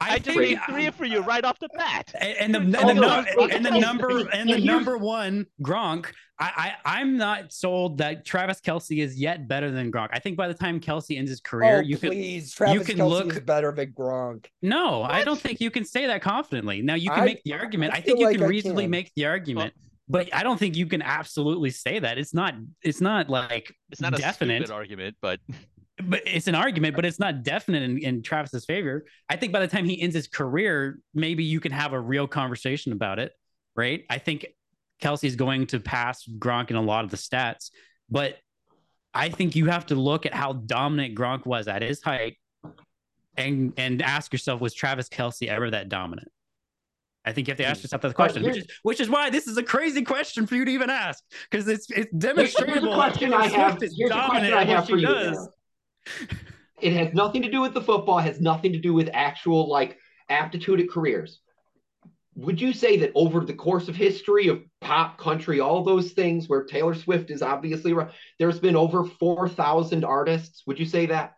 I, 0.00 0.14
I, 0.14 0.18
just 0.18 0.36
think 0.36 0.60
three 0.68 0.90
for 0.90 1.06
you 1.06 1.20
right 1.22 1.44
off 1.44 1.58
the 1.58 1.70
bat 1.74 2.12
and 2.20 2.54
the, 2.54 2.58
and 2.58 2.74
the, 2.74 2.94
num- 2.94 3.26
no. 3.36 3.46
and 3.46 3.64
the 3.64 3.78
number 3.78 4.18
and- 4.18 4.28
and 4.32 4.50
the 4.50 4.58
number 4.60 4.98
one 4.98 5.46
Gronk. 5.62 6.06
I, 6.38 6.74
I 6.84 6.98
I'm 7.00 7.16
not 7.16 7.50
sold 7.50 7.96
that 7.98 8.26
Travis 8.26 8.60
Kelce 8.60 9.02
is 9.02 9.18
yet 9.18 9.48
better 9.48 9.70
than 9.70 9.90
Gronk. 9.90 10.08
I 10.12 10.18
think 10.18 10.36
by 10.36 10.48
the 10.48 10.54
time 10.54 10.80
Kelce 10.80 11.16
ends 11.16 11.30
his 11.30 11.40
career, 11.40 11.78
oh, 11.78 11.80
you 11.80 11.96
could 11.96 12.10
please. 12.10 12.52
Travis 12.52 12.86
can 12.86 12.98
Kelce 12.98 13.08
look- 13.08 13.32
is 13.32 13.40
better 13.40 13.72
than 13.72 13.92
Gronk. 13.92 14.46
no. 14.60 15.02
I 15.02 15.24
don't 15.24 15.40
think 15.40 15.60
you 15.60 15.70
can 15.70 15.84
say 15.86 16.06
that 16.06 16.20
confidently. 16.20 16.82
Now 16.82 16.94
you 16.94 17.08
can 17.08 17.20
I- 17.20 17.24
make 17.24 17.42
the 17.44 17.54
argument. 17.54 17.94
I 17.94 17.96
I, 17.96 18.00
think 18.02 18.18
you 18.18 18.26
like 18.26 18.36
can 18.38 18.48
reasonably 18.48 18.84
can. 18.84 18.90
make 18.90 19.12
the 19.16 19.24
argument, 19.24 19.72
but 20.10 20.28
I 20.34 20.42
don't 20.42 20.58
think 20.58 20.76
you 20.76 20.86
can 20.86 21.00
absolutely 21.00 21.70
say 21.70 22.00
that. 22.00 22.18
It's 22.18 22.34
not. 22.34 22.54
It's 22.82 23.00
not 23.00 23.30
like 23.30 23.74
it's 23.90 24.02
not 24.02 24.12
a 24.12 24.18
definite. 24.18 24.70
argument 24.70 25.16
but 25.22 25.40
but 26.02 26.22
it's 26.26 26.46
an 26.46 26.54
argument, 26.54 26.94
but 26.94 27.04
it's 27.04 27.18
not 27.18 27.42
definite 27.42 27.82
in, 27.82 27.98
in 27.98 28.22
Travis's 28.22 28.64
favor. 28.64 29.06
I 29.28 29.36
think 29.36 29.52
by 29.52 29.60
the 29.60 29.68
time 29.68 29.86
he 29.86 30.00
ends 30.00 30.14
his 30.14 30.28
career, 30.28 30.98
maybe 31.14 31.44
you 31.44 31.60
can 31.60 31.72
have 31.72 31.92
a 31.92 32.00
real 32.00 32.26
conversation 32.26 32.92
about 32.92 33.18
it, 33.18 33.32
right? 33.74 34.04
I 34.10 34.18
think 34.18 34.46
Kelce's 35.02 35.36
going 35.36 35.66
to 35.68 35.80
pass 35.80 36.24
Gronk 36.38 36.70
in 36.70 36.76
a 36.76 36.82
lot 36.82 37.04
of 37.04 37.10
the 37.10 37.16
stats, 37.16 37.70
but 38.10 38.36
I 39.14 39.30
think 39.30 39.56
you 39.56 39.66
have 39.66 39.86
to 39.86 39.94
look 39.94 40.26
at 40.26 40.34
how 40.34 40.52
dominant 40.52 41.14
Gronk 41.14 41.46
was 41.46 41.68
at 41.68 41.80
his 41.82 42.02
height 42.02 42.36
and 43.36 43.72
and 43.76 44.02
ask 44.02 44.32
yourself, 44.32 44.60
was 44.60 44.74
Travis 44.74 45.08
Kelsey 45.08 45.48
ever 45.48 45.70
that 45.70 45.88
dominant? 45.88 46.28
I 47.24 47.32
think 47.32 47.48
you 47.48 47.52
have 47.52 47.58
to 47.58 47.64
ask 47.64 47.82
yourself 47.82 48.02
that 48.02 48.14
question, 48.14 48.44
which 48.44 48.58
is 48.58 48.66
which 48.82 49.00
is 49.00 49.08
why 49.10 49.30
this 49.30 49.48
is 49.48 49.56
a 49.56 49.62
crazy 49.62 50.02
question 50.02 50.46
for 50.46 50.54
you 50.54 50.64
to 50.64 50.70
even 50.70 50.90
ask 50.90 51.24
because 51.50 51.66
it's 51.66 51.90
it's 51.90 52.12
demonstrable. 52.12 52.90
that 52.90 52.94
question 52.94 53.34
I 53.34 53.48
have- 53.48 53.78
here's 53.80 54.10
dominant 54.10 54.52
question 54.52 54.54
I 54.54 54.64
have 54.64 54.86
she 54.86 54.92
for 54.92 54.98
you, 54.98 55.06
does. 55.06 55.48
Aaron. 56.06 56.28
It 56.80 56.92
has 56.92 57.14
nothing 57.14 57.42
to 57.42 57.50
do 57.50 57.60
with 57.62 57.72
the 57.74 57.80
football, 57.80 58.18
has 58.18 58.40
nothing 58.40 58.72
to 58.72 58.78
do 58.78 58.92
with 58.92 59.08
actual 59.14 59.68
like 59.68 59.98
aptitude 60.28 60.80
at 60.80 60.90
careers. 60.90 61.40
Would 62.34 62.60
you 62.60 62.74
say 62.74 62.98
that 62.98 63.12
over 63.14 63.40
the 63.40 63.54
course 63.54 63.88
of 63.88 63.96
history 63.96 64.48
of 64.48 64.62
pop 64.82 65.16
country, 65.18 65.58
all 65.60 65.82
those 65.82 66.12
things 66.12 66.50
where 66.50 66.64
Taylor 66.64 66.94
Swift 66.94 67.30
is 67.30 67.40
obviously 67.40 67.94
there's 68.38 68.58
been 68.60 68.76
over 68.76 69.04
4,000 69.04 70.04
artists? 70.04 70.64
Would 70.66 70.78
you 70.78 70.84
say 70.84 71.06
that 71.06 71.32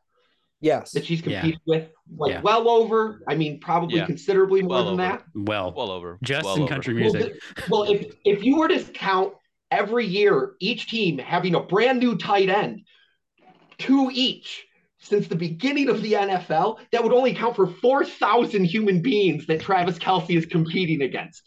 Yes. 0.61 0.91
that 0.91 1.07
she's 1.07 1.25
Yeah. 1.25 1.41
competed 1.41 1.61
with? 1.67 1.89
Like 2.17 2.33
Yeah. 2.33 2.41
well 2.41 2.69
over, 2.69 3.23
I 3.29 3.37
mean, 3.37 3.61
probably 3.61 3.99
Yeah. 3.99 4.07
considerably 4.07 4.61
more 4.63 4.71
Well 4.71 4.85
than 4.87 4.95
over. 4.95 5.03
that. 5.19 5.25
Well, 5.37 5.73
well 5.77 5.93
over 5.93 6.19
just 6.25 6.45
well 6.45 6.57
in 6.57 6.63
over. 6.63 6.69
country 6.73 6.95
music. 6.95 7.23
th- 7.57 7.69
Well, 7.71 7.85
if 7.85 8.13
if 8.25 8.43
you 8.43 8.57
were 8.57 8.67
to 8.67 8.81
count 8.93 9.35
every 9.71 10.05
year, 10.05 10.55
each 10.59 10.89
team 10.91 11.19
having 11.19 11.55
a 11.55 11.61
brand 11.61 12.01
new 12.01 12.17
tight 12.17 12.49
end, 12.49 12.81
two 13.79 14.11
each 14.13 14.67
since 15.01 15.29
the 15.29 15.37
beginning 15.37 15.89
of 15.89 16.03
the 16.03 16.15
NFL, 16.15 16.79
that 16.91 17.03
would 17.03 17.13
only 17.13 17.35
count 17.35 17.57
for 17.57 17.67
four 17.67 18.05
thousand 18.05 18.65
human 18.65 19.01
beings 19.01 19.47
that 19.47 19.61
Travis 19.61 19.99
Kelce 19.99 20.37
is 20.37 20.47
competing 20.47 21.03
against. 21.03 21.43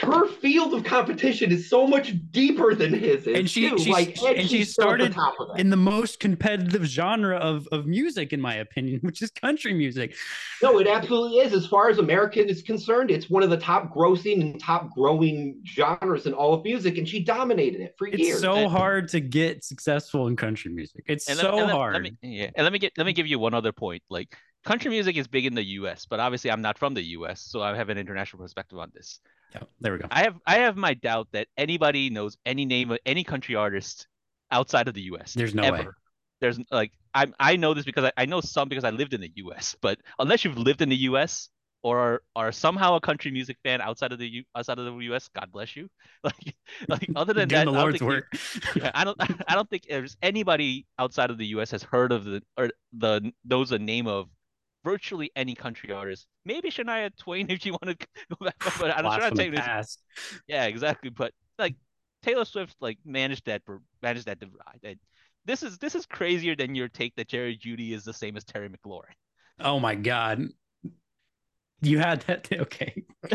Her 0.00 0.26
field 0.26 0.72
of 0.72 0.84
competition 0.84 1.52
is 1.52 1.68
so 1.68 1.86
much 1.86 2.14
deeper 2.30 2.74
than 2.74 2.92
his 2.94 3.26
is 3.26 3.36
And 3.38 3.50
she- 3.50 3.68
too. 3.68 3.78
she- 3.78 3.92
like, 3.92 4.16
and 4.22 4.40
she 4.48 4.58
she's 4.58 4.72
still 4.72 4.90
at 4.92 4.98
the 4.98 5.04
started 5.10 5.12
top 5.12 5.34
of 5.38 5.58
in 5.60 5.68
the 5.68 5.76
most 5.76 6.18
competitive 6.18 6.84
genre 6.84 7.36
of, 7.36 7.68
of 7.72 7.86
music, 7.86 8.32
in 8.32 8.40
my 8.40 8.54
opinion, 8.54 9.00
which 9.02 9.20
is 9.20 9.30
country 9.30 9.74
music. 9.74 10.14
No, 10.62 10.78
it 10.78 10.86
absolutely 10.86 11.38
is. 11.40 11.52
As 11.52 11.66
far 11.66 11.90
as 11.90 11.98
American 11.98 12.48
is 12.48 12.62
concerned, 12.62 13.10
it's 13.10 13.28
one 13.28 13.42
of 13.42 13.50
the 13.50 13.58
top 13.58 13.94
grossing 13.94 14.40
and 14.40 14.58
top 14.58 14.90
growing 14.94 15.60
genres 15.66 16.24
in 16.26 16.32
all 16.32 16.54
of 16.54 16.64
music, 16.64 16.96
and 16.96 17.06
she 17.06 17.22
dominated 17.22 17.82
it 17.82 17.94
for 17.98 18.06
It's 18.06 18.18
years. 18.18 18.32
It's 18.36 18.40
so 18.42 18.54
And- 18.54 18.70
hard 18.70 19.08
to 19.08 19.20
get 19.20 19.62
successful 19.62 20.26
in 20.26 20.36
country 20.36 20.72
music. 20.72 21.04
It's 21.06 21.28
And 21.28 21.38
so 21.38 21.50
let, 21.50 21.54
and 21.58 21.66
let- 21.66 21.76
hard. 21.76 21.92
Let 21.94 22.02
me, 22.02 22.12
yeah, 22.22 22.50
and 22.56 22.64
let 22.64 22.72
me 22.72 22.78
get 22.78 22.92
let 22.96 23.06
me 23.06 23.12
give 23.12 23.26
you 23.26 23.38
one 23.38 23.52
other 23.52 23.72
point. 23.72 24.02
Like 24.08 24.34
country 24.64 24.90
music 24.90 25.16
is 25.16 25.26
big 25.26 25.46
in 25.46 25.54
the 25.54 25.64
U.S., 25.80 26.06
but 26.08 26.20
obviously 26.20 26.50
I'm 26.50 26.62
not 26.62 26.78
from 26.78 26.94
the 26.94 27.02
U.S., 27.18 27.40
so 27.40 27.62
I 27.62 27.74
have 27.76 27.88
an 27.88 27.98
international 27.98 28.42
perspective 28.42 28.78
on 28.78 28.90
this. 28.94 29.20
Yeah, 29.54 29.62
there 29.80 29.92
we 29.92 29.98
go. 29.98 30.08
I 30.10 30.22
have 30.22 30.36
I 30.46 30.56
have 30.56 30.76
my 30.76 30.94
doubt 30.94 31.28
that 31.32 31.48
anybody 31.58 32.08
knows 32.10 32.36
any 32.46 32.64
name 32.64 32.90
of 32.90 32.98
any 33.04 33.22
country 33.24 33.54
artist 33.54 34.06
outside 34.50 34.88
of 34.88 34.94
the 34.94 35.02
U.S. 35.02 35.34
There's 35.34 35.54
no 35.54 35.62
ever. 35.64 35.76
way. 35.78 35.86
There's 36.40 36.58
like 36.70 36.92
I 37.14 37.26
I 37.38 37.56
know 37.56 37.74
this 37.74 37.84
because 37.84 38.04
I, 38.04 38.12
I 38.16 38.24
know 38.26 38.40
some 38.40 38.68
because 38.68 38.84
I 38.84 38.90
lived 38.90 39.12
in 39.14 39.20
the 39.20 39.30
U.S. 39.36 39.76
But 39.82 39.98
unless 40.18 40.44
you've 40.44 40.56
lived 40.58 40.80
in 40.80 40.88
the 40.88 40.96
U.S. 41.10 41.50
or 41.82 41.98
are, 41.98 42.22
are 42.34 42.50
somehow 42.52 42.94
a 42.96 43.00
country 43.00 43.30
music 43.30 43.58
fan 43.62 43.80
outside 43.82 44.12
of 44.12 44.18
the 44.18 44.26
U, 44.26 44.44
outside 44.56 44.78
of 44.78 44.86
the 44.86 44.92
U.S., 45.04 45.28
God 45.34 45.52
bless 45.52 45.76
you. 45.76 45.88
Like 46.24 46.54
like 46.88 47.10
other 47.14 47.34
than 47.34 47.48
that, 47.50 47.54
the 47.54 47.60
I 47.60 47.64
don't 47.66 47.74
Lord's 47.74 47.98
think 47.98 48.02
you- 48.02 48.06
work. 48.16 48.32
yeah, 48.76 48.90
I 48.94 49.04
don't 49.04 49.16
I 49.48 49.54
don't 49.54 49.68
think 49.68 49.84
there's 49.88 50.16
anybody 50.22 50.86
outside 50.98 51.30
of 51.30 51.36
the 51.36 51.46
US 51.48 51.70
has 51.72 51.82
heard 51.82 52.10
of 52.12 52.24
the 52.24 52.42
or 52.56 52.70
the 52.92 53.32
knows 53.44 53.68
the 53.70 53.78
name 53.78 54.06
of 54.06 54.28
virtually 54.84 55.30
any 55.36 55.54
country 55.54 55.92
artist. 55.92 56.26
Maybe 56.44 56.70
Shania 56.70 57.10
Twain 57.16 57.46
if 57.50 57.64
you 57.64 57.72
want 57.72 57.98
to 57.98 58.06
go 58.30 58.44
back, 58.44 58.56
but 58.78 58.96
I'm 58.96 59.04
Blast 59.04 59.18
trying 59.18 59.30
from 59.30 59.38
to 59.38 59.50
the 59.50 59.56
take 59.56 59.76
this. 59.76 59.98
Yeah, 60.46 60.64
exactly. 60.66 61.10
But 61.10 61.32
like 61.58 61.76
Taylor 62.22 62.44
Swift 62.44 62.76
like 62.80 62.98
managed 63.04 63.46
that 63.46 63.62
managed 64.02 64.26
that 64.26 64.38
divide. 64.40 64.98
This 65.44 65.62
is 65.62 65.78
this 65.78 65.94
is 65.94 66.06
crazier 66.06 66.54
than 66.54 66.74
your 66.74 66.88
take 66.88 67.14
that 67.16 67.28
Jerry 67.28 67.56
Jeudy 67.56 67.92
is 67.92 68.04
the 68.04 68.12
same 68.12 68.36
as 68.36 68.44
Terry 68.44 68.68
McLaurin. 68.68 69.14
Oh 69.60 69.80
my 69.80 69.94
god. 69.94 70.48
You 71.80 71.98
had 71.98 72.20
that 72.22 72.48
okay. 72.60 73.02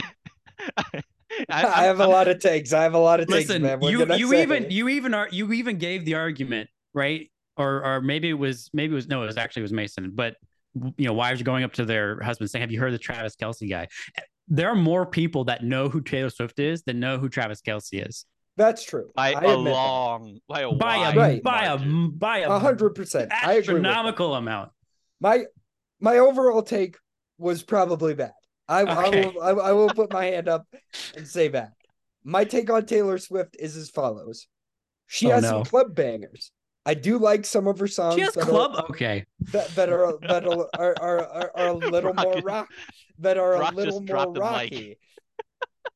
I, 1.50 1.64
I, 1.64 1.84
have 1.84 2.00
a 2.00 2.08
lot 2.08 2.28
of 2.28 2.40
takes. 2.40 2.74
I 2.74 2.84
have 2.84 2.96
a 2.96 3.00
lot 3.00 3.20
of 3.20 3.28
takes, 3.28 3.50
Listen, 3.50 3.62
man. 3.62 3.80
What 3.80 3.92
you 3.92 4.06
you 4.16 4.30
say? 4.30 4.42
even 4.42 4.72
you 4.72 4.88
even 4.88 5.14
are 5.14 5.28
you 5.30 5.52
even 5.54 5.78
gave 5.78 6.06
the 6.06 6.16
argument, 6.16 6.70
right? 6.94 7.30
Or 7.58 7.84
or 7.84 8.02
maybe 8.02 8.30
it 8.30 8.34
was 8.34 8.70
maybe 8.74 8.94
it 8.94 8.96
was 8.96 9.08
no, 9.08 9.24
it 9.24 9.28
was 9.28 9.38
actually 9.38 9.62
it 9.62 9.64
was 9.64 9.74
Mason, 9.74 10.12
but 10.16 10.36
you 10.98 11.06
know, 11.06 11.14
wives 11.14 11.42
are 11.42 11.44
going 11.46 11.64
up 11.64 11.74
to 11.74 11.86
their 11.86 12.22
husbands 12.22 12.52
saying, 12.52 12.62
Have 12.62 12.72
you 12.72 12.80
heard 12.80 12.94
the 12.94 12.98
Travis 12.98 13.36
Kelce 13.36 13.70
guy? 13.70 13.88
There 14.48 14.70
are 14.70 14.76
more 14.76 15.06
people 15.06 15.44
that 15.46 15.64
know 15.64 15.90
who 15.90 16.02
Taylor 16.02 16.30
Swift 16.30 16.60
is 16.60 16.84
than 16.84 17.00
know 17.00 17.18
who 17.18 17.28
Travis 17.30 17.62
Kelce 17.62 18.08
is. 18.08 18.26
That's 18.56 18.84
true. 18.84 19.12
by 19.16 19.30
I 19.30 19.32
a 19.34 19.38
admit 19.38 19.66
that. 19.66 19.72
long 19.72 20.40
by 20.48 20.62
a 20.62 20.72
By 20.72 21.12
a 21.12 21.16
Right. 21.16 21.44
by 21.44 21.66
a 21.66 21.78
by 21.78 22.38
a 22.40 22.50
A 22.50 22.60
hundred 22.60 22.96
percent. 22.96 23.32
I 23.32 23.54
agree. 23.54 23.76
With 23.76 23.84
that. 23.84 23.90
astronomical 23.90 24.34
amount. 24.36 24.72
My 25.20 25.46
my 26.00 26.18
overall 26.18 26.62
take 26.64 26.98
was 27.38 27.62
probably 27.62 28.14
bad. 28.16 28.32
I, 28.68 28.82
Okay. 28.82 28.92
I 28.92 29.10
will 29.28 29.42
I, 29.42 29.50
I 29.70 29.72
will 29.74 29.90
put 29.90 30.12
my 30.12 30.26
hand 30.26 30.48
up 30.48 30.66
and 31.16 31.28
say 31.28 31.50
that. 31.50 31.74
My 32.24 32.44
take 32.46 32.70
on 32.72 32.86
Taylor 32.86 33.18
Swift 33.20 33.56
is 33.60 33.78
as 33.78 33.90
follows. 33.90 34.48
She 35.06 35.28
Oh, 35.28 35.36
has 35.36 35.44
no. 35.44 35.50
some 35.50 35.64
club 35.66 35.94
bangers. 35.96 36.52
I 36.88 36.94
do 36.94 37.18
like 37.20 37.46
some 37.46 37.68
of 37.68 37.78
her 37.80 37.88
songs 37.88 38.16
She 38.16 38.22
has 38.22 38.34
that, 38.34 38.46
club. 38.46 38.76
Are, 38.76 38.86
Okay. 38.90 39.26
that, 39.52 39.68
that 39.76 39.90
are 39.90 40.18
that 40.22 40.48
are, 40.48 40.68
are, 40.80 40.96
are, 41.02 41.20
are, 41.22 41.52
are 41.56 41.68
a 41.68 41.74
little 41.74 42.14
more 42.14 42.42
Brock- 42.42 42.46
rock 42.46 42.68
that 43.20 43.38
are 43.38 43.58
Brock 43.58 43.74
a 43.74 43.76
little 43.76 44.00
more 44.00 44.06
dropped 44.08 44.34
mic. 44.36 44.42
rocky. 44.42 44.98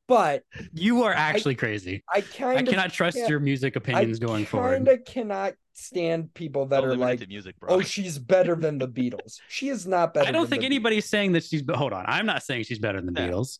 But 0.08 0.42
You 0.72 1.04
are 1.04 1.12
actually 1.14 1.54
crazy. 1.54 2.02
I 2.12 2.18
I 2.18 2.20
kind 2.20 2.60
of 2.68 2.72
cannot 2.74 2.92
trust 2.92 3.16
can't- 3.16 3.30
your 3.30 3.40
music 3.40 3.76
opinions 3.76 4.18
going 4.18 4.44
kind 4.44 4.48
forward. 4.48 4.88
of 4.88 5.04
cannot 5.04 5.54
stand 5.74 6.34
people 6.34 6.66
that 6.66 6.82
Don't 6.82 6.90
are 6.90 6.96
like, 6.96 7.20
to 7.20 7.26
music, 7.26 7.58
bro. 7.58 7.76
oh, 7.76 7.80
she's 7.80 8.18
better 8.18 8.54
than 8.54 8.76
the 8.78 8.86
Beatles. 8.88 9.38
She 9.48 9.68
is 9.70 9.86
not 9.86 10.12
better. 10.12 10.28
I 10.28 10.30
don't 10.30 10.42
than 10.42 10.50
think 10.50 10.60
the 10.60 10.66
anybody's 10.66 11.08
saying 11.08 11.32
that 11.32 11.44
she's. 11.44 11.62
Hold 11.72 11.94
on, 11.94 12.04
I'm 12.06 12.26
not 12.26 12.42
saying 12.42 12.64
she's 12.64 12.78
better 12.78 13.00
than 13.00 13.14
the 13.14 13.20
No. 13.26 13.30
Beatles, 13.30 13.58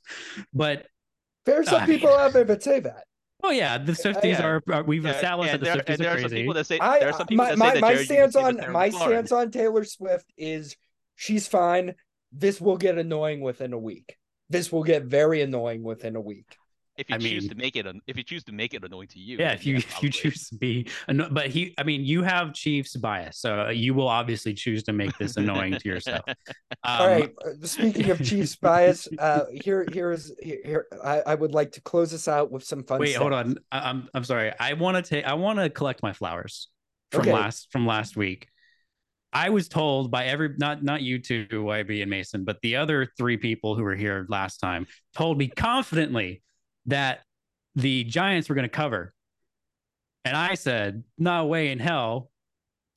but 0.53 0.87
There 1.47 1.59
are 1.61 1.65
some 1.65 1.83
I 1.83 1.87
people 1.87 2.11
mean- 2.11 2.21
out 2.21 2.33
there 2.35 2.45
that 2.45 2.63
say 2.63 2.81
that. 2.81 3.05
Oh 3.43 3.51
yeah, 3.51 3.79
the 3.79 3.93
Swifties 3.93 4.39
yeah. 4.39 4.43
are, 4.43 4.63
are. 4.73 4.85
We've 4.85 5.05
Yeah, 5.05 5.11
established 5.11 5.55
and 5.55 5.55
that 5.55 5.61
the 5.61 5.65
there, 5.65 5.77
Swifties 5.77 5.99
and 5.99 6.05
there 6.05 6.11
are 6.11 6.15
are 6.15 6.19
some 6.19 6.31
crazy. 6.31 6.37
people 6.37 6.55
that 6.55 6.67
say 6.67 6.81
I 6.81 6.99
there 6.99 7.09
are 7.09 7.13
some 7.13 7.27
people 7.27 7.47
my 7.47 7.51
that 7.51 7.59
my, 7.59 7.71
say 7.71 7.73
that 7.73 7.81
my 7.81 7.95
Jerry 7.95 8.05
stance 8.05 8.37
on 8.37 8.63
my 8.67 8.91
McLaurin. 8.91 8.93
stance 8.93 9.33
on 9.33 9.51
Taylor 9.51 9.85
Swift 9.85 10.33
is 10.37 10.77
she's 11.17 11.49
fine. 11.49 11.95
This 12.33 12.61
will 12.61 12.77
get 12.79 12.99
annoying 12.99 13.41
within 13.41 13.73
a 13.73 13.79
week. 13.79 14.17
This 14.51 14.73
will 14.73 14.85
get 14.85 15.05
very 15.05 15.43
annoying 15.43 15.83
within 15.83 16.17
a 16.17 16.21
week. 16.21 16.59
If 16.99 17.09
you 17.09 17.17
I 17.17 17.19
choose 17.19 17.45
mean- 17.45 17.49
to 17.51 17.55
make 17.55 17.77
it, 17.77 17.87
if 18.07 18.17
you 18.19 18.23
choose 18.23 18.45
to 18.45 18.53
make 18.53 18.75
it 18.75 18.85
annoying 18.85 19.09
to 19.09 19.19
you, 19.19 19.39
yeah, 19.39 19.53
if 19.59 19.65
you 19.65 19.77
if 19.77 20.03
you 20.03 20.11
choose 20.11 20.49
to 20.51 20.57
be, 20.57 20.89
anno- 21.09 21.31
but 21.31 21.47
he, 21.47 21.75
I 21.79 21.85
mean, 21.85 22.05
you 22.05 22.23
have 22.23 22.53
Chiefs 22.53 22.97
bias, 22.97 23.39
so 23.39 23.71
you 23.71 23.95
will 23.95 24.09
obviously 24.09 24.53
choose 24.53 24.83
to 24.85 24.93
make 24.93 25.17
this 25.17 25.37
annoying 25.39 25.73
to 25.79 25.89
yourself. 25.89 26.21
Um, 26.29 26.35
All 26.85 27.07
right. 27.07 27.31
uh, 27.45 27.67
Speaking 27.67 28.11
of 28.11 28.23
Chiefs 28.23 28.57
bias, 28.61 29.09
uh, 29.19 29.45
here 29.53 29.87
here's 29.91 30.33
here, 30.43 30.59
here 30.65 30.87
I, 31.03 31.21
I 31.29 31.35
would 31.35 31.53
like 31.53 31.73
to 31.73 31.81
close 31.81 32.11
this 32.11 32.29
out 32.29 32.51
with 32.53 32.63
some 32.65 32.85
fun. 32.85 33.01
Wait, 33.01 33.17
hold 33.17 33.33
on. 33.33 33.57
I, 33.71 33.89
I'm 33.89 34.09
I'm 34.13 34.25
sorry. 34.25 34.53
I 34.61 34.75
want 34.75 35.03
to 35.03 35.03
take. 35.03 35.25
I 35.25 35.33
want 35.35 35.59
to 35.61 35.71
collect 35.71 36.03
my 36.03 36.13
flowers 36.13 36.69
from 37.11 37.23
Okay. 37.23 37.33
last 37.33 37.69
from 37.73 37.87
last 37.87 38.17
week. 38.19 38.49
I 39.33 39.49
was 39.49 39.67
told 39.67 40.11
by 40.11 40.27
every 40.27 40.51
not 40.59 40.85
not 40.85 41.01
you 41.01 41.19
two, 41.19 41.47
YB 41.51 42.03
and 42.03 42.11
Mason, 42.11 42.45
but 42.45 42.59
the 42.61 42.77
other 42.77 43.09
three 43.17 43.39
people 43.39 43.77
who 43.77 43.83
were 43.83 43.97
here 43.97 44.27
last 44.29 44.59
time 44.59 44.87
told 45.17 45.39
me 45.39 45.49
confidently 45.49 46.43
that 46.87 47.21
the 47.75 48.05
Giants 48.05 48.49
were 48.49 48.55
going 48.55 48.65
to 48.65 48.69
cover, 48.69 49.15
and 50.25 50.37
I 50.37 50.55
said, 50.55 51.05
"No 51.19 51.47
way 51.47 51.71
in 51.73 51.79
hell." 51.79 52.29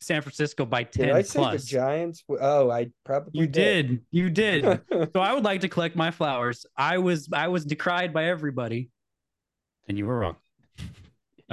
San 0.01 0.21
Francisco 0.21 0.65
by 0.65 0.83
Did 0.83 0.91
ten 0.91 1.15
I 1.15 1.21
say 1.23 1.39
the 1.39 1.45
plus. 1.45 1.65
Giants? 1.65 2.23
Oh, 2.29 2.69
I 2.69 2.87
probably 3.05 3.31
You 3.39 3.47
did. 3.47 4.01
You 4.11 4.29
did. 4.29 4.63
so 5.13 5.19
I 5.19 5.33
would 5.33 5.43
like 5.43 5.61
to 5.61 5.69
collect 5.69 5.95
my 5.95 6.11
flowers. 6.11 6.65
I 6.77 6.97
was 6.99 7.29
I 7.33 7.47
was 7.47 7.65
decried 7.65 8.13
by 8.13 8.25
everybody, 8.25 8.91
and 9.87 9.97
you 9.97 10.05
were 10.05 10.19
wrong. 10.19 10.35
You 10.77 10.85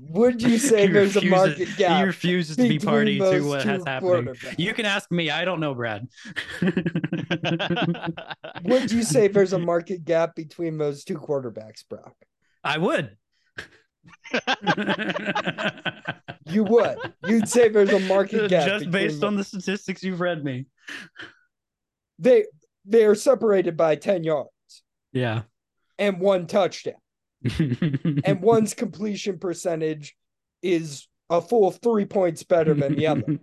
Would 0.00 0.42
you 0.42 0.58
say 0.70 0.86
He 0.86 0.92
there's 0.92 1.16
a 1.16 1.24
market 1.24 1.68
gap? 1.76 1.98
He 1.98 2.04
refuses 2.04 2.56
to 2.56 2.62
be 2.62 2.78
between 2.78 2.88
party 2.88 3.18
to 3.18 3.24
those 3.24 3.44
what 3.44 3.62
two 3.62 3.68
has 3.68 3.84
happening. 3.86 4.26
quarterbacks? 4.26 4.58
You 4.58 4.74
can 4.74 4.86
ask 4.86 5.10
me. 5.10 5.30
I 5.30 5.44
don't 5.44 5.60
know, 5.60 5.74
Brad. 5.74 6.06
Would 8.64 8.92
you 8.92 9.02
say 9.02 9.28
there's 9.28 9.52
a 9.52 9.58
market 9.58 10.04
gap 10.04 10.34
between 10.36 10.78
those 10.78 11.04
two 11.04 11.18
quarterbacks, 11.18 11.84
Brock? 11.88 12.14
I 12.62 12.78
would. 12.78 13.16
You 16.52 16.64
would. 16.64 16.96
You'd 17.26 17.48
say 17.48 17.68
there's 17.68 17.92
a 17.92 18.00
market 18.00 18.48
gap 18.50 18.66
Just 18.66 18.90
based 18.90 19.20
them. 19.20 19.28
on 19.28 19.36
the 19.36 19.44
statistics 19.44 20.02
you've 20.02 20.20
read 20.20 20.44
me. 20.44 20.66
they 22.18 22.44
they 22.84 23.04
are 23.04 23.14
separated 23.14 23.76
by 23.76 23.94
10 23.96 24.24
yards 24.24 24.50
Yeah. 25.12 25.42
and 25.98 26.18
one 26.20 26.46
touchdown. 26.46 26.94
And 28.24 28.40
one's 28.42 28.74
completion 28.74 29.38
percentage 29.38 30.16
is 30.62 31.06
a 31.30 31.40
full 31.40 31.70
three 31.70 32.04
points 32.04 32.42
better 32.42 32.74
than 32.74 32.94
the 32.96 33.06
other. 33.06 33.24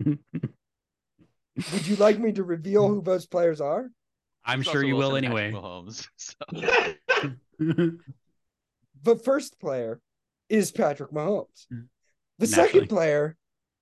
Would 1.73 1.87
you 1.87 1.95
like 1.97 2.19
me 2.19 2.31
to 2.33 2.43
reveal 2.43 2.87
who 2.87 3.01
those 3.01 3.25
players 3.25 3.59
are? 3.61 3.89
I'm 4.45 4.61
It's 4.61 4.69
sure 4.69 4.79
also 4.81 4.87
you 4.87 4.95
will 4.95 5.15
anyway. 5.17 5.51
Mahomes. 5.51 6.07
So 6.15 6.35
The 9.03 9.15
first 9.15 9.59
player 9.59 9.99
is 10.49 10.71
Patrick 10.71 11.11
Mahomes. 11.11 11.65
Hmm. 11.69 11.79
The 12.39 12.47
Naturally. 12.47 12.67
second 12.71 12.87
player 12.87 13.35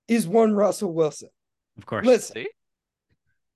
is 0.08 0.26
one 0.28 0.52
Russell 0.54 0.92
Wilson. 0.92 1.30
of 1.78 1.86
course. 1.86 2.04
Listen, 2.06 2.34
see, 2.42 2.48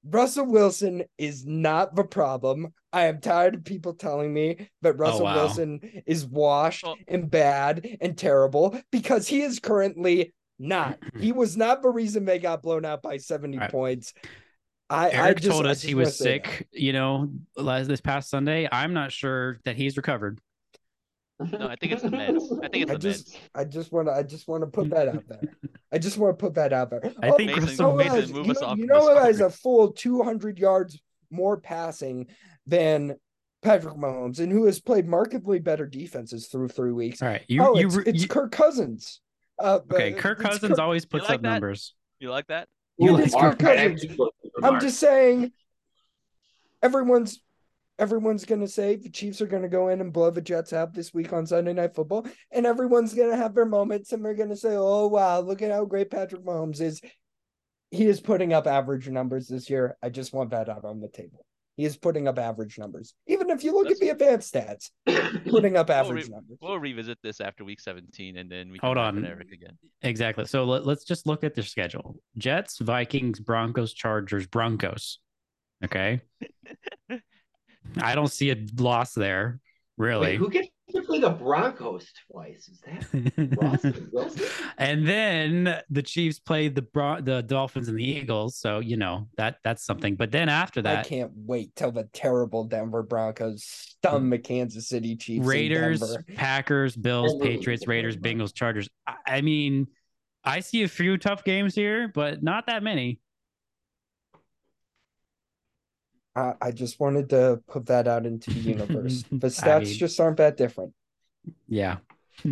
Russell 0.04 0.46
Wilson 0.46 1.04
is 1.18 1.46
not 1.46 1.94
the 1.94 2.04
problem. 2.04 2.72
I 2.92 3.06
am 3.06 3.20
tired 3.20 3.54
of 3.54 3.64
people 3.64 3.94
telling 3.94 4.32
me 4.34 4.68
that 4.82 4.94
oh, 4.94 4.98
Russell 4.98 5.20
Oh, 5.22 5.24
wow. 5.24 5.34
Wilson 5.36 6.02
is 6.06 6.26
washed 6.26 6.84
Well- 6.84 6.96
and 7.08 7.30
bad 7.30 7.86
and 8.00 8.16
terrible 8.18 8.78
because 8.90 9.28
he 9.28 9.42
is 9.42 9.58
currently 9.60 10.32
not. 10.58 10.98
he 11.20 11.32
was 11.32 11.56
not 11.56 11.82
the 11.82 11.90
reason 11.90 12.24
they 12.24 12.38
got 12.38 12.62
blown 12.62 12.84
out 12.84 13.02
by 13.02 13.16
70 13.16 13.58
Right. 13.58 13.70
points. 13.70 14.12
I, 14.90 15.06
I 15.08 15.10
Eric 15.12 15.38
just, 15.40 15.50
told 15.52 15.66
I 15.66 15.70
us 15.70 15.78
just 15.78 15.86
he 15.88 15.94
was 15.94 16.18
sick, 16.18 16.68
you 16.70 16.92
know, 16.92 17.30
last 17.56 17.86
this 17.88 18.00
past 18.02 18.28
Sunday. 18.28 18.68
I'm 18.70 18.92
not 18.92 19.10
sure 19.10 19.58
that 19.64 19.74
he's 19.76 19.96
recovered. 19.96 20.38
No, 21.50 21.68
I 21.68 21.76
think 21.76 21.92
it's 21.92 22.02
the 22.02 22.08
meds. 22.08 22.64
I 22.64 22.68
think 22.68 22.82
it's 22.82 22.90
I 22.90 22.94
the 22.94 22.98
just, 22.98 23.28
meds. 23.32 23.38
I 23.54 23.64
just 23.64 23.92
want 23.92 24.08
to, 24.08 24.12
I 24.14 24.22
just 24.22 24.48
want 24.48 24.62
to 24.62 24.66
put 24.66 24.90
that 24.90 25.08
out 25.08 25.24
there. 25.28 25.40
I 25.92 25.98
just 25.98 26.18
want 26.18 26.38
to 26.38 26.42
put 26.42 26.54
that 26.54 26.72
out 26.72 26.90
there. 26.90 27.00
I 27.22 27.30
Oh, 27.30 27.36
think 27.36 27.50
Mason- 27.50 27.64
Russell 27.64 27.90
you 27.90 27.92
know, 27.92 27.96
Mason, 27.96 28.20
guys, 28.20 28.32
move 28.32 28.46
you 28.46 28.52
us 28.52 28.60
know, 28.60 28.66
off 28.66 28.78
you 28.78 28.86
know 28.86 29.14
this 29.14 29.24
has 29.24 29.40
a 29.40 29.50
full 29.50 29.92
200 29.92 30.58
yards 30.58 31.00
more 31.30 31.56
passing 31.60 32.28
than 32.66 33.16
Patrick 33.62 33.94
Mahomes, 33.94 34.40
and 34.40 34.50
who 34.50 34.64
has 34.66 34.80
played 34.80 35.06
markedly 35.06 35.58
better 35.60 35.86
defenses 35.86 36.48
through 36.48 36.68
three 36.68 36.92
weeks. 36.92 37.22
All 37.22 37.28
right, 37.28 37.42
you 37.48 37.62
oh, 37.62 37.78
you, 37.78 37.86
it's, 37.86 37.96
re- 37.96 38.04
it's 38.06 38.22
you- 38.22 38.28
Kirk 38.28 38.50
Cousins. 38.52 39.20
Uh, 39.58 39.78
okay. 39.92 40.12
Kirk 40.12 40.40
it's 40.40 40.48
Cousins 40.48 40.78
always 40.78 41.04
puts 41.04 41.24
like 41.28 41.36
up 41.36 41.42
that? 41.42 41.48
numbers. 41.50 41.94
You 42.18 42.30
like 42.30 42.48
that? 42.48 42.68
You 42.98 43.12
like 43.12 43.32
Kirk 43.32 43.58
Cousins. 43.58 44.04
I'm 44.62 44.80
just 44.80 44.98
saying, 44.98 45.52
everyone's 46.82 47.40
everyone's 47.98 48.44
gonna 48.44 48.68
say 48.68 48.96
the 48.96 49.10
Chiefs 49.10 49.40
are 49.40 49.46
gonna 49.46 49.68
go 49.68 49.88
in 49.88 50.00
and 50.00 50.12
blow 50.12 50.30
the 50.30 50.40
Jets 50.40 50.72
out 50.72 50.92
this 50.92 51.12
week 51.12 51.32
on 51.32 51.46
Sunday 51.46 51.72
Night 51.72 51.94
Football, 51.94 52.26
and 52.50 52.66
everyone's 52.66 53.14
gonna 53.14 53.36
have 53.36 53.54
their 53.54 53.66
moments, 53.66 54.12
and 54.12 54.24
they're 54.24 54.34
gonna 54.34 54.56
say, 54.56 54.74
"Oh 54.76 55.06
wow, 55.08 55.40
look 55.40 55.62
at 55.62 55.70
how 55.70 55.84
great 55.84 56.10
Patrick 56.10 56.42
Mahomes 56.42 56.80
is." 56.80 57.00
He 57.90 58.06
is 58.06 58.20
putting 58.20 58.52
up 58.52 58.66
average 58.66 59.08
numbers 59.08 59.48
this 59.48 59.68
year. 59.68 59.96
I 60.02 60.08
just 60.08 60.32
want 60.32 60.50
that 60.50 60.68
out 60.68 60.84
on 60.84 61.00
the 61.00 61.08
table. 61.08 61.44
He 61.76 61.84
is 61.86 61.96
putting 61.96 62.28
up 62.28 62.38
average 62.38 62.78
numbers, 62.78 63.14
even 63.26 63.48
if 63.50 63.64
you 63.64 63.72
look 63.72 63.90
at 63.90 63.98
the 63.98 64.10
advanced 64.10 64.52
stats, 64.52 64.90
putting 65.48 65.76
up 65.76 65.88
average 65.90 66.28
numbers. 66.28 66.58
We'll 66.60 66.78
revisit 66.78 67.18
this 67.22 67.40
after 67.40 67.64
week 67.64 67.80
17, 67.80 68.36
and 68.36 68.50
then 68.50 68.70
we 68.70 68.78
Hold 68.78 68.96
can 68.96 69.04
laugh 69.04 69.14
on. 69.14 69.24
at 69.24 69.30
Eric 69.30 69.52
again. 69.52 69.78
Exactly. 70.02 70.44
So 70.44 70.64
let, 70.64 70.86
let's 70.86 71.04
just 71.04 71.26
look 71.26 71.44
at 71.44 71.54
their 71.54 71.64
schedule: 71.64 72.16
Jets, 72.36 72.78
Vikings, 72.78 73.40
Broncos, 73.40 73.94
Chargers, 73.94 74.46
Broncos. 74.46 75.18
Okay. 75.82 76.20
I 78.00 78.14
don't 78.14 78.30
see 78.30 78.50
a 78.50 78.56
loss 78.78 79.14
there, 79.14 79.60
Wait, 79.96 80.06
really. 80.06 80.36
who 80.36 80.48
gets 80.50 80.68
to 80.94 81.02
play 81.02 81.20
the 81.20 81.30
Broncos 81.30 82.06
twice? 82.30 82.68
Is 82.68 82.80
that 82.80 83.56
Russell 83.60 83.92
Wilson? 84.12 84.44
and 84.78 85.06
then 85.06 85.80
the 85.90 86.02
Chiefs 86.02 86.38
play 86.38 86.68
the 86.68 86.82
Bron- 86.82 87.24
the 87.24 87.42
Dolphins 87.42 87.88
and 87.88 87.98
the 87.98 88.04
Eagles, 88.04 88.56
so 88.58 88.80
you 88.80 88.96
know 88.96 89.28
that 89.36 89.56
that's 89.64 89.84
something. 89.84 90.16
But 90.16 90.30
then 90.30 90.48
after 90.48 90.82
that, 90.82 91.06
I 91.06 91.08
can't 91.08 91.32
wait 91.34 91.74
till 91.76 91.92
the 91.92 92.04
terrible 92.12 92.64
Denver 92.64 93.02
Broncos 93.02 93.64
stun 93.64 94.28
the 94.30 94.38
Kansas 94.38 94.88
City 94.88 95.16
Chiefs. 95.16 95.46
Raiders, 95.46 96.16
Packers, 96.34 96.96
Bills, 96.96 97.34
Patriots, 97.40 97.86
Raiders, 97.86 98.16
Denver. 98.16 98.44
Bengals, 98.44 98.54
Chargers. 98.54 98.88
I, 99.06 99.14
I 99.26 99.40
mean, 99.40 99.86
I 100.44 100.60
see 100.60 100.82
a 100.82 100.88
few 100.88 101.16
tough 101.16 101.44
games 101.44 101.74
here, 101.74 102.08
but 102.08 102.42
not 102.42 102.66
that 102.66 102.82
many. 102.82 103.20
I, 106.34 106.54
I 106.60 106.70
just 106.70 106.98
wanted 107.00 107.28
to 107.30 107.60
put 107.68 107.86
that 107.86 108.08
out 108.08 108.24
into 108.26 108.50
the 108.50 108.60
universe. 108.60 109.24
The 109.30 109.46
I 109.46 109.50
stats 109.50 109.84
mean- 109.84 109.98
just 109.98 110.18
aren't 110.20 110.38
that 110.38 110.56
different. 110.56 110.92
Yeah. 111.68 111.98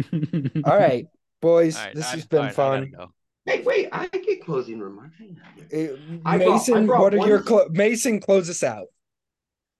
All 0.65 0.77
right, 0.77 1.07
boys, 1.41 1.77
All 1.77 1.85
right, 1.85 1.95
this 1.95 2.05
all 2.05 2.11
has 2.11 2.21
right, 2.21 2.29
been 2.29 2.39
all 2.41 2.45
right, 2.45 2.53
I 2.53 2.55
gotta 2.57 2.87
fun. 2.87 2.91
go. 2.97 3.13
Hey, 3.47 3.63
wait, 3.63 3.89
I 3.93 4.07
get 4.09 4.45
closing 4.45 4.79
remarks. 4.81 5.17
Hang 5.19 5.39
on 5.45 5.67
here. 5.71 5.95
Uh, 5.95 6.19
I 6.29 6.37
brought- 6.39 6.49
I 6.49 6.53
Mason, 6.53 6.87
brought 6.87 7.01
what 7.01 7.15
are 7.15 7.27
your 7.27 7.41
clo- 7.43 7.69
Mason? 7.71 8.21
Close 8.21 8.51
us 8.51 8.63
out. 8.63 8.87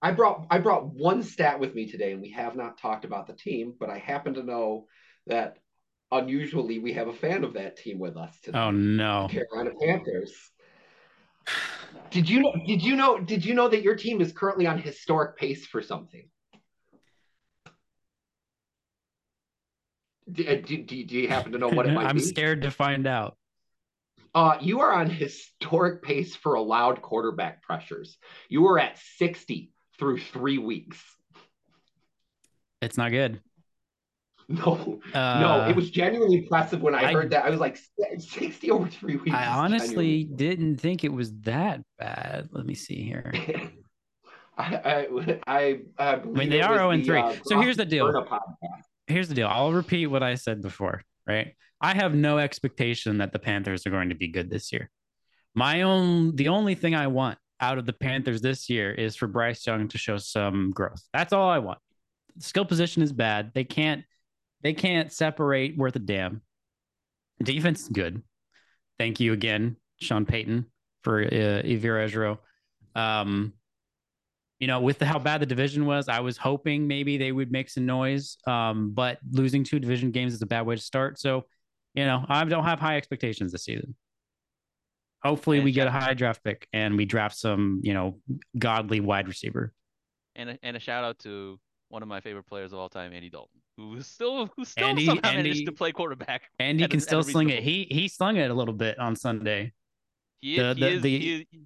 I 0.03 0.13
brought 0.13 0.47
I 0.51 0.59
brought 0.59 0.87
one 0.87 1.23
stat 1.23 1.61
with 1.61 1.75
me 1.75 1.87
today, 1.87 2.13
and 2.13 2.23
we 2.23 2.31
have 2.31 2.57
not 2.57 2.79
talked 2.79 3.05
about 3.05 3.27
the 3.27 3.35
team, 3.35 3.75
but 3.79 3.91
I 3.91 3.99
happen 3.99 4.33
to 4.35 4.43
know 4.43 4.87
that 5.27 5.59
unusually 6.11 6.79
we 6.79 6.95
have 6.95 7.09
a 7.09 7.13
fan 7.13 7.45
of 7.45 7.53
that 7.55 7.77
team 7.77 7.99
with 7.99 8.17
us 8.17 8.35
today. 8.43 8.59
Oh 8.59 8.71
no. 8.71 9.29
Carolina 9.31 9.73
Panthers. 9.79 10.33
Did 12.11 12.29
you 12.29 12.41
know? 12.41 12.53
Did 12.67 12.83
you 12.83 12.97
know? 12.97 13.19
Did 13.19 13.45
you 13.45 13.55
know 13.55 13.69
that 13.69 13.83
your 13.83 13.95
team 13.95 14.21
is 14.21 14.33
currently 14.33 14.67
on 14.67 14.79
historic 14.79 15.37
pace 15.37 15.67
for 15.67 15.83
something? 15.83 16.29
Do, 20.31 20.47
uh, 20.47 20.57
do, 20.65 20.83
do, 20.83 21.05
do 21.05 21.19
you 21.19 21.29
happen 21.29 21.53
to 21.53 21.59
know 21.59 21.69
what 21.69 21.87
it 21.87 21.93
might 21.95 22.07
I'm 22.07 22.17
be? 22.17 22.23
scared 22.23 22.63
to 22.63 22.71
find 22.71 23.07
out. 23.07 23.37
Uh, 24.35 24.57
you 24.61 24.81
are 24.81 24.93
on 24.93 25.11
historic 25.11 26.03
pace 26.03 26.37
for 26.37 26.55
allowed 26.55 27.03
quarterback 27.03 27.63
pressures. 27.63 28.17
You 28.49 28.67
are 28.69 28.79
at 28.79 28.99
60 29.17 29.73
through 29.99 30.19
three 30.21 30.59
weeks. 30.59 31.03
It's 32.81 32.97
not 32.97 33.11
good. 33.11 33.41
No, 34.65 35.01
Uh, 35.15 35.41
no, 35.41 35.69
it 35.69 35.77
was 35.77 35.91
genuinely 35.91 36.39
impressive 36.39 36.83
when 36.83 36.95
I, 36.95 37.11
I- 37.11 37.13
heard 37.13 37.31
that. 37.31 37.45
I 37.45 37.51
was 37.51 37.61
like, 37.61 37.79
60 38.19 38.71
over 38.73 38.89
three 38.89 39.17
weeks. 39.17 39.37
I 39.37 39.47
honestly 39.47 40.25
genuinely- 40.25 40.25
didn't 40.25 40.77
think 40.79 41.05
it 41.05 41.13
was 41.13 41.33
that 41.43 41.81
bad. 41.99 42.49
Let 42.51 42.67
me 42.67 42.75
see 42.75 43.03
here. 43.03 43.33
I, 44.59 44.75
I, 44.75 45.07
I, 45.47 45.81
I, 45.99 46.15
I 46.17 46.25
mean, 46.25 46.51
they 46.51 46.61
are 46.63 46.75
0 46.77 46.91
and 46.91 47.07
3. 47.07 47.23
So 47.47 47.61
here's 47.61 47.77
the 47.77 47.85
deal. 47.85 48.13
Here's 49.07 49.29
the 49.29 49.35
deal. 49.35 49.49
I'll 49.49 49.73
repeat 49.73 50.07
what 50.09 50.23
I 50.23 50.35
said 50.35 50.61
before, 50.63 51.03
right? 51.27 51.55
I 51.81 51.95
have 51.95 52.15
no 52.15 52.39
expectation 52.39 53.19
that 53.19 53.33
the 53.33 53.39
Panthers 53.39 53.87
are 53.87 53.91
going 53.91 54.11
to 54.11 54.15
be 54.15 54.29
good 54.29 54.51
this 54.51 54.71
year. 54.73 54.91
My 55.55 55.83
own, 55.83 56.37
the 56.37 56.49
only 56.49 56.75
thing 56.75 56.95
I 56.95 57.07
want 57.07 57.39
out 57.61 57.79
of 57.79 57.87
the 57.87 57.93
Panthers 57.93 58.41
this 58.43 58.69
year 58.69 58.93
is 58.93 59.17
for 59.17 59.27
Bryce 59.29 59.67
Young 59.67 59.89
to 59.89 59.99
show 59.99 60.17
some 60.19 60.73
growth. 60.73 61.03
That's 61.15 61.33
all 61.33 61.49
I 61.49 61.59
want. 61.61 61.79
Skill 62.39 62.65
position 62.65 63.03
is 63.03 63.13
bad. 63.13 63.53
They 63.55 63.65
can't, 63.65 64.05
they 64.63 64.73
can't 64.73 65.13
separate 65.13 65.77
worth 65.77 65.97
a 65.97 65.99
damn. 65.99 66.43
Defense 67.43 67.83
is 67.83 67.89
good. 67.89 68.23
Thank 68.99 69.21
you 69.21 69.33
again, 69.33 69.77
Sean 70.01 70.27
Payton, 70.27 70.67
for 71.03 71.23
uh, 71.23 71.63
Ejiro 71.63 72.07
Evero. 72.07 72.39
Um, 72.95 73.55
you 74.59 74.67
know, 74.67 74.81
with 74.81 74.99
the, 74.99 75.07
how 75.07 75.19
bad 75.19 75.41
the 75.41 75.47
division 75.47 75.87
was, 75.87 76.09
I 76.09 76.21
was 76.21 76.37
hoping 76.37 76.87
maybe 76.87 77.17
they 77.17 77.33
would 77.33 77.51
make 77.51 77.71
some 77.71 77.87
noise. 77.87 78.37
Um, 78.47 78.91
but 78.93 79.19
losing 79.31 79.65
two 79.65 79.79
division 79.79 80.11
games 80.11 80.35
is 80.35 80.43
a 80.43 80.47
bad 80.47 80.67
way 80.67 80.77
to 80.77 80.83
start. 80.83 81.19
So, 81.19 81.47
you 81.95 82.05
know, 82.05 82.27
I 82.29 82.45
don't 82.45 82.65
have 82.65 82.79
high 82.79 82.99
expectations 82.99 83.53
this 83.53 83.65
season. 83.65 83.97
Hopefully, 85.23 85.59
And 85.59 85.65
we 85.65 85.73
get 85.73 85.87
a 85.87 85.91
high 85.91 86.15
draft 86.15 86.45
pick 86.45 86.69
and 86.73 86.97
we 86.97 87.07
draft 87.07 87.37
some, 87.37 87.81
you 87.83 87.95
know, 87.95 88.19
godly 88.59 89.01
wide 89.01 89.29
receiver. 89.29 89.73
And 90.37 90.51
a, 90.51 90.59
and 90.63 90.77
a 90.77 90.81
shout 90.81 91.05
out 91.05 91.19
to 91.21 91.59
one 91.91 92.03
of 92.03 92.09
my 92.09 92.21
favorite 92.21 92.47
players 92.47 92.73
of 92.73 92.79
all 92.79 92.89
time, 92.89 93.13
Andy 93.13 93.29
Dalton, 93.29 93.61
who 93.77 94.01
still 94.01 94.47
who 94.57 94.65
still 94.65 94.87
Andy- 94.87 95.05
somehow 95.07 95.29
Andy- 95.29 95.51
managed 95.51 95.67
to 95.67 95.73
play 95.73 95.93
quarterback. 95.93 96.43
And 96.59 96.79
he 96.79 96.85
At 96.85 96.91
a- 96.91 96.93
can 96.93 96.99
a 96.99 97.03
still 97.03 97.23
sling 97.23 97.51
it. 97.51 97.63
He 97.63 97.87
he 97.91 98.09
slung 98.09 98.37
it 98.37 98.51
a 98.51 98.55
little 98.55 98.75
bit 98.75 98.99
on 98.99 99.15
Sunday. 99.17 99.73
He, 100.41 100.57
The- 100.57 100.75
he 100.75 100.85
is, 100.87 101.03
the- 101.03 101.19
he 101.19 101.37
Yeah, 101.37 101.59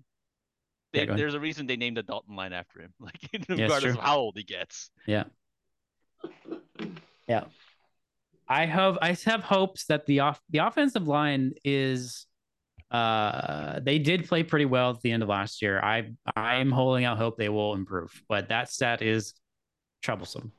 they- 0.92 1.02
ahead. 1.06 1.18
there's 1.18 1.34
a 1.34 1.40
reason 1.40 1.66
they 1.66 1.76
named 1.76 1.96
the 1.96 2.02
Dalton 2.02 2.34
line 2.36 2.52
after 2.52 2.80
him, 2.80 2.92
like 3.00 3.18
regardless 3.48 3.82
true. 3.82 3.90
of 3.92 3.98
how 3.98 4.16
old 4.18 4.36
he 4.36 4.42
gets. 4.44 4.90
Yeah. 5.06 5.24
Yeah. 7.28 7.44
I 8.48 8.66
have 8.66 8.98
I 9.00 9.16
have 9.24 9.42
hopes 9.42 9.86
that 9.86 10.04
the 10.06 10.20
off 10.20 10.40
the 10.50 10.58
offensive 10.58 11.06
line 11.08 11.52
is 11.64 12.26
uh 12.90 13.80
they 13.80 13.98
did 13.98 14.28
play 14.28 14.42
pretty 14.42 14.66
well 14.66 14.90
at 14.90 15.00
the 15.00 15.10
end 15.10 15.22
of 15.22 15.28
last 15.28 15.62
year. 15.62 15.80
I 15.80 16.10
I'm 16.36 16.70
holding 16.70 17.04
out 17.06 17.16
hope 17.18 17.38
they 17.38 17.48
will 17.48 17.72
improve, 17.74 18.22
but 18.28 18.48
that 18.50 18.70
stat 18.70 19.00
is 19.02 19.32
troublesome. 20.04 20.52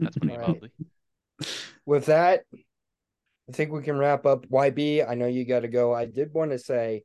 That's 0.00 0.16
pretty 0.18 0.36
Right. 0.36 0.48
lovely. 0.48 0.70
With 1.86 2.06
that, 2.06 2.42
I 3.48 3.52
think 3.52 3.72
we 3.72 3.82
can 3.82 3.96
wrap 3.96 4.26
up. 4.26 4.46
YB, 4.48 5.08
I 5.08 5.14
know 5.14 5.26
you 5.26 5.44
got 5.44 5.60
to 5.60 5.68
go. 5.68 5.94
I 5.94 6.04
did 6.06 6.32
want 6.34 6.50
to 6.50 6.58
say, 6.58 7.04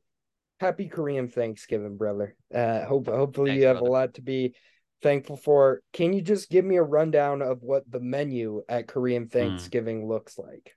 Happy 0.58 0.88
Korean 0.88 1.28
Thanksgiving, 1.28 1.96
brother. 1.96 2.36
Uh, 2.54 2.84
hope 2.84 3.06
hopefully 3.06 3.50
Thanks, 3.52 3.60
you 3.62 3.66
have 3.68 3.76
brother. 3.78 3.88
a 3.88 3.92
lot 3.92 4.14
to 4.14 4.22
be 4.22 4.54
thankful 5.00 5.36
for. 5.36 5.80
Can 5.92 6.12
you 6.12 6.20
just 6.20 6.50
give 6.50 6.64
me 6.64 6.76
a 6.76 6.82
rundown 6.82 7.40
of 7.40 7.62
what 7.62 7.90
the 7.90 8.00
menu 8.00 8.62
at 8.68 8.86
Korean 8.88 9.28
Thanksgiving 9.28 10.06
looks 10.08 10.38
like? 10.38 10.76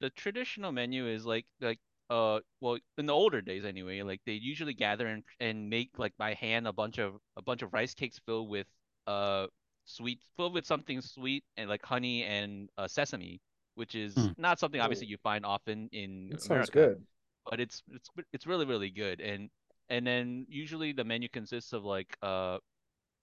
The 0.00 0.10
traditional 0.10 0.72
menu 0.72 1.06
is 1.06 1.24
like 1.24 1.46
like 1.60 1.78
uh 2.10 2.40
well 2.60 2.78
in 2.98 3.06
the 3.06 3.12
older 3.12 3.40
days 3.40 3.64
anyway, 3.64 4.02
like 4.02 4.20
they 4.26 4.32
usually 4.32 4.74
gather 4.74 5.06
and 5.06 5.22
and 5.38 5.70
make 5.70 5.90
like 5.98 6.14
by 6.18 6.34
hand 6.34 6.66
a 6.66 6.72
bunch 6.72 6.98
of 6.98 7.14
a 7.36 7.42
bunch 7.42 7.62
of 7.62 7.72
rice 7.72 7.94
cakes 7.94 8.18
filled 8.26 8.48
with 8.48 8.66
uh 9.06 9.46
sweet 9.84 10.20
filled 10.36 10.54
with 10.54 10.66
something 10.66 11.00
sweet 11.00 11.44
and 11.56 11.68
like 11.68 11.84
honey 11.84 12.24
and 12.24 12.68
uh, 12.78 12.86
sesame 12.88 13.40
which 13.74 13.94
is 13.94 14.14
Hmm. 14.16 14.32
not 14.38 14.58
something 14.58 14.80
obviously 14.80 15.06
you 15.06 15.16
find 15.18 15.44
often 15.44 15.88
in 15.92 16.30
That 16.30 16.40
sounds 16.40 16.68
America 16.68 16.70
good. 16.70 17.04
but 17.50 17.60
it's 17.60 17.82
it's 17.92 18.08
it's 18.32 18.46
really 18.46 18.66
really 18.66 18.90
good 18.90 19.20
and 19.20 19.50
and 19.90 20.06
then 20.06 20.46
usually 20.48 20.92
the 20.92 21.04
menu 21.04 21.28
consists 21.28 21.72
of 21.72 21.84
like 21.84 22.16
uh 22.22 22.58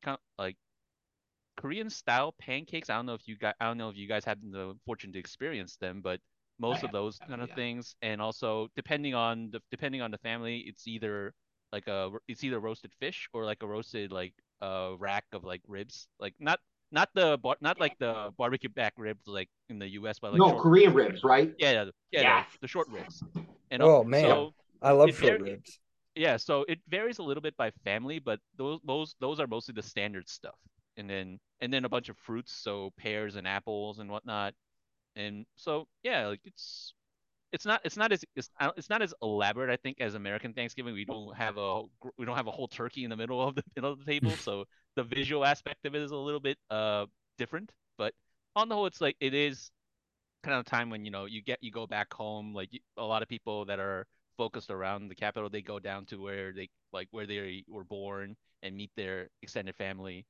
kind 0.03 0.18
like 0.39 0.57
Korean 1.57 1.89
style 1.89 2.31
pancakes. 2.34 2.89
I 2.89 2.95
don't 2.95 3.06
know 3.06 3.14
if 3.14 3.27
you 3.27 3.38
guys 3.38 3.53
I 3.60 3.65
don't 3.65 3.77
know 3.77 3.89
if 3.89 3.97
you 3.97 4.07
guys 4.07 4.23
had 4.26 4.41
the 4.41 4.76
fortune 4.85 5.11
to 5.14 5.19
experience 5.19 5.76
them, 5.77 6.01
but 6.01 6.19
most 6.57 6.84
of 6.84 6.91
those 6.91 7.19
uh, 7.22 7.26
kind 7.30 7.41
of 7.41 7.49
yeah. 7.49 7.56
things 7.56 7.95
and 8.01 8.22
also 8.22 8.69
depending 8.76 9.14
on 9.14 9.49
the 9.51 9.61
depending 9.72 10.01
on 10.01 10.11
the 10.11 10.18
family, 10.19 10.60
it's 10.68 10.88
either 10.88 11.34
like 11.72 11.88
a 11.88 12.11
it's 12.27 12.43
either 12.43 12.60
roasted 12.60 12.93
fish 12.99 13.30
or 13.34 13.45
like 13.45 13.61
a 13.64 13.68
roasted 13.68 14.11
like 14.11 14.34
uh 14.61 14.91
rack 14.98 15.26
of 15.34 15.44
like 15.44 15.61
ribs. 15.68 16.07
Like 16.19 16.34
not 16.40 16.60
not 16.91 17.10
the 17.14 17.38
bar, 17.38 17.56
not 17.61 17.80
like 17.80 17.98
the 17.99 18.34
barbecue 18.38 18.69
back 18.69 18.94
ribs 18.98 19.27
like 19.27 19.49
in 19.69 19.77
the 19.80 19.88
US, 19.99 20.19
but 20.19 20.31
like 20.34 20.40
no, 20.40 20.60
Korean 20.60 20.94
ribs, 20.94 21.23
right? 21.23 21.53
Yeah, 21.60 21.72
yeah, 21.72 21.84
yeah, 22.11 22.22
Yes. 22.22 22.45
the, 22.53 22.57
the 22.61 22.68
short 22.68 22.88
ribs. 22.90 23.23
And 23.72 23.84
Oh, 23.84 24.03
man. 24.03 24.23
so 24.23 24.53
I 24.81 24.91
love 24.91 25.10
short 25.11 25.22
they're- 25.22 25.44
ribs. 25.44 25.80
yeah, 26.15 26.38
so 26.38 26.65
it 26.68 26.80
varies 26.90 27.19
a 27.19 27.23
little 27.23 27.41
bit 27.41 27.56
by 27.57 27.69
family, 27.84 28.18
but 28.19 28.40
those 28.57 28.80
those 28.86 29.15
those 29.19 29.40
are 29.40 29.48
mostly 29.48 29.73
the 29.73 29.84
standard 29.84 30.27
stuff. 30.27 30.56
And 30.98 31.10
then 31.10 31.40
and 31.61 31.72
then 31.72 31.86
a 31.86 31.90
bunch 31.90 32.10
of 32.10 32.18
fruits, 32.18 32.52
so 32.53 32.91
pears 32.98 33.36
and 33.36 33.48
apples 33.48 33.99
and 33.99 34.10
whatnot. 34.10 34.53
And 35.15 35.45
so 35.56 35.88
yeah, 36.03 36.27
like 36.27 36.41
it's 36.44 36.94
it's 37.51 37.65
not 37.65 37.81
it's 37.84 37.97
not 37.97 38.11
as 38.11 38.23
it's, 38.35 38.49
it's 38.77 38.89
not 38.89 39.01
as 39.01 39.13
elaborate 39.21 39.71
I 39.71 39.77
think 39.77 39.99
as 40.01 40.15
American 40.15 40.53
Thanksgiving. 40.53 40.93
We 40.93 41.05
don't 41.05 41.35
have 41.35 41.57
a 41.57 41.84
we 42.17 42.26
don't 42.26 42.35
have 42.35 42.47
a 42.47 42.51
whole 42.51 42.67
turkey 42.67 43.03
in 43.03 43.09
the 43.09 43.17
middle 43.17 43.41
of 43.41 43.55
the 43.55 43.63
middle 43.76 43.91
of 43.91 43.99
the 43.99 44.05
table, 44.05 44.31
so 44.39 44.65
the 44.95 45.03
visual 45.03 45.45
aspect 45.45 45.85
of 45.85 45.95
it 45.95 46.01
is 46.01 46.11
a 46.11 46.15
little 46.15 46.39
bit 46.39 46.57
uh 46.69 47.05
different. 47.38 47.71
But 47.97 48.13
on 48.55 48.69
the 48.69 48.76
whole, 48.76 48.85
it's 48.85 49.01
like 49.01 49.15
it 49.19 49.34
is 49.34 49.71
kind 50.43 50.57
of 50.59 50.65
a 50.65 50.69
time 50.69 50.89
when 50.89 51.05
you 51.05 51.11
know 51.11 51.26
you 51.26 51.41
get 51.41 51.59
you 51.61 51.71
go 51.71 51.88
back 51.88 52.13
home. 52.13 52.53
Like 52.53 52.73
you- 52.73 52.80
a 52.97 53.03
lot 53.03 53.21
of 53.23 53.27
people 53.27 53.65
that 53.65 53.80
are 53.80 54.05
focused 54.38 54.69
around 54.69 55.09
the 55.09 55.15
capital, 55.15 55.49
they 55.49 55.61
go 55.61 55.80
down 55.80 56.05
to 56.07 56.17
where 56.17 56.53
they 56.53 56.69
like 56.93 57.07
where 57.11 57.26
they 57.26 57.63
were 57.67 57.84
born 57.84 58.35
and 58.63 58.76
meet 58.76 58.91
their 58.95 59.30
extended 59.41 59.76
family. 59.76 60.26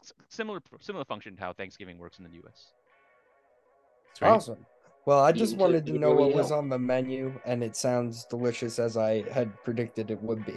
S- 0.00 0.12
Similar 0.28 0.60
similar 0.80 1.04
function 1.04 1.34
to 1.36 1.42
how 1.42 1.52
Thanksgiving 1.52 1.98
works 1.98 2.18
in 2.18 2.24
the 2.24 2.30
U.S. 2.30 2.72
Sweet. 4.14 4.28
Awesome. 4.28 4.66
Well, 5.08 5.20
I 5.24 5.32
just 5.32 5.56
wanted 5.56 5.86
to 5.86 5.92
know 5.94 6.12
what 6.12 6.34
was 6.34 6.52
on 6.52 6.68
the 6.68 6.78
menu, 6.78 7.32
and 7.46 7.64
it 7.64 7.76
sounds 7.76 8.26
delicious 8.26 8.78
as 8.78 8.98
I 8.98 9.24
had 9.32 9.50
predicted 9.64 10.10
it 10.10 10.22
would 10.22 10.44
be. 10.44 10.52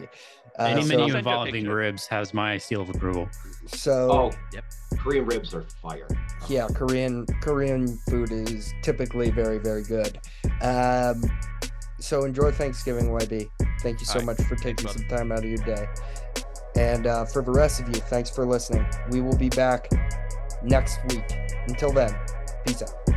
Uh, 0.59 0.63
Any 0.63 0.81
so, 0.81 0.87
menu 0.89 1.03
I'll 1.03 1.07
you 1.07 1.15
a 1.15 1.17
involving 1.19 1.67
ribs 1.69 2.05
has 2.07 2.33
my 2.33 2.57
seal 2.57 2.81
of 2.81 2.89
approval. 2.89 3.29
so 3.67 4.11
Oh, 4.11 4.31
Yep. 4.51 4.65
Korean 4.99 5.25
ribs 5.25 5.53
are 5.53 5.61
fire. 5.81 6.09
yeah, 6.49 6.67
Korean 6.67 7.25
Korean 7.41 7.97
food 8.09 8.33
is 8.33 8.73
typically 8.81 9.29
very 9.29 9.57
very 9.57 9.83
good. 9.83 10.19
Um, 10.61 11.23
so 12.01 12.25
enjoy 12.25 12.51
Thanksgiving, 12.51 13.07
YB. 13.07 13.49
Thank 13.81 14.01
you 14.01 14.05
so 14.05 14.19
All 14.19 14.25
right. 14.25 14.37
much 14.37 14.47
for 14.49 14.57
taking 14.57 14.85
some 14.89 15.07
time 15.07 15.31
out 15.31 15.45
of 15.45 15.45
your 15.45 15.63
day. 15.63 15.87
And 16.75 17.07
uh, 17.07 17.23
for 17.23 17.41
the 17.41 17.51
rest 17.51 17.79
of 17.79 17.87
you, 17.87 18.01
thanks 18.01 18.29
for 18.29 18.45
listening. 18.45 18.85
We 19.11 19.21
will 19.21 19.37
be 19.37 19.47
back 19.47 19.87
next 20.61 20.99
week. 21.09 21.23
Until 21.69 21.93
then, 21.93 22.13
peace 22.65 22.81
out. 22.83 23.10